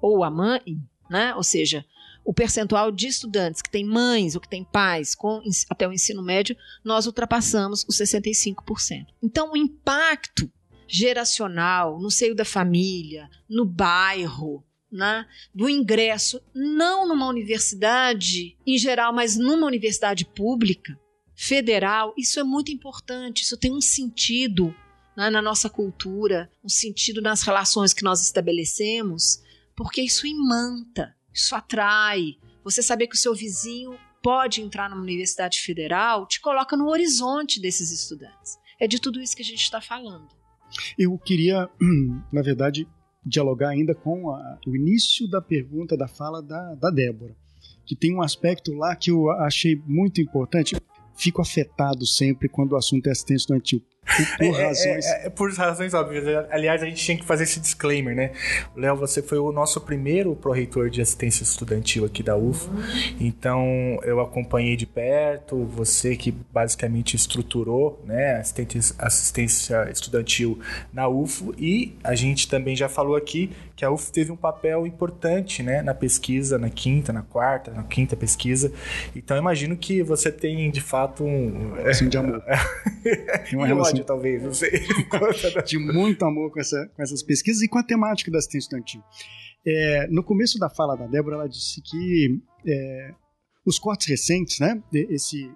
ou 0.00 0.24
a 0.24 0.30
mãe, 0.30 0.78
né, 1.08 1.34
ou 1.34 1.42
seja, 1.42 1.84
o 2.24 2.32
percentual 2.32 2.90
de 2.90 3.08
estudantes 3.08 3.62
que 3.62 3.70
têm 3.70 3.84
mães 3.84 4.34
ou 4.34 4.40
que 4.40 4.48
têm 4.48 4.64
pais 4.64 5.14
com 5.14 5.42
até 5.68 5.86
o 5.86 5.92
ensino 5.92 6.22
médio, 6.22 6.56
nós 6.84 7.06
ultrapassamos 7.06 7.84
os 7.88 7.96
65%. 7.96 9.06
Então, 9.22 9.52
o 9.52 9.56
impacto 9.56 10.50
geracional 10.86 12.00
no 12.00 12.10
seio 12.10 12.34
da 12.34 12.44
família, 12.44 13.28
no 13.48 13.64
bairro, 13.64 14.64
né, 14.90 15.26
do 15.54 15.68
ingresso, 15.68 16.42
não 16.54 17.06
numa 17.06 17.28
universidade 17.28 18.56
em 18.66 18.76
geral, 18.76 19.12
mas 19.12 19.36
numa 19.36 19.66
universidade 19.66 20.24
pública, 20.24 20.98
federal, 21.40 22.12
isso 22.18 22.38
é 22.38 22.44
muito 22.44 22.70
importante, 22.70 23.40
isso 23.40 23.56
tem 23.56 23.72
um 23.72 23.80
sentido 23.80 24.74
né, 25.16 25.30
na 25.30 25.40
nossa 25.40 25.70
cultura, 25.70 26.50
um 26.62 26.68
sentido 26.68 27.22
nas 27.22 27.40
relações 27.40 27.94
que 27.94 28.04
nós 28.04 28.22
estabelecemos, 28.22 29.40
porque 29.74 30.02
isso 30.02 30.26
imanta, 30.26 31.16
isso 31.32 31.54
atrai. 31.54 32.36
Você 32.62 32.82
saber 32.82 33.06
que 33.06 33.14
o 33.14 33.18
seu 33.18 33.34
vizinho 33.34 33.98
pode 34.22 34.60
entrar 34.60 34.90
numa 34.90 35.00
universidade 35.00 35.60
federal 35.60 36.26
te 36.26 36.42
coloca 36.42 36.76
no 36.76 36.90
horizonte 36.90 37.58
desses 37.58 37.90
estudantes. 37.90 38.58
É 38.78 38.86
de 38.86 39.00
tudo 39.00 39.18
isso 39.18 39.34
que 39.34 39.42
a 39.42 39.46
gente 39.46 39.62
está 39.62 39.80
falando. 39.80 40.28
Eu 40.98 41.16
queria, 41.16 41.70
na 42.30 42.42
verdade, 42.42 42.86
dialogar 43.24 43.70
ainda 43.70 43.94
com 43.94 44.30
a, 44.30 44.58
o 44.66 44.76
início 44.76 45.26
da 45.26 45.40
pergunta, 45.40 45.96
da 45.96 46.06
fala 46.06 46.42
da, 46.42 46.74
da 46.74 46.90
Débora, 46.90 47.34
que 47.86 47.96
tem 47.96 48.14
um 48.14 48.20
aspecto 48.20 48.74
lá 48.74 48.94
que 48.94 49.10
eu 49.10 49.30
achei 49.30 49.82
muito 49.86 50.20
importante 50.20 50.76
fico 51.20 51.42
afetado 51.42 52.06
sempre 52.06 52.48
quando 52.48 52.72
o 52.72 52.76
assunto 52.76 53.06
é 53.06 53.10
assistência 53.10 53.42
estudantil. 53.42 53.82
Por, 54.38 54.44
é, 54.44 54.48
é, 54.48 54.66
razões. 54.66 55.06
É, 55.06 55.26
é, 55.26 55.30
por 55.30 55.52
razões 55.52 55.94
óbvias. 55.94 56.46
Aliás, 56.50 56.82
a 56.82 56.86
gente 56.86 57.02
tinha 57.04 57.16
que 57.16 57.24
fazer 57.24 57.44
esse 57.44 57.60
disclaimer, 57.60 58.14
né? 58.14 58.32
Léo, 58.74 58.96
você 58.96 59.22
foi 59.22 59.38
o 59.38 59.52
nosso 59.52 59.80
primeiro 59.80 60.34
pró-reitor 60.34 60.90
de 60.90 61.00
assistência 61.00 61.42
estudantil 61.42 62.04
aqui 62.04 62.22
da 62.22 62.36
UFO. 62.36 62.70
Então, 63.20 63.98
eu 64.02 64.20
acompanhei 64.20 64.76
de 64.76 64.86
perto, 64.86 65.64
você 65.64 66.16
que 66.16 66.32
basicamente 66.32 67.14
estruturou 67.14 68.02
né, 68.04 68.42
assistência, 68.98 69.88
estudantil 69.90 70.58
na 70.92 71.06
UFO. 71.08 71.54
E 71.56 71.96
a 72.02 72.14
gente 72.14 72.48
também 72.48 72.74
já 72.74 72.88
falou 72.88 73.16
aqui 73.16 73.50
que 73.76 73.84
a 73.84 73.90
UF 73.90 74.12
teve 74.12 74.30
um 74.30 74.36
papel 74.36 74.86
importante 74.86 75.62
né, 75.62 75.80
na 75.82 75.94
pesquisa, 75.94 76.58
na 76.58 76.68
quinta, 76.68 77.12
na 77.12 77.22
quarta, 77.22 77.70
na 77.70 77.82
quinta 77.82 78.16
pesquisa. 78.16 78.72
Então, 79.14 79.36
imagino 79.36 79.76
que 79.76 80.02
você 80.02 80.30
tem, 80.30 80.70
de 80.70 80.80
fato, 80.80 81.24
um... 81.24 81.74
Assim, 81.86 82.08
de 82.08 82.18
amor. 82.18 82.42
uma 83.54 83.66
relação 83.66 83.89
ódio, 83.90 84.04
talvez, 84.04 84.42
não 84.42 84.54
sei. 84.54 84.70
de 85.66 85.78
muito 85.78 86.24
amor 86.24 86.50
com, 86.50 86.60
essa, 86.60 86.90
com 86.94 87.02
essas 87.02 87.22
pesquisas 87.22 87.62
e 87.62 87.68
com 87.68 87.78
a 87.78 87.82
temática 87.82 88.30
da 88.30 88.38
assistência 88.38 88.66
estudantil. 88.66 89.02
É, 89.66 90.06
no 90.08 90.22
começo 90.22 90.58
da 90.58 90.70
fala 90.70 90.96
da 90.96 91.06
Débora, 91.06 91.36
ela 91.36 91.48
disse 91.48 91.82
que 91.82 92.40
é, 92.66 93.14
os 93.64 93.78
cortes 93.78 94.06
recentes, 94.06 94.58
né, 94.58 94.82
esse 94.92 95.50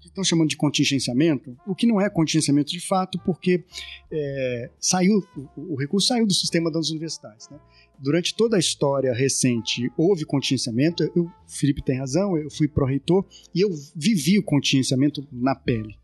que 0.00 0.08
estão 0.08 0.22
chamando 0.22 0.48
de 0.48 0.56
contingenciamento, 0.56 1.56
o 1.66 1.74
que 1.74 1.86
não 1.86 2.00
é 2.00 2.08
contingenciamento 2.08 2.70
de 2.70 2.80
fato, 2.80 3.18
porque 3.24 3.64
é, 4.10 4.70
saiu 4.78 5.22
o, 5.36 5.74
o, 5.74 5.76
recurso 5.76 6.06
saiu 6.06 6.26
do 6.26 6.32
sistema 6.32 6.70
das 6.70 6.90
universidades. 6.90 7.48
Né? 7.48 7.58
Durante 7.98 8.34
toda 8.34 8.56
a 8.56 8.60
história 8.60 9.12
recente 9.12 9.90
houve 9.96 10.24
contingenciamento. 10.24 11.02
Eu, 11.16 11.24
o 11.24 11.32
Felipe 11.48 11.82
tem 11.82 11.98
razão, 11.98 12.36
eu 12.36 12.50
fui 12.50 12.68
pró-reitor 12.68 13.24
e 13.54 13.60
eu 13.60 13.70
vivi 13.94 14.38
o 14.38 14.44
contingenciamento 14.44 15.26
na 15.32 15.54
pele. 15.54 15.97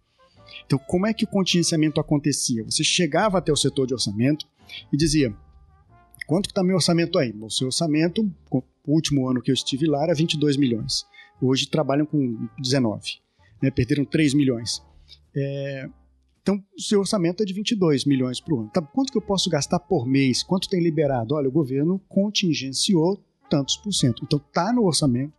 Então, 0.66 0.78
como 0.78 1.06
é 1.06 1.14
que 1.14 1.24
o 1.24 1.28
contingenciamento 1.28 2.00
acontecia? 2.00 2.64
Você 2.64 2.84
chegava 2.84 3.38
até 3.38 3.52
o 3.52 3.56
setor 3.56 3.86
de 3.86 3.94
orçamento 3.94 4.46
e 4.92 4.96
dizia: 4.96 5.34
quanto 6.26 6.46
está 6.50 6.62
meu 6.62 6.76
orçamento 6.76 7.18
aí? 7.18 7.32
O 7.40 7.50
seu 7.50 7.66
orçamento, 7.66 8.28
o 8.50 8.62
último 8.86 9.28
ano 9.28 9.42
que 9.42 9.50
eu 9.50 9.54
estive 9.54 9.86
lá, 9.86 10.02
era 10.02 10.14
22 10.14 10.56
milhões. 10.56 11.04
Hoje 11.40 11.68
trabalham 11.68 12.06
com 12.06 12.48
19 12.58 13.24
né, 13.64 13.70
perderam 13.70 14.04
3 14.04 14.34
milhões. 14.34 14.82
É, 15.34 15.88
então, 16.42 16.62
o 16.76 16.80
seu 16.80 17.00
orçamento 17.00 17.42
é 17.42 17.46
de 17.46 17.54
22 17.54 18.04
milhões 18.04 18.40
por 18.40 18.60
ano. 18.60 18.70
Tá, 18.70 18.82
quanto 18.82 19.10
que 19.10 19.16
eu 19.16 19.22
posso 19.22 19.48
gastar 19.48 19.78
por 19.80 20.06
mês? 20.06 20.42
Quanto 20.42 20.68
tem 20.68 20.82
liberado? 20.82 21.34
Olha, 21.34 21.48
o 21.48 21.52
governo 21.52 21.98
contingenciou 22.08 23.24
tantos 23.48 23.76
por 23.78 23.92
cento. 23.92 24.22
Então, 24.22 24.38
está 24.38 24.72
no 24.72 24.84
orçamento, 24.84 25.32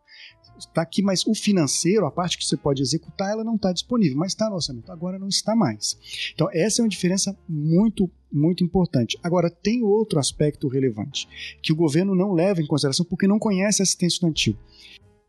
está 0.57 0.81
aqui, 0.81 1.01
mas 1.01 1.25
o 1.25 1.33
financeiro, 1.33 2.05
a 2.05 2.11
parte 2.11 2.37
que 2.37 2.45
você 2.45 2.57
pode 2.57 2.81
executar, 2.81 3.31
ela 3.31 3.43
não 3.43 3.55
está 3.55 3.71
disponível, 3.71 4.17
mas 4.17 4.31
está 4.31 4.49
no 4.49 4.55
orçamento. 4.55 4.91
Agora 4.91 5.19
não 5.19 5.27
está 5.27 5.55
mais. 5.55 5.97
Então, 6.33 6.49
essa 6.53 6.81
é 6.81 6.83
uma 6.83 6.89
diferença 6.89 7.37
muito, 7.47 8.09
muito 8.31 8.63
importante. 8.63 9.17
Agora, 9.23 9.49
tem 9.49 9.83
outro 9.83 10.19
aspecto 10.19 10.67
relevante, 10.67 11.27
que 11.61 11.71
o 11.71 11.75
governo 11.75 12.15
não 12.15 12.33
leva 12.33 12.61
em 12.61 12.67
consideração 12.67 13.05
porque 13.05 13.27
não 13.27 13.39
conhece 13.39 13.81
a 13.81 13.83
assistência 13.83 14.15
estudantil. 14.15 14.57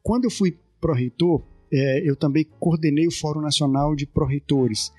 Quando 0.02 0.24
eu 0.24 0.30
fui 0.30 0.58
pró-reitor, 0.80 1.42
é, 1.72 2.08
eu 2.08 2.14
também 2.14 2.46
coordenei 2.60 3.06
o 3.06 3.12
Fórum 3.12 3.40
Nacional 3.40 3.96
de 3.96 4.06
Pró-Reitores. 4.06 4.92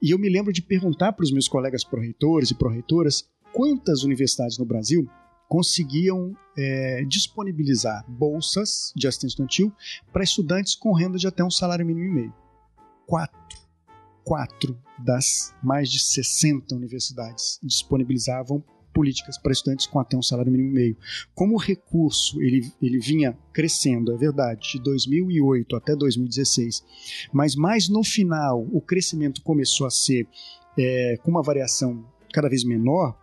E 0.00 0.10
eu 0.12 0.18
me 0.18 0.28
lembro 0.28 0.52
de 0.52 0.62
perguntar 0.62 1.12
para 1.12 1.24
os 1.24 1.32
meus 1.32 1.48
colegas 1.48 1.84
pró-reitores 1.84 2.50
e 2.50 2.54
pró-reitoras 2.54 3.28
quantas 3.52 4.02
universidades 4.04 4.58
no 4.58 4.64
Brasil 4.64 5.08
conseguiam 5.52 6.34
é, 6.56 7.04
disponibilizar 7.06 8.02
bolsas 8.08 8.90
de 8.96 9.06
assistência 9.06 9.34
estudantil 9.34 9.70
para 10.10 10.24
estudantes 10.24 10.74
com 10.74 10.94
renda 10.94 11.18
de 11.18 11.28
até 11.28 11.44
um 11.44 11.50
salário 11.50 11.84
mínimo 11.84 12.06
e 12.06 12.10
meio. 12.10 12.34
Quatro. 13.06 13.58
Quatro 14.24 14.78
das 14.98 15.54
mais 15.62 15.90
de 15.90 15.98
60 15.98 16.74
universidades 16.74 17.60
disponibilizavam 17.62 18.64
políticas 18.94 19.36
para 19.36 19.52
estudantes 19.52 19.84
com 19.84 20.00
até 20.00 20.16
um 20.16 20.22
salário 20.22 20.50
mínimo 20.50 20.70
e 20.70 20.72
meio. 20.72 20.96
Como 21.34 21.56
o 21.56 21.58
recurso 21.58 22.40
ele, 22.40 22.72
ele 22.80 22.98
vinha 22.98 23.36
crescendo, 23.52 24.10
é 24.10 24.16
verdade, 24.16 24.72
de 24.72 24.82
2008 24.82 25.76
até 25.76 25.94
2016, 25.94 26.82
mas 27.30 27.54
mais 27.54 27.90
no 27.90 28.02
final 28.02 28.66
o 28.72 28.80
crescimento 28.80 29.42
começou 29.42 29.86
a 29.86 29.90
ser 29.90 30.26
é, 30.78 31.18
com 31.22 31.30
uma 31.30 31.42
variação 31.42 32.10
cada 32.32 32.48
vez 32.48 32.64
menor, 32.64 33.14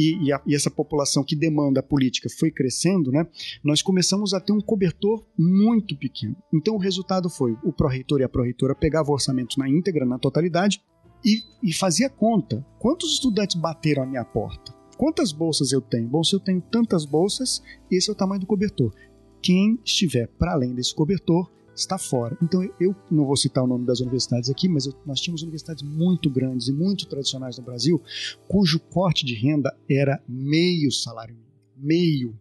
e, 0.00 0.24
e, 0.24 0.32
a, 0.32 0.40
e, 0.46 0.54
essa 0.54 0.70
população 0.70 1.22
que 1.22 1.36
demanda 1.36 1.80
a 1.80 1.82
política 1.82 2.28
foi 2.30 2.50
crescendo, 2.50 3.12
né, 3.12 3.26
nós 3.62 3.82
começamos 3.82 4.32
a 4.32 4.40
ter 4.40 4.52
um 4.52 4.60
cobertor 4.60 5.26
muito 5.38 5.94
pequeno. 5.96 6.34
Então 6.52 6.74
o 6.74 6.78
resultado 6.78 7.28
foi 7.28 7.54
o 7.62 7.72
pró-reitor 7.72 8.20
e 8.20 8.24
a 8.24 8.28
pró-reitora 8.28 8.74
pegavam 8.74 9.10
o 9.10 9.14
orçamento 9.14 9.58
na 9.58 9.68
íntegra, 9.68 10.06
na 10.06 10.18
totalidade, 10.18 10.80
e, 11.22 11.42
e 11.62 11.72
fazia 11.74 12.08
conta. 12.08 12.64
Quantos 12.78 13.12
estudantes 13.12 13.56
bateram 13.56 14.04
à 14.04 14.06
minha 14.06 14.24
porta? 14.24 14.74
Quantas 14.96 15.32
bolsas 15.32 15.70
eu 15.70 15.82
tenho? 15.82 16.08
Bom, 16.08 16.24
se 16.24 16.34
eu 16.34 16.40
tenho 16.40 16.62
tantas 16.62 17.04
bolsas, 17.04 17.62
esse 17.90 18.08
é 18.08 18.12
o 18.12 18.16
tamanho 18.16 18.40
do 18.40 18.46
cobertor. 18.46 18.94
Quem 19.42 19.78
estiver 19.84 20.28
para 20.38 20.52
além 20.52 20.74
desse 20.74 20.94
cobertor 20.94 21.50
está 21.80 21.98
fora. 21.98 22.36
Então 22.42 22.62
eu 22.78 22.94
não 23.10 23.24
vou 23.24 23.36
citar 23.36 23.64
o 23.64 23.66
nome 23.66 23.86
das 23.86 24.00
universidades 24.00 24.50
aqui, 24.50 24.68
mas 24.68 24.86
eu, 24.86 24.94
nós 25.04 25.20
tínhamos 25.20 25.42
universidades 25.42 25.82
muito 25.82 26.30
grandes 26.30 26.68
e 26.68 26.72
muito 26.72 27.06
tradicionais 27.06 27.58
no 27.58 27.64
Brasil, 27.64 28.00
cujo 28.48 28.78
corte 28.78 29.24
de 29.24 29.34
renda 29.34 29.74
era 29.88 30.22
meio 30.28 30.90
salário 30.92 31.34
mínimo. 31.34 31.50
Meio. 31.76 32.38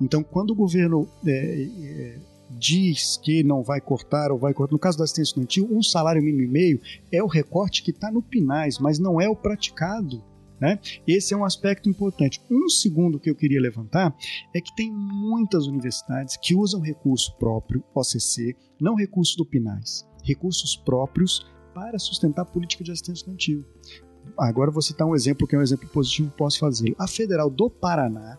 Então, 0.00 0.22
quando 0.22 0.50
o 0.50 0.54
governo 0.54 1.08
é, 1.26 1.32
é, 1.32 2.18
diz 2.50 3.16
que 3.16 3.42
não 3.42 3.62
vai 3.62 3.80
cortar 3.80 4.30
ou 4.30 4.38
vai 4.38 4.54
cortar, 4.54 4.72
no 4.72 4.78
caso 4.78 4.96
da 4.96 5.04
assistência 5.04 5.30
estudantil, 5.30 5.68
um 5.70 5.82
salário 5.82 6.22
mínimo 6.22 6.42
e 6.42 6.46
meio 6.46 6.80
é 7.10 7.22
o 7.22 7.26
recorte 7.26 7.82
que 7.82 7.90
está 7.90 8.10
no 8.10 8.22
PINAS, 8.22 8.78
mas 8.78 8.98
não 8.98 9.20
é 9.20 9.28
o 9.28 9.36
praticado. 9.36 10.22
Né? 10.60 10.78
Esse 11.06 11.34
é 11.34 11.36
um 11.36 11.44
aspecto 11.44 11.88
importante. 11.88 12.42
Um 12.50 12.68
segundo 12.68 13.20
que 13.20 13.30
eu 13.30 13.34
queria 13.34 13.60
levantar 13.60 14.14
é 14.54 14.60
que 14.60 14.74
tem 14.74 14.92
muitas 14.92 15.66
universidades 15.66 16.36
que 16.36 16.54
usam 16.54 16.80
recurso 16.80 17.36
próprio, 17.38 17.82
OCC, 17.94 18.56
não 18.80 18.96
recurso 18.96 19.36
do 19.36 19.46
PINAS, 19.46 20.06
recursos 20.24 20.76
próprios 20.76 21.46
para 21.72 21.98
sustentar 21.98 22.42
a 22.42 22.46
política 22.46 22.82
de 22.82 22.90
assistência 22.90 23.20
estudantil. 23.20 23.64
Agora 24.36 24.70
vou 24.70 24.82
citar 24.82 25.06
um 25.06 25.14
exemplo 25.14 25.46
que 25.46 25.54
é 25.54 25.58
um 25.58 25.62
exemplo 25.62 25.88
positivo, 25.88 26.30
posso 26.36 26.58
fazer. 26.58 26.94
A 26.98 27.06
Federal 27.06 27.48
do 27.48 27.70
Paraná 27.70 28.38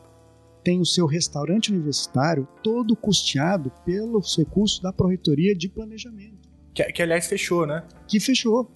tem 0.63 0.79
o 0.79 0.85
seu 0.85 1.05
restaurante 1.05 1.71
universitário 1.71 2.47
todo 2.61 2.95
custeado 2.95 3.71
pelos 3.85 4.37
recursos 4.37 4.79
da 4.81 4.91
Proreitoria 4.91 5.55
de 5.55 5.69
Planejamento. 5.69 6.49
Que, 6.73 6.83
que 6.91 7.01
aliás 7.01 7.27
fechou, 7.27 7.65
né? 7.65 7.83
Que 8.07 8.19
fechou. 8.19 8.69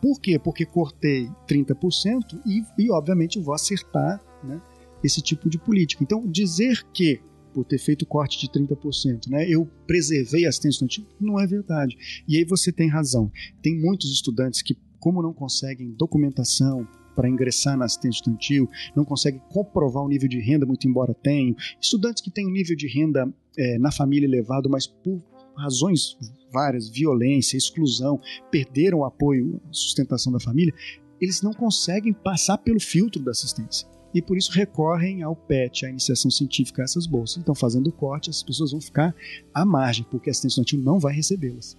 Por 0.00 0.20
quê? 0.20 0.38
Porque 0.38 0.64
cortei 0.64 1.28
30% 1.48 2.40
e, 2.46 2.62
e 2.78 2.90
obviamente, 2.90 3.38
vou 3.38 3.54
acertar 3.54 4.22
né, 4.44 4.60
esse 5.02 5.20
tipo 5.20 5.48
de 5.48 5.58
política. 5.58 6.02
Então, 6.02 6.26
dizer 6.26 6.84
que, 6.92 7.20
por 7.52 7.64
ter 7.64 7.78
feito 7.78 8.06
corte 8.06 8.38
de 8.38 8.48
30%, 8.48 9.28
né, 9.28 9.48
eu 9.48 9.68
preservei 9.86 10.46
a 10.46 10.48
assistência 10.48 10.84
estudantil, 10.84 11.06
não 11.20 11.40
é 11.40 11.46
verdade. 11.46 11.96
E 12.26 12.36
aí 12.36 12.44
você 12.44 12.70
tem 12.70 12.88
razão. 12.88 13.30
Tem 13.62 13.76
muitos 13.76 14.12
estudantes 14.12 14.62
que, 14.62 14.76
como 15.00 15.22
não 15.22 15.32
conseguem 15.32 15.90
documentação, 15.92 16.86
para 17.18 17.28
ingressar 17.28 17.76
na 17.76 17.84
assistência 17.84 18.18
estudantil, 18.18 18.70
não 18.94 19.04
conseguem 19.04 19.42
comprovar 19.48 20.04
o 20.04 20.08
nível 20.08 20.28
de 20.28 20.38
renda, 20.38 20.64
muito 20.64 20.86
embora 20.86 21.12
tenham. 21.12 21.56
Estudantes 21.82 22.22
que 22.22 22.30
têm 22.30 22.46
um 22.46 22.52
nível 22.52 22.76
de 22.76 22.86
renda 22.86 23.28
é, 23.58 23.76
na 23.76 23.90
família 23.90 24.24
elevado, 24.24 24.70
mas 24.70 24.86
por 24.86 25.20
razões 25.58 26.16
várias, 26.52 26.88
violência, 26.88 27.56
exclusão, 27.56 28.20
perderam 28.50 28.98
o 28.98 29.04
apoio, 29.04 29.60
a 29.68 29.72
sustentação 29.72 30.32
da 30.32 30.40
família, 30.40 30.74
eles 31.20 31.42
não 31.42 31.52
conseguem 31.52 32.12
passar 32.12 32.58
pelo 32.58 32.80
filtro 32.80 33.22
da 33.22 33.32
assistência. 33.32 33.86
E 34.14 34.22
por 34.22 34.38
isso 34.38 34.52
recorrem 34.52 35.22
ao 35.22 35.36
PET, 35.36 35.84
à 35.84 35.90
iniciação 35.90 36.30
científica, 36.30 36.82
a 36.82 36.84
essas 36.84 37.06
bolsas. 37.06 37.36
Então, 37.36 37.54
fazendo 37.54 37.88
o 37.88 37.92
corte, 37.92 38.30
as 38.30 38.42
pessoas 38.42 38.70
vão 38.70 38.80
ficar 38.80 39.14
à 39.52 39.64
margem, 39.64 40.06
porque 40.10 40.30
a 40.30 40.32
assistência 40.32 40.62
estudantil 40.62 40.80
não 40.80 40.98
vai 40.98 41.14
recebê-las. 41.14 41.76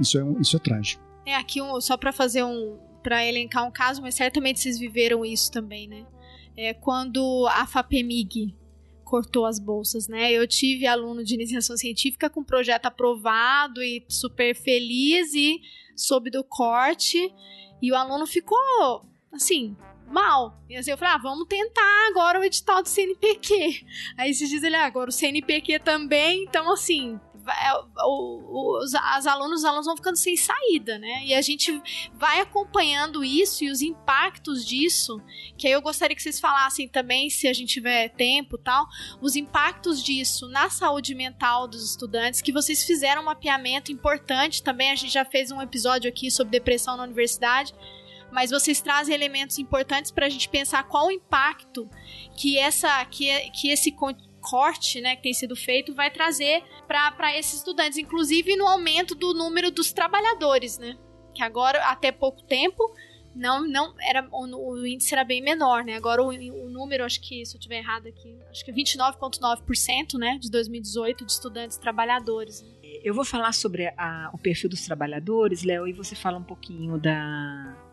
Isso 0.00 0.18
é, 0.18 0.24
um, 0.24 0.40
isso 0.40 0.56
é 0.56 0.58
trágico. 0.58 1.02
É, 1.24 1.36
aqui 1.36 1.62
um, 1.62 1.80
só 1.80 1.96
para 1.96 2.12
fazer 2.12 2.42
um. 2.42 2.76
para 3.02 3.24
elencar 3.24 3.64
um 3.66 3.70
caso, 3.70 4.02
mas 4.02 4.16
certamente 4.16 4.58
vocês 4.58 4.78
viveram 4.78 5.24
isso 5.24 5.52
também, 5.52 5.86
né? 5.86 6.04
É, 6.56 6.74
quando 6.74 7.46
a 7.46 7.64
FAPEMIG 7.64 8.54
cortou 9.08 9.46
as 9.46 9.58
bolsas, 9.58 10.06
né? 10.06 10.30
Eu 10.30 10.46
tive 10.46 10.86
aluno 10.86 11.24
de 11.24 11.34
iniciação 11.34 11.76
científica 11.78 12.28
com 12.28 12.44
projeto 12.44 12.86
aprovado 12.86 13.82
e 13.82 14.04
super 14.06 14.54
feliz 14.54 15.32
e 15.32 15.58
soube 15.96 16.30
do 16.30 16.44
corte 16.44 17.32
e 17.80 17.90
o 17.90 17.96
aluno 17.96 18.26
ficou 18.26 18.58
assim 19.32 19.74
mal. 20.06 20.62
E 20.68 20.76
assim, 20.76 20.90
eu 20.90 20.98
falei, 20.98 21.14
ah, 21.14 21.18
vamos 21.18 21.46
tentar 21.48 22.08
agora 22.10 22.38
o 22.38 22.44
edital 22.44 22.82
do 22.82 22.88
CNPq. 22.88 23.84
Aí 24.16 24.30
esses 24.30 24.48
dias 24.48 24.62
ele, 24.62 24.76
ah, 24.76 24.84
agora 24.84 25.08
o 25.08 25.12
CNPq 25.12 25.78
também, 25.80 26.44
então 26.44 26.70
assim, 26.70 27.18
os, 28.06 28.94
as 28.94 29.26
alunos, 29.26 29.60
os 29.60 29.64
alunos 29.64 29.86
vão 29.86 29.96
ficando 29.96 30.16
sem 30.16 30.36
saída, 30.36 30.98
né? 30.98 31.24
E 31.24 31.34
a 31.34 31.40
gente 31.40 31.80
vai 32.14 32.40
acompanhando 32.40 33.24
isso 33.24 33.64
e 33.64 33.70
os 33.70 33.80
impactos 33.82 34.64
disso, 34.64 35.20
que 35.56 35.66
aí 35.66 35.72
eu 35.72 35.82
gostaria 35.82 36.14
que 36.14 36.22
vocês 36.22 36.40
falassem 36.40 36.88
também, 36.88 37.30
se 37.30 37.48
a 37.48 37.52
gente 37.52 37.72
tiver 37.72 38.08
tempo 38.10 38.58
tal, 38.58 38.86
os 39.20 39.36
impactos 39.36 40.02
disso 40.02 40.48
na 40.48 40.70
saúde 40.70 41.14
mental 41.14 41.66
dos 41.66 41.84
estudantes, 41.84 42.40
que 42.40 42.52
vocês 42.52 42.84
fizeram 42.84 43.22
um 43.22 43.26
mapeamento 43.26 43.92
importante 43.92 44.62
também, 44.62 44.90
a 44.90 44.96
gente 44.96 45.12
já 45.12 45.24
fez 45.24 45.50
um 45.50 45.60
episódio 45.60 46.08
aqui 46.08 46.30
sobre 46.30 46.50
depressão 46.50 46.96
na 46.96 47.04
universidade, 47.04 47.74
mas 48.30 48.50
vocês 48.50 48.80
trazem 48.80 49.14
elementos 49.14 49.58
importantes 49.58 50.10
para 50.10 50.26
a 50.26 50.28
gente 50.28 50.48
pensar 50.48 50.84
qual 50.84 51.06
o 51.06 51.10
impacto 51.10 51.88
que 52.36 52.58
essa 52.58 53.04
que, 53.06 53.50
que 53.50 53.70
esse 53.70 53.92
corte 54.48 55.00
né, 55.00 55.14
que 55.14 55.22
tem 55.22 55.34
sido 55.34 55.54
feito 55.54 55.94
vai 55.94 56.10
trazer 56.10 56.62
para 56.86 57.36
esses 57.36 57.54
estudantes, 57.54 57.98
inclusive 57.98 58.56
no 58.56 58.66
aumento 58.66 59.14
do 59.14 59.34
número 59.34 59.70
dos 59.70 59.92
trabalhadores, 59.92 60.78
né? 60.78 60.96
Que 61.34 61.42
agora, 61.42 61.78
até 61.84 62.10
pouco 62.10 62.42
tempo, 62.42 62.82
não, 63.34 63.66
não 63.68 63.94
era 64.00 64.26
o, 64.32 64.72
o 64.72 64.86
índice 64.86 65.12
era 65.14 65.22
bem 65.22 65.42
menor, 65.42 65.84
né? 65.84 65.94
Agora 65.94 66.22
o, 66.22 66.28
o 66.28 66.70
número, 66.70 67.04
acho 67.04 67.20
que 67.20 67.44
se 67.44 67.54
eu 67.54 67.58
estiver 67.58 67.78
errado 67.78 68.08
aqui, 68.08 68.36
acho 68.50 68.64
que 68.64 68.72
29,9%, 68.72 70.18
né, 70.18 70.38
de 70.40 70.50
2018 70.50 71.26
de 71.26 71.32
estudantes 71.32 71.76
trabalhadores. 71.76 72.62
Né? 72.62 72.70
Eu 73.04 73.12
vou 73.14 73.24
falar 73.24 73.52
sobre 73.52 73.92
a, 73.96 74.30
o 74.32 74.38
perfil 74.38 74.70
dos 74.70 74.84
trabalhadores, 74.84 75.62
Léo, 75.62 75.86
e 75.86 75.92
você 75.92 76.16
fala 76.16 76.38
um 76.38 76.42
pouquinho 76.42 76.98
da 76.98 77.87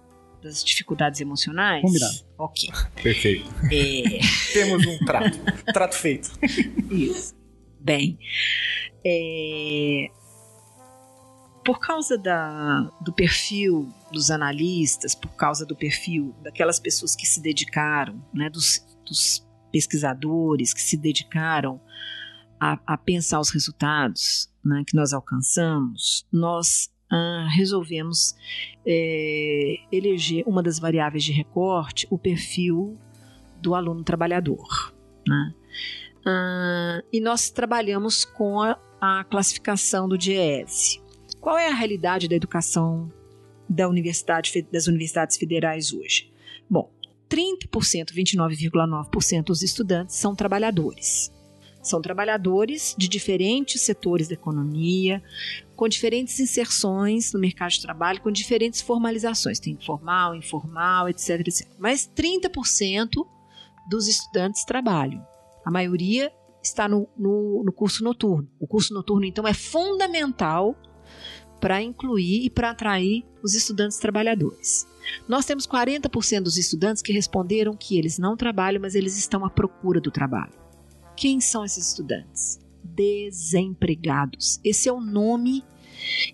das 0.46 0.64
dificuldades 0.64 1.20
emocionais. 1.20 1.82
Combinado. 1.82 2.14
Ok. 2.38 2.70
Perfeito. 3.02 3.50
É... 3.72 4.20
Temos 4.54 4.86
um 4.86 4.98
trato. 5.00 5.38
trato 5.74 5.96
feito. 5.96 6.32
Isso. 6.92 7.36
Bem, 7.80 8.18
é... 9.06 10.08
por 11.64 11.80
causa 11.80 12.18
da, 12.18 12.82
do 13.02 13.12
perfil 13.12 13.92
dos 14.12 14.30
analistas, 14.30 15.16
por 15.16 15.30
causa 15.36 15.66
do 15.66 15.76
perfil 15.76 16.36
daquelas 16.44 16.80
pessoas 16.80 17.16
que 17.16 17.26
se 17.26 17.42
dedicaram, 17.42 18.24
né, 18.34 18.50
dos, 18.50 18.86
dos 19.06 19.46
pesquisadores 19.72 20.74
que 20.74 20.82
se 20.82 20.96
dedicaram 20.96 21.82
a, 22.60 22.80
a 22.86 22.98
pensar 22.98 23.40
os 23.40 23.50
resultados 23.50 24.50
né, 24.64 24.84
que 24.88 24.96
nós 24.96 25.12
alcançamos, 25.12 26.26
nós 26.32 26.90
resolvemos 27.56 28.36
é, 28.86 29.76
eleger 29.92 30.44
uma 30.48 30.62
das 30.62 30.80
variáveis 30.80 31.24
de 31.24 31.32
recorte, 31.32 32.08
o 32.10 32.18
perfil 32.18 32.98
do 33.62 33.76
aluno 33.76 34.04
trabalhador. 34.04 34.94
Né? 35.28 35.54
Ah, 36.26 37.02
e 37.12 37.20
nós 37.20 37.50
trabalhamos 37.50 38.26
com 38.26 38.62
a, 38.62 38.80
a 39.00 39.24
classificação 39.24 40.08
do 40.08 40.18
DIEESE. 40.18 41.02
Qual 41.40 41.58
é 41.58 41.68
a 41.68 41.74
realidade 41.74 42.28
da 42.28 42.36
educação 42.36 43.12
da 43.70 43.88
universidade, 43.88 44.66
das 44.72 44.88
universidades 44.88 45.38
federais 45.38 45.94
hoje? 45.94 46.32
Bom, 46.70 46.90
30%, 47.30 48.14
29,9% 48.14 49.44
dos 49.44 49.62
estudantes 49.62 50.16
são 50.16 50.36
trabalhadores. 50.36 51.32
São 51.84 52.02
trabalhadores 52.02 52.96
de 52.98 53.08
diferentes 53.08 53.82
setores 53.82 54.28
da 54.28 54.34
economia, 54.34 55.22
com 55.76 55.88
diferentes 55.88 56.40
inserções 56.40 57.34
no 57.34 57.40
mercado 57.40 57.72
de 57.72 57.82
trabalho, 57.82 58.22
com 58.22 58.32
diferentes 58.32 58.82
formalizações. 58.82 59.60
Tem 59.60 59.78
formal, 59.78 60.36
informal, 60.36 61.10
etc, 61.10 61.42
etc. 61.42 61.68
Mas 61.78 62.10
30% 62.16 63.10
dos 63.90 64.08
estudantes 64.08 64.64
trabalham. 64.66 65.26
A 65.66 65.72
maioria 65.72 66.32
está 66.64 66.88
no, 66.88 67.08
no, 67.18 67.64
no 67.64 67.72
curso 67.72 68.04
noturno. 68.04 68.50
O 68.60 68.68
curso 68.68 68.94
noturno, 68.94 69.26
então, 69.26 69.48
é 69.48 69.54
fundamental 69.54 70.76
para 71.60 71.82
incluir 71.82 72.46
e 72.46 72.50
para 72.50 72.72
atrair 72.72 73.26
os 73.44 73.54
estudantes 73.54 73.98
trabalhadores. 73.98 74.88
Nós 75.28 75.46
temos 75.46 75.68
40% 75.68 76.42
dos 76.42 76.58
estudantes 76.58 77.02
que 77.02 77.14
responderam 77.14 77.76
que 77.76 77.98
eles 77.98 78.18
não 78.18 78.36
trabalham, 78.36 78.82
mas 78.82 78.96
eles 78.96 79.18
estão 79.18 79.46
à 79.46 79.50
procura 79.50 80.02
do 80.02 80.12
trabalho. 80.12 80.54
Quem 81.16 81.40
são 81.40 81.64
esses 81.64 81.90
estudantes? 81.90 82.60
Desempregados. 82.86 84.60
Esse 84.64 84.88
é 84.88 84.94
o 84.94 85.02
nome 85.02 85.64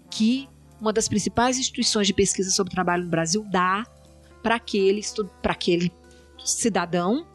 que 0.10 0.50
uma 0.80 0.92
das 0.92 1.08
principais 1.08 1.58
instituições 1.58 2.08
de 2.08 2.14
pesquisa 2.14 2.50
sobre 2.50 2.74
trabalho 2.74 3.04
no 3.04 3.10
Brasil 3.10 3.46
dá 3.50 3.86
para 4.42 4.56
aquele, 4.56 5.02
aquele 5.44 5.92
cidadão 6.44 7.28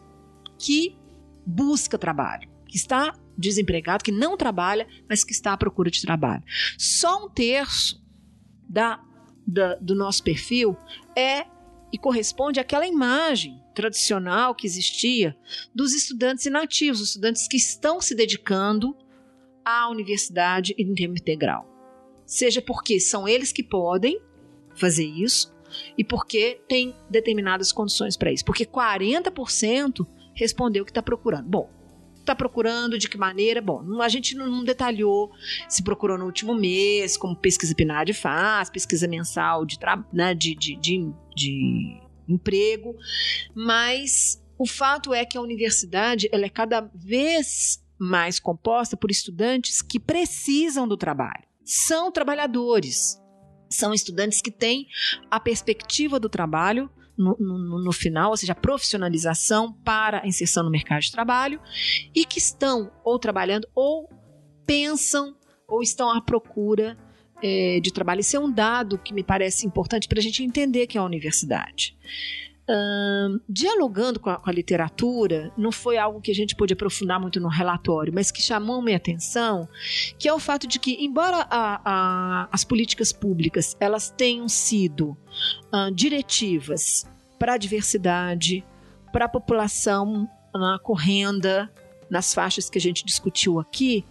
que 0.58 0.96
busca 1.46 1.96
trabalho, 1.96 2.48
que 2.66 2.76
está 2.76 3.14
desempregado, 3.38 4.02
que 4.02 4.10
não 4.10 4.36
trabalha, 4.36 4.86
mas 5.08 5.22
que 5.22 5.32
está 5.32 5.52
à 5.52 5.56
procura 5.56 5.90
de 5.90 6.02
trabalho. 6.02 6.42
Só 6.76 7.24
um 7.24 7.28
terço 7.28 8.04
da, 8.68 9.00
da 9.46 9.76
do 9.76 9.94
nosso 9.94 10.22
perfil 10.22 10.76
é 11.16 11.46
e 11.92 11.98
corresponde 11.98 12.58
àquela 12.58 12.86
imagem 12.86 13.62
tradicional 13.74 14.54
que 14.54 14.66
existia 14.66 15.36
dos 15.74 15.94
estudantes 15.94 16.46
inativos, 16.46 17.00
os 17.00 17.08
estudantes 17.08 17.46
que 17.46 17.56
estão 17.56 18.00
se 18.00 18.14
dedicando 18.14 18.96
à 19.66 19.90
universidade 19.90 20.76
em 20.78 20.94
tempo 20.94 21.18
integral. 21.18 21.66
Seja 22.24 22.62
porque 22.62 23.00
são 23.00 23.26
eles 23.26 23.50
que 23.50 23.64
podem 23.64 24.20
fazer 24.76 25.04
isso 25.04 25.52
e 25.98 26.04
porque 26.04 26.60
tem 26.68 26.94
determinadas 27.10 27.72
condições 27.72 28.16
para 28.16 28.32
isso. 28.32 28.44
Porque 28.44 28.64
40% 28.64 30.06
respondeu 30.34 30.84
que 30.84 30.92
está 30.92 31.02
procurando. 31.02 31.48
Bom, 31.48 31.68
está 32.20 32.34
procurando, 32.34 32.96
de 32.96 33.08
que 33.08 33.18
maneira? 33.18 33.60
Bom, 33.60 34.00
a 34.00 34.08
gente 34.08 34.36
não 34.36 34.62
detalhou 34.62 35.32
se 35.68 35.82
procurou 35.82 36.16
no 36.16 36.26
último 36.26 36.54
mês, 36.54 37.16
como 37.16 37.34
pesquisa 37.34 37.74
PNAD 37.74 38.12
faz, 38.12 38.70
pesquisa 38.70 39.08
mensal 39.08 39.66
de, 39.66 39.78
né, 40.12 40.32
de, 40.32 40.54
de, 40.54 40.76
de, 40.76 41.12
de 41.34 42.00
emprego, 42.28 42.96
mas 43.54 44.42
o 44.58 44.66
fato 44.66 45.12
é 45.12 45.24
que 45.24 45.36
a 45.36 45.40
universidade 45.40 46.28
ela 46.32 46.46
é 46.46 46.48
cada 46.48 46.80
vez 46.94 47.84
mais 47.98 48.38
composta 48.38 48.96
por 48.96 49.10
estudantes 49.10 49.80
que 49.80 49.98
precisam 49.98 50.86
do 50.86 50.96
trabalho. 50.96 51.44
São 51.64 52.12
trabalhadores, 52.12 53.20
são 53.70 53.92
estudantes 53.92 54.40
que 54.40 54.50
têm 54.50 54.86
a 55.30 55.40
perspectiva 55.40 56.20
do 56.20 56.28
trabalho 56.28 56.90
no, 57.16 57.36
no, 57.38 57.84
no, 57.84 57.92
final, 57.92 58.30
ou 58.30 58.36
seja, 58.36 58.52
a 58.52 58.56
profissionalização 58.56 59.72
para 59.72 60.22
a 60.22 60.26
inserção 60.26 60.62
no 60.62 60.70
mercado 60.70 61.00
de 61.00 61.10
trabalho 61.10 61.60
e 62.14 62.24
que 62.24 62.38
estão 62.38 62.92
ou 63.02 63.18
trabalhando 63.18 63.66
ou 63.74 64.08
pensam 64.66 65.34
ou 65.66 65.82
estão 65.82 66.10
à 66.10 66.20
procura 66.20 66.96
é, 67.42 67.80
de 67.80 67.92
trabalho. 67.92 68.20
Isso 68.20 68.36
é 68.36 68.40
um 68.40 68.50
dado 68.50 68.98
que 68.98 69.14
me 69.14 69.22
parece 69.22 69.66
importante 69.66 70.08
para 70.08 70.18
a 70.18 70.22
gente 70.22 70.42
entender 70.42 70.86
que 70.86 70.98
é 70.98 71.00
a 71.00 71.04
universidade. 71.04 71.96
Dialogando 73.48 74.18
com 74.18 74.28
a, 74.28 74.36
com 74.38 74.50
a, 74.50 74.52
literatura, 74.52 75.52
não 75.56 75.70
foi 75.70 75.96
algo 75.96 76.20
que 76.20 76.30
a 76.30 76.34
gente 76.34 76.56
pôde 76.56 76.72
aprofundar 76.72 77.20
muito 77.20 77.38
no 77.38 77.48
relatório, 77.48 78.12
mas 78.12 78.30
que 78.30 78.42
chamou 78.42 78.82
minha 78.82 78.96
atenção, 78.96 79.68
que 80.18 80.28
é 80.28 80.34
o 80.34 80.38
fato 80.38 80.66
de 80.66 80.78
que, 80.80 81.04
embora 81.04 81.46
a, 81.48 81.80
a, 81.84 82.48
as 82.50 82.64
políticas 82.64 83.12
públicas 83.12 83.76
elas 83.78 84.10
tenham 84.10 84.48
sido 84.48 85.16
diretivas 85.94 87.06
para 87.38 87.54
a 87.54 87.58
diversidade, 87.58 88.64
para 89.12 89.26
a 89.26 89.28
população 89.28 90.28
na 90.52 90.78
correnda, 90.78 91.70
nas 92.10 92.32
faixas 92.32 92.70
que 92.70 92.78
a 92.78 92.80
gente 92.80 93.04
discutiu 93.04 93.60
aqui, 93.60 94.04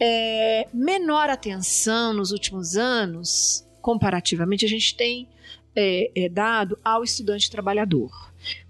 é, 0.00 0.66
menor 0.72 1.28
atenção 1.28 2.12
nos 2.12 2.32
últimos 2.32 2.76
anos, 2.76 3.66
comparativamente, 3.80 4.64
a 4.64 4.68
gente 4.68 4.96
tem 4.96 5.28
é, 5.74 6.10
é, 6.14 6.28
dado 6.28 6.78
ao 6.84 7.02
estudante 7.02 7.50
trabalhador. 7.50 8.10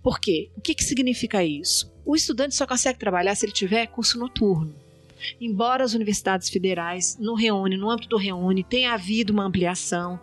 Por 0.03 0.21
quê? 0.21 0.51
O 0.57 0.61
que, 0.61 0.75
que 0.75 0.85
significa 0.85 1.45
isso? 1.45 1.93
O 2.05 2.15
estudante 2.15 2.55
só 2.55 2.67
consegue 2.67 2.99
trabalhar 2.99 3.35
se 3.35 3.47
ele 3.47 3.53
tiver 3.53 3.87
curso 3.87 4.19
noturno. 4.19 4.75
Embora 5.41 5.85
as 5.85 5.95
universidades 5.95 6.49
federais, 6.49 7.17
no 7.19 7.35
Reúne, 7.35 7.77
no 7.77 7.89
âmbito 7.89 8.09
do 8.09 8.17
Reúne, 8.17 8.65
tenha 8.65 8.93
havido 8.93 9.33
uma 9.33 9.45
ampliação. 9.45 10.19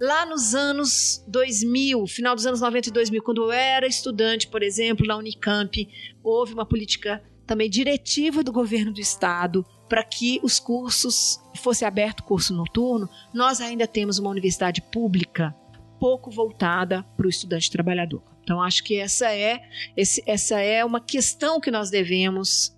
Lá 0.00 0.26
nos 0.26 0.54
anos 0.54 1.24
2000, 1.28 2.06
final 2.08 2.34
dos 2.34 2.44
anos 2.44 2.60
90 2.60 2.88
e 2.88 2.92
2000, 2.92 3.22
quando 3.22 3.42
eu 3.44 3.52
era 3.52 3.86
estudante, 3.86 4.48
por 4.48 4.62
exemplo, 4.62 5.06
na 5.06 5.16
Unicamp, 5.16 5.88
houve 6.24 6.54
uma 6.54 6.66
política 6.66 7.22
também 7.46 7.70
diretiva 7.70 8.42
do 8.42 8.52
governo 8.52 8.92
do 8.92 9.00
estado 9.00 9.64
para 9.88 10.02
que 10.02 10.40
os 10.42 10.58
cursos 10.58 11.38
fosse 11.56 11.84
aberto 11.84 12.22
curso 12.22 12.54
noturno, 12.54 13.08
nós 13.32 13.60
ainda 13.60 13.86
temos 13.86 14.18
uma 14.18 14.30
universidade 14.30 14.80
pública 14.80 15.54
pouco 16.02 16.32
voltada 16.32 17.04
para 17.16 17.28
o 17.28 17.30
estudante 17.30 17.70
trabalhador. 17.70 18.24
Então 18.42 18.60
acho 18.60 18.82
que 18.82 18.96
essa 18.96 19.32
é 19.32 19.62
esse, 19.96 20.20
essa 20.26 20.58
é 20.58 20.84
uma 20.84 21.00
questão 21.00 21.60
que 21.60 21.70
nós 21.70 21.90
devemos 21.90 22.76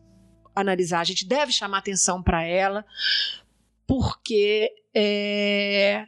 analisar, 0.55 1.01
a 1.01 1.05
gente 1.05 1.27
deve 1.27 1.51
chamar 1.51 1.79
atenção 1.79 2.23
para 2.23 2.45
ela, 2.45 2.85
porque 3.87 4.71
é, 4.95 6.05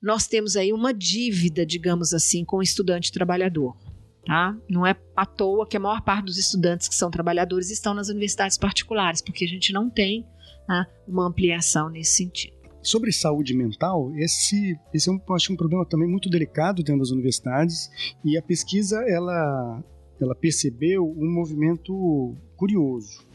nós 0.00 0.28
temos 0.28 0.54
aí 0.54 0.72
uma 0.72 0.94
dívida, 0.94 1.66
digamos 1.66 2.14
assim, 2.14 2.44
com 2.44 2.58
o 2.58 2.62
estudante 2.62 3.10
trabalhador. 3.10 3.76
Tá? 4.24 4.56
Não 4.68 4.86
é 4.86 4.94
à 5.16 5.26
toa 5.26 5.66
que 5.66 5.76
a 5.76 5.80
maior 5.80 6.02
parte 6.02 6.26
dos 6.26 6.38
estudantes 6.38 6.86
que 6.86 6.94
são 6.94 7.10
trabalhadores 7.10 7.68
estão 7.68 7.94
nas 7.94 8.10
universidades 8.10 8.56
particulares, 8.56 9.20
porque 9.20 9.44
a 9.44 9.48
gente 9.48 9.72
não 9.72 9.90
tem 9.90 10.24
né, 10.68 10.86
uma 11.08 11.26
ampliação 11.26 11.90
nesse 11.90 12.18
sentido. 12.18 12.59
Sobre 12.82 13.12
saúde 13.12 13.54
mental, 13.54 14.10
esse, 14.16 14.78
esse 14.92 15.08
é 15.08 15.12
um, 15.12 15.20
acho 15.34 15.52
um 15.52 15.56
problema 15.56 15.84
também 15.84 16.08
muito 16.08 16.30
delicado 16.30 16.82
dentro 16.82 17.00
das 17.00 17.10
universidades 17.10 17.90
e 18.24 18.38
a 18.38 18.42
pesquisa 18.42 19.04
ela, 19.06 19.84
ela 20.20 20.34
percebeu 20.34 21.04
um 21.04 21.30
movimento 21.30 22.34
curioso. 22.56 23.26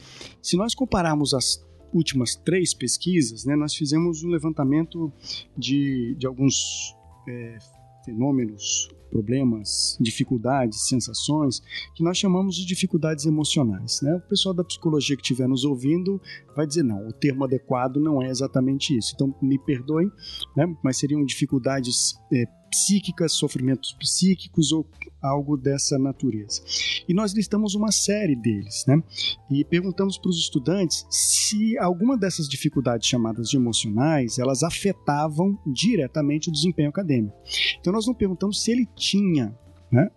Se 0.41 0.57
nós 0.57 0.73
compararmos 0.73 1.34
as 1.34 1.63
últimas 1.93 2.35
três 2.35 2.73
pesquisas, 2.73 3.45
né, 3.45 3.55
nós 3.55 3.76
fizemos 3.76 4.23
um 4.23 4.30
levantamento 4.30 5.13
de, 5.55 6.15
de 6.17 6.26
alguns 6.26 6.95
é, 7.27 7.57
fenômenos 8.03 8.89
problemas, 9.15 9.97
dificuldades, 10.01 10.89
sensações, 10.89 11.61
que 11.95 12.03
nós 12.03 12.17
chamamos 12.17 12.57
de 12.57 12.65
dificuldades 12.65 13.25
emocionais. 13.25 14.01
Né? 14.01 14.13
O 14.13 14.27
pessoal 14.27 14.53
da 14.53 14.61
psicologia 14.61 15.15
que 15.15 15.21
estiver 15.21 15.47
nos 15.47 15.63
ouvindo 15.63 16.21
vai 16.53 16.67
dizer: 16.67 16.83
não, 16.83 17.07
o 17.07 17.13
termo 17.13 17.45
adequado 17.45 17.95
não 17.95 18.21
é 18.21 18.29
exatamente 18.29 18.97
isso. 18.97 19.13
Então, 19.15 19.33
me 19.41 19.57
perdoem, 19.57 20.11
né? 20.55 20.75
mas 20.83 20.97
seriam 20.97 21.23
dificuldades 21.23 22.19
é, 22.33 22.43
psíquicas, 22.76 23.34
sofrimentos 23.34 23.93
psíquicos 23.93 24.73
ou 24.73 24.85
algo 25.22 25.56
dessa 25.56 25.97
natureza. 25.97 26.61
E 27.07 27.14
nós 27.14 27.31
listamos 27.31 27.73
uma 27.73 27.91
série 27.91 28.35
deles, 28.35 28.84
né? 28.85 29.02
E 29.49 29.64
perguntamos 29.64 30.18
para 30.18 30.30
os 30.30 30.38
estudantes 30.38 31.06
se 31.10 31.77
alguma 31.77 32.18
dessas 32.18 32.49
dificuldades 32.49 33.07
chamadas 33.07 33.49
de 33.49 33.56
emocionais, 33.56 34.38
elas 34.38 34.61
afetavam 34.61 35.57
diretamente 35.65 36.49
o 36.49 36.52
desempenho 36.52 36.89
acadêmico. 36.89 37.35
Então 37.80 37.93
nós 37.93 38.06
não 38.06 38.14
perguntamos 38.14 38.61
se 38.61 38.72
ele 38.72 38.85
tinha 38.95 39.57
né, 39.89 40.10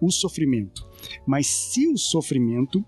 o 0.00 0.10
sofrimento, 0.10 0.84
mas 1.26 1.46
se 1.46 1.86
o 1.86 1.96
sofrimento 1.96 2.84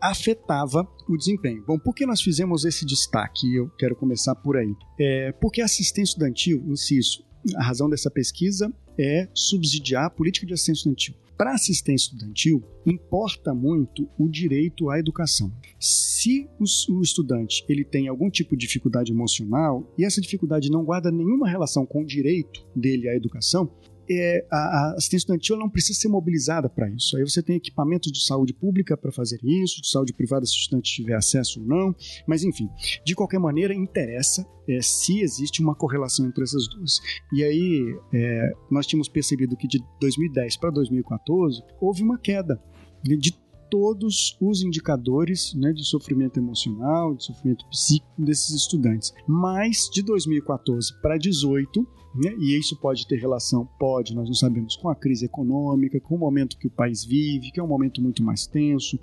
afetava 0.00 0.86
o 1.08 1.16
desempenho. 1.16 1.64
Bom, 1.66 1.78
por 1.78 1.94
que 1.94 2.06
nós 2.06 2.20
fizemos 2.20 2.64
esse 2.64 2.84
destaque? 2.84 3.54
Eu 3.54 3.68
quero 3.70 3.96
começar 3.96 4.34
por 4.34 4.56
aí. 4.56 4.72
É, 4.98 5.32
porque 5.32 5.60
a 5.60 5.64
assistência 5.64 6.12
estudantil, 6.12 6.62
insisto, 6.68 7.24
a 7.56 7.62
razão 7.62 7.88
dessa 7.88 8.10
pesquisa 8.10 8.72
é 8.98 9.28
subsidiar 9.34 10.06
a 10.06 10.10
política 10.10 10.46
de 10.46 10.54
assistência 10.54 10.80
estudantil. 10.80 11.14
Para 11.38 11.54
assistência 11.54 12.06
estudantil, 12.06 12.64
importa 12.84 13.54
muito 13.54 14.08
o 14.18 14.28
direito 14.28 14.90
à 14.90 14.98
educação. 14.98 15.52
Se 15.78 16.48
o 16.58 17.00
estudante 17.00 17.64
ele 17.68 17.84
tem 17.84 18.08
algum 18.08 18.28
tipo 18.28 18.56
de 18.56 18.66
dificuldade 18.66 19.12
emocional 19.12 19.88
e 19.96 20.04
essa 20.04 20.20
dificuldade 20.20 20.68
não 20.68 20.84
guarda 20.84 21.12
nenhuma 21.12 21.48
relação 21.48 21.86
com 21.86 22.02
o 22.02 22.06
direito 22.06 22.66
dele 22.74 23.08
à 23.08 23.14
educação, 23.14 23.70
é, 24.10 24.46
a, 24.50 24.56
a, 24.56 24.90
assistência 24.92 25.18
estudantil 25.18 25.56
não 25.56 25.68
precisa 25.68 26.00
ser 26.00 26.08
mobilizada 26.08 26.68
para 26.68 26.88
isso. 26.90 27.16
Aí 27.16 27.22
você 27.22 27.42
tem 27.42 27.56
equipamentos 27.56 28.10
de 28.10 28.24
saúde 28.24 28.52
pública 28.52 28.96
para 28.96 29.12
fazer 29.12 29.38
isso, 29.42 29.80
de 29.80 29.88
saúde 29.88 30.12
privada 30.12 30.44
se 30.46 30.54
o 30.54 30.58
estudante 30.58 30.94
tiver 30.94 31.14
acesso 31.14 31.60
ou 31.60 31.66
não, 31.66 31.94
mas 32.26 32.42
enfim, 32.42 32.68
de 33.04 33.14
qualquer 33.14 33.38
maneira, 33.38 33.74
interessa 33.74 34.46
é, 34.68 34.80
se 34.82 35.20
existe 35.20 35.62
uma 35.62 35.74
correlação 35.74 36.26
entre 36.26 36.42
essas 36.42 36.68
duas. 36.68 37.00
E 37.32 37.42
aí, 37.42 37.98
é, 38.12 38.52
nós 38.70 38.86
tínhamos 38.86 39.08
percebido 39.08 39.56
que 39.56 39.66
de 39.66 39.78
2010 40.00 40.56
para 40.56 40.70
2014 40.70 41.62
houve 41.80 42.02
uma 42.02 42.18
queda 42.18 42.60
de 43.02 43.32
todos 43.70 44.36
os 44.40 44.62
indicadores 44.62 45.54
né, 45.54 45.72
de 45.72 45.84
sofrimento 45.84 46.38
emocional, 46.38 47.14
de 47.14 47.24
sofrimento 47.24 47.66
psíquico 47.68 48.24
desses 48.24 48.54
estudantes. 48.54 49.12
Mas 49.26 49.88
de 49.92 50.02
2014 50.02 50.92
para 51.00 51.16
2018, 51.18 51.86
né? 52.14 52.34
E 52.38 52.58
isso 52.58 52.76
pode 52.76 53.06
ter 53.06 53.16
relação, 53.16 53.68
pode, 53.78 54.14
nós 54.14 54.26
não 54.26 54.34
sabemos, 54.34 54.76
com 54.76 54.88
a 54.88 54.94
crise 54.94 55.26
econômica, 55.26 56.00
com 56.00 56.14
o 56.14 56.18
momento 56.18 56.58
que 56.58 56.66
o 56.66 56.70
país 56.70 57.04
vive, 57.04 57.50
que 57.50 57.60
é 57.60 57.62
um 57.62 57.68
momento 57.68 58.00
muito 58.02 58.22
mais 58.22 58.46
tenso, 58.46 58.98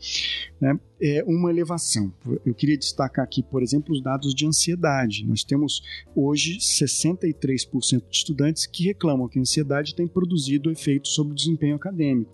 né? 0.60 0.80
é 1.02 1.23
uma 1.26 1.49
elevação. 1.49 2.14
Eu 2.45 2.53
queria 2.53 2.77
destacar 2.77 3.23
aqui, 3.23 3.44
por 3.44 3.61
exemplo, 3.61 3.94
os 3.94 4.02
dados 4.02 4.34
de 4.34 4.45
ansiedade. 4.48 5.26
Nós 5.26 5.44
temos 5.44 5.82
hoje 6.15 6.57
63% 6.57 8.10
de 8.10 8.18
estudantes 8.18 8.65
que 8.65 8.86
reclamam 8.86 9.27
que 9.27 9.38
a 9.38 9.41
ansiedade 9.41 9.95
tem 9.95 10.07
produzido 10.07 10.72
efeitos 10.72 11.14
sobre 11.14 11.34
o 11.34 11.36
desempenho 11.36 11.76
acadêmico. 11.76 12.32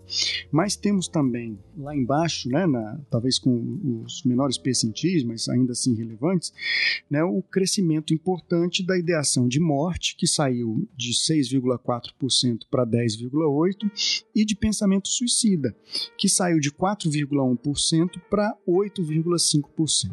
Mas 0.51 0.75
temos 0.75 1.07
também 1.07 1.57
lá 1.77 1.95
embaixo, 1.95 2.49
né, 2.49 2.65
na, 2.67 2.99
talvez 3.09 3.39
com 3.39 4.03
os 4.05 4.23
menores 4.23 4.57
percentis, 4.57 5.23
mas 5.23 5.49
ainda 5.49 5.71
assim 5.71 5.95
relevantes, 5.95 6.53
né, 7.09 7.23
o 7.23 7.41
crescimento 7.41 8.13
importante 8.13 8.85
da 8.85 8.97
ideação 8.97 9.47
de 9.47 9.59
morte, 9.59 10.15
que 10.15 10.27
saiu 10.61 10.87
de 10.95 11.11
6,4% 11.11 12.59
para 12.69 12.85
10,8%, 12.85 13.91
e 14.35 14.45
de 14.45 14.55
pensamento 14.55 15.07
suicida, 15.07 15.75
que 16.17 16.29
saiu 16.29 16.59
de 16.59 16.71
4,1% 16.71 18.21
para 18.29 18.55
8,5%. 18.67 20.11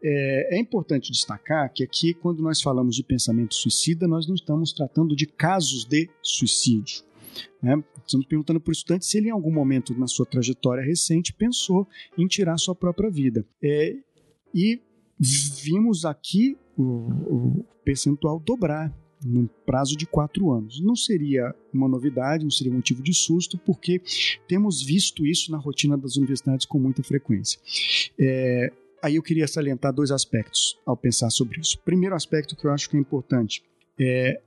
É, 0.00 0.56
é, 0.56 0.60
importante 0.60 1.10
destacar 1.10 1.72
que 1.72 1.82
aqui, 1.82 2.14
quando 2.14 2.42
nós 2.42 2.62
falamos 2.62 2.94
de 2.94 3.02
pensamento 3.02 3.54
suicida, 3.54 4.06
nós 4.06 4.26
não 4.26 4.34
estamos 4.34 4.72
tratando 4.72 5.14
de 5.14 5.26
casos 5.26 5.84
de 5.84 6.08
suicídio. 6.22 7.02
Né? 7.62 7.82
Estamos 8.06 8.26
perguntando 8.26 8.60
para 8.60 8.70
o 8.70 8.72
estudante 8.72 9.06
se 9.06 9.18
ele, 9.18 9.28
em 9.28 9.32
algum 9.32 9.52
momento 9.52 9.96
na 9.98 10.06
sua 10.06 10.24
trajetória 10.24 10.84
recente, 10.84 11.32
pensou 11.32 11.86
em 12.16 12.26
tirar 12.26 12.56
sua 12.58 12.74
própria 12.74 13.10
vida. 13.10 13.44
É, 13.62 13.96
e 14.54 14.80
vimos 15.18 16.04
aqui 16.04 16.56
o, 16.76 16.82
o 16.82 17.64
percentual 17.84 18.38
dobrar 18.38 18.94
num 19.24 19.48
prazo 19.66 19.96
de 19.96 20.06
quatro 20.06 20.50
anos. 20.50 20.80
Não 20.80 20.94
seria 20.94 21.54
uma 21.72 21.88
novidade, 21.88 22.44
não 22.44 22.50
seria 22.50 22.72
motivo 22.72 23.02
de 23.02 23.14
susto, 23.14 23.58
porque 23.58 24.00
temos 24.46 24.82
visto 24.82 25.26
isso 25.26 25.50
na 25.50 25.58
rotina 25.58 25.96
das 25.96 26.16
universidades 26.16 26.66
com 26.66 26.78
muita 26.78 27.02
frequência. 27.02 27.58
É, 28.18 28.72
aí 29.02 29.16
eu 29.16 29.22
queria 29.22 29.46
salientar 29.46 29.92
dois 29.92 30.10
aspectos 30.10 30.78
ao 30.84 30.96
pensar 30.96 31.30
sobre 31.30 31.60
isso. 31.60 31.78
Primeiro 31.84 32.14
aspecto 32.14 32.56
que 32.56 32.66
eu 32.66 32.72
acho 32.72 32.88
que 32.88 32.96
é 32.96 33.00
importante 33.00 33.62
é 33.98 34.40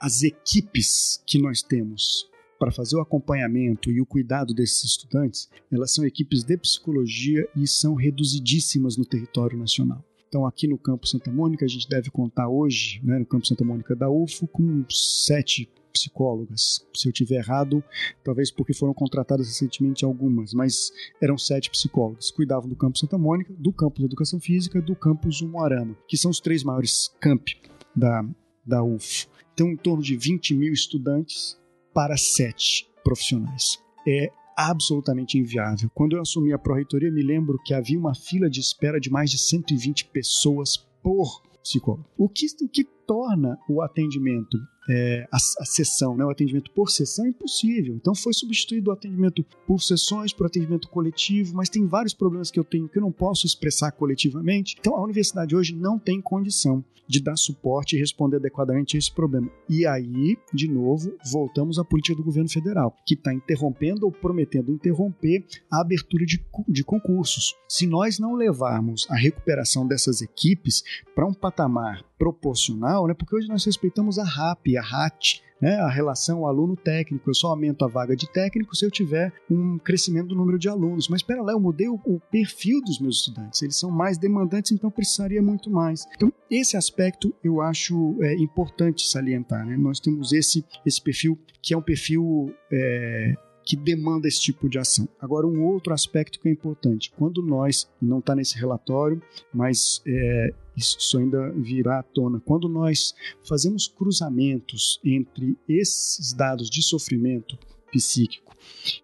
as 0.00 0.22
equipes 0.22 1.22
que 1.26 1.38
nós 1.38 1.62
temos 1.62 2.28
para 2.58 2.72
fazer 2.72 2.96
o 2.96 3.00
acompanhamento 3.00 3.90
e 3.90 4.00
o 4.00 4.06
cuidado 4.06 4.54
desses 4.54 4.84
estudantes, 4.84 5.48
elas 5.70 5.92
são 5.92 6.04
equipes 6.04 6.42
de 6.42 6.56
psicologia 6.56 7.46
e 7.54 7.66
são 7.66 7.94
reduzidíssimas 7.94 8.96
no 8.96 9.04
território 9.04 9.58
nacional. 9.58 10.02
Então, 10.36 10.44
aqui 10.44 10.68
no 10.68 10.76
Campo 10.76 11.06
Santa 11.06 11.32
Mônica, 11.32 11.64
a 11.64 11.68
gente 11.68 11.88
deve 11.88 12.10
contar 12.10 12.46
hoje, 12.46 13.00
né, 13.02 13.18
no 13.18 13.24
Campo 13.24 13.46
Santa 13.46 13.64
Mônica 13.64 13.96
da 13.96 14.10
UFO, 14.10 14.46
com 14.46 14.84
sete 14.90 15.66
psicólogas. 15.90 16.86
Se 16.94 17.08
eu 17.08 17.12
tiver 17.12 17.36
errado, 17.36 17.82
talvez 18.22 18.50
porque 18.50 18.74
foram 18.74 18.92
contratadas 18.92 19.46
recentemente 19.46 20.04
algumas, 20.04 20.52
mas 20.52 20.92
eram 21.22 21.38
sete 21.38 21.70
psicólogas. 21.70 22.30
Cuidavam 22.30 22.68
do 22.68 22.76
Campo 22.76 22.98
Santa 22.98 23.16
Mônica, 23.16 23.54
do 23.58 23.72
campus 23.72 24.00
de 24.00 24.04
Educação 24.04 24.38
Física, 24.38 24.78
do 24.82 24.94
campus 24.94 25.40
Umuarama, 25.40 25.96
que 26.06 26.18
são 26.18 26.30
os 26.30 26.38
três 26.38 26.62
maiores 26.62 27.10
campi 27.18 27.58
da, 27.96 28.22
da 28.62 28.84
UFO. 28.84 29.28
Então, 29.54 29.70
em 29.70 29.76
torno 29.78 30.02
de 30.02 30.18
20 30.18 30.54
mil 30.54 30.74
estudantes 30.74 31.58
para 31.94 32.14
sete 32.18 32.90
profissionais. 33.02 33.82
É 34.06 34.30
absolutamente 34.56 35.38
inviável. 35.38 35.90
Quando 35.94 36.16
eu 36.16 36.22
assumi 36.22 36.52
a 36.52 36.58
pró-reitoria, 36.58 37.10
me 37.10 37.22
lembro 37.22 37.60
que 37.64 37.74
havia 37.74 37.98
uma 37.98 38.14
fila 38.14 38.48
de 38.48 38.60
espera 38.60 38.98
de 38.98 39.10
mais 39.10 39.30
de 39.30 39.38
120 39.38 40.06
pessoas 40.06 40.76
por 41.02 41.42
psicólogo. 41.62 42.06
O 42.16 42.28
que, 42.28 42.46
o 42.62 42.68
que 42.68 42.86
torna 43.06 43.58
o 43.68 43.82
atendimento 43.82 44.58
é, 44.88 45.26
a, 45.32 45.36
a, 45.36 45.64
sessão, 45.64 46.16
né, 46.16 46.24
o 46.24 46.30
atendimento 46.30 46.70
por 46.70 46.90
sessão 46.90 47.26
impossível. 47.26 47.94
Então 47.94 48.14
foi 48.14 48.32
substituído 48.32 48.90
o 48.90 48.92
atendimento 48.92 49.44
por 49.66 49.80
sessões, 49.80 50.32
por 50.32 50.46
atendimento 50.46 50.88
coletivo, 50.88 51.54
mas 51.54 51.68
tem 51.68 51.86
vários 51.86 52.14
problemas 52.14 52.50
que 52.50 52.58
eu 52.58 52.64
tenho 52.64 52.88
que 52.88 52.98
eu 52.98 53.02
não 53.02 53.12
posso 53.12 53.46
expressar 53.46 53.92
coletivamente. 53.92 54.76
Então 54.78 54.96
a 54.96 55.02
universidade 55.02 55.56
hoje 55.56 55.74
não 55.74 55.98
tem 55.98 56.20
condição 56.20 56.84
de 57.08 57.22
dar 57.22 57.36
suporte 57.36 57.94
e 57.94 57.98
responder 57.98 58.36
adequadamente 58.36 58.96
a 58.96 58.98
esse 58.98 59.12
problema. 59.12 59.48
E 59.68 59.86
aí, 59.86 60.36
de 60.52 60.68
novo, 60.68 61.16
voltamos 61.30 61.78
à 61.78 61.84
política 61.84 62.16
do 62.16 62.24
governo 62.24 62.48
federal, 62.48 62.94
que 63.06 63.14
está 63.14 63.32
interrompendo 63.32 64.06
ou 64.06 64.12
prometendo 64.12 64.72
interromper 64.72 65.44
a 65.70 65.80
abertura 65.80 66.26
de, 66.26 66.44
de 66.68 66.84
concursos. 66.84 67.54
Se 67.68 67.86
nós 67.86 68.18
não 68.18 68.34
levarmos 68.34 69.06
a 69.08 69.16
recuperação 69.16 69.86
dessas 69.86 70.20
equipes 70.20 70.82
para 71.14 71.26
um 71.26 71.32
patamar 71.32 72.04
proporcional, 72.18 73.06
né, 73.06 73.14
porque 73.14 73.34
hoje 73.34 73.48
nós 73.48 73.64
respeitamos 73.64 74.18
a 74.18 74.24
RAP, 74.24 74.66
a 74.78 74.82
RAT, 74.82 75.40
né, 75.60 75.76
a 75.76 75.88
relação 75.88 76.46
aluno-técnico. 76.46 77.28
Eu 77.28 77.34
só 77.34 77.48
aumento 77.48 77.84
a 77.84 77.88
vaga 77.88 78.14
de 78.14 78.30
técnico 78.30 78.74
se 78.76 78.84
eu 78.84 78.90
tiver 78.90 79.32
um 79.50 79.78
crescimento 79.78 80.28
do 80.28 80.34
número 80.34 80.58
de 80.58 80.68
alunos. 80.68 81.08
Mas 81.08 81.20
espera 81.20 81.42
lá, 81.42 81.52
eu 81.52 81.60
mudei 81.60 81.88
o, 81.88 82.00
o, 82.04 82.20
perfil 82.30 82.80
dos 82.82 82.98
meus 82.98 83.20
estudantes. 83.20 83.62
Eles 83.62 83.78
são 83.78 83.90
mais 83.90 84.18
demandantes, 84.18 84.72
então 84.72 84.90
precisaria 84.90 85.42
muito 85.42 85.70
mais. 85.70 86.06
Então, 86.14 86.32
esse 86.50 86.76
aspecto 86.76 87.34
eu 87.42 87.60
acho 87.60 88.16
é, 88.22 88.34
importante 88.34 89.08
salientar. 89.08 89.64
Né? 89.64 89.76
Nós 89.76 90.00
temos 90.00 90.32
esse, 90.32 90.64
esse 90.84 91.00
perfil 91.00 91.38
que 91.62 91.74
é 91.74 91.76
um 91.78 91.82
perfil 91.82 92.54
é, 92.70 93.34
que 93.66 93.74
demanda 93.74 94.28
esse 94.28 94.40
tipo 94.40 94.68
de 94.68 94.78
ação. 94.78 95.08
Agora, 95.20 95.44
um 95.44 95.64
outro 95.66 95.92
aspecto 95.92 96.38
que 96.38 96.48
é 96.48 96.52
importante, 96.52 97.12
quando 97.18 97.42
nós, 97.42 97.90
não 98.00 98.20
está 98.20 98.34
nesse 98.34 98.56
relatório, 98.56 99.20
mas 99.52 100.00
é, 100.06 100.54
isso 100.76 101.18
ainda 101.18 101.50
virá 101.50 101.98
à 101.98 102.02
tona, 102.02 102.40
quando 102.40 102.68
nós 102.68 103.12
fazemos 103.42 103.88
cruzamentos 103.88 105.00
entre 105.04 105.58
esses 105.68 106.32
dados 106.32 106.70
de 106.70 106.80
sofrimento 106.80 107.58
psíquico 107.90 108.54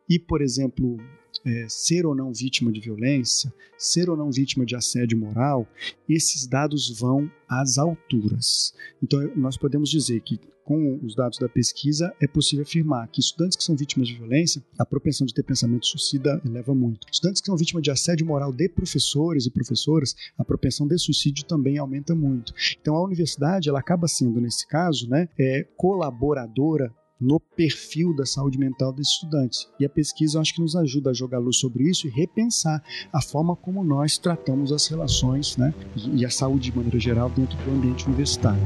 e, 0.08 0.18
por 0.18 0.40
exemplo, 0.40 0.96
é, 1.44 1.66
ser 1.68 2.06
ou 2.06 2.14
não 2.14 2.32
vítima 2.32 2.72
de 2.72 2.80
violência, 2.80 3.52
ser 3.76 4.08
ou 4.08 4.16
não 4.16 4.30
vítima 4.30 4.64
de 4.64 4.76
assédio 4.76 5.18
moral, 5.18 5.66
esses 6.08 6.46
dados 6.46 6.90
vão 6.98 7.30
às 7.48 7.78
alturas. 7.78 8.74
Então, 9.02 9.20
nós 9.36 9.56
podemos 9.56 9.90
dizer 9.90 10.20
que 10.20 10.38
com 10.64 10.98
os 11.02 11.14
dados 11.14 11.38
da 11.38 11.48
pesquisa, 11.48 12.14
é 12.20 12.26
possível 12.26 12.62
afirmar 12.62 13.08
que 13.08 13.20
estudantes 13.20 13.56
que 13.56 13.64
são 13.64 13.76
vítimas 13.76 14.08
de 14.08 14.14
violência, 14.14 14.62
a 14.78 14.86
propensão 14.86 15.26
de 15.26 15.34
ter 15.34 15.42
pensamento 15.42 15.86
suicida 15.86 16.40
eleva 16.44 16.74
muito. 16.74 17.06
Estudantes 17.10 17.40
que 17.40 17.46
são 17.46 17.56
vítimas 17.56 17.82
de 17.82 17.90
assédio 17.90 18.26
moral 18.26 18.52
de 18.52 18.68
professores 18.68 19.46
e 19.46 19.50
professoras, 19.50 20.14
a 20.38 20.44
propensão 20.44 20.86
de 20.86 20.96
suicídio 20.98 21.44
também 21.44 21.78
aumenta 21.78 22.14
muito. 22.14 22.54
Então 22.80 22.94
a 22.94 23.04
universidade, 23.04 23.68
ela 23.68 23.80
acaba 23.80 24.06
sendo, 24.06 24.40
nesse 24.40 24.66
caso, 24.66 25.08
né, 25.08 25.28
é, 25.38 25.66
colaboradora 25.76 26.92
no 27.22 27.38
perfil 27.38 28.14
da 28.16 28.26
saúde 28.26 28.58
mental 28.58 28.92
desses 28.92 29.14
estudantes. 29.14 29.68
E 29.78 29.86
a 29.86 29.88
pesquisa 29.88 30.40
acho 30.40 30.54
que 30.54 30.60
nos 30.60 30.74
ajuda 30.74 31.10
a 31.10 31.14
jogar 31.14 31.38
luz 31.38 31.58
sobre 31.58 31.88
isso 31.88 32.08
e 32.08 32.10
repensar 32.10 32.82
a 33.12 33.22
forma 33.22 33.54
como 33.54 33.84
nós 33.84 34.18
tratamos 34.18 34.72
as 34.72 34.88
relações 34.88 35.56
né, 35.56 35.72
e 35.96 36.26
a 36.26 36.30
saúde 36.30 36.70
de 36.70 36.76
maneira 36.76 36.98
geral 36.98 37.30
dentro 37.30 37.56
do 37.58 37.70
ambiente 37.70 38.06
universitário. 38.06 38.62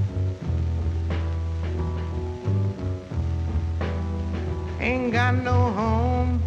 Ain't 4.81 5.13
got 5.13 5.35
no 5.43 5.51
home, 5.51 6.41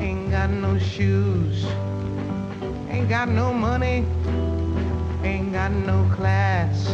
ain't 0.00 0.30
got 0.30 0.50
no 0.50 0.78
shoes, 0.80 1.64
ain't 2.90 3.08
got 3.08 3.28
no 3.28 3.52
money, 3.52 4.04
ain't 5.22 5.52
got 5.52 5.70
no 5.70 6.08
class, 6.16 6.86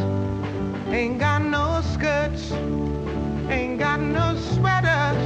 ain't 0.90 1.18
got 1.18 1.43
no 1.43 1.80
skirts, 1.82 2.52
ain't 3.48 3.78
got 3.78 4.01
no 4.01 4.36
sweaters, 4.36 5.19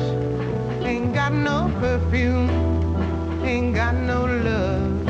ain't 0.85 1.15
got 1.15 1.33
no 1.33 1.71
perfume, 1.81 2.51
ain't 3.45 3.75
got 3.75 3.95
no 3.95 4.27
love, 4.27 5.09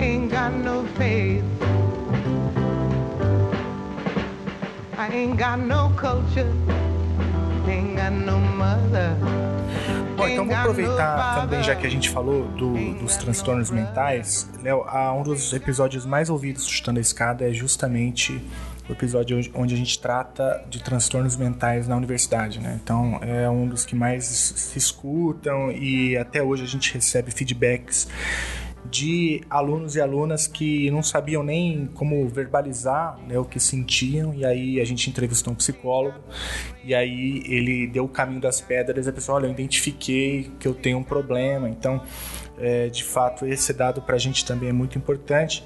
ain't 0.00 0.30
got 0.30 0.52
no 0.52 0.84
faith. 0.96 1.44
I 4.96 5.08
ain't 5.08 5.38
got 5.38 5.58
no 5.58 5.90
culture. 5.96 6.46
Bom, 10.16 10.28
então 10.28 10.46
vou 10.46 10.54
aproveitar 10.54 11.40
também, 11.40 11.62
já 11.62 11.74
que 11.74 11.86
a 11.86 11.90
gente 11.90 12.10
falou 12.10 12.46
do, 12.48 12.74
dos 12.94 13.16
transtornos 13.16 13.70
mentais, 13.70 14.50
Léo, 14.62 14.84
um 15.16 15.22
dos 15.22 15.52
episódios 15.52 16.04
mais 16.04 16.28
ouvidos 16.28 16.64
do 16.64 16.70
Chutando 16.70 16.98
a 16.98 17.00
Escada 17.00 17.48
é 17.48 17.52
justamente 17.52 18.42
o 18.90 18.92
episódio 18.92 19.40
onde 19.54 19.74
a 19.74 19.76
gente 19.76 19.98
trata 19.98 20.64
de 20.68 20.82
transtornos 20.82 21.36
mentais 21.36 21.86
na 21.86 21.96
universidade, 21.96 22.58
né? 22.58 22.78
Então 22.82 23.20
é 23.22 23.48
um 23.48 23.68
dos 23.68 23.84
que 23.84 23.94
mais 23.94 24.24
se 24.24 24.78
escutam 24.78 25.70
e 25.70 26.16
até 26.16 26.42
hoje 26.42 26.64
a 26.64 26.66
gente 26.66 26.92
recebe 26.92 27.30
feedbacks 27.30 28.08
de 28.84 29.42
alunos 29.48 29.94
e 29.94 30.00
alunas 30.00 30.46
que 30.46 30.90
não 30.90 31.02
sabiam 31.02 31.42
nem 31.42 31.88
como 31.94 32.28
verbalizar 32.28 33.18
né, 33.28 33.38
o 33.38 33.44
que 33.44 33.60
sentiam, 33.60 34.34
e 34.34 34.44
aí 34.44 34.80
a 34.80 34.84
gente 34.84 35.08
entrevistou 35.08 35.52
um 35.52 35.56
psicólogo, 35.56 36.18
e 36.82 36.94
aí 36.94 37.42
ele 37.46 37.86
deu 37.86 38.04
o 38.04 38.08
caminho 38.08 38.40
das 38.40 38.60
pedras, 38.60 39.06
e 39.06 39.10
a 39.10 39.12
pessoa, 39.12 39.36
olha, 39.36 39.46
eu 39.46 39.52
identifiquei 39.52 40.50
que 40.58 40.66
eu 40.66 40.74
tenho 40.74 40.98
um 40.98 41.04
problema, 41.04 41.68
então, 41.68 42.02
é, 42.60 42.88
de 42.88 43.04
fato, 43.04 43.46
esse 43.46 43.72
dado 43.72 44.02
para 44.02 44.16
a 44.16 44.18
gente 44.18 44.44
também 44.44 44.68
é 44.68 44.72
muito 44.72 44.98
importante, 44.98 45.64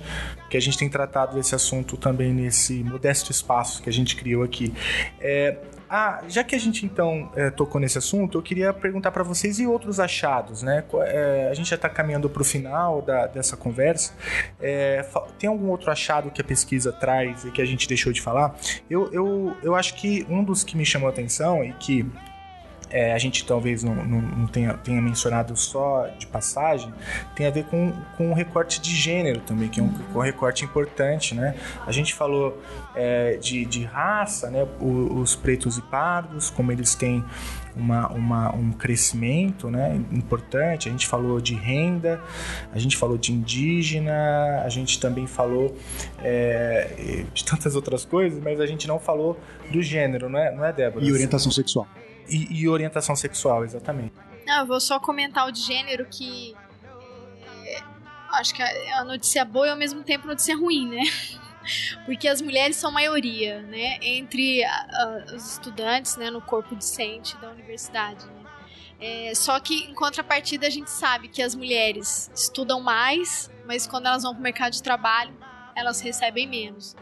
que 0.49 0.57
a 0.57 0.61
gente 0.61 0.79
tem 0.79 0.89
tratado 0.89 1.39
esse 1.39 1.55
assunto 1.55 1.97
também 1.97 2.33
nesse 2.33 2.85
modesto 2.85 3.31
espaço 3.31 3.83
que 3.83 3.89
a 3.89 3.93
gente 3.93 4.17
criou 4.17 4.43
aqui. 4.43 4.73
É, 5.21 5.59
ah, 5.89 6.23
já 6.29 6.43
que 6.43 6.55
a 6.55 6.59
gente 6.59 6.85
então 6.85 7.31
é, 7.37 7.51
tocou 7.51 7.81
nesse 7.81 7.99
assunto, 7.99 8.39
eu 8.39 8.43
queria 8.43 8.73
perguntar 8.73 9.11
para 9.11 9.23
vocês 9.23 9.59
e 9.59 9.67
outros 9.67 10.01
achados, 10.01 10.63
né? 10.63 10.83
É, 11.05 11.49
a 11.51 11.55
gente 11.55 11.71
já 11.71 11.77
está 11.77 11.89
caminhando 11.89 12.29
para 12.29 12.43
o 12.43 12.45
final 12.45 13.03
da, 13.03 13.27
dessa 13.27 13.57
conversa. 13.57 14.13
É, 14.61 15.07
tem 15.39 15.49
algum 15.49 15.69
outro 15.69 15.91
achado 15.91 16.31
que 16.31 16.41
a 16.41 16.45
pesquisa 16.45 16.93
traz 16.93 17.45
e 17.45 17.51
que 17.51 17.63
a 17.63 17.65
gente 17.65 17.87
deixou 17.87 18.13
de 18.13 18.21
falar? 18.21 18.57
Eu, 18.89 19.13
eu, 19.13 19.57
eu 19.63 19.75
acho 19.75 19.95
que 19.95 20.27
um 20.29 20.43
dos 20.43 20.65
que 20.65 20.77
me 20.77 20.85
chamou 20.85 21.09
a 21.09 21.13
atenção 21.13 21.63
e 21.63 21.73
que 21.75 22.05
é, 22.95 23.13
a 23.13 23.19
gente 23.19 23.45
talvez 23.45 23.83
não, 23.83 23.93
não, 23.93 24.23
não, 24.23 24.47
tenha, 24.47 24.73
tenha 24.75 25.03
mencionado 25.03 25.57
só 25.57 26.07
de 26.17 26.29
passagem, 26.29 26.95
tem 27.35 27.45
a 27.45 27.51
ver 27.51 27.65
com, 27.65 27.93
com 28.17 28.31
o 28.31 28.35
recorte 28.35 28.81
de 28.81 28.95
gênero 28.95 29.41
também, 29.41 29.69
que 29.69 29.81
é 29.81 29.83
um, 29.83 29.93
um 30.15 30.21
recorte 30.21 30.65
importante, 30.65 31.35
né? 31.35 31.57
A 31.85 31.91
gente 31.91 32.15
falou 32.15 32.63
é, 32.95 33.37
de, 33.37 33.65
de 33.65 33.83
raça, 33.83 34.49
né? 34.49 34.65
O, 34.81 35.19
os 35.21 35.35
pretos 35.35 35.77
e 35.77 35.83
pardos, 35.83 36.51
como 36.51 36.71
eles 36.71 36.95
têm 36.95 37.25
uma, 37.75 38.07
uma, 38.13 38.55
um 38.55 38.71
crescimento 38.71 39.69
né, 39.69 40.01
importante. 40.13 40.89
A 40.89 40.93
gente 40.93 41.09
falou 41.09 41.41
de 41.41 41.55
renda, 41.55 42.23
a 42.73 42.79
gente 42.79 42.97
falou 42.97 43.19
de 43.19 43.33
indígena, 43.33 44.63
a 44.65 44.69
gente 44.69 45.01
também 45.01 45.27
falou 45.27 45.77
é, 46.23 47.25
de 47.35 47.45
tantas 47.45 47.75
outras 47.75 48.05
coisas, 48.05 48.41
mas 48.41 48.61
a 48.61 48.67
gente 48.67 48.87
não 48.87 49.01
falou 49.01 49.37
do 49.69 49.83
gênero, 49.83 50.29
não 50.29 50.39
é, 50.39 50.55
não 50.55 50.65
é 50.65 50.73
Débora? 50.73 51.05
E 51.05 51.11
orientação 51.11 51.51
sexual. 51.51 51.89
E, 52.29 52.61
e 52.61 52.69
orientação 52.69 53.15
sexual, 53.15 53.65
exatamente. 53.65 54.15
Não, 54.47 54.61
eu 54.61 54.67
vou 54.67 54.81
só 54.81 54.99
comentar 55.01 55.47
o 55.47 55.53
de 55.53 55.61
gênero 55.61 56.07
que. 56.07 56.55
É, 57.67 57.83
acho 58.33 58.55
que 58.55 58.63
é 58.63 58.93
a 58.95 59.05
notícia 59.05 59.45
boa 59.45 59.67
e 59.67 59.71
ao 59.71 59.77
mesmo 59.77 60.03
tempo 60.03 60.27
notícia 60.27 60.57
ruim, 60.57 60.89
né? 60.89 61.03
Porque 62.05 62.29
as 62.29 62.43
mulheres 62.43 62.77
são 62.77 62.91
maioria, 62.91 63.63
né? 63.63 63.99
Entre 64.03 64.63
a, 64.65 64.71
a, 64.71 65.35
os 65.35 65.53
estudantes, 65.53 66.17
né? 66.17 66.31
No 66.31 66.41
corpo 66.41 66.75
docente 66.75 67.37
da 67.39 67.51
universidade, 67.51 68.27
né? 68.27 68.45
É, 69.01 69.35
só 69.35 69.59
que 69.61 69.85
em 69.85 69.95
contrapartida 69.95 70.67
a 70.67 70.71
gente 70.71 70.91
sabe 70.91 71.29
que 71.29 71.43
as 71.43 71.55
mulheres 71.55 72.31
estudam 72.35 72.81
mais, 72.81 73.51
mas 73.67 73.87
quando 73.87 74.07
elas 74.07 74.23
vão 74.23 74.33
para 74.33 74.41
o 74.41 74.43
mercado 74.43 74.73
de 74.73 74.83
trabalho, 74.83 75.35
elas 75.75 76.01
recebem 76.01 76.47
menos. 76.47 76.97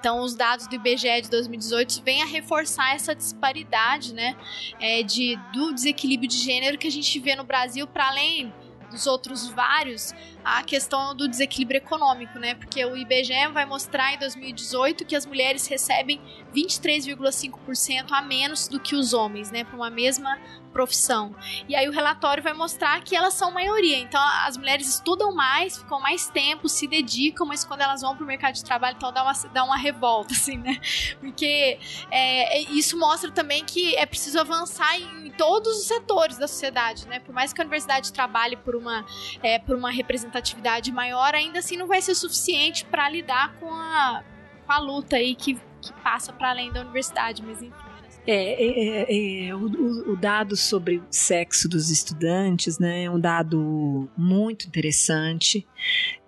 Então, 0.00 0.22
os 0.22 0.34
dados 0.34 0.66
do 0.66 0.74
IBGE 0.74 1.20
de 1.20 1.28
2018 1.28 2.02
vêm 2.02 2.22
a 2.22 2.24
reforçar 2.24 2.94
essa 2.94 3.14
disparidade, 3.14 4.14
né, 4.14 4.34
é, 4.80 5.02
de, 5.02 5.38
do 5.52 5.74
desequilíbrio 5.74 6.26
de 6.26 6.38
gênero 6.38 6.78
que 6.78 6.86
a 6.86 6.90
gente 6.90 7.20
vê 7.20 7.36
no 7.36 7.44
Brasil, 7.44 7.86
para 7.86 8.08
além 8.08 8.50
dos 8.90 9.06
outros 9.06 9.48
vários, 9.48 10.12
a 10.44 10.62
questão 10.62 11.14
do 11.14 11.28
desequilíbrio 11.28 11.78
econômico, 11.78 12.38
né? 12.38 12.54
Porque 12.54 12.84
o 12.84 12.96
IBGE 12.96 13.46
vai 13.52 13.64
mostrar 13.64 14.14
em 14.14 14.18
2018 14.18 15.04
que 15.04 15.14
as 15.14 15.24
mulheres 15.24 15.66
recebem 15.68 16.20
23,5% 16.54 18.06
a 18.10 18.20
menos 18.20 18.68
do 18.68 18.80
que 18.80 18.96
os 18.96 19.12
homens, 19.12 19.50
né, 19.50 19.64
para 19.64 19.76
uma 19.76 19.90
mesma 19.90 20.38
profissão. 20.72 21.34
E 21.68 21.74
aí 21.74 21.88
o 21.88 21.92
relatório 21.92 22.42
vai 22.42 22.52
mostrar 22.52 23.02
que 23.02 23.14
elas 23.14 23.34
são 23.34 23.50
maioria. 23.50 23.98
Então 23.98 24.20
as 24.46 24.56
mulheres 24.56 24.88
estudam 24.88 25.34
mais, 25.34 25.78
ficam 25.78 26.00
mais 26.00 26.28
tempo, 26.28 26.68
se 26.68 26.86
dedicam, 26.86 27.46
mas 27.46 27.64
quando 27.64 27.82
elas 27.82 28.00
vão 28.00 28.16
para 28.16 28.24
o 28.24 28.26
mercado 28.26 28.54
de 28.54 28.64
trabalho, 28.64 28.96
então 28.96 29.12
dá 29.12 29.22
uma, 29.22 29.32
dá 29.52 29.64
uma 29.64 29.76
revolta, 29.76 30.32
assim, 30.34 30.56
né? 30.56 30.80
Porque 31.18 31.78
é, 32.10 32.58
é, 32.58 32.62
isso 32.70 32.98
mostra 32.98 33.30
também 33.30 33.64
que 33.64 33.94
é 33.96 34.06
preciso 34.06 34.38
avançar 34.40 34.98
em 34.98 35.30
todos 35.32 35.78
os 35.78 35.86
setores 35.86 36.38
da 36.38 36.48
sociedade, 36.48 37.06
né? 37.08 37.20
Por 37.20 37.34
mais 37.34 37.52
que 37.52 37.60
a 37.60 37.64
universidade 37.64 38.12
trabalhe 38.12 38.56
por 38.56 38.76
uma, 38.76 39.04
é, 39.42 39.58
por 39.58 39.76
uma 39.76 39.90
representatividade 39.90 40.92
maior, 40.92 41.34
ainda 41.34 41.58
assim 41.58 41.76
não 41.76 41.86
vai 41.86 42.00
ser 42.00 42.14
suficiente 42.14 42.84
para 42.84 43.08
lidar 43.08 43.54
com 43.58 43.72
a, 43.72 44.22
com 44.66 44.72
a 44.72 44.78
luta 44.78 45.16
aí 45.16 45.34
que, 45.34 45.54
que 45.80 45.92
passa 46.02 46.32
para 46.32 46.50
além 46.50 46.72
da 46.72 46.80
universidade, 46.80 47.42
mas 47.42 47.62
enfim. 47.62 47.89
É, 48.26 48.34
é, 48.34 49.12
é, 49.12 49.46
é 49.46 49.54
o, 49.54 50.12
o, 50.12 50.16
dado 50.16 50.56
sobre 50.56 50.98
o 50.98 51.06
sexo 51.10 51.68
dos 51.68 51.90
estudantes 51.90 52.78
né, 52.78 53.04
é 53.04 53.10
um 53.10 53.18
dado 53.18 54.08
muito 54.16 54.66
interessante, 54.66 55.66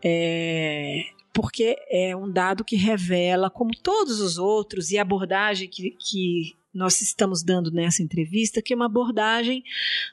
é, 0.03 1.05
porque 1.33 1.77
é 1.91 2.17
um 2.17 2.31
dado 2.31 2.65
que 2.65 2.77
revela, 2.77 3.51
como 3.51 3.77
todos 3.77 4.21
os 4.21 4.39
outros, 4.39 4.91
e 4.91 4.99
a 4.99 5.03
abordagem 5.03 5.69
que, 5.69 5.97
que 5.99 6.57
nós 6.73 7.01
estamos 7.03 7.43
dando 7.43 7.71
nessa 7.71 8.03
entrevista, 8.03 8.63
que 8.63 8.73
é 8.73 8.77
uma 8.77 8.87
abordagem 8.87 9.63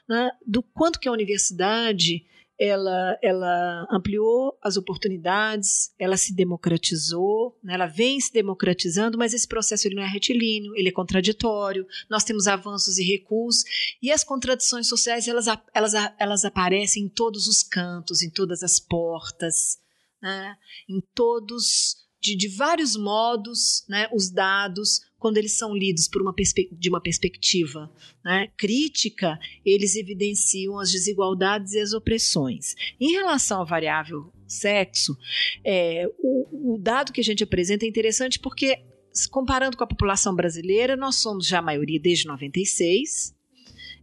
né, 0.08 0.30
do 0.46 0.62
quanto 0.62 1.00
que 1.00 1.08
a 1.08 1.12
universidade 1.12 2.24
ela, 2.60 3.18
ela 3.22 3.88
ampliou 3.90 4.58
as 4.62 4.76
oportunidades, 4.76 5.94
ela 5.98 6.18
se 6.18 6.34
democratizou, 6.34 7.58
né? 7.64 7.72
ela 7.72 7.86
vem 7.86 8.20
se 8.20 8.30
democratizando, 8.30 9.16
mas 9.16 9.32
esse 9.32 9.48
processo 9.48 9.88
ele 9.88 9.94
não 9.94 10.02
é 10.02 10.06
retilíneo, 10.06 10.76
ele 10.76 10.90
é 10.90 10.92
contraditório, 10.92 11.86
nós 12.10 12.22
temos 12.22 12.46
avanços 12.46 12.98
e 12.98 13.02
recuos, 13.02 13.64
e 14.02 14.12
as 14.12 14.22
contradições 14.22 14.86
sociais 14.86 15.26
elas, 15.26 15.46
elas, 15.72 15.94
elas 16.18 16.44
aparecem 16.44 17.04
em 17.04 17.08
todos 17.08 17.46
os 17.46 17.62
cantos, 17.62 18.22
em 18.22 18.28
todas 18.28 18.62
as 18.62 18.78
portas, 18.78 19.78
né? 20.20 20.54
em 20.86 21.00
todos 21.14 21.96
de, 22.20 22.36
de 22.36 22.48
vários 22.48 22.94
modos 22.94 23.84
né, 23.88 24.06
os 24.12 24.30
dados, 24.30 25.00
quando 25.20 25.36
eles 25.36 25.52
são 25.52 25.76
lidos 25.76 26.08
por 26.08 26.22
uma 26.22 26.34
de 26.72 26.88
uma 26.88 27.00
perspectiva 27.00 27.92
né, 28.24 28.48
crítica, 28.56 29.38
eles 29.64 29.94
evidenciam 29.94 30.80
as 30.80 30.90
desigualdades 30.90 31.74
e 31.74 31.80
as 31.80 31.92
opressões. 31.92 32.74
Em 32.98 33.12
relação 33.12 33.60
à 33.60 33.64
variável 33.64 34.32
sexo, 34.48 35.16
é, 35.62 36.10
o, 36.18 36.74
o 36.74 36.78
dado 36.78 37.12
que 37.12 37.20
a 37.20 37.24
gente 37.24 37.44
apresenta 37.44 37.84
é 37.84 37.88
interessante 37.88 38.38
porque, 38.40 38.82
comparando 39.30 39.76
com 39.76 39.84
a 39.84 39.86
população 39.86 40.34
brasileira, 40.34 40.96
nós 40.96 41.16
somos 41.16 41.46
já 41.46 41.58
a 41.58 41.62
maioria 41.62 42.00
desde 42.00 42.26
96, 42.26 43.34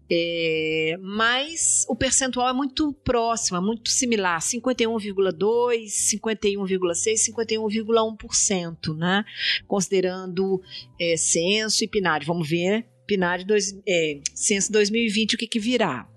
é, 0.10 0.98
mas 1.02 1.86
o 1.90 1.96
percentual 1.96 2.48
é 2.50 2.54
muito 2.54 2.94
próximo, 3.04 3.58
é 3.58 3.62
muito 3.62 3.90
similar, 3.90 4.40
51,2, 4.40 5.86
51,6, 5.86 7.34
51,1%, 7.34 8.96
né? 8.96 9.26
Considerando 9.68 10.62
é, 11.00 11.18
censo 11.18 11.84
e 11.84 11.88
PNAD. 11.88 12.26
Vamos 12.26 12.48
ver 12.48 12.86
PNAD 13.06 13.46
dois, 13.46 13.78
é, 13.88 14.20
censo 14.34 14.72
2020 14.72 15.36
o 15.36 15.38
que, 15.38 15.48
que 15.48 15.60
virá. 15.60 16.08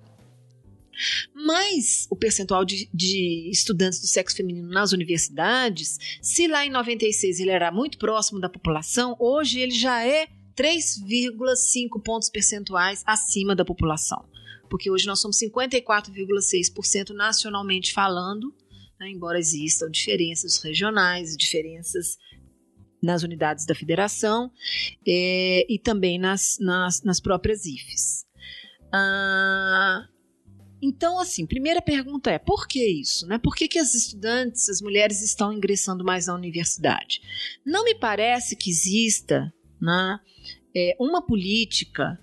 Mas 1.35 2.07
o 2.11 2.17
percentual 2.17 2.65
de, 2.65 2.89
de, 2.93 3.49
estudantes 3.51 4.01
do 4.01 4.07
sexo 4.07 4.37
feminino 4.37 4.69
nas 4.69 4.93
universidades, 4.93 5.99
se 6.21 6.47
lá 6.47 6.65
em 6.65 6.71
96 6.71 7.41
ele 7.41 7.51
era 7.51 7.73
muito 7.73 7.97
próximo 7.97 8.39
da 8.39 8.51
população, 8.51 9.17
hoje 9.19 9.61
ele 9.61 9.73
já 9.73 10.07
é 10.07 10.29
3,5 10.61 12.03
pontos 12.05 12.29
percentuais 12.29 13.03
acima 13.07 13.57
da 13.57 13.65
população. 13.65 14.29
Porque 14.69 14.91
hoje 14.91 15.07
nós 15.07 15.19
somos 15.19 15.39
54,6% 15.39 17.15
nacionalmente 17.15 17.95
falando, 17.95 18.55
né, 19.01 19.09
embora 19.09 19.39
existam 19.39 19.91
diferenças 19.91 20.59
regionais, 20.59 21.35
diferenças 21.35 22.19
nas 23.03 23.23
unidades 23.23 23.65
da 23.65 23.75
federação 23.75 24.53
é, 25.09 25.65
e 25.67 25.79
também 25.79 26.19
nas, 26.19 26.59
nas, 26.61 27.03
nas 27.03 27.19
próprias 27.21 27.65
IFES. 27.65 28.27
Ah, 28.93 30.07
então, 30.83 31.19
assim, 31.19 31.47
primeira 31.47 31.81
pergunta 31.81 32.31
é, 32.31 32.39
por 32.39 32.69
que 32.69 32.85
isso? 32.85 33.27
Né? 33.27 33.39
Por 33.39 33.57
que, 33.57 33.67
que 33.67 33.79
as 33.79 33.95
estudantes, 33.95 34.69
as 34.69 34.83
mulheres 34.83 35.23
estão 35.23 35.55
ingressando 35.55 36.05
mais 36.05 36.27
na 36.27 36.35
universidade? 36.35 37.23
Não 37.65 37.83
me 37.83 37.95
parece 37.95 38.55
que 38.55 38.69
exista 38.69 39.51
né, 39.81 40.21
é, 40.75 40.97
uma 40.99 41.25
política 41.25 42.19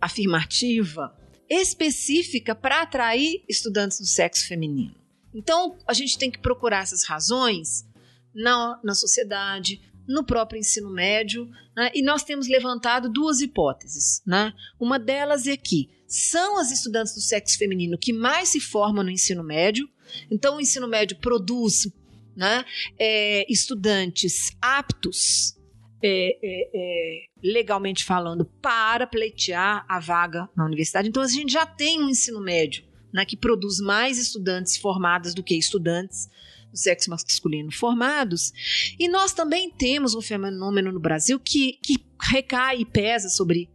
afirmativa 0.00 1.14
específica 1.48 2.54
para 2.54 2.82
atrair 2.82 3.42
estudantes 3.48 3.98
do 3.98 4.06
sexo 4.06 4.46
feminino. 4.46 4.94
Então, 5.34 5.78
a 5.86 5.92
gente 5.92 6.18
tem 6.18 6.30
que 6.30 6.38
procurar 6.38 6.82
essas 6.82 7.04
razões 7.04 7.86
na, 8.34 8.78
na 8.84 8.94
sociedade, 8.94 9.80
no 10.06 10.24
próprio 10.24 10.58
ensino 10.58 10.90
médio, 10.90 11.50
né? 11.76 11.90
e 11.94 12.02
nós 12.02 12.22
temos 12.22 12.48
levantado 12.48 13.10
duas 13.10 13.40
hipóteses. 13.40 14.22
Né? 14.26 14.52
Uma 14.80 14.98
delas 14.98 15.46
é 15.46 15.56
que 15.56 15.90
são 16.06 16.58
as 16.58 16.70
estudantes 16.70 17.14
do 17.14 17.20
sexo 17.20 17.58
feminino 17.58 17.98
que 17.98 18.12
mais 18.12 18.48
se 18.48 18.60
formam 18.60 19.04
no 19.04 19.10
ensino 19.10 19.44
médio, 19.44 19.88
então 20.30 20.56
o 20.56 20.60
ensino 20.60 20.88
médio 20.88 21.18
produz 21.18 21.86
né, 22.34 22.64
é, 22.98 23.44
estudantes 23.52 24.56
aptos 24.62 25.57
é, 26.02 26.38
é, 26.42 26.70
é, 26.74 27.24
legalmente 27.42 28.04
falando, 28.04 28.44
para 28.44 29.06
pleitear 29.06 29.84
a 29.88 29.98
vaga 29.98 30.48
na 30.56 30.64
universidade. 30.64 31.08
Então, 31.08 31.22
a 31.22 31.28
gente 31.28 31.52
já 31.52 31.66
tem 31.66 32.02
um 32.02 32.08
ensino 32.08 32.40
médio 32.40 32.84
né, 33.12 33.24
que 33.24 33.36
produz 33.36 33.80
mais 33.80 34.18
estudantes 34.18 34.76
formadas 34.76 35.34
do 35.34 35.42
que 35.42 35.56
estudantes 35.56 36.28
do 36.70 36.76
sexo 36.76 37.10
masculino 37.10 37.72
formados. 37.72 38.52
E 38.98 39.08
nós 39.08 39.32
também 39.32 39.70
temos 39.70 40.14
um 40.14 40.20
fenômeno 40.20 40.92
no 40.92 41.00
Brasil 41.00 41.40
que, 41.40 41.78
que 41.82 41.96
recai 42.20 42.80
e 42.80 42.84
pesa 42.84 43.28
sobre 43.28 43.70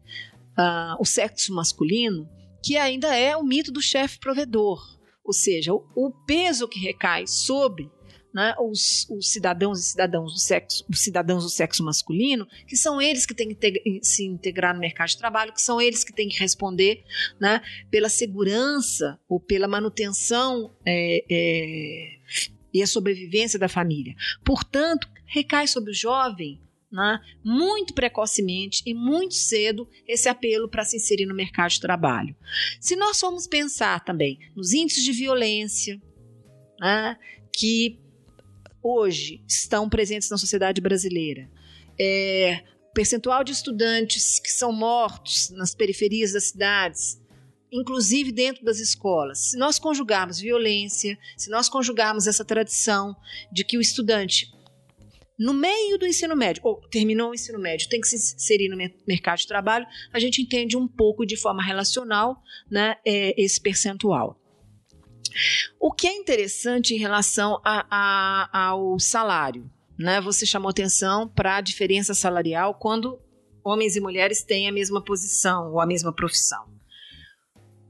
uh, 0.57 0.95
o 0.99 1.05
sexo 1.05 1.53
masculino, 1.53 2.29
que 2.63 2.77
ainda 2.77 3.15
é 3.15 3.35
o 3.35 3.43
mito 3.43 3.71
do 3.71 3.81
chefe 3.81 4.19
provedor. 4.19 4.81
Ou 5.23 5.33
seja, 5.33 5.73
o, 5.73 5.83
o 5.95 6.11
peso 6.25 6.67
que 6.67 6.79
recai 6.79 7.25
sobre 7.27 7.89
né, 8.33 8.55
os, 8.59 9.07
os, 9.09 9.29
cidadãos 9.29 9.79
e 9.79 9.83
cidadãos 9.83 10.33
do 10.33 10.39
sexo, 10.39 10.83
os 10.89 10.99
cidadãos 10.99 11.43
do 11.43 11.49
sexo 11.49 11.83
masculino, 11.83 12.47
que 12.67 12.75
são 12.75 13.01
eles 13.01 13.25
que 13.25 13.35
têm 13.35 13.53
que 13.53 13.99
se 14.01 14.25
integrar 14.25 14.73
no 14.73 14.79
mercado 14.79 15.09
de 15.09 15.17
trabalho, 15.17 15.53
que 15.53 15.61
são 15.61 15.79
eles 15.79 16.03
que 16.03 16.13
têm 16.13 16.27
que 16.27 16.39
responder 16.39 17.03
né, 17.39 17.61
pela 17.91 18.09
segurança 18.09 19.19
ou 19.29 19.39
pela 19.39 19.67
manutenção 19.67 20.75
é, 20.85 21.23
é, 21.29 22.17
e 22.73 22.81
a 22.81 22.87
sobrevivência 22.87 23.59
da 23.59 23.69
família. 23.69 24.15
Portanto, 24.43 25.07
recai 25.25 25.67
sobre 25.67 25.91
o 25.91 25.95
jovem 25.95 26.59
né, 26.91 27.19
muito 27.43 27.93
precocemente 27.93 28.83
e 28.85 28.93
muito 28.93 29.33
cedo 29.33 29.87
esse 30.07 30.29
apelo 30.29 30.69
para 30.69 30.83
se 30.83 30.97
inserir 30.97 31.25
no 31.25 31.35
mercado 31.35 31.71
de 31.71 31.79
trabalho. 31.79 32.35
Se 32.79 32.95
nós 32.95 33.19
formos 33.19 33.47
pensar 33.47 34.03
também 34.03 34.39
nos 34.55 34.73
índices 34.73 35.03
de 35.03 35.11
violência, 35.11 36.01
né, 36.79 37.17
que 37.51 37.99
hoje 38.83 39.43
estão 39.47 39.89
presentes 39.89 40.29
na 40.29 40.37
sociedade 40.37 40.81
brasileira. 40.81 41.49
É, 41.99 42.63
percentual 42.93 43.43
de 43.43 43.51
estudantes 43.51 44.39
que 44.39 44.51
são 44.51 44.71
mortos 44.71 45.49
nas 45.51 45.73
periferias 45.73 46.33
das 46.33 46.45
cidades, 46.45 47.19
inclusive 47.71 48.31
dentro 48.31 48.63
das 48.63 48.79
escolas. 48.79 49.51
Se 49.51 49.57
nós 49.57 49.79
conjugarmos 49.79 50.39
violência, 50.39 51.17
se 51.37 51.49
nós 51.49 51.69
conjugarmos 51.69 52.27
essa 52.27 52.45
tradição 52.45 53.15
de 53.51 53.63
que 53.63 53.77
o 53.77 53.81
estudante 53.81 54.51
no 55.37 55.53
meio 55.53 55.97
do 55.97 56.05
ensino 56.05 56.35
médio, 56.35 56.61
ou 56.63 56.79
terminou 56.89 57.31
o 57.31 57.33
ensino 57.33 57.59
médio, 57.59 57.89
tem 57.89 57.99
que 57.99 58.07
se 58.07 58.35
inserir 58.35 58.69
no 58.69 58.77
mercado 59.07 59.39
de 59.39 59.47
trabalho, 59.47 59.85
a 60.13 60.19
gente 60.19 60.41
entende 60.41 60.77
um 60.77 60.87
pouco 60.87 61.25
de 61.25 61.35
forma 61.35 61.63
relacional 61.63 62.37
né, 62.69 62.95
é, 63.05 63.33
esse 63.41 63.59
percentual. 63.59 64.39
O 65.79 65.91
que 65.91 66.07
é 66.07 66.13
interessante 66.13 66.93
em 66.93 66.97
relação 66.97 67.59
a, 67.63 67.85
a, 67.89 68.67
ao 68.67 68.99
salário, 68.99 69.69
né? 69.97 70.21
Você 70.21 70.45
chamou 70.45 70.69
atenção 70.69 71.27
para 71.27 71.57
a 71.57 71.61
diferença 71.61 72.13
salarial 72.13 72.75
quando 72.75 73.19
homens 73.63 73.95
e 73.95 74.01
mulheres 74.01 74.43
têm 74.43 74.67
a 74.67 74.71
mesma 74.71 75.01
posição 75.03 75.71
ou 75.71 75.79
a 75.79 75.85
mesma 75.85 76.13
profissão. 76.13 76.73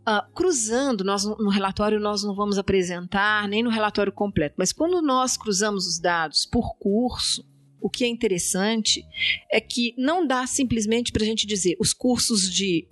Uh, 0.05 0.33
cruzando, 0.33 1.03
nós 1.03 1.23
no 1.23 1.49
relatório 1.49 1.97
nós 1.97 2.23
não 2.23 2.35
vamos 2.35 2.57
apresentar 2.57 3.47
nem 3.47 3.63
no 3.63 3.69
relatório 3.69 4.11
completo, 4.11 4.55
mas 4.57 4.73
quando 4.73 5.01
nós 5.01 5.37
cruzamos 5.37 5.87
os 5.87 5.97
dados 5.97 6.45
por 6.45 6.75
curso, 6.77 7.47
o 7.81 7.89
que 7.89 8.03
é 8.03 8.07
interessante 8.07 9.05
é 9.51 9.61
que 9.61 9.95
não 9.97 10.27
dá 10.27 10.45
simplesmente 10.45 11.11
para 11.11 11.23
a 11.23 11.25
gente 11.25 11.47
dizer 11.47 11.77
os 11.79 11.93
cursos 11.93 12.49
de 12.49 12.87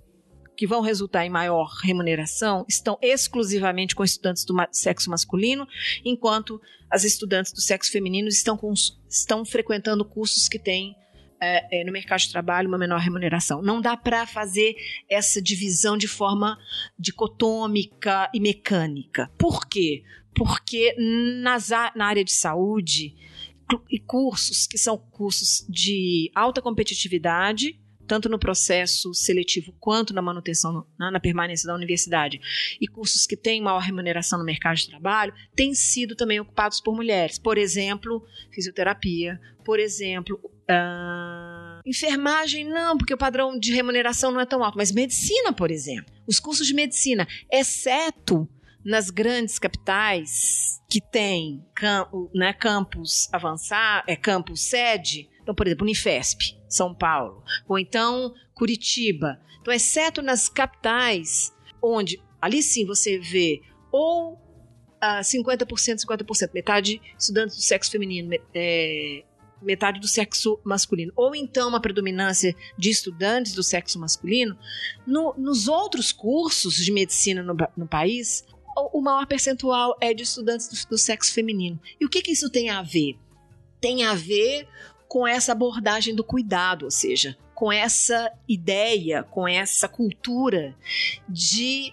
que 0.62 0.66
vão 0.68 0.80
resultar 0.80 1.26
em 1.26 1.28
maior 1.28 1.68
remuneração 1.82 2.64
estão 2.68 2.96
exclusivamente 3.02 3.96
com 3.96 4.04
estudantes 4.04 4.44
do 4.44 4.54
sexo 4.70 5.10
masculino, 5.10 5.66
enquanto 6.04 6.60
as 6.88 7.02
estudantes 7.02 7.52
do 7.52 7.60
sexo 7.60 7.90
feminino 7.90 8.28
estão, 8.28 8.56
com, 8.56 8.72
estão 9.10 9.44
frequentando 9.44 10.04
cursos 10.04 10.48
que 10.48 10.60
têm 10.60 10.94
é, 11.40 11.80
é, 11.80 11.84
no 11.84 11.90
mercado 11.90 12.20
de 12.20 12.30
trabalho 12.30 12.68
uma 12.68 12.78
menor 12.78 13.00
remuneração. 13.00 13.60
Não 13.60 13.80
dá 13.80 13.96
para 13.96 14.24
fazer 14.24 14.76
essa 15.10 15.42
divisão 15.42 15.98
de 15.98 16.06
forma 16.06 16.56
dicotômica 16.96 18.30
e 18.32 18.38
mecânica. 18.38 19.28
Por 19.36 19.66
quê? 19.66 20.04
Porque 20.32 20.94
nas, 21.42 21.70
na 21.96 22.06
área 22.06 22.22
de 22.24 22.30
saúde 22.30 23.16
e 23.90 23.98
cursos 23.98 24.68
que 24.68 24.78
são 24.78 24.96
cursos 24.96 25.66
de 25.68 26.30
alta 26.36 26.62
competitividade 26.62 27.82
tanto 28.06 28.28
no 28.28 28.38
processo 28.38 29.12
seletivo 29.14 29.74
quanto 29.78 30.12
na 30.14 30.22
manutenção, 30.22 30.86
na, 30.98 31.10
na 31.10 31.20
permanência 31.20 31.66
da 31.66 31.74
universidade, 31.74 32.40
e 32.80 32.86
cursos 32.86 33.26
que 33.26 33.36
têm 33.36 33.62
maior 33.62 33.80
remuneração 33.80 34.38
no 34.38 34.44
mercado 34.44 34.76
de 34.76 34.88
trabalho, 34.88 35.34
têm 35.54 35.74
sido 35.74 36.14
também 36.14 36.40
ocupados 36.40 36.80
por 36.80 36.94
mulheres. 36.94 37.38
Por 37.38 37.58
exemplo, 37.58 38.24
fisioterapia, 38.52 39.40
por 39.64 39.78
exemplo, 39.78 40.38
uh, 40.44 41.80
enfermagem, 41.86 42.64
não, 42.64 42.96
porque 42.96 43.14
o 43.14 43.18
padrão 43.18 43.58
de 43.58 43.72
remuneração 43.72 44.30
não 44.30 44.40
é 44.40 44.46
tão 44.46 44.62
alto, 44.62 44.76
mas 44.76 44.92
medicina, 44.92 45.52
por 45.52 45.70
exemplo. 45.70 46.12
Os 46.26 46.38
cursos 46.38 46.66
de 46.66 46.74
medicina, 46.74 47.26
exceto 47.50 48.48
nas 48.84 49.10
grandes 49.10 49.58
capitais 49.58 50.80
que 50.90 51.00
têm 51.00 51.64
campo, 51.74 52.30
né, 52.34 52.52
campus 52.52 53.28
avançar, 53.32 54.04
é 54.06 54.16
campus 54.16 54.62
sede, 54.62 55.28
então, 55.42 55.54
por 55.54 55.66
exemplo, 55.66 55.84
Unifesp, 55.84 56.56
São 56.74 56.94
Paulo, 56.94 57.42
ou 57.68 57.78
então 57.78 58.34
Curitiba. 58.54 59.40
Então, 59.60 59.72
exceto 59.72 60.22
nas 60.22 60.48
capitais, 60.48 61.52
onde 61.80 62.20
ali 62.40 62.62
sim 62.62 62.84
você 62.84 63.18
vê 63.18 63.62
ou 63.90 64.34
uh, 64.34 65.20
50%, 65.22 65.66
50%, 65.66 66.50
metade 66.54 67.00
estudantes 67.18 67.56
do 67.56 67.62
sexo 67.62 67.90
feminino, 67.90 68.30
é, 68.54 69.22
metade 69.60 70.00
do 70.00 70.08
sexo 70.08 70.58
masculino, 70.64 71.12
ou 71.14 71.34
então 71.34 71.68
uma 71.68 71.80
predominância 71.80 72.54
de 72.76 72.90
estudantes 72.90 73.54
do 73.54 73.62
sexo 73.62 73.98
masculino, 73.98 74.58
no, 75.06 75.34
nos 75.36 75.68
outros 75.68 76.10
cursos 76.12 76.74
de 76.74 76.90
medicina 76.90 77.42
no, 77.42 77.54
no 77.76 77.86
país, 77.86 78.44
o, 78.76 78.98
o, 78.98 79.02
maior 79.02 79.26
percentual 79.26 79.96
é 80.00 80.14
de 80.14 80.22
estudantes 80.22 80.68
do, 80.68 80.90
do 80.90 80.98
sexo 80.98 81.32
feminino. 81.32 81.78
E 82.00 82.06
o 82.06 82.08
que, 82.08 82.22
que 82.22 82.32
isso 82.32 82.50
tem 82.50 82.70
a 82.70 82.82
ver? 82.82 83.16
tem 83.82 84.04
a 84.04 84.14
ver 84.14 84.66
com 85.12 85.26
essa 85.26 85.52
abordagem 85.52 86.14
do 86.14 86.24
cuidado, 86.24 86.86
ou 86.86 86.90
seja, 86.90 87.36
com 87.54 87.70
essa 87.70 88.32
ideia, 88.48 89.22
com 89.22 89.46
essa 89.46 89.86
cultura 89.86 90.74
de 91.28 91.92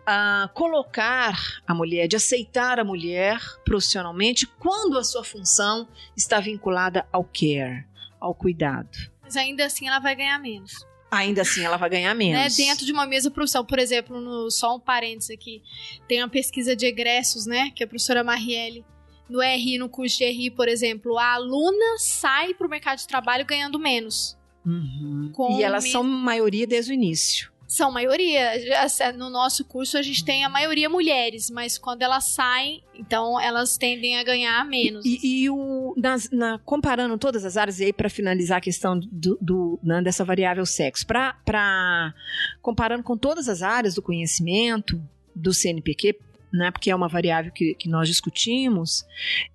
uh, 0.00 0.48
colocar 0.54 1.60
a 1.66 1.74
mulher, 1.74 2.08
de 2.08 2.16
aceitar 2.16 2.80
a 2.80 2.84
mulher 2.84 3.38
profissionalmente 3.66 4.46
quando 4.46 4.96
a 4.96 5.04
sua 5.04 5.22
função 5.22 5.86
está 6.16 6.40
vinculada 6.40 7.06
ao 7.12 7.22
care, 7.22 7.84
ao 8.18 8.34
cuidado. 8.34 8.88
Mas 9.20 9.36
ainda 9.36 9.66
assim 9.66 9.86
ela 9.86 9.98
vai 9.98 10.16
ganhar 10.16 10.38
menos. 10.38 10.86
Ainda 11.10 11.42
assim 11.42 11.66
ela 11.66 11.76
vai 11.76 11.90
ganhar 11.90 12.14
Né? 12.14 12.32
menos. 12.32 12.56
Dentro 12.56 12.86
de 12.86 12.92
uma 12.92 13.06
mesma 13.06 13.30
profissão, 13.30 13.62
por 13.62 13.78
exemplo, 13.78 14.18
no, 14.22 14.50
só 14.50 14.74
um 14.74 14.80
parênteses 14.80 15.30
aqui, 15.30 15.62
tem 16.08 16.22
uma 16.22 16.30
pesquisa 16.30 16.74
de 16.74 16.86
egressos, 16.86 17.44
né, 17.44 17.70
que 17.76 17.84
a 17.84 17.86
professora 17.86 18.24
Marielle, 18.24 18.86
no 19.28 19.40
RI, 19.40 19.78
no 19.78 19.88
curso 19.88 20.18
de 20.18 20.24
RI, 20.24 20.50
por 20.50 20.68
exemplo, 20.68 21.18
a 21.18 21.32
aluna 21.34 21.98
sai 21.98 22.54
para 22.54 22.66
o 22.66 22.70
mercado 22.70 22.98
de 22.98 23.06
trabalho 23.06 23.44
ganhando 23.44 23.78
menos. 23.78 24.36
Uhum. 24.64 25.30
Com 25.32 25.58
E 25.58 25.62
elas 25.62 25.84
me- 25.84 25.90
são 25.90 26.02
maioria 26.02 26.66
desde 26.66 26.92
o 26.92 26.94
início. 26.94 27.52
São 27.66 27.90
maioria. 27.90 28.60
Já- 28.88 29.12
No 29.12 29.28
nosso 29.30 29.64
curso 29.64 29.98
a 29.98 30.02
gente 30.02 30.24
tem 30.24 30.44
a 30.44 30.48
maioria 30.48 30.88
mulheres, 30.88 31.50
mas 31.50 31.76
quando 31.76 32.02
elas 32.02 32.24
saem, 32.24 32.82
então 32.94 33.40
elas 33.40 33.76
tendem 33.76 34.16
a 34.16 34.22
ganhar 34.22 34.64
menos. 34.64 35.04
E, 35.04 35.18
e 35.42 35.50
o, 35.50 35.92
nas- 35.96 36.30
na- 36.30 36.58
comparando 36.64 37.18
todas 37.18 37.44
as 37.44 37.56
áreas, 37.56 37.80
e 37.80 37.84
aí 37.86 37.92
para 37.92 38.08
finalizar 38.08 38.58
a 38.58 38.60
questão 38.60 38.98
do, 39.00 39.36
do- 39.40 39.78
né, 39.82 40.00
dessa 40.02 40.24
variável 40.24 40.64
sexo, 40.64 41.04
para 41.06 42.14
comparando 42.62 43.02
com 43.02 43.16
todas 43.16 43.48
as 43.48 43.60
áreas 43.62 43.94
do 43.94 44.02
conhecimento 44.02 45.00
do 45.34 45.52
CNPq, 45.52 46.16
né, 46.54 46.70
porque 46.70 46.90
é 46.90 46.94
uma 46.96 47.08
variável 47.08 47.50
que, 47.52 47.74
que 47.74 47.88
nós 47.88 48.08
discutimos, 48.08 49.04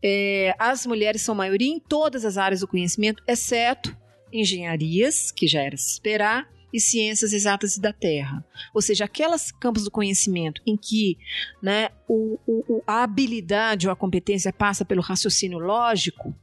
é, 0.04 0.54
as 0.60 0.86
mulheres 0.86 1.22
são 1.22 1.34
maioria 1.34 1.72
em 1.72 1.80
todas 1.80 2.26
as 2.26 2.38
áreas 2.38 2.60
do 2.60 2.68
conhecimento, 2.68 3.24
exceto 3.28 3.96
engenharias, 4.32 5.32
que 5.32 5.48
já 5.48 5.62
era 5.62 5.76
se 5.78 5.92
esperar, 5.94 6.48
e 6.72 6.80
ciências 6.80 7.34
exatas 7.34 7.78
e 7.78 7.82
da 7.82 7.92
terra. 7.92 8.46
Ou 8.76 8.82
seja, 8.82 9.06
aquelas 9.06 9.52
campos 9.52 9.84
do 9.86 9.90
conhecimento 9.90 10.62
em 10.68 10.78
que 10.78 11.18
né, 11.64 11.90
o, 12.08 12.38
o- 12.46 12.84
a 12.86 13.02
habilidade 13.02 13.88
ou 13.88 13.92
a 13.94 13.96
competência 13.96 14.54
passa 14.54 14.86
pelo 14.86 15.02
raciocínio 15.02 15.58
lógico, 15.58 16.36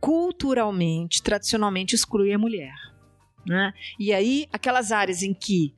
culturalmente, 0.00 1.22
tradicionalmente 1.22 1.94
exclui 1.94 2.30
a 2.32 2.38
mulher. 2.38 2.74
Né? 3.46 3.72
E 3.98 4.12
aí, 4.12 4.46
aquelas 4.52 4.90
áreas 4.92 5.22
em 5.22 5.34
que, 5.34 5.74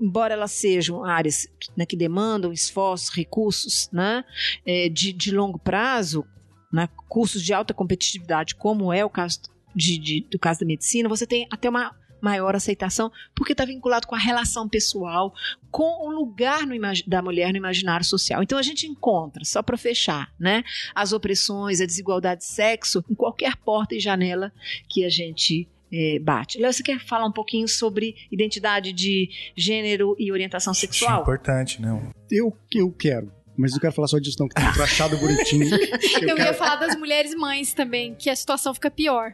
embora 0.00 0.34
elas 0.34 0.52
sejam 0.52 1.04
áreas 1.04 1.48
né, 1.76 1.84
que 1.84 1.96
demandam 1.96 2.52
esforços, 2.52 3.08
recursos 3.10 3.88
né, 3.92 4.24
eh, 4.64 4.88
de, 4.88 5.12
de 5.12 5.30
longo 5.32 5.58
prazo, 5.58 6.24
né, 6.72 6.88
cursos 7.08 7.42
de 7.42 7.52
alta 7.52 7.74
competitividade, 7.74 8.54
como 8.54 8.92
é 8.92 9.04
o 9.04 9.10
caso 9.10 9.40
de- 9.74 9.98
de- 9.98 10.26
do 10.30 10.38
caso 10.38 10.60
da 10.60 10.66
medicina, 10.66 11.08
você 11.08 11.26
tem 11.26 11.46
até 11.50 11.68
uma 11.68 11.94
maior 12.22 12.54
aceitação, 12.54 13.10
porque 13.34 13.52
está 13.52 13.64
vinculado 13.64 14.06
com 14.06 14.14
a 14.14 14.18
relação 14.18 14.68
pessoal, 14.68 15.32
com 15.70 16.06
o 16.06 16.10
lugar 16.10 16.60
da 17.06 17.22
mulher 17.22 17.50
no 17.50 17.56
imaginário 17.56 18.04
social. 18.04 18.42
Então 18.42 18.58
a 18.58 18.62
gente 18.62 18.86
encontra, 18.86 19.42
só 19.44 19.62
para 19.62 19.78
fechar, 19.78 20.30
né, 20.38 20.62
as 20.94 21.12
opressões, 21.14 21.80
a 21.80 21.86
desigualdade 21.86 22.42
de 22.42 22.46
sexo 22.46 23.02
em 23.10 23.14
qualquer 23.14 23.56
porta 23.56 23.94
e 23.94 24.00
janela 24.00 24.52
que 24.88 25.02
a 25.04 25.08
gente 25.08 25.66
eh, 25.92 26.18
bate. 26.20 26.58
Léo, 26.58 26.72
você 26.72 26.82
quer 26.82 26.98
falar 27.00 27.26
um 27.26 27.32
pouquinho 27.32 27.66
sobre 27.68 28.14
identidade 28.30 28.92
de 28.92 29.28
gênero 29.56 30.14
e 30.18 30.30
orientação 30.32 30.72
Isso 30.72 30.84
é 30.84 30.88
sexual? 30.88 31.22
importante, 31.22 31.80
não. 31.80 32.10
Eu, 32.30 32.56
eu 32.74 32.90
quero, 32.92 33.30
mas 33.56 33.72
não 33.72 33.78
quero 33.80 33.92
falar 33.92 34.08
só 34.08 34.18
disso, 34.18 34.36
não, 34.40 34.48
que 34.48 34.54
tem 34.54 34.68
um 34.68 34.72
crachado 34.72 35.16
bonitinho. 35.18 35.66
Eu, 36.22 36.28
ia 36.28 36.34
quero- 36.36 36.54
falar 36.54 36.76
das 36.76 36.96
mulheres 36.96 37.34
mães 37.34 37.74
também, 37.74 38.14
que 38.14 38.30
a 38.30 38.36
situação 38.36 38.72
fica 38.72 38.90
pior. 38.90 39.32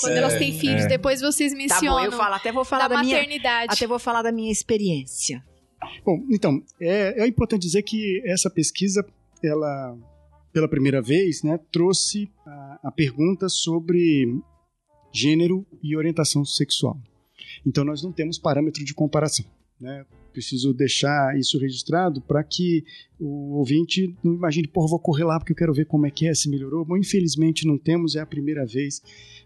Quando 0.00 0.16
elas 0.16 0.34
têm 0.38 0.52
filhos, 0.58 0.84
é. 0.84 0.88
depois 0.88 1.20
vocês 1.20 1.52
Tá 1.52 1.58
mencionam. 1.58 1.98
bom, 1.98 2.04
eu 2.04 2.12
falo, 2.12 2.34
até 2.34 2.52
vou 2.52 2.64
falar 2.64 2.88
da, 2.88 2.96
da, 2.96 3.02
minha 3.02 3.16
maternidade. 3.16 3.72
até 3.74 3.86
vou 3.86 3.98
falar 3.98 4.22
da 4.22 4.30
minha 4.32 4.50
experiência. 4.52 5.42
Bom, 6.04 6.24
então, 6.30 6.60
é, 6.80 7.22
é 7.22 7.26
importante 7.26 7.62
dizer 7.62 7.82
que 7.82 8.22
essa 8.26 8.48
pesquisa, 8.50 9.04
ela, 9.44 9.96
pela 10.52 10.68
primeira 10.68 11.00
vez, 11.02 11.42
né, 11.42 11.58
trouxe 11.70 12.30
a, 12.46 12.78
a 12.84 12.90
pergunta 12.90 13.48
sobre 13.48 14.26
gênero 15.12 15.66
e 15.82 15.96
orientação 15.96 16.44
sexual. 16.44 17.00
Então, 17.66 17.84
nós 17.84 18.02
não 18.02 18.12
temos 18.12 18.38
parâmetro 18.38 18.84
de 18.84 18.94
comparação. 18.94 19.44
Né? 19.80 20.04
Preciso 20.32 20.72
deixar 20.72 21.36
isso 21.38 21.58
registrado 21.58 22.20
para 22.20 22.42
que 22.44 22.84
o 23.18 23.56
ouvinte 23.56 24.14
não 24.22 24.34
imagine, 24.34 24.68
porra, 24.68 24.88
vou 24.88 24.98
correr 24.98 25.24
lá 25.24 25.38
porque 25.38 25.52
eu 25.52 25.56
quero 25.56 25.72
ver 25.72 25.86
como 25.86 26.06
é 26.06 26.10
que 26.10 26.26
é, 26.26 26.34
se 26.34 26.48
melhorou. 26.48 26.84
Bom, 26.84 26.96
infelizmente 26.96 27.66
não 27.66 27.78
temos, 27.78 28.14
é 28.16 28.20
a 28.20 28.26
primeira 28.26 28.66
vez 28.66 29.02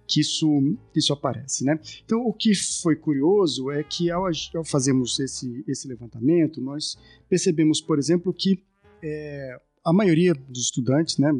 que 0.07 0.21
isso, 0.21 0.77
isso 0.95 1.13
aparece. 1.13 1.65
Né? 1.65 1.79
Então, 2.05 2.21
o 2.27 2.33
que 2.33 2.55
foi 2.55 2.97
curioso 2.97 3.71
é 3.71 3.83
que 3.83 4.11
ao, 4.11 4.25
ao 4.27 4.65
fazermos 4.65 5.19
esse, 5.21 5.65
esse 5.67 5.89
levantamento, 5.89 6.61
nós 6.61 6.99
percebemos, 7.29 7.81
por 7.81 7.99
exemplo, 7.99 8.33
que 8.33 8.63
é, 9.03 9.61
a 9.85 9.93
maioria 9.93 10.35
dos 10.35 10.65
estudantes, 10.65 11.19
né, 11.19 11.31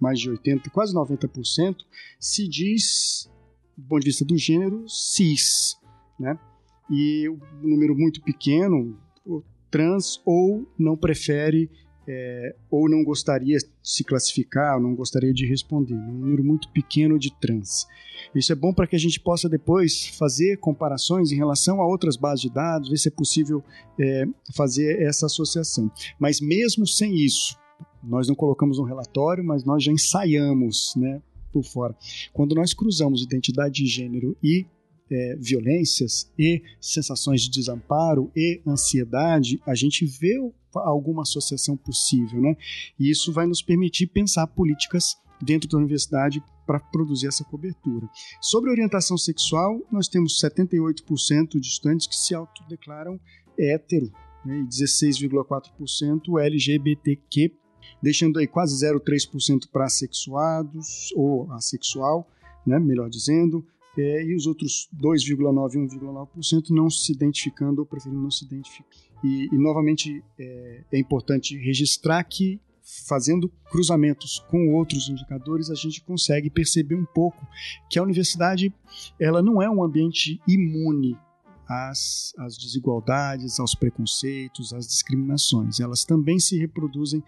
mais 0.00 0.18
de 0.18 0.30
80%, 0.30 0.70
quase 0.70 0.94
90%, 0.94 1.76
se 2.18 2.48
diz, 2.48 3.30
do 3.76 3.88
ponto 3.88 4.00
de 4.00 4.06
vista 4.06 4.24
do 4.24 4.36
gênero, 4.36 4.84
cis. 4.88 5.76
Né? 6.18 6.38
E 6.90 7.28
um 7.28 7.38
número 7.62 7.96
muito 7.96 8.22
pequeno, 8.22 8.98
trans, 9.70 10.20
ou 10.24 10.66
não 10.78 10.96
prefere 10.96 11.70
é, 12.06 12.54
ou 12.70 12.88
não 12.88 13.04
gostaria 13.04 13.56
de 13.56 13.64
se 13.82 14.04
classificar, 14.04 14.76
ou 14.76 14.82
não 14.82 14.94
gostaria 14.94 15.32
de 15.32 15.46
responder. 15.46 15.94
Um 15.94 16.12
número 16.12 16.44
muito 16.44 16.68
pequeno 16.70 17.18
de 17.18 17.32
trans. 17.40 17.86
Isso 18.34 18.52
é 18.52 18.54
bom 18.54 18.72
para 18.72 18.86
que 18.86 18.96
a 18.96 18.98
gente 18.98 19.20
possa 19.20 19.48
depois 19.48 20.06
fazer 20.06 20.58
comparações 20.58 21.32
em 21.32 21.36
relação 21.36 21.80
a 21.80 21.86
outras 21.86 22.16
bases 22.16 22.42
de 22.42 22.50
dados, 22.50 22.90
ver 22.90 22.96
se 22.96 23.08
é 23.08 23.10
possível 23.10 23.62
é, 23.98 24.24
fazer 24.54 25.00
essa 25.02 25.26
associação. 25.26 25.90
Mas 26.18 26.40
mesmo 26.40 26.86
sem 26.86 27.16
isso, 27.16 27.56
nós 28.02 28.26
não 28.26 28.34
colocamos 28.34 28.78
no 28.78 28.84
relatório, 28.84 29.44
mas 29.44 29.64
nós 29.64 29.82
já 29.82 29.92
ensaiamos 29.92 30.94
né, 30.96 31.22
por 31.52 31.64
fora. 31.64 31.96
Quando 32.32 32.54
nós 32.54 32.72
cruzamos 32.72 33.22
identidade 33.22 33.74
de 33.74 33.86
gênero 33.86 34.36
e 34.42 34.66
é, 35.10 35.36
violências 35.36 36.32
e 36.38 36.62
sensações 36.80 37.42
de 37.42 37.50
desamparo 37.50 38.30
e 38.34 38.62
ansiedade, 38.66 39.60
a 39.66 39.74
gente 39.74 40.06
vê 40.06 40.38
alguma 40.74 41.22
associação 41.22 41.76
possível, 41.76 42.40
né? 42.40 42.56
E 42.98 43.10
isso 43.10 43.32
vai 43.32 43.46
nos 43.46 43.60
permitir 43.60 44.06
pensar 44.06 44.46
políticas 44.46 45.16
dentro 45.42 45.68
da 45.68 45.76
universidade 45.76 46.42
para 46.66 46.80
produzir 46.80 47.26
essa 47.26 47.44
cobertura. 47.44 48.08
Sobre 48.40 48.70
orientação 48.70 49.18
sexual, 49.18 49.80
nós 49.90 50.08
temos 50.08 50.40
78% 50.40 51.60
de 51.60 51.66
estudantes 51.66 52.06
que 52.06 52.16
se 52.16 52.34
autodeclaram 52.34 53.20
hétero 53.58 54.10
né, 54.44 54.60
e 54.60 54.64
16,4% 54.64 56.40
LGBTQ, 56.40 57.52
deixando 58.02 58.38
aí 58.38 58.46
quase 58.46 58.74
0,3% 58.84 59.68
para 59.72 59.86
assexuados 59.86 61.12
ou 61.16 61.50
assexual, 61.52 62.28
né, 62.66 62.78
melhor 62.78 63.08
dizendo, 63.08 63.64
é, 63.96 64.24
e 64.24 64.34
os 64.34 64.46
outros 64.46 64.88
2,9% 64.94 65.92
e 65.92 65.98
1,9% 65.98 66.70
não 66.70 66.88
se 66.88 67.12
identificando 67.12 67.80
ou 67.80 67.86
preferindo 67.86 68.22
não 68.22 68.30
se 68.30 68.44
identificar. 68.44 68.88
E, 69.22 69.48
e 69.52 69.58
novamente, 69.58 70.22
é, 70.38 70.84
é 70.92 70.98
importante 70.98 71.56
registrar 71.56 72.24
que 72.24 72.60
fazendo 73.06 73.48
cruzamentos 73.70 74.44
com 74.50 74.74
outros 74.74 75.08
indicadores, 75.08 75.70
a 75.70 75.74
gente 75.74 76.02
consegue 76.02 76.50
perceber 76.50 76.96
um 76.96 77.04
pouco 77.04 77.46
que 77.88 77.98
a 77.98 78.02
universidade 78.02 78.74
ela 79.18 79.40
não 79.40 79.62
é 79.62 79.70
um 79.70 79.82
ambiente 79.82 80.40
imune 80.46 81.16
às, 81.68 82.34
às 82.38 82.58
desigualdades, 82.58 83.60
aos 83.60 83.74
preconceitos, 83.74 84.72
às 84.72 84.86
discriminações. 84.86 85.80
Elas 85.80 86.04
também 86.04 86.38
se 86.38 86.58
reproduzem 86.58 87.22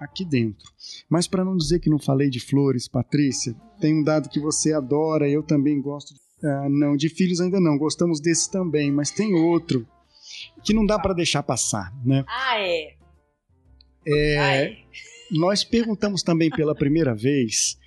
aqui 0.00 0.24
dentro. 0.24 0.68
Mas 1.08 1.28
para 1.28 1.44
não 1.44 1.56
dizer 1.56 1.78
que 1.78 1.90
não 1.90 1.98
falei 1.98 2.30
de 2.30 2.40
flores, 2.40 2.88
Patrícia, 2.88 3.54
tem 3.78 3.94
um 3.94 4.02
dado 4.02 4.28
que 4.30 4.40
você 4.40 4.72
adora, 4.72 5.28
eu 5.28 5.42
também 5.42 5.80
gosto. 5.80 6.14
De, 6.14 6.20
ah, 6.46 6.68
não, 6.68 6.96
de 6.96 7.08
filhos 7.08 7.40
ainda 7.40 7.60
não, 7.60 7.76
gostamos 7.76 8.20
desse 8.20 8.50
também, 8.50 8.90
mas 8.90 9.10
tem 9.10 9.34
outro 9.34 9.86
que 10.64 10.72
não 10.72 10.86
dá 10.86 10.98
para 10.98 11.14
deixar 11.14 11.42
passar, 11.42 11.92
né? 12.04 12.24
Ah, 12.26 12.58
é. 12.58 12.94
É, 14.06 14.76
nós 15.30 15.62
perguntamos 15.62 16.22
também 16.22 16.48
pela 16.48 16.74
primeira 16.74 17.14
vez 17.14 17.78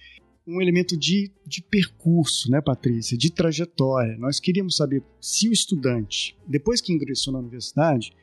um 0.45 0.61
elemento 0.61 0.97
de, 0.97 1.31
de 1.45 1.61
percurso, 1.61 2.51
né, 2.51 2.61
Patrícia? 2.61 3.17
De 3.17 3.31
trajetória. 3.31 4.15
Nós 4.17 4.39
queríamos 4.39 4.75
saber 4.75 5.01
se 5.19 5.49
o 5.49 5.53
estudante, 5.53 6.37
depois 6.47 6.81
que 6.81 6.93
ingressou 6.93 7.33
na 7.33 7.39
universidade, 7.39 8.13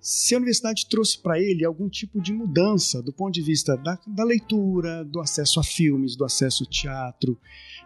se 0.00 0.34
a 0.34 0.38
universidade 0.38 0.88
trouxe 0.88 1.18
para 1.18 1.38
ele 1.38 1.64
algum 1.64 1.88
tipo 1.88 2.20
de 2.20 2.32
mudança 2.32 3.02
do 3.02 3.12
ponto 3.12 3.34
de 3.34 3.42
vista 3.42 3.76
da, 3.76 3.98
da, 4.06 4.24
leitura, 4.24 5.04
do 5.04 5.20
acesso 5.20 5.60
a 5.60 5.62
filmes, 5.64 6.16
do 6.16 6.24
acesso 6.24 6.64
ao 6.64 6.70
teatro, 6.70 7.38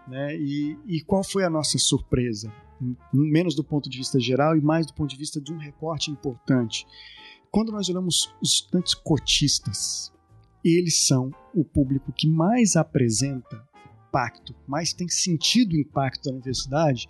né? 0.07 0.37
E, 0.37 0.79
e 0.87 1.01
qual 1.03 1.25
foi 1.25 1.45
a 1.45 1.51
nossa 1.51 1.77
surpresa? 1.79 2.53
Menos 3.13 3.55
do 3.55 3.65
ponto 3.65 3.91
de 3.91 3.99
vista 3.99 4.21
geral 4.21 4.57
e 4.57 4.61
mais 4.61 4.87
do 4.87 4.95
ponto 4.95 5.11
de 5.11 5.17
vista 5.17 5.41
de 5.41 5.53
um 5.53 5.59
recorte 5.59 6.11
importante. 6.11 6.87
Quando 7.51 7.73
nós 7.73 7.89
olhamos 7.89 8.33
os 8.41 8.55
estudantes 8.55 8.95
cotistas, 8.95 10.13
eles 10.65 11.07
são 11.07 11.31
o 11.55 11.65
público 11.65 12.13
que 12.13 12.29
mais 12.29 12.77
apresenta 12.77 13.63
impacto, 14.15 14.55
mais 14.67 14.93
tem 14.93 15.09
sentido 15.09 15.73
o 15.73 15.81
impacto 15.81 16.25
da 16.25 16.33
universidade 16.33 17.09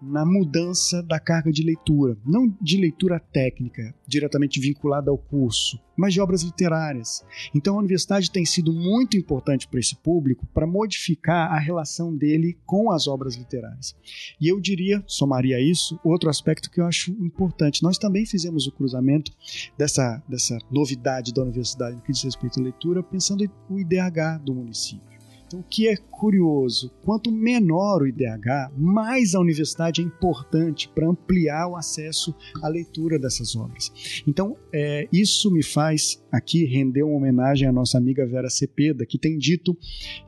na 0.00 0.24
mudança 0.24 1.02
da 1.02 1.18
carga 1.18 1.50
de 1.50 1.62
leitura, 1.62 2.16
não 2.24 2.54
de 2.60 2.76
leitura 2.76 3.18
técnica, 3.18 3.94
diretamente 4.06 4.60
vinculada 4.60 5.10
ao 5.10 5.18
curso, 5.18 5.80
mas 5.96 6.12
de 6.12 6.20
obras 6.20 6.42
literárias. 6.42 7.24
Então 7.54 7.76
a 7.76 7.78
universidade 7.78 8.30
tem 8.30 8.44
sido 8.44 8.72
muito 8.72 9.16
importante 9.16 9.66
para 9.68 9.80
esse 9.80 9.96
público 9.96 10.46
para 10.52 10.66
modificar 10.66 11.52
a 11.52 11.58
relação 11.58 12.14
dele 12.14 12.58
com 12.66 12.90
as 12.90 13.06
obras 13.06 13.36
literárias. 13.36 13.94
E 14.40 14.48
eu 14.48 14.60
diria, 14.60 15.02
somaria 15.06 15.60
isso, 15.60 15.98
outro 16.04 16.28
aspecto 16.28 16.70
que 16.70 16.80
eu 16.80 16.86
acho 16.86 17.12
importante. 17.12 17.82
Nós 17.82 17.98
também 17.98 18.26
fizemos 18.26 18.66
o 18.66 18.72
cruzamento 18.72 19.32
dessa, 19.78 20.22
dessa 20.28 20.58
novidade 20.70 21.32
da 21.32 21.42
universidade 21.42 21.96
no 21.96 22.02
que 22.02 22.12
diz 22.12 22.22
respeito 22.22 22.60
à 22.60 22.62
leitura, 22.62 23.02
pensando 23.02 23.44
no 23.68 23.78
IDH 23.78 24.38
do 24.44 24.54
município. 24.54 25.13
Então, 25.46 25.60
o 25.60 25.62
que 25.62 25.88
é 25.88 25.96
curioso, 25.96 26.90
quanto 27.04 27.30
menor 27.30 28.02
o 28.02 28.06
IDH, 28.06 28.72
mais 28.76 29.34
a 29.34 29.40
universidade 29.40 30.00
é 30.00 30.04
importante 30.04 30.88
para 30.88 31.08
ampliar 31.08 31.68
o 31.68 31.76
acesso 31.76 32.34
à 32.62 32.68
leitura 32.68 33.18
dessas 33.18 33.54
obras. 33.54 33.92
Então, 34.26 34.56
é, 34.72 35.08
isso 35.12 35.50
me 35.50 35.62
faz 35.62 36.22
aqui 36.32 36.64
render 36.64 37.02
uma 37.02 37.16
homenagem 37.16 37.68
à 37.68 37.72
nossa 37.72 37.98
amiga 37.98 38.26
Vera 38.26 38.50
Cepeda, 38.50 39.06
que 39.06 39.18
tem 39.18 39.38
dito 39.38 39.76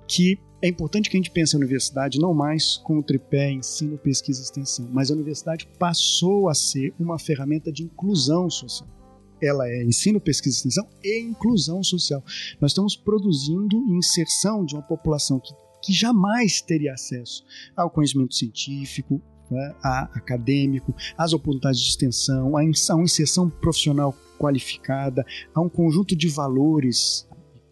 que 0.07 0.39
é 0.63 0.69
importante 0.69 1.11
que 1.11 1.17
a 1.17 1.21
gente 1.21 1.31
pense 1.31 1.55
a 1.55 1.59
universidade 1.59 2.19
não 2.19 2.33
mais 2.33 2.79
com 2.79 2.99
o 2.99 3.03
tripé 3.03 3.53
ensino, 3.53 3.99
pesquisa 3.99 4.41
e 4.41 4.45
extensão, 4.45 4.89
mas 4.91 5.11
a 5.11 5.15
universidade 5.15 5.69
passou 5.79 6.49
a 6.49 6.55
ser 6.55 6.95
uma 6.99 7.19
ferramenta 7.19 7.71
de 7.71 7.83
inclusão 7.83 8.49
social 8.49 8.96
ela 9.41 9.69
é 9.69 9.85
ensino, 9.85 10.21
pesquisa 10.21 10.57
extensão 10.57 10.89
e 11.03 11.21
inclusão 11.21 11.83
social. 11.83 12.23
Nós 12.61 12.71
estamos 12.73 12.97
produzindo 12.97 13.77
inserção 13.89 14.65
de 14.65 14.75
uma 14.75 14.83
população 14.83 15.41
que, 15.41 15.53
que 15.83 15.93
jamais 15.93 16.61
teria 16.61 16.93
acesso 16.93 17.45
ao 17.77 17.91
conhecimento 17.91 18.35
científico, 18.35 19.21
né, 19.51 19.75
a 19.83 20.05
acadêmico, 20.15 20.95
às 21.17 21.33
oportunidades 21.33 21.81
de 21.81 21.89
extensão, 21.89 22.57
a 22.57 22.63
uma 22.95 23.05
inserção 23.05 23.49
profissional 23.49 24.15
qualificada, 24.39 25.25
a 25.55 25.61
um 25.61 25.69
conjunto 25.69 26.17
de 26.17 26.29
valores 26.29 27.27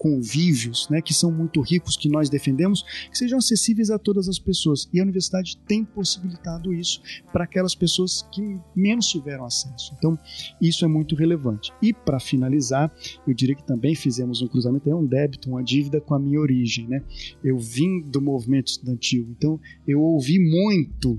convívios, 0.04 0.86
né, 0.90 1.00
que 1.00 1.14
são 1.14 1.32
muito 1.32 1.62
ricos, 1.62 1.96
que 1.96 2.10
nós 2.10 2.28
defendemos, 2.28 2.82
que 3.10 3.16
sejam 3.16 3.38
acessíveis 3.38 3.88
a 3.88 3.98
todas 3.98 4.28
as 4.28 4.38
pessoas. 4.38 4.86
E 4.92 5.00
a 5.00 5.02
universidade 5.02 5.56
tem 5.66 5.82
possibilitado 5.82 6.74
isso 6.74 7.00
para 7.32 7.44
aquelas 7.44 7.74
pessoas 7.74 8.20
que 8.30 8.60
menos 8.76 9.06
tiveram 9.06 9.46
acesso. 9.46 9.94
Então, 9.96 10.18
isso 10.60 10.84
é 10.84 10.88
muito 10.88 11.14
relevante. 11.14 11.72
E 11.80 11.94
para 11.94 12.20
finalizar, 12.20 12.94
eu 13.26 13.32
diria 13.32 13.54
que 13.54 13.66
também 13.66 13.94
fizemos 13.94 14.42
um 14.42 14.46
cruzamento, 14.46 14.90
é 14.90 14.94
um 14.94 15.06
débito, 15.06 15.48
uma 15.48 15.64
dívida 15.64 16.02
com 16.02 16.12
a 16.12 16.18
minha 16.18 16.38
origem, 16.38 16.86
né? 16.86 17.02
Eu 17.42 17.58
vim 17.58 18.02
do 18.02 18.20
movimento 18.20 18.66
estudantil, 18.66 19.26
então 19.30 19.58
eu 19.88 20.02
ouvi 20.02 20.38
muito 20.38 21.18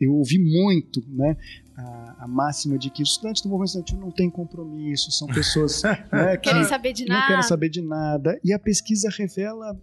eu 0.00 0.14
ouvi 0.14 0.38
muito 0.38 1.02
né, 1.08 1.36
a, 1.78 2.24
a, 2.24 2.28
máxima 2.28 2.76
de 2.76 2.90
que 2.90 3.02
os 3.02 3.10
estudantes 3.10 3.42
do 3.42 3.48
movimento 3.48 3.68
estudantil 3.68 3.98
não 3.98 4.10
têm 4.10 4.28
compromisso, 4.28 5.12
são 5.12 5.28
pessoas 5.28 5.82
né, 6.12 6.36
que 6.36 6.52
não 7.14 7.26
querem 7.26 7.42
saber 7.42 7.68
de 7.68 7.82
nada. 7.82 8.38
E 8.44 8.52
a 8.52 8.58
pesquisa 8.58 9.08
revela 9.10 9.78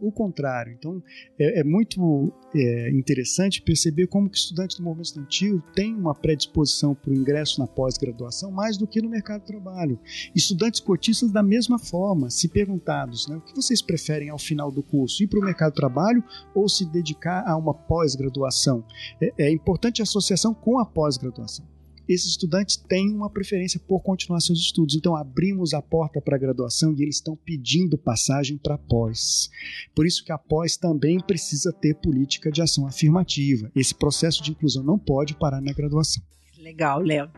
o 0.00 0.10
contrário. 0.10 0.72
Então, 0.72 1.02
é, 1.38 1.60
é 1.60 1.64
muito 1.64 2.32
é, 2.54 2.90
interessante 2.90 3.62
perceber 3.62 4.06
como 4.06 4.28
que 4.28 4.36
estudantes 4.36 4.76
do 4.76 4.82
movimento 4.82 5.06
estudantil 5.06 5.62
têm 5.74 5.94
uma 5.94 6.14
predisposição 6.14 6.94
para 6.94 7.10
o 7.10 7.14
ingresso 7.14 7.60
na 7.60 7.66
pós-graduação 7.66 8.50
mais 8.50 8.76
do 8.76 8.86
que 8.86 9.02
no 9.02 9.08
mercado 9.08 9.42
de 9.42 9.46
trabalho. 9.46 9.98
Estudantes 10.34 10.80
cotistas 10.80 11.30
da 11.30 11.42
mesma 11.42 11.78
forma, 11.78 12.30
se 12.30 12.48
perguntados, 12.48 13.28
né, 13.28 13.36
o 13.36 13.40
que 13.40 13.54
vocês 13.54 13.82
preferem 13.82 14.30
ao 14.30 14.38
final 14.38 14.70
do 14.70 14.82
curso, 14.82 15.22
ir 15.22 15.26
para 15.26 15.40
o 15.40 15.44
mercado 15.44 15.72
de 15.72 15.76
trabalho 15.76 16.22
ou 16.54 16.68
se 16.68 16.84
dedicar 16.90 17.44
a 17.46 17.56
uma 17.56 17.74
pós-graduação? 17.74 18.84
É, 19.20 19.46
é 19.46 19.52
importante 19.52 20.00
a 20.00 20.04
associação 20.04 20.54
com 20.54 20.78
a 20.78 20.84
pós-graduação 20.84 21.64
esses 22.08 22.30
estudantes 22.30 22.76
têm 22.76 23.12
uma 23.12 23.30
preferência 23.30 23.80
por 23.80 24.00
continuar 24.00 24.40
seus 24.40 24.58
estudos. 24.58 24.94
Então, 24.94 25.14
abrimos 25.16 25.74
a 25.74 25.82
porta 25.82 26.20
para 26.20 26.36
a 26.36 26.38
graduação 26.38 26.92
e 26.92 27.02
eles 27.02 27.16
estão 27.16 27.36
pedindo 27.36 27.96
passagem 27.96 28.56
para 28.56 28.76
pós. 28.76 29.50
Por 29.94 30.06
isso 30.06 30.24
que 30.24 30.32
a 30.32 30.38
pós 30.38 30.76
também 30.76 31.20
precisa 31.20 31.72
ter 31.72 31.94
política 31.94 32.50
de 32.50 32.62
ação 32.62 32.86
afirmativa. 32.86 33.70
Esse 33.74 33.94
processo 33.94 34.42
de 34.42 34.50
inclusão 34.50 34.82
não 34.82 34.98
pode 34.98 35.34
parar 35.34 35.60
na 35.60 35.72
graduação. 35.72 36.22
Legal, 36.58 37.00
Léo. 37.00 37.30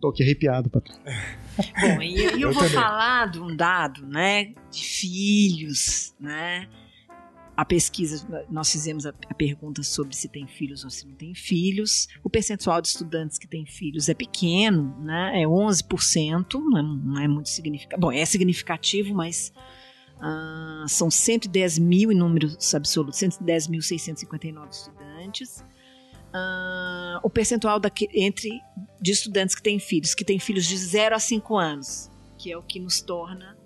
Tô 0.00 0.08
aqui 0.08 0.22
arrepiado, 0.24 0.68
Patrícia. 0.68 1.00
Bom, 1.80 2.02
e 2.02 2.24
eu, 2.24 2.30
eu 2.38 2.52
vou 2.52 2.62
também. 2.62 2.74
falar 2.74 3.30
de 3.30 3.38
um 3.38 3.54
dado, 3.54 4.04
né, 4.04 4.52
de 4.68 4.84
filhos, 4.84 6.12
né, 6.18 6.68
a 7.56 7.64
pesquisa, 7.64 8.26
nós 8.50 8.72
fizemos 8.72 9.04
a, 9.04 9.10
a, 9.10 9.34
pergunta 9.34 9.82
sobre 9.82 10.16
se 10.16 10.26
tem 10.28 10.46
filhos 10.46 10.84
ou 10.84 10.90
se 10.90 11.06
não 11.06 11.14
tem 11.14 11.34
filhos. 11.34 12.08
O 12.24 12.30
percentual 12.30 12.80
de 12.80 12.88
estudantes 12.88 13.38
que 13.38 13.46
têm 13.46 13.66
filhos 13.66 14.08
é 14.08 14.14
pequeno, 14.14 14.96
né? 15.00 15.42
É 15.42 15.44
11%, 15.44 16.54
não 16.54 16.78
é, 16.78 16.82
não 16.82 17.18
é 17.20 17.28
muito 17.28 17.50
significativo. 17.50 18.00
Bom, 18.00 18.10
é 18.10 18.24
significativo, 18.24 19.14
mas 19.14 19.52
uh, 20.16 20.88
são 20.88 21.10
110 21.10 21.78
mil 21.78 22.10
em 22.10 22.14
números 22.14 22.74
absolutos, 22.74 23.18
110.659 23.20 24.70
estudantes. 24.70 25.60
Uh, 26.34 27.20
o 27.22 27.28
percentual 27.28 27.78
entre 28.14 28.62
de 28.98 29.12
estudantes 29.12 29.54
que 29.54 29.62
têm 29.62 29.78
filhos, 29.78 30.14
que 30.14 30.24
têm 30.24 30.38
filhos 30.38 30.64
de 30.64 30.78
0 30.78 31.14
a 31.14 31.18
5 31.18 31.58
anos, 31.58 32.10
que 32.38 32.50
é 32.50 32.56
o 32.56 32.62
que 32.62 32.80
nos 32.80 33.02
torna 33.02 33.61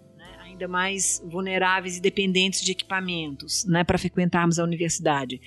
ainda 0.56 0.66
mais 0.66 1.22
vulneráveis 1.24 1.98
e 1.98 2.00
dependentes 2.00 2.62
de 2.62 2.72
equipamentos, 2.72 3.64
né, 3.66 3.84
para 3.84 3.98
frequentarmos 3.98 4.58
a 4.58 4.64
universidade, 4.64 5.40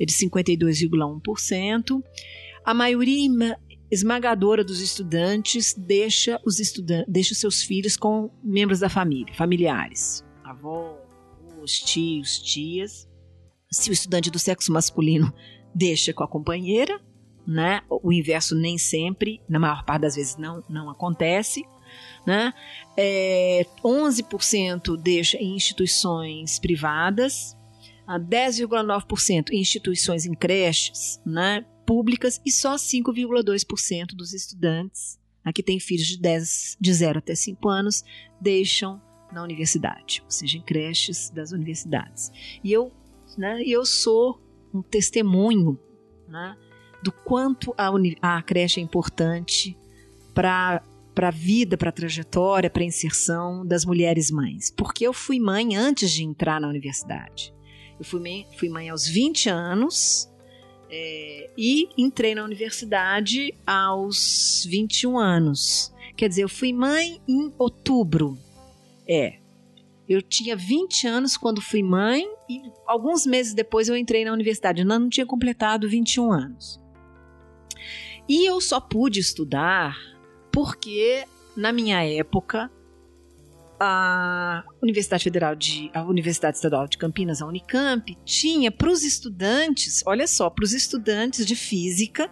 é 0.00 0.04
de 0.04 0.12
52,1%. 0.14 2.02
A 2.64 2.72
maioria 2.72 3.58
esmagadora 3.90 4.64
dos 4.64 4.80
estudantes 4.80 5.74
deixa 5.74 6.40
os 6.44 6.58
estudantes, 6.58 7.12
deixa 7.12 7.34
seus 7.34 7.62
filhos 7.62 7.96
com 7.96 8.30
membros 8.42 8.80
da 8.80 8.88
família, 8.88 9.34
familiares, 9.34 10.24
avó, 10.42 10.98
os 11.62 11.78
tios, 11.78 12.38
tias. 12.38 13.06
Se 13.70 13.90
o 13.90 13.92
estudante 13.92 14.30
do 14.30 14.38
sexo 14.38 14.72
masculino 14.72 15.32
deixa 15.74 16.12
com 16.12 16.24
a 16.24 16.28
companheira, 16.28 16.98
né? 17.46 17.82
O 17.90 18.10
inverso 18.10 18.54
nem 18.54 18.78
sempre, 18.78 19.40
na 19.46 19.58
maior 19.58 19.84
parte 19.84 20.02
das 20.02 20.16
vezes 20.16 20.36
não, 20.38 20.64
não 20.68 20.88
acontece 20.88 21.62
né? 22.26 22.52
É, 22.96 23.66
11% 23.82 24.96
deixa 24.96 25.36
em 25.36 25.54
instituições 25.56 26.58
privadas, 26.58 27.56
10,9% 28.06 29.50
em 29.50 29.60
instituições 29.60 30.26
em 30.26 30.34
creches 30.34 31.20
né, 31.24 31.64
públicas 31.86 32.40
e 32.44 32.52
só 32.52 32.74
5,2% 32.76 34.14
dos 34.14 34.34
estudantes 34.34 35.18
que 35.54 35.62
têm 35.62 35.78
filhos 35.78 36.06
de, 36.06 36.18
10, 36.18 36.76
de 36.80 36.92
0 36.92 37.18
até 37.18 37.34
5 37.34 37.68
anos 37.68 38.04
deixam 38.40 39.00
na 39.32 39.42
universidade, 39.42 40.22
ou 40.24 40.30
seja, 40.30 40.56
em 40.56 40.62
creches 40.62 41.28
das 41.30 41.50
universidades. 41.52 42.30
E 42.62 42.72
eu, 42.72 42.92
né, 43.36 43.62
eu 43.62 43.84
sou 43.84 44.40
um 44.72 44.80
testemunho 44.80 45.78
né, 46.28 46.56
do 47.02 47.12
quanto 47.12 47.74
a, 47.76 47.90
a 48.22 48.42
creche 48.42 48.80
é 48.80 48.82
importante 48.82 49.76
para 50.32 50.82
para 51.14 51.28
a 51.28 51.30
vida, 51.30 51.76
para 51.76 51.90
a 51.90 51.92
trajetória, 51.92 52.68
para 52.68 52.82
a 52.82 52.86
inserção 52.86 53.64
das 53.64 53.84
mulheres 53.84 54.30
mães. 54.30 54.70
Porque 54.70 55.06
eu 55.06 55.12
fui 55.12 55.38
mãe 55.38 55.76
antes 55.76 56.10
de 56.10 56.24
entrar 56.24 56.60
na 56.60 56.68
universidade. 56.68 57.54
Eu 57.98 58.04
fui 58.04 58.20
mãe, 58.20 58.46
fui 58.58 58.68
mãe 58.68 58.88
aos 58.88 59.06
20 59.06 59.48
anos 59.48 60.28
é, 60.90 61.50
e 61.56 61.88
entrei 61.96 62.34
na 62.34 62.44
universidade 62.44 63.54
aos 63.66 64.66
21 64.68 65.18
anos. 65.18 65.94
Quer 66.16 66.28
dizer, 66.28 66.42
eu 66.42 66.48
fui 66.48 66.72
mãe 66.72 67.20
em 67.28 67.52
outubro. 67.58 68.36
É. 69.08 69.38
Eu 70.08 70.20
tinha 70.20 70.54
20 70.54 71.06
anos 71.06 71.36
quando 71.36 71.62
fui 71.62 71.82
mãe 71.82 72.28
e 72.48 72.60
alguns 72.86 73.24
meses 73.24 73.54
depois 73.54 73.88
eu 73.88 73.96
entrei 73.96 74.24
na 74.24 74.32
universidade. 74.32 74.82
Eu 74.82 74.86
não 74.86 75.08
tinha 75.08 75.24
completado 75.24 75.88
21 75.88 76.32
anos. 76.32 76.80
E 78.28 78.48
eu 78.48 78.60
só 78.60 78.80
pude 78.80 79.20
estudar 79.20 79.96
porque 80.54 81.26
na 81.56 81.72
minha 81.72 82.04
época 82.04 82.70
a 83.80 84.62
Universidade 84.80 85.24
Federal 85.24 85.56
de 85.56 85.90
a 85.92 86.04
Universidade 86.04 86.56
Estadual 86.56 86.86
de 86.86 86.96
Campinas, 86.96 87.42
a 87.42 87.46
Unicamp, 87.46 88.16
tinha 88.24 88.70
para 88.70 88.88
os 88.88 89.02
estudantes, 89.02 90.04
olha 90.06 90.28
só, 90.28 90.48
para 90.48 90.64
os 90.64 90.72
estudantes 90.72 91.44
de 91.44 91.56
física, 91.56 92.30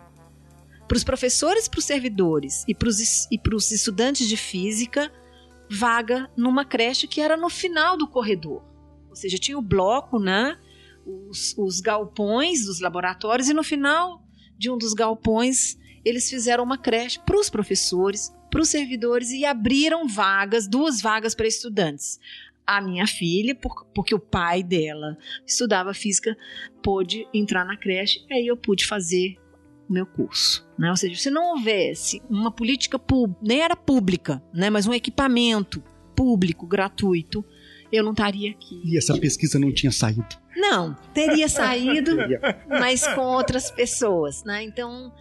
para 0.87 0.97
os 0.97 1.03
professores, 1.03 1.67
para 1.67 1.81
os 1.81 1.85
servidores 1.85 2.65
e 2.69 2.75
para 2.75 2.89
os 2.89 3.71
e 3.71 3.75
estudantes 3.75 4.29
de 4.29 4.37
física, 4.37 5.13
vaga 5.69 6.31
numa 6.37 6.65
creche 6.65 7.09
que 7.09 7.21
era 7.21 7.37
no 7.37 7.51
final 7.51 7.97
do 7.97 8.07
corredor. 8.07 8.63
Ou 9.11 9.17
seja, 9.17 9.37
tinha 9.37 9.59
o 9.59 9.63
bloco, 9.63 10.21
né? 10.21 10.57
Os, 11.05 11.57
os 11.59 11.81
galpões 11.81 12.67
dos 12.67 12.79
laboratórios 12.81 13.49
e 13.49 13.53
no 13.53 13.65
final 13.65 14.23
de 14.57 14.71
um 14.71 14.79
dos 14.79 14.95
galpões 14.95 15.77
eles 16.05 16.29
fizeram 16.29 16.65
uma 16.65 16.79
creche 16.79 17.21
para 17.21 17.39
os 17.39 17.49
professores, 17.49 18.33
para 18.51 18.61
os 18.61 18.69
servidores 18.69 19.31
e 19.31 19.45
abriram 19.45 20.07
vagas, 20.07 20.67
duas 20.67 21.01
vagas 21.01 21.35
para 21.35 21.47
estudantes. 21.47 22.19
A 22.67 22.81
minha 22.81 23.07
filha, 23.07 23.55
por, 23.55 23.87
porque 23.95 24.15
o 24.15 24.21
pai 24.21 24.63
dela 24.63 25.17
estudava 25.47 25.93
física, 25.95 26.37
pôde 26.83 27.27
entrar 27.35 27.65
na 27.65 27.77
creche, 27.77 28.25
e 28.31 28.35
aí 28.35 28.47
eu 28.47 28.57
pude 28.57 28.87
fazer 28.87 29.37
o 29.89 29.93
meu 29.93 30.07
curso. 30.07 30.67
Né? 30.79 30.91
Ou 30.91 30.97
seja, 30.97 31.21
se 31.21 31.31
não 31.31 31.57
houvesse 31.57 32.23
uma 32.29 32.53
política 32.53 32.99
pública, 32.99 33.41
nem 33.43 33.61
era 33.61 33.77
pública, 33.77 34.43
né? 34.53 34.71
mas 34.71 34.87
um 34.87 34.95
equipamento 34.95 35.83
público, 36.15 36.67
gratuito, 36.67 37.45
eu 37.91 38.05
não 38.05 38.13
estaria 38.13 38.51
aqui. 38.51 38.81
E 38.85 38.97
essa 38.97 39.19
pesquisa 39.19 39.59
não 39.59 39.73
tinha 39.73 39.93
saído. 39.93 40.27
Não, 40.57 40.95
teria 41.13 41.49
saído, 41.49 42.17
mas 42.69 43.07
com 43.07 43.23
outras 43.23 43.71
pessoas, 43.71 44.45
né? 44.45 44.63
Então, 44.63 45.13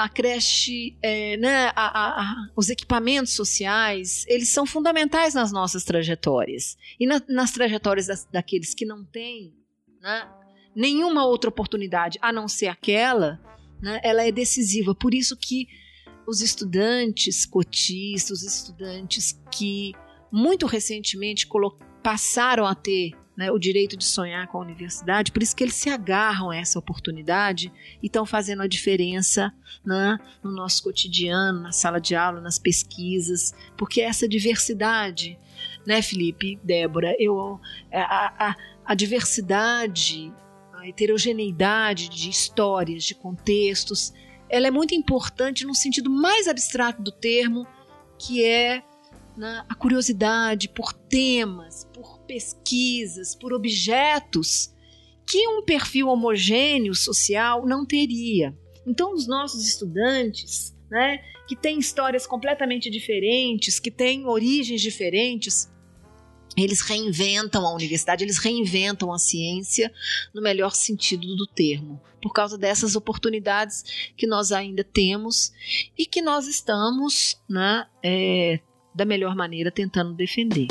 a 0.00 0.08
creche, 0.08 0.96
é, 1.02 1.36
né, 1.36 1.70
a, 1.76 2.22
a, 2.22 2.48
os 2.56 2.70
equipamentos 2.70 3.34
sociais, 3.34 4.24
eles 4.26 4.48
são 4.48 4.64
fundamentais 4.64 5.34
nas 5.34 5.52
nossas 5.52 5.84
trajetórias. 5.84 6.78
E 6.98 7.06
na, 7.06 7.20
nas 7.28 7.50
trajetórias 7.52 8.06
das, 8.06 8.24
daqueles 8.24 8.72
que 8.72 8.86
não 8.86 9.04
têm 9.04 9.54
né, 10.00 10.26
nenhuma 10.74 11.26
outra 11.26 11.50
oportunidade 11.50 12.18
a 12.22 12.32
não 12.32 12.48
ser 12.48 12.68
aquela, 12.68 13.38
né, 13.82 14.00
ela 14.02 14.26
é 14.26 14.32
decisiva. 14.32 14.94
Por 14.94 15.12
isso 15.12 15.36
que 15.36 15.68
os 16.26 16.40
estudantes 16.40 17.44
cotistas, 17.44 18.42
os 18.42 18.42
estudantes 18.42 19.38
que 19.52 19.92
muito 20.32 20.64
recentemente 20.64 21.46
passaram 22.02 22.64
a 22.64 22.74
ter 22.74 23.12
né, 23.40 23.50
o 23.50 23.58
direito 23.58 23.96
de 23.96 24.04
sonhar 24.04 24.46
com 24.48 24.58
a 24.58 24.60
universidade, 24.60 25.32
por 25.32 25.42
isso 25.42 25.56
que 25.56 25.64
eles 25.64 25.74
se 25.74 25.88
agarram 25.88 26.50
a 26.50 26.56
essa 26.58 26.78
oportunidade 26.78 27.72
e 28.02 28.06
estão 28.06 28.26
fazendo 28.26 28.60
a 28.60 28.66
diferença 28.66 29.50
né, 29.82 30.18
no 30.44 30.52
nosso 30.52 30.82
cotidiano, 30.82 31.62
na 31.62 31.72
sala 31.72 31.98
de 31.98 32.14
aula, 32.14 32.38
nas 32.42 32.58
pesquisas, 32.58 33.54
porque 33.78 34.02
essa 34.02 34.28
diversidade, 34.28 35.38
né, 35.86 36.02
Felipe, 36.02 36.60
Débora, 36.62 37.16
eu, 37.18 37.58
a, 37.90 38.48
a, 38.50 38.56
a 38.84 38.94
diversidade, 38.94 40.30
a 40.74 40.86
heterogeneidade 40.86 42.10
de 42.10 42.28
histórias, 42.28 43.04
de 43.04 43.14
contextos, 43.14 44.12
ela 44.50 44.66
é 44.66 44.70
muito 44.70 44.94
importante 44.94 45.64
no 45.64 45.74
sentido 45.74 46.10
mais 46.10 46.46
abstrato 46.46 47.00
do 47.00 47.10
termo, 47.10 47.66
que 48.18 48.44
é 48.44 48.82
né, 49.34 49.64
a 49.66 49.74
curiosidade 49.74 50.68
por 50.68 50.92
temas, 50.92 51.88
por 51.94 52.19
pesquisas, 52.30 53.34
por 53.34 53.52
objetos 53.52 54.72
que 55.26 55.48
um 55.48 55.64
perfil 55.64 56.06
homogêneo 56.06 56.94
social 56.94 57.66
não 57.66 57.84
teria. 57.84 58.56
Então, 58.86 59.12
os 59.12 59.26
nossos 59.26 59.66
estudantes, 59.66 60.72
né, 60.88 61.18
que 61.48 61.56
têm 61.56 61.80
histórias 61.80 62.28
completamente 62.28 62.88
diferentes, 62.88 63.80
que 63.80 63.90
têm 63.90 64.26
origens 64.26 64.80
diferentes, 64.80 65.68
eles 66.56 66.82
reinventam 66.82 67.66
a 67.66 67.74
universidade, 67.74 68.22
eles 68.22 68.38
reinventam 68.38 69.12
a 69.12 69.18
ciência 69.18 69.92
no 70.32 70.40
melhor 70.40 70.72
sentido 70.72 71.34
do 71.34 71.48
termo, 71.48 72.00
por 72.22 72.32
causa 72.32 72.56
dessas 72.56 72.94
oportunidades 72.94 74.12
que 74.16 74.26
nós 74.26 74.52
ainda 74.52 74.84
temos 74.84 75.52
e 75.98 76.06
que 76.06 76.22
nós 76.22 76.46
estamos 76.46 77.40
né, 77.48 77.88
é, 78.04 78.60
da 78.94 79.04
melhor 79.04 79.34
maneira 79.34 79.72
tentando 79.72 80.14
defender. 80.14 80.68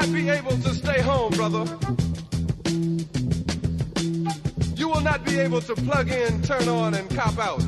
Not 0.00 0.12
be 0.12 0.28
able 0.28 0.52
to 0.52 0.74
stay 0.74 1.00
home, 1.00 1.32
brother. 1.32 1.64
You 4.76 4.88
will 4.88 5.00
not 5.00 5.24
be 5.24 5.38
able 5.40 5.60
to 5.62 5.74
plug 5.74 6.10
in, 6.10 6.40
turn 6.42 6.68
on, 6.68 6.94
and 6.94 7.10
cop 7.10 7.36
out. 7.38 7.60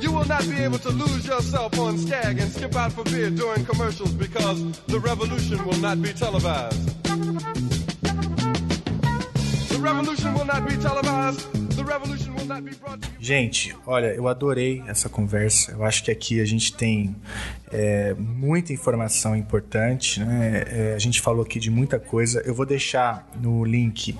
You 0.00 0.10
will 0.10 0.24
not 0.24 0.42
be 0.42 0.58
able 0.62 0.78
to 0.78 0.88
lose 0.88 1.26
yourself 1.26 1.78
on 1.78 1.98
Skag 1.98 2.38
and 2.38 2.50
skip 2.50 2.74
out 2.76 2.92
for 2.92 3.04
beer 3.04 3.28
during 3.28 3.64
commercials 3.66 4.12
because 4.12 4.80
the 4.86 5.00
revolution 5.00 5.62
will 5.66 5.78
not 5.78 6.00
be 6.00 6.12
televised. 6.14 7.81
Gente, 13.18 13.74
olha, 13.86 14.14
eu 14.14 14.28
adorei 14.28 14.82
essa 14.86 15.08
conversa. 15.08 15.72
Eu 15.72 15.84
acho 15.84 16.04
que 16.04 16.10
aqui 16.10 16.40
a 16.40 16.44
gente 16.44 16.72
tem 16.72 17.16
é, 17.72 18.14
muita 18.14 18.72
informação 18.72 19.34
importante. 19.34 20.20
Né? 20.20 20.64
É, 20.66 20.94
a 20.94 20.98
gente 20.98 21.20
falou 21.20 21.42
aqui 21.42 21.58
de 21.58 21.70
muita 21.70 21.98
coisa. 21.98 22.40
Eu 22.46 22.54
vou 22.54 22.64
deixar 22.64 23.28
no 23.40 23.64
link, 23.64 24.16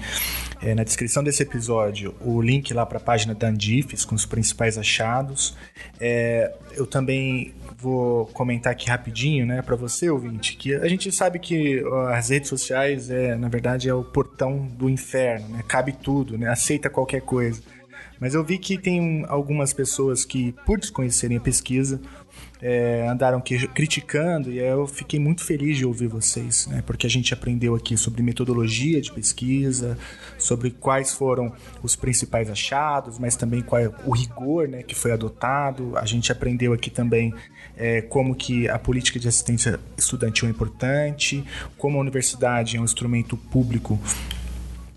é, 0.62 0.74
na 0.74 0.84
descrição 0.84 1.24
desse 1.24 1.42
episódio, 1.42 2.14
o 2.20 2.40
link 2.40 2.72
lá 2.72 2.86
para 2.86 2.98
a 2.98 3.00
página 3.00 3.34
da 3.34 3.48
Andifes 3.48 4.04
com 4.04 4.14
os 4.14 4.24
principais 4.24 4.78
achados. 4.78 5.56
É, 6.00 6.54
eu 6.76 6.86
também 6.86 7.52
vou 7.76 8.26
comentar 8.26 8.72
aqui 8.72 8.88
rapidinho, 8.88 9.44
né, 9.44 9.60
para 9.60 9.74
você, 9.74 10.08
ouvinte, 10.08 10.56
que 10.56 10.72
a 10.72 10.86
gente 10.86 11.10
sabe 11.10 11.40
que 11.40 11.82
as 12.10 12.28
redes 12.28 12.48
sociais, 12.48 13.10
é, 13.10 13.34
na 13.34 13.48
verdade, 13.48 13.88
é 13.88 13.94
o 13.94 14.04
portão 14.04 14.66
do 14.66 14.88
inferno, 14.88 15.48
né? 15.48 15.64
Cabe 15.66 15.92
tudo, 15.92 16.38
né? 16.38 16.48
Aceita 16.48 16.88
qualquer 16.88 17.22
coisa. 17.22 17.60
Mas 18.20 18.34
eu 18.34 18.44
vi 18.44 18.56
que 18.56 18.78
tem 18.78 19.24
algumas 19.26 19.72
pessoas 19.72 20.24
que, 20.24 20.54
por 20.64 20.78
desconhecerem 20.78 21.38
a 21.38 21.40
pesquisa, 21.40 22.00
é, 22.62 23.08
andaram 23.08 23.40
que, 23.40 23.66
criticando 23.66 24.48
e 24.52 24.58
eu 24.58 24.86
fiquei 24.86 25.18
muito 25.18 25.44
feliz 25.44 25.76
de 25.76 25.84
ouvir 25.84 26.06
vocês, 26.06 26.68
né? 26.68 26.80
Porque 26.86 27.08
a 27.08 27.10
gente 27.10 27.34
aprendeu 27.34 27.74
aqui 27.74 27.96
sobre 27.96 28.22
metodologia 28.22 29.00
de 29.00 29.10
pesquisa, 29.10 29.98
sobre 30.38 30.70
quais 30.70 31.12
foram 31.12 31.52
os 31.82 31.96
principais 31.96 32.48
achados, 32.48 33.18
mas 33.18 33.34
também 33.34 33.62
qual 33.62 33.82
é 33.82 33.90
o 34.04 34.12
rigor, 34.12 34.68
né, 34.68 34.84
que 34.84 34.94
foi 34.94 35.10
adotado. 35.10 35.98
A 35.98 36.06
gente 36.06 36.30
aprendeu 36.30 36.72
aqui 36.72 36.88
também 36.88 37.34
é, 37.76 38.00
como 38.00 38.32
que 38.32 38.68
a 38.68 38.78
política 38.78 39.18
de 39.18 39.26
assistência 39.26 39.80
estudantil 39.98 40.46
é 40.46 40.50
importante, 40.52 41.44
como 41.76 41.98
a 41.98 42.00
universidade 42.00 42.76
é 42.76 42.80
um 42.80 42.84
instrumento 42.84 43.36
público 43.36 44.00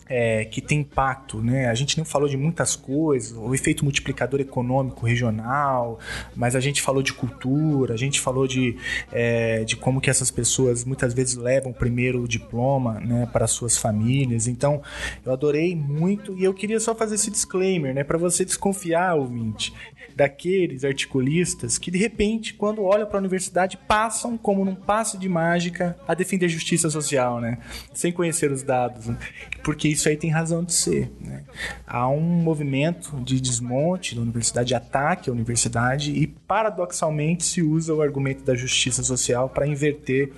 é, 0.07 0.45
que 0.45 0.61
tem 0.61 0.79
impacto, 0.79 1.41
né? 1.41 1.67
A 1.67 1.73
gente 1.73 1.97
não 1.97 2.05
falou 2.05 2.29
de 2.29 2.37
muitas 2.37 2.75
coisas, 2.75 3.35
o 3.37 3.53
efeito 3.53 3.83
multiplicador 3.83 4.39
econômico 4.39 5.05
regional, 5.05 5.99
mas 6.35 6.55
a 6.55 6.59
gente 6.59 6.81
falou 6.81 7.01
de 7.01 7.13
cultura, 7.13 7.93
a 7.93 7.97
gente 7.97 8.19
falou 8.19 8.47
de, 8.47 8.77
é, 9.11 9.63
de 9.63 9.75
como 9.75 9.99
que 9.99 10.09
essas 10.09 10.29
pessoas 10.29 10.83
muitas 10.83 11.13
vezes 11.13 11.35
levam 11.35 11.73
primeiro 11.73 12.21
o 12.21 12.27
diploma, 12.27 12.99
né, 12.99 13.27
para 13.31 13.47
suas 13.47 13.77
famílias. 13.77 14.47
Então, 14.47 14.81
eu 15.25 15.33
adorei 15.33 15.75
muito 15.75 16.37
e 16.37 16.43
eu 16.43 16.53
queria 16.53 16.79
só 16.79 16.93
fazer 16.93 17.15
esse 17.15 17.31
disclaimer, 17.31 17.93
né, 17.93 18.03
para 18.03 18.17
você 18.17 18.45
desconfiar, 18.45 19.15
ouvinte, 19.15 19.73
daqueles 20.15 20.85
articulistas 20.85 21.77
que 21.77 21.91
de 21.91 21.97
repente, 21.97 22.53
quando 22.53 22.83
olham 22.83 23.05
para 23.05 23.17
a 23.17 23.19
universidade, 23.19 23.77
passam 23.87 24.37
como 24.37 24.63
num 24.63 24.75
passe 24.75 25.17
de 25.17 25.27
mágica 25.27 25.97
a 26.07 26.13
defender 26.13 26.47
justiça 26.47 26.89
social, 26.89 27.41
né? 27.41 27.57
Sem 27.93 28.13
conhecer 28.13 28.49
os 28.51 28.63
dados, 28.63 29.07
né? 29.07 29.17
porque 29.65 29.87
isso 29.95 30.09
aí 30.09 30.17
tem 30.17 30.29
razão 30.29 30.63
de 30.63 30.73
ser. 30.73 31.11
Né? 31.19 31.43
Há 31.87 32.07
um 32.09 32.21
movimento 32.21 33.19
de 33.21 33.39
desmonte 33.39 34.15
da 34.15 34.21
universidade, 34.21 34.67
de 34.67 34.75
ataque 34.75 35.29
à 35.29 35.33
universidade 35.33 36.11
e 36.11 36.27
paradoxalmente 36.27 37.43
se 37.43 37.61
usa 37.61 37.93
o 37.93 38.01
argumento 38.01 38.43
da 38.43 38.53
justiça 38.53 39.01
social 39.03 39.49
para 39.49 39.65
inverter 39.65 40.31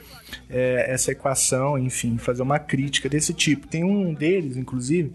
é, 0.50 0.94
essa 0.94 1.12
equação, 1.12 1.78
enfim, 1.78 2.18
fazer 2.18 2.42
uma 2.42 2.60
crítica 2.60 3.10
desse 3.10 3.34
tipo. 3.34 3.68
Tem 3.68 3.84
um 3.84 4.14
deles, 4.14 4.58
inclusive, 4.58 5.12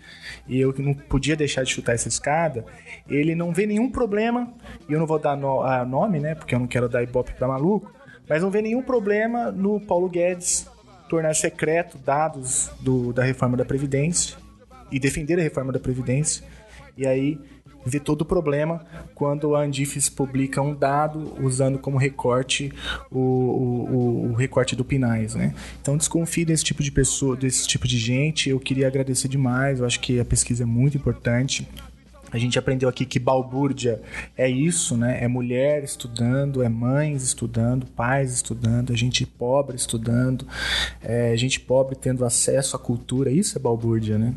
e 0.48 0.60
eu 0.60 0.74
não 0.78 0.94
podia 0.94 1.36
deixar 1.36 1.62
de 1.62 1.70
chutar 1.70 1.94
essa 1.94 2.09
escada, 2.09 2.64
ele 3.09 3.35
não 3.35 3.52
vê 3.52 3.66
nenhum 3.66 3.90
problema, 3.90 4.52
e 4.89 4.93
eu 4.93 4.98
não 4.98 5.06
vou 5.06 5.19
dar 5.19 5.36
no, 5.36 5.62
nome, 5.86 6.19
né, 6.19 6.35
porque 6.35 6.55
eu 6.55 6.59
não 6.59 6.66
quero 6.66 6.89
dar 6.89 7.02
ibope 7.02 7.32
para 7.35 7.48
maluco, 7.48 7.93
mas 8.28 8.43
não 8.43 8.51
vê 8.51 8.62
nenhum 8.62 8.82
problema 8.82 9.51
no 9.51 9.81
Paulo 9.81 10.09
Guedes 10.09 10.66
tornar 11.12 11.34
secreto 11.34 11.98
dados 11.98 12.70
do, 12.80 13.12
da 13.12 13.22
reforma 13.22 13.55
da 13.55 13.66
Previdência 13.66 14.39
e 14.90 14.98
defender 14.98 15.39
a 15.39 15.43
reforma 15.43 15.70
da 15.70 15.78
Previdência. 15.78 16.43
E 16.97 17.06
aí 17.06 17.39
vê 17.84 18.01
todo 18.01 18.22
o 18.22 18.24
problema 18.24 18.82
quando 19.14 19.55
a 19.55 19.60
Andifes 19.60 20.09
publica 20.09 20.62
um 20.62 20.74
dado 20.74 21.34
usando 21.39 21.78
como 21.78 21.98
recorte 21.98 22.72
o, 23.10 23.18
o, 23.18 24.30
o, 24.30 24.32
recorte 24.32 24.74
do 24.74 24.86
Pinais, 24.86 25.34
né? 25.34 25.55
Então 25.82 25.98
desconfie 25.98 26.47
desse 26.47 26.64
tipo 26.64 26.82
de 26.82 26.90
pessoa, 26.90 27.36
desse 27.36 27.68
tipo 27.68 27.86
de 27.86 27.98
gente. 27.98 28.48
Eu 28.48 28.59
queria 28.59 28.86
agradecer 28.86 29.28
demais. 29.28 29.80
Eu 29.80 29.84
acho 29.86 30.01
que 30.01 30.18
a 30.18 30.24
pesquisa 30.24 30.62
é 30.62 30.66
muito 30.66 30.97
importante. 30.97 31.68
A 32.32 32.38
gente 32.38 32.59
aprendeu 32.59 32.88
aqui 32.88 33.04
que 33.04 33.18
balbúrdia 33.18 34.00
é 34.36 34.48
isso, 34.48 34.96
né? 34.96 35.22
É 35.22 35.28
mulher 35.28 35.84
estudando, 35.84 36.62
é 36.62 36.68
mães 36.68 37.22
estudando, 37.22 37.86
pais 37.86 38.32
estudando, 38.32 38.92
a 38.92 38.96
gente 38.96 39.26
pobre 39.26 39.76
estudando, 39.76 40.46
é 41.02 41.36
gente 41.36 41.60
pobre 41.60 41.94
tendo 41.94 42.24
acesso 42.24 42.74
à 42.74 42.78
cultura. 42.78 43.30
Isso 43.30 43.59
é 43.59 43.60
balbúrdia, 43.60 44.18
né? 44.18 44.34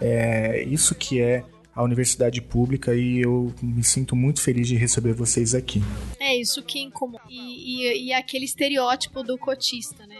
É 0.00 0.64
isso 0.64 0.94
que 0.96 1.20
é 1.20 1.44
a 1.78 1.82
universidade 1.84 2.42
pública 2.42 2.92
e 2.92 3.20
eu 3.20 3.54
me 3.62 3.84
sinto 3.84 4.16
muito 4.16 4.42
feliz 4.42 4.66
de 4.66 4.74
receber 4.74 5.12
vocês 5.12 5.54
aqui. 5.54 5.80
É 6.18 6.34
isso 6.34 6.60
que 6.60 6.80
incomoda. 6.80 7.22
E, 7.30 7.84
e, 7.86 8.06
e 8.08 8.12
aquele 8.12 8.44
estereótipo 8.44 9.22
do 9.22 9.38
cotista, 9.38 10.04
né? 10.04 10.16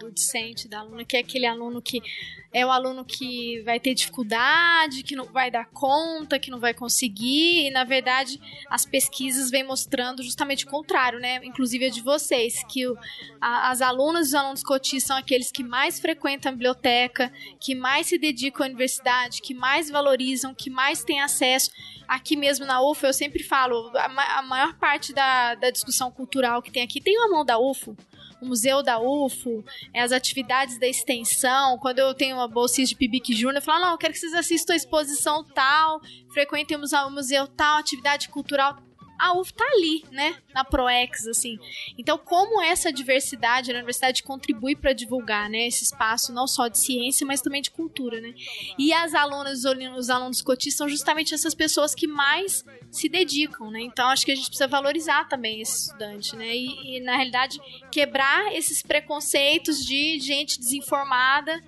Do, 0.00 0.10
discente, 0.10 0.66
da 0.66 0.80
aluna 0.80 1.04
que 1.04 1.16
é 1.16 1.20
aquele 1.20 1.46
aluno 1.46 1.82
que 1.82 2.02
é 2.52 2.66
o 2.66 2.70
aluno 2.70 3.04
que 3.04 3.60
vai 3.62 3.78
ter 3.78 3.94
dificuldade, 3.94 5.04
que 5.04 5.14
não 5.14 5.26
vai 5.26 5.50
dar 5.50 5.66
conta, 5.66 6.38
que 6.38 6.50
não 6.50 6.58
vai 6.58 6.74
conseguir, 6.74 7.66
e 7.66 7.70
na 7.70 7.84
verdade 7.84 8.40
as 8.68 8.84
pesquisas 8.84 9.50
vêm 9.50 9.62
mostrando 9.62 10.22
justamente 10.22 10.66
o 10.66 10.68
contrário, 10.68 11.20
né? 11.20 11.40
Inclusive 11.44 11.84
a 11.84 11.90
de 11.90 12.00
vocês, 12.00 12.64
que 12.64 12.88
o, 12.88 12.98
a, 13.40 13.70
as 13.70 13.80
alunas 13.80 14.26
e 14.26 14.28
os 14.30 14.34
alunos 14.34 14.62
cotistas 14.64 15.04
são 15.04 15.16
aqueles 15.16 15.52
que 15.52 15.62
mais 15.62 16.00
frequentam 16.00 16.50
a 16.50 16.52
biblioteca, 16.52 17.32
que 17.60 17.74
mais 17.74 18.08
se 18.08 18.18
dedicam 18.18 18.64
à 18.64 18.68
universidade, 18.68 19.40
que 19.42 19.54
mais 19.54 19.88
valorizam, 19.88 20.54
que 20.54 20.70
mais 20.70 21.04
têm 21.04 21.20
acesso. 21.20 21.70
Aqui 22.08 22.36
mesmo 22.36 22.66
na 22.66 22.82
UFO, 22.82 23.06
eu 23.06 23.12
sempre 23.12 23.44
falo, 23.44 23.92
a, 23.94 24.38
a 24.38 24.42
maior 24.42 24.74
parte 24.74 25.12
da, 25.12 25.54
da 25.54 25.70
discussão 25.70 26.10
cultural 26.10 26.60
que 26.60 26.72
tem 26.72 26.82
aqui 26.82 27.00
tem 27.00 27.16
uma 27.16 27.28
mão 27.28 27.44
da 27.44 27.58
UFO 27.58 27.96
o 28.40 28.46
museu 28.46 28.82
da 28.82 28.98
UFO, 29.00 29.64
é, 29.92 30.00
as 30.00 30.12
atividades 30.12 30.78
da 30.78 30.86
extensão. 30.86 31.78
Quando 31.78 31.98
eu 31.98 32.14
tenho 32.14 32.36
uma 32.36 32.48
bolsinha 32.48 32.86
de 32.86 32.96
Pibic 32.96 33.34
Júnior, 33.34 33.56
eu 33.56 33.62
falo, 33.62 33.84
não, 33.84 33.92
eu 33.92 33.98
quero 33.98 34.12
que 34.12 34.18
vocês 34.18 34.34
assistam 34.34 34.72
a 34.72 34.76
exposição 34.76 35.44
tal, 35.44 36.00
frequentem 36.32 36.76
o 36.76 37.10
museu 37.10 37.46
tal, 37.46 37.78
atividade 37.78 38.28
cultural 38.28 38.78
a 39.20 39.38
UF 39.38 39.52
tá 39.52 39.64
ali, 39.74 40.02
né? 40.10 40.36
Na 40.54 40.64
ProEx, 40.64 41.26
assim. 41.26 41.58
Então, 41.98 42.16
como 42.16 42.62
essa 42.62 42.90
diversidade 42.90 43.70
na 43.70 43.78
universidade 43.78 44.22
contribui 44.22 44.74
para 44.74 44.94
divulgar, 44.94 45.50
né? 45.50 45.66
Esse 45.66 45.84
espaço 45.84 46.32
não 46.32 46.46
só 46.46 46.68
de 46.68 46.78
ciência, 46.78 47.26
mas 47.26 47.42
também 47.42 47.60
de 47.60 47.70
cultura, 47.70 48.20
né? 48.20 48.32
E 48.78 48.92
as 48.92 49.14
alunas, 49.14 49.64
os 49.96 50.08
alunos 50.08 50.40
cotistas 50.40 50.78
são 50.78 50.88
justamente 50.88 51.34
essas 51.34 51.54
pessoas 51.54 51.94
que 51.94 52.06
mais 52.06 52.64
se 52.90 53.08
dedicam, 53.08 53.70
né? 53.70 53.80
Então, 53.82 54.08
acho 54.08 54.24
que 54.24 54.32
a 54.32 54.34
gente 54.34 54.46
precisa 54.48 54.66
valorizar 54.66 55.28
também 55.28 55.60
esse 55.60 55.86
estudante, 55.86 56.34
né? 56.34 56.56
E, 56.56 56.96
e 56.96 57.00
na 57.00 57.14
realidade, 57.16 57.60
quebrar 57.92 58.54
esses 58.54 58.82
preconceitos 58.82 59.84
de 59.84 60.18
gente 60.18 60.58
desinformada 60.58 61.60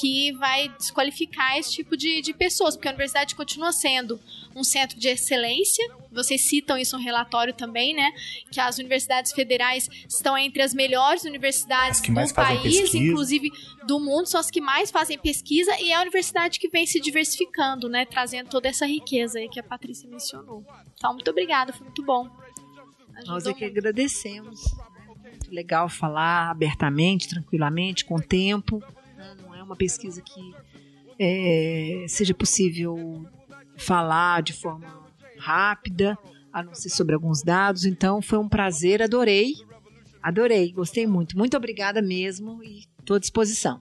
que 0.00 0.32
vai 0.32 0.68
desqualificar 0.78 1.58
esse 1.58 1.72
tipo 1.72 1.94
de, 1.94 2.22
de 2.22 2.32
pessoas, 2.32 2.74
porque 2.74 2.88
a 2.88 2.90
universidade 2.90 3.34
continua 3.34 3.70
sendo 3.70 4.18
um 4.56 4.64
centro 4.64 4.98
de 4.98 5.08
excelência. 5.08 5.86
Vocês 6.10 6.40
citam 6.40 6.78
isso 6.78 6.96
no 6.96 7.04
relatório 7.04 7.52
também, 7.52 7.94
né? 7.94 8.10
Que 8.50 8.58
as 8.58 8.78
universidades 8.78 9.32
federais 9.32 9.88
estão 10.08 10.36
entre 10.38 10.62
as 10.62 10.72
melhores 10.72 11.24
universidades 11.24 12.00
do 12.00 12.34
país, 12.34 12.62
pesquisa. 12.62 12.98
inclusive 12.98 13.52
do 13.86 14.00
mundo, 14.00 14.26
são 14.26 14.40
as 14.40 14.50
que 14.50 14.60
mais 14.60 14.90
fazem 14.90 15.18
pesquisa 15.18 15.70
e 15.78 15.92
é 15.92 15.94
a 15.94 16.00
universidade 16.00 16.58
que 16.58 16.68
vem 16.68 16.86
se 16.86 16.98
diversificando, 16.98 17.88
né? 17.88 18.06
Trazendo 18.06 18.48
toda 18.48 18.68
essa 18.68 18.86
riqueza 18.86 19.38
aí 19.38 19.48
que 19.50 19.60
a 19.60 19.62
Patrícia 19.62 20.08
mencionou. 20.08 20.64
Então, 20.94 21.12
muito 21.12 21.30
obrigada, 21.30 21.72
foi 21.74 21.84
muito 21.84 22.02
bom. 22.02 22.28
Ajudou 23.16 23.34
Nós 23.34 23.46
é 23.46 23.52
que 23.52 23.64
agradecemos. 23.66 24.60
Muito 25.22 25.52
legal 25.52 25.88
falar 25.90 26.50
abertamente, 26.50 27.28
tranquilamente, 27.28 28.04
com 28.04 28.16
tempo 28.18 28.82
uma 29.70 29.76
pesquisa 29.76 30.20
que 30.20 30.52
é, 31.18 32.04
seja 32.08 32.34
possível 32.34 33.24
falar 33.76 34.42
de 34.42 34.52
forma 34.52 34.88
rápida, 35.38 36.18
a 36.52 36.62
não 36.62 36.74
ser 36.74 36.88
sobre 36.88 37.14
alguns 37.14 37.42
dados. 37.42 37.84
Então, 37.84 38.20
foi 38.20 38.38
um 38.38 38.48
prazer, 38.48 39.00
adorei. 39.00 39.54
Adorei, 40.20 40.72
gostei 40.72 41.06
muito. 41.06 41.38
Muito 41.38 41.56
obrigada 41.56 42.02
mesmo 42.02 42.62
e 42.64 42.84
estou 42.98 43.16
à 43.16 43.20
disposição. 43.20 43.80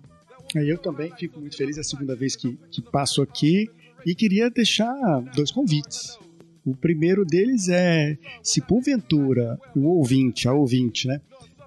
Eu 0.55 0.77
também 0.77 1.11
fico 1.15 1.39
muito 1.39 1.57
feliz, 1.57 1.77
é 1.77 1.81
a 1.81 1.83
segunda 1.83 2.15
vez 2.15 2.35
que, 2.35 2.57
que 2.71 2.81
passo 2.81 3.21
aqui 3.21 3.69
e 4.05 4.15
queria 4.15 4.49
deixar 4.49 4.93
dois 5.35 5.51
convites. 5.51 6.17
O 6.65 6.75
primeiro 6.75 7.25
deles 7.25 7.67
é 7.67 8.17
se 8.43 8.61
porventura 8.61 9.59
o 9.75 9.87
ouvinte, 9.87 10.47
a 10.47 10.53
ouvinte, 10.53 11.07
né, 11.07 11.21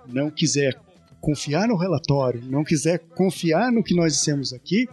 não 0.08 0.30
quiser 0.30 0.80
confiar 1.22 1.68
no 1.68 1.76
relatório, 1.76 2.42
não 2.44 2.64
quiser 2.64 2.98
confiar 2.98 3.70
no 3.70 3.82
que 3.82 3.94
nós 3.94 4.14
dissemos 4.14 4.52
aqui, 4.52 4.88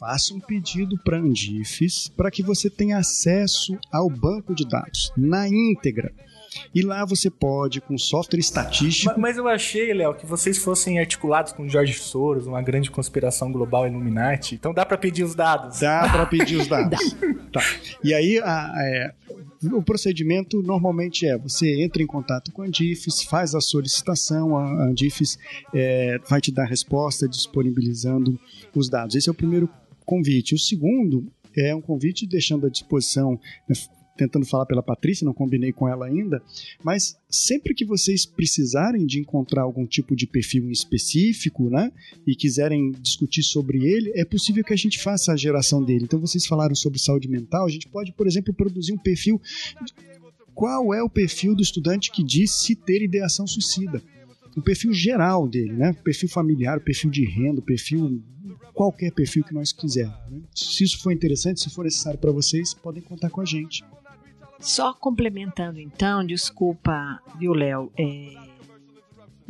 faça 0.00 0.34
um 0.34 0.40
pedido 0.40 0.98
para 1.04 1.16
a 1.16 1.20
Andifes 1.20 2.08
para 2.08 2.30
que 2.30 2.42
você 2.42 2.68
tenha 2.68 2.98
acesso 2.98 3.78
ao 3.92 4.10
banco 4.10 4.52
de 4.52 4.66
dados 4.68 5.12
na 5.16 5.46
íntegra. 5.46 6.12
E 6.74 6.82
lá 6.82 7.04
você 7.04 7.30
pode, 7.30 7.80
com 7.80 7.96
software 7.96 8.40
estatístico. 8.40 9.12
Mas, 9.12 9.20
mas 9.20 9.36
eu 9.36 9.48
achei, 9.48 9.92
Léo, 9.92 10.14
que 10.14 10.26
vocês 10.26 10.58
fossem 10.58 10.98
articulados 10.98 11.52
com 11.52 11.68
Jorge 11.68 11.94
Soros, 11.94 12.46
uma 12.46 12.62
grande 12.62 12.90
conspiração 12.90 13.52
global 13.52 13.86
Illuminati. 13.86 14.54
Então 14.54 14.74
dá 14.74 14.84
para 14.84 14.98
pedir 14.98 15.24
os 15.24 15.34
dados. 15.34 15.80
Dá 15.80 16.08
para 16.08 16.26
pedir 16.26 16.56
os 16.56 16.66
dados. 16.68 17.16
tá. 17.52 17.62
E 18.02 18.12
aí, 18.12 18.38
a, 18.38 18.72
é, 18.78 19.14
o 19.72 19.82
procedimento 19.82 20.62
normalmente 20.62 21.26
é: 21.26 21.36
você 21.36 21.82
entra 21.82 22.02
em 22.02 22.06
contato 22.06 22.50
com 22.52 22.62
a 22.62 22.66
Andifes, 22.66 23.22
faz 23.22 23.54
a 23.54 23.60
solicitação, 23.60 24.56
a 24.56 24.84
Andifes 24.84 25.38
é, 25.74 26.18
vai 26.28 26.40
te 26.40 26.50
dar 26.50 26.64
a 26.64 26.68
resposta 26.68 27.28
disponibilizando 27.28 28.38
os 28.74 28.88
dados. 28.88 29.14
Esse 29.14 29.28
é 29.28 29.32
o 29.32 29.34
primeiro 29.34 29.68
convite. 30.04 30.54
O 30.54 30.58
segundo 30.58 31.30
é 31.56 31.74
um 31.74 31.80
convite 31.80 32.26
deixando 32.26 32.66
à 32.66 32.70
disposição 32.70 33.38
né, 33.68 33.74
tentando 34.20 34.46
falar 34.46 34.66
pela 34.66 34.82
Patrícia, 34.82 35.24
não 35.24 35.34
combinei 35.34 35.72
com 35.72 35.88
ela 35.88 36.06
ainda, 36.06 36.42
mas 36.84 37.18
sempre 37.28 37.74
que 37.74 37.84
vocês 37.84 38.26
precisarem 38.26 39.06
de 39.06 39.18
encontrar 39.18 39.62
algum 39.62 39.86
tipo 39.86 40.14
de 40.14 40.26
perfil 40.26 40.70
específico, 40.70 41.68
né, 41.70 41.92
e 42.26 42.34
quiserem 42.36 42.92
discutir 42.92 43.42
sobre 43.42 43.86
ele, 43.86 44.12
é 44.14 44.24
possível 44.24 44.62
que 44.62 44.72
a 44.72 44.76
gente 44.76 44.98
faça 44.98 45.32
a 45.32 45.36
geração 45.36 45.82
dele. 45.82 46.04
Então 46.04 46.20
vocês 46.20 46.46
falaram 46.46 46.74
sobre 46.74 46.98
saúde 46.98 47.28
mental, 47.28 47.66
a 47.66 47.70
gente 47.70 47.88
pode, 47.88 48.12
por 48.12 48.26
exemplo, 48.26 48.52
produzir 48.52 48.92
um 48.92 48.98
perfil 48.98 49.40
qual 50.54 50.92
é 50.92 51.02
o 51.02 51.08
perfil 51.08 51.54
do 51.54 51.62
estudante 51.62 52.10
que 52.10 52.22
diz 52.22 52.50
se 52.50 52.74
ter 52.74 53.00
ideação 53.02 53.46
suicida? 53.46 54.02
O 54.54 54.60
perfil 54.60 54.92
geral 54.92 55.48
dele, 55.48 55.72
né? 55.72 55.92
O 55.92 56.02
perfil 56.02 56.28
familiar, 56.28 56.76
o 56.76 56.82
perfil 56.82 57.10
de 57.10 57.24
renda, 57.24 57.60
o 57.60 57.64
perfil 57.64 58.22
qualquer 58.74 59.12
perfil 59.12 59.44
que 59.44 59.54
nós 59.54 59.72
quisermos. 59.72 60.18
Né? 60.30 60.40
Se 60.54 60.84
isso 60.84 60.98
for 61.02 61.12
interessante, 61.12 61.60
se 61.60 61.70
for 61.70 61.84
necessário 61.84 62.18
para 62.18 62.32
vocês, 62.32 62.74
podem 62.74 63.02
contar 63.02 63.30
com 63.30 63.40
a 63.40 63.44
gente. 63.44 63.84
Só 64.60 64.92
complementando 64.92 65.80
então, 65.80 66.24
desculpa, 66.24 67.18
viu, 67.38 67.54
Léo? 67.54 67.90
É, 67.98 68.34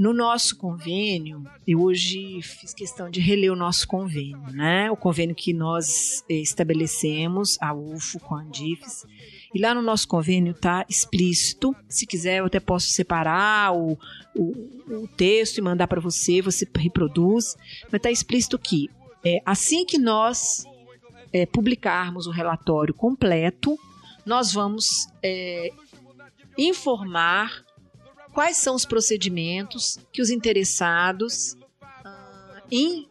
no 0.00 0.14
nosso 0.14 0.56
convênio, 0.56 1.44
eu 1.66 1.82
hoje 1.82 2.40
fiz 2.40 2.72
questão 2.72 3.10
de 3.10 3.20
reler 3.20 3.52
o 3.52 3.56
nosso 3.56 3.86
convênio, 3.86 4.40
né? 4.52 4.90
O 4.90 4.96
convênio 4.96 5.34
que 5.34 5.52
nós 5.52 6.24
é, 6.26 6.34
estabelecemos, 6.34 7.58
a 7.60 7.74
UFO 7.74 8.18
com 8.20 8.34
a 8.34 8.40
Andifes. 8.40 9.04
E 9.52 9.60
lá 9.60 9.74
no 9.74 9.82
nosso 9.82 10.08
convênio 10.08 10.52
está 10.52 10.86
explícito. 10.88 11.76
Se 11.86 12.06
quiser, 12.06 12.38
eu 12.38 12.46
até 12.46 12.58
posso 12.58 12.86
separar 12.88 13.76
o, 13.76 13.98
o, 14.34 14.44
o 15.02 15.08
texto 15.16 15.58
e 15.58 15.60
mandar 15.60 15.86
para 15.86 16.00
você, 16.00 16.40
você 16.40 16.66
reproduz. 16.76 17.54
Mas 17.84 17.98
está 17.98 18.10
explícito 18.10 18.58
que 18.58 18.88
é, 19.22 19.42
assim 19.44 19.84
que 19.84 19.98
nós 19.98 20.64
é, 21.30 21.44
publicarmos 21.44 22.26
o 22.26 22.30
relatório 22.30 22.94
completo, 22.94 23.78
nós 24.24 24.52
vamos 24.52 25.08
é, 25.22 25.70
informar 26.56 27.64
quais 28.32 28.56
são 28.56 28.74
os 28.74 28.84
procedimentos 28.84 29.98
que 30.12 30.22
os 30.22 30.30
interessados 30.30 31.52
uh, 31.82 32.62
em 32.70 33.06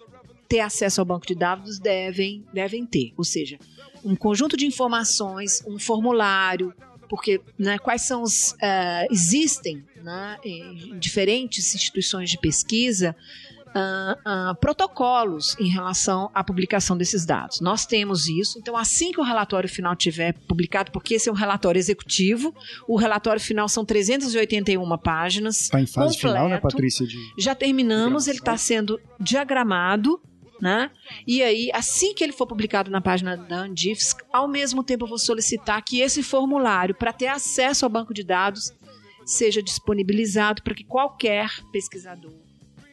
ter 0.47 0.61
acesso 0.61 1.01
ao 1.01 1.05
banco 1.05 1.27
de 1.27 1.35
dados 1.35 1.79
devem, 1.79 2.45
devem 2.53 2.85
ter. 2.85 3.13
Ou 3.17 3.23
seja, 3.23 3.59
um 4.03 4.15
conjunto 4.15 4.57
de 4.57 4.65
informações, 4.65 5.61
um 5.67 5.77
formulário, 5.77 6.73
porque 7.07 7.41
né, 7.57 7.77
quais 7.77 8.03
são 8.03 8.23
os. 8.23 8.51
Uh, 8.53 9.11
existem 9.11 9.83
né, 9.97 10.37
em 10.43 10.97
diferentes 10.97 11.75
instituições 11.75 12.29
de 12.29 12.37
pesquisa 12.37 13.15
uh, 13.75 14.51
uh, 14.51 14.55
protocolos 14.55 15.55
em 15.59 15.67
relação 15.67 16.29
à 16.33 16.43
publicação 16.43 16.97
desses 16.97 17.25
dados. 17.25 17.59
Nós 17.61 17.85
temos 17.85 18.27
isso, 18.27 18.57
então 18.59 18.75
assim 18.75 19.11
que 19.11 19.19
o 19.19 19.23
relatório 19.23 19.69
final 19.69 19.95
tiver 19.95 20.33
publicado, 20.47 20.91
porque 20.91 21.15
esse 21.15 21.29
é 21.29 21.31
um 21.31 21.35
relatório 21.35 21.79
executivo, 21.79 22.53
o 22.87 22.95
relatório 22.95 23.41
final 23.41 23.67
são 23.67 23.85
381 23.85 24.97
páginas. 24.97 25.61
Está 25.61 25.81
em 25.81 25.85
fase 25.85 26.15
completo, 26.15 26.35
final, 26.35 26.49
né, 26.49 26.57
Patrícia? 26.57 27.05
De... 27.05 27.17
Já 27.37 27.55
terminamos, 27.55 28.27
ele 28.27 28.39
está 28.39 28.57
sendo 28.57 28.99
diagramado. 29.19 30.19
Né? 30.61 30.91
E 31.25 31.41
aí, 31.41 31.71
assim 31.73 32.13
que 32.13 32.21
ele 32.21 32.33
for 32.33 32.45
publicado 32.45 32.91
na 32.91 32.99
página 32.99 33.37
da 33.37 33.59
Andifes, 33.59 34.13
ao 34.29 34.45
mesmo 34.45 34.83
tempo 34.83 35.05
eu 35.05 35.07
vou 35.07 35.17
solicitar 35.17 35.81
que 35.81 36.01
esse 36.01 36.21
formulário, 36.21 36.93
para 36.93 37.13
ter 37.13 37.27
acesso 37.27 37.85
ao 37.85 37.89
banco 37.89 38.13
de 38.13 38.25
dados, 38.25 38.73
seja 39.25 39.63
disponibilizado 39.63 40.61
para 40.61 40.75
que 40.75 40.83
qualquer 40.83 41.49
pesquisador 41.71 42.48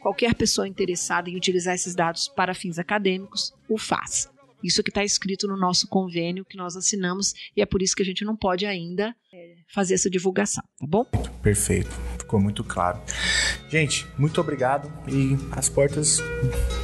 qualquer 0.06 0.36
pessoa 0.36 0.68
interessada 0.68 1.28
em 1.28 1.34
utilizar 1.34 1.74
esses 1.74 1.92
dados 1.92 2.28
para 2.28 2.54
fins 2.54 2.78
acadêmicos 2.78 3.52
o 3.68 3.76
faça. 3.76 4.35
Isso 4.62 4.82
que 4.82 4.90
está 4.90 5.04
escrito 5.04 5.46
no 5.46 5.56
nosso 5.56 5.86
convênio 5.88 6.44
que 6.44 6.56
nós 6.56 6.76
assinamos 6.76 7.34
e 7.56 7.62
é 7.62 7.66
por 7.66 7.82
isso 7.82 7.94
que 7.94 8.02
a 8.02 8.06
gente 8.06 8.24
não 8.24 8.36
pode 8.36 8.66
ainda 8.66 9.14
fazer 9.68 9.94
essa 9.94 10.08
divulgação, 10.08 10.64
tá 10.78 10.86
bom? 10.86 11.04
Perfeito, 11.42 11.90
ficou 12.18 12.40
muito 12.40 12.64
claro. 12.64 13.00
Gente, 13.68 14.06
muito 14.16 14.40
obrigado 14.40 14.90
e 15.08 15.36
as 15.52 15.68
portas 15.68 16.22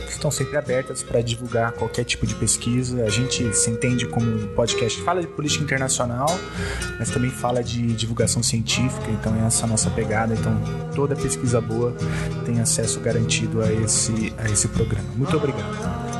estão 0.08 0.30
sempre 0.30 0.56
abertas 0.56 1.02
para 1.02 1.20
divulgar 1.20 1.72
qualquer 1.72 2.04
tipo 2.04 2.26
de 2.26 2.34
pesquisa. 2.34 3.04
A 3.04 3.08
gente 3.08 3.54
se 3.54 3.70
entende 3.70 4.06
como 4.06 4.26
um 4.26 4.54
podcast 4.54 5.00
fala 5.02 5.20
de 5.20 5.26
política 5.26 5.64
internacional, 5.64 6.28
mas 6.98 7.10
também 7.10 7.30
fala 7.30 7.62
de 7.62 7.92
divulgação 7.94 8.42
científica, 8.42 9.10
então 9.10 9.34
é 9.42 9.46
essa 9.46 9.64
a 9.64 9.68
nossa 9.68 9.90
pegada. 9.90 10.34
Então, 10.34 10.52
toda 10.94 11.16
pesquisa 11.16 11.60
boa 11.60 11.96
tem 12.44 12.60
acesso 12.60 13.00
garantido 13.00 13.62
a 13.62 13.72
esse, 13.72 14.34
a 14.38 14.48
esse 14.50 14.68
programa. 14.68 15.08
Muito 15.16 15.36
obrigado. 15.36 16.11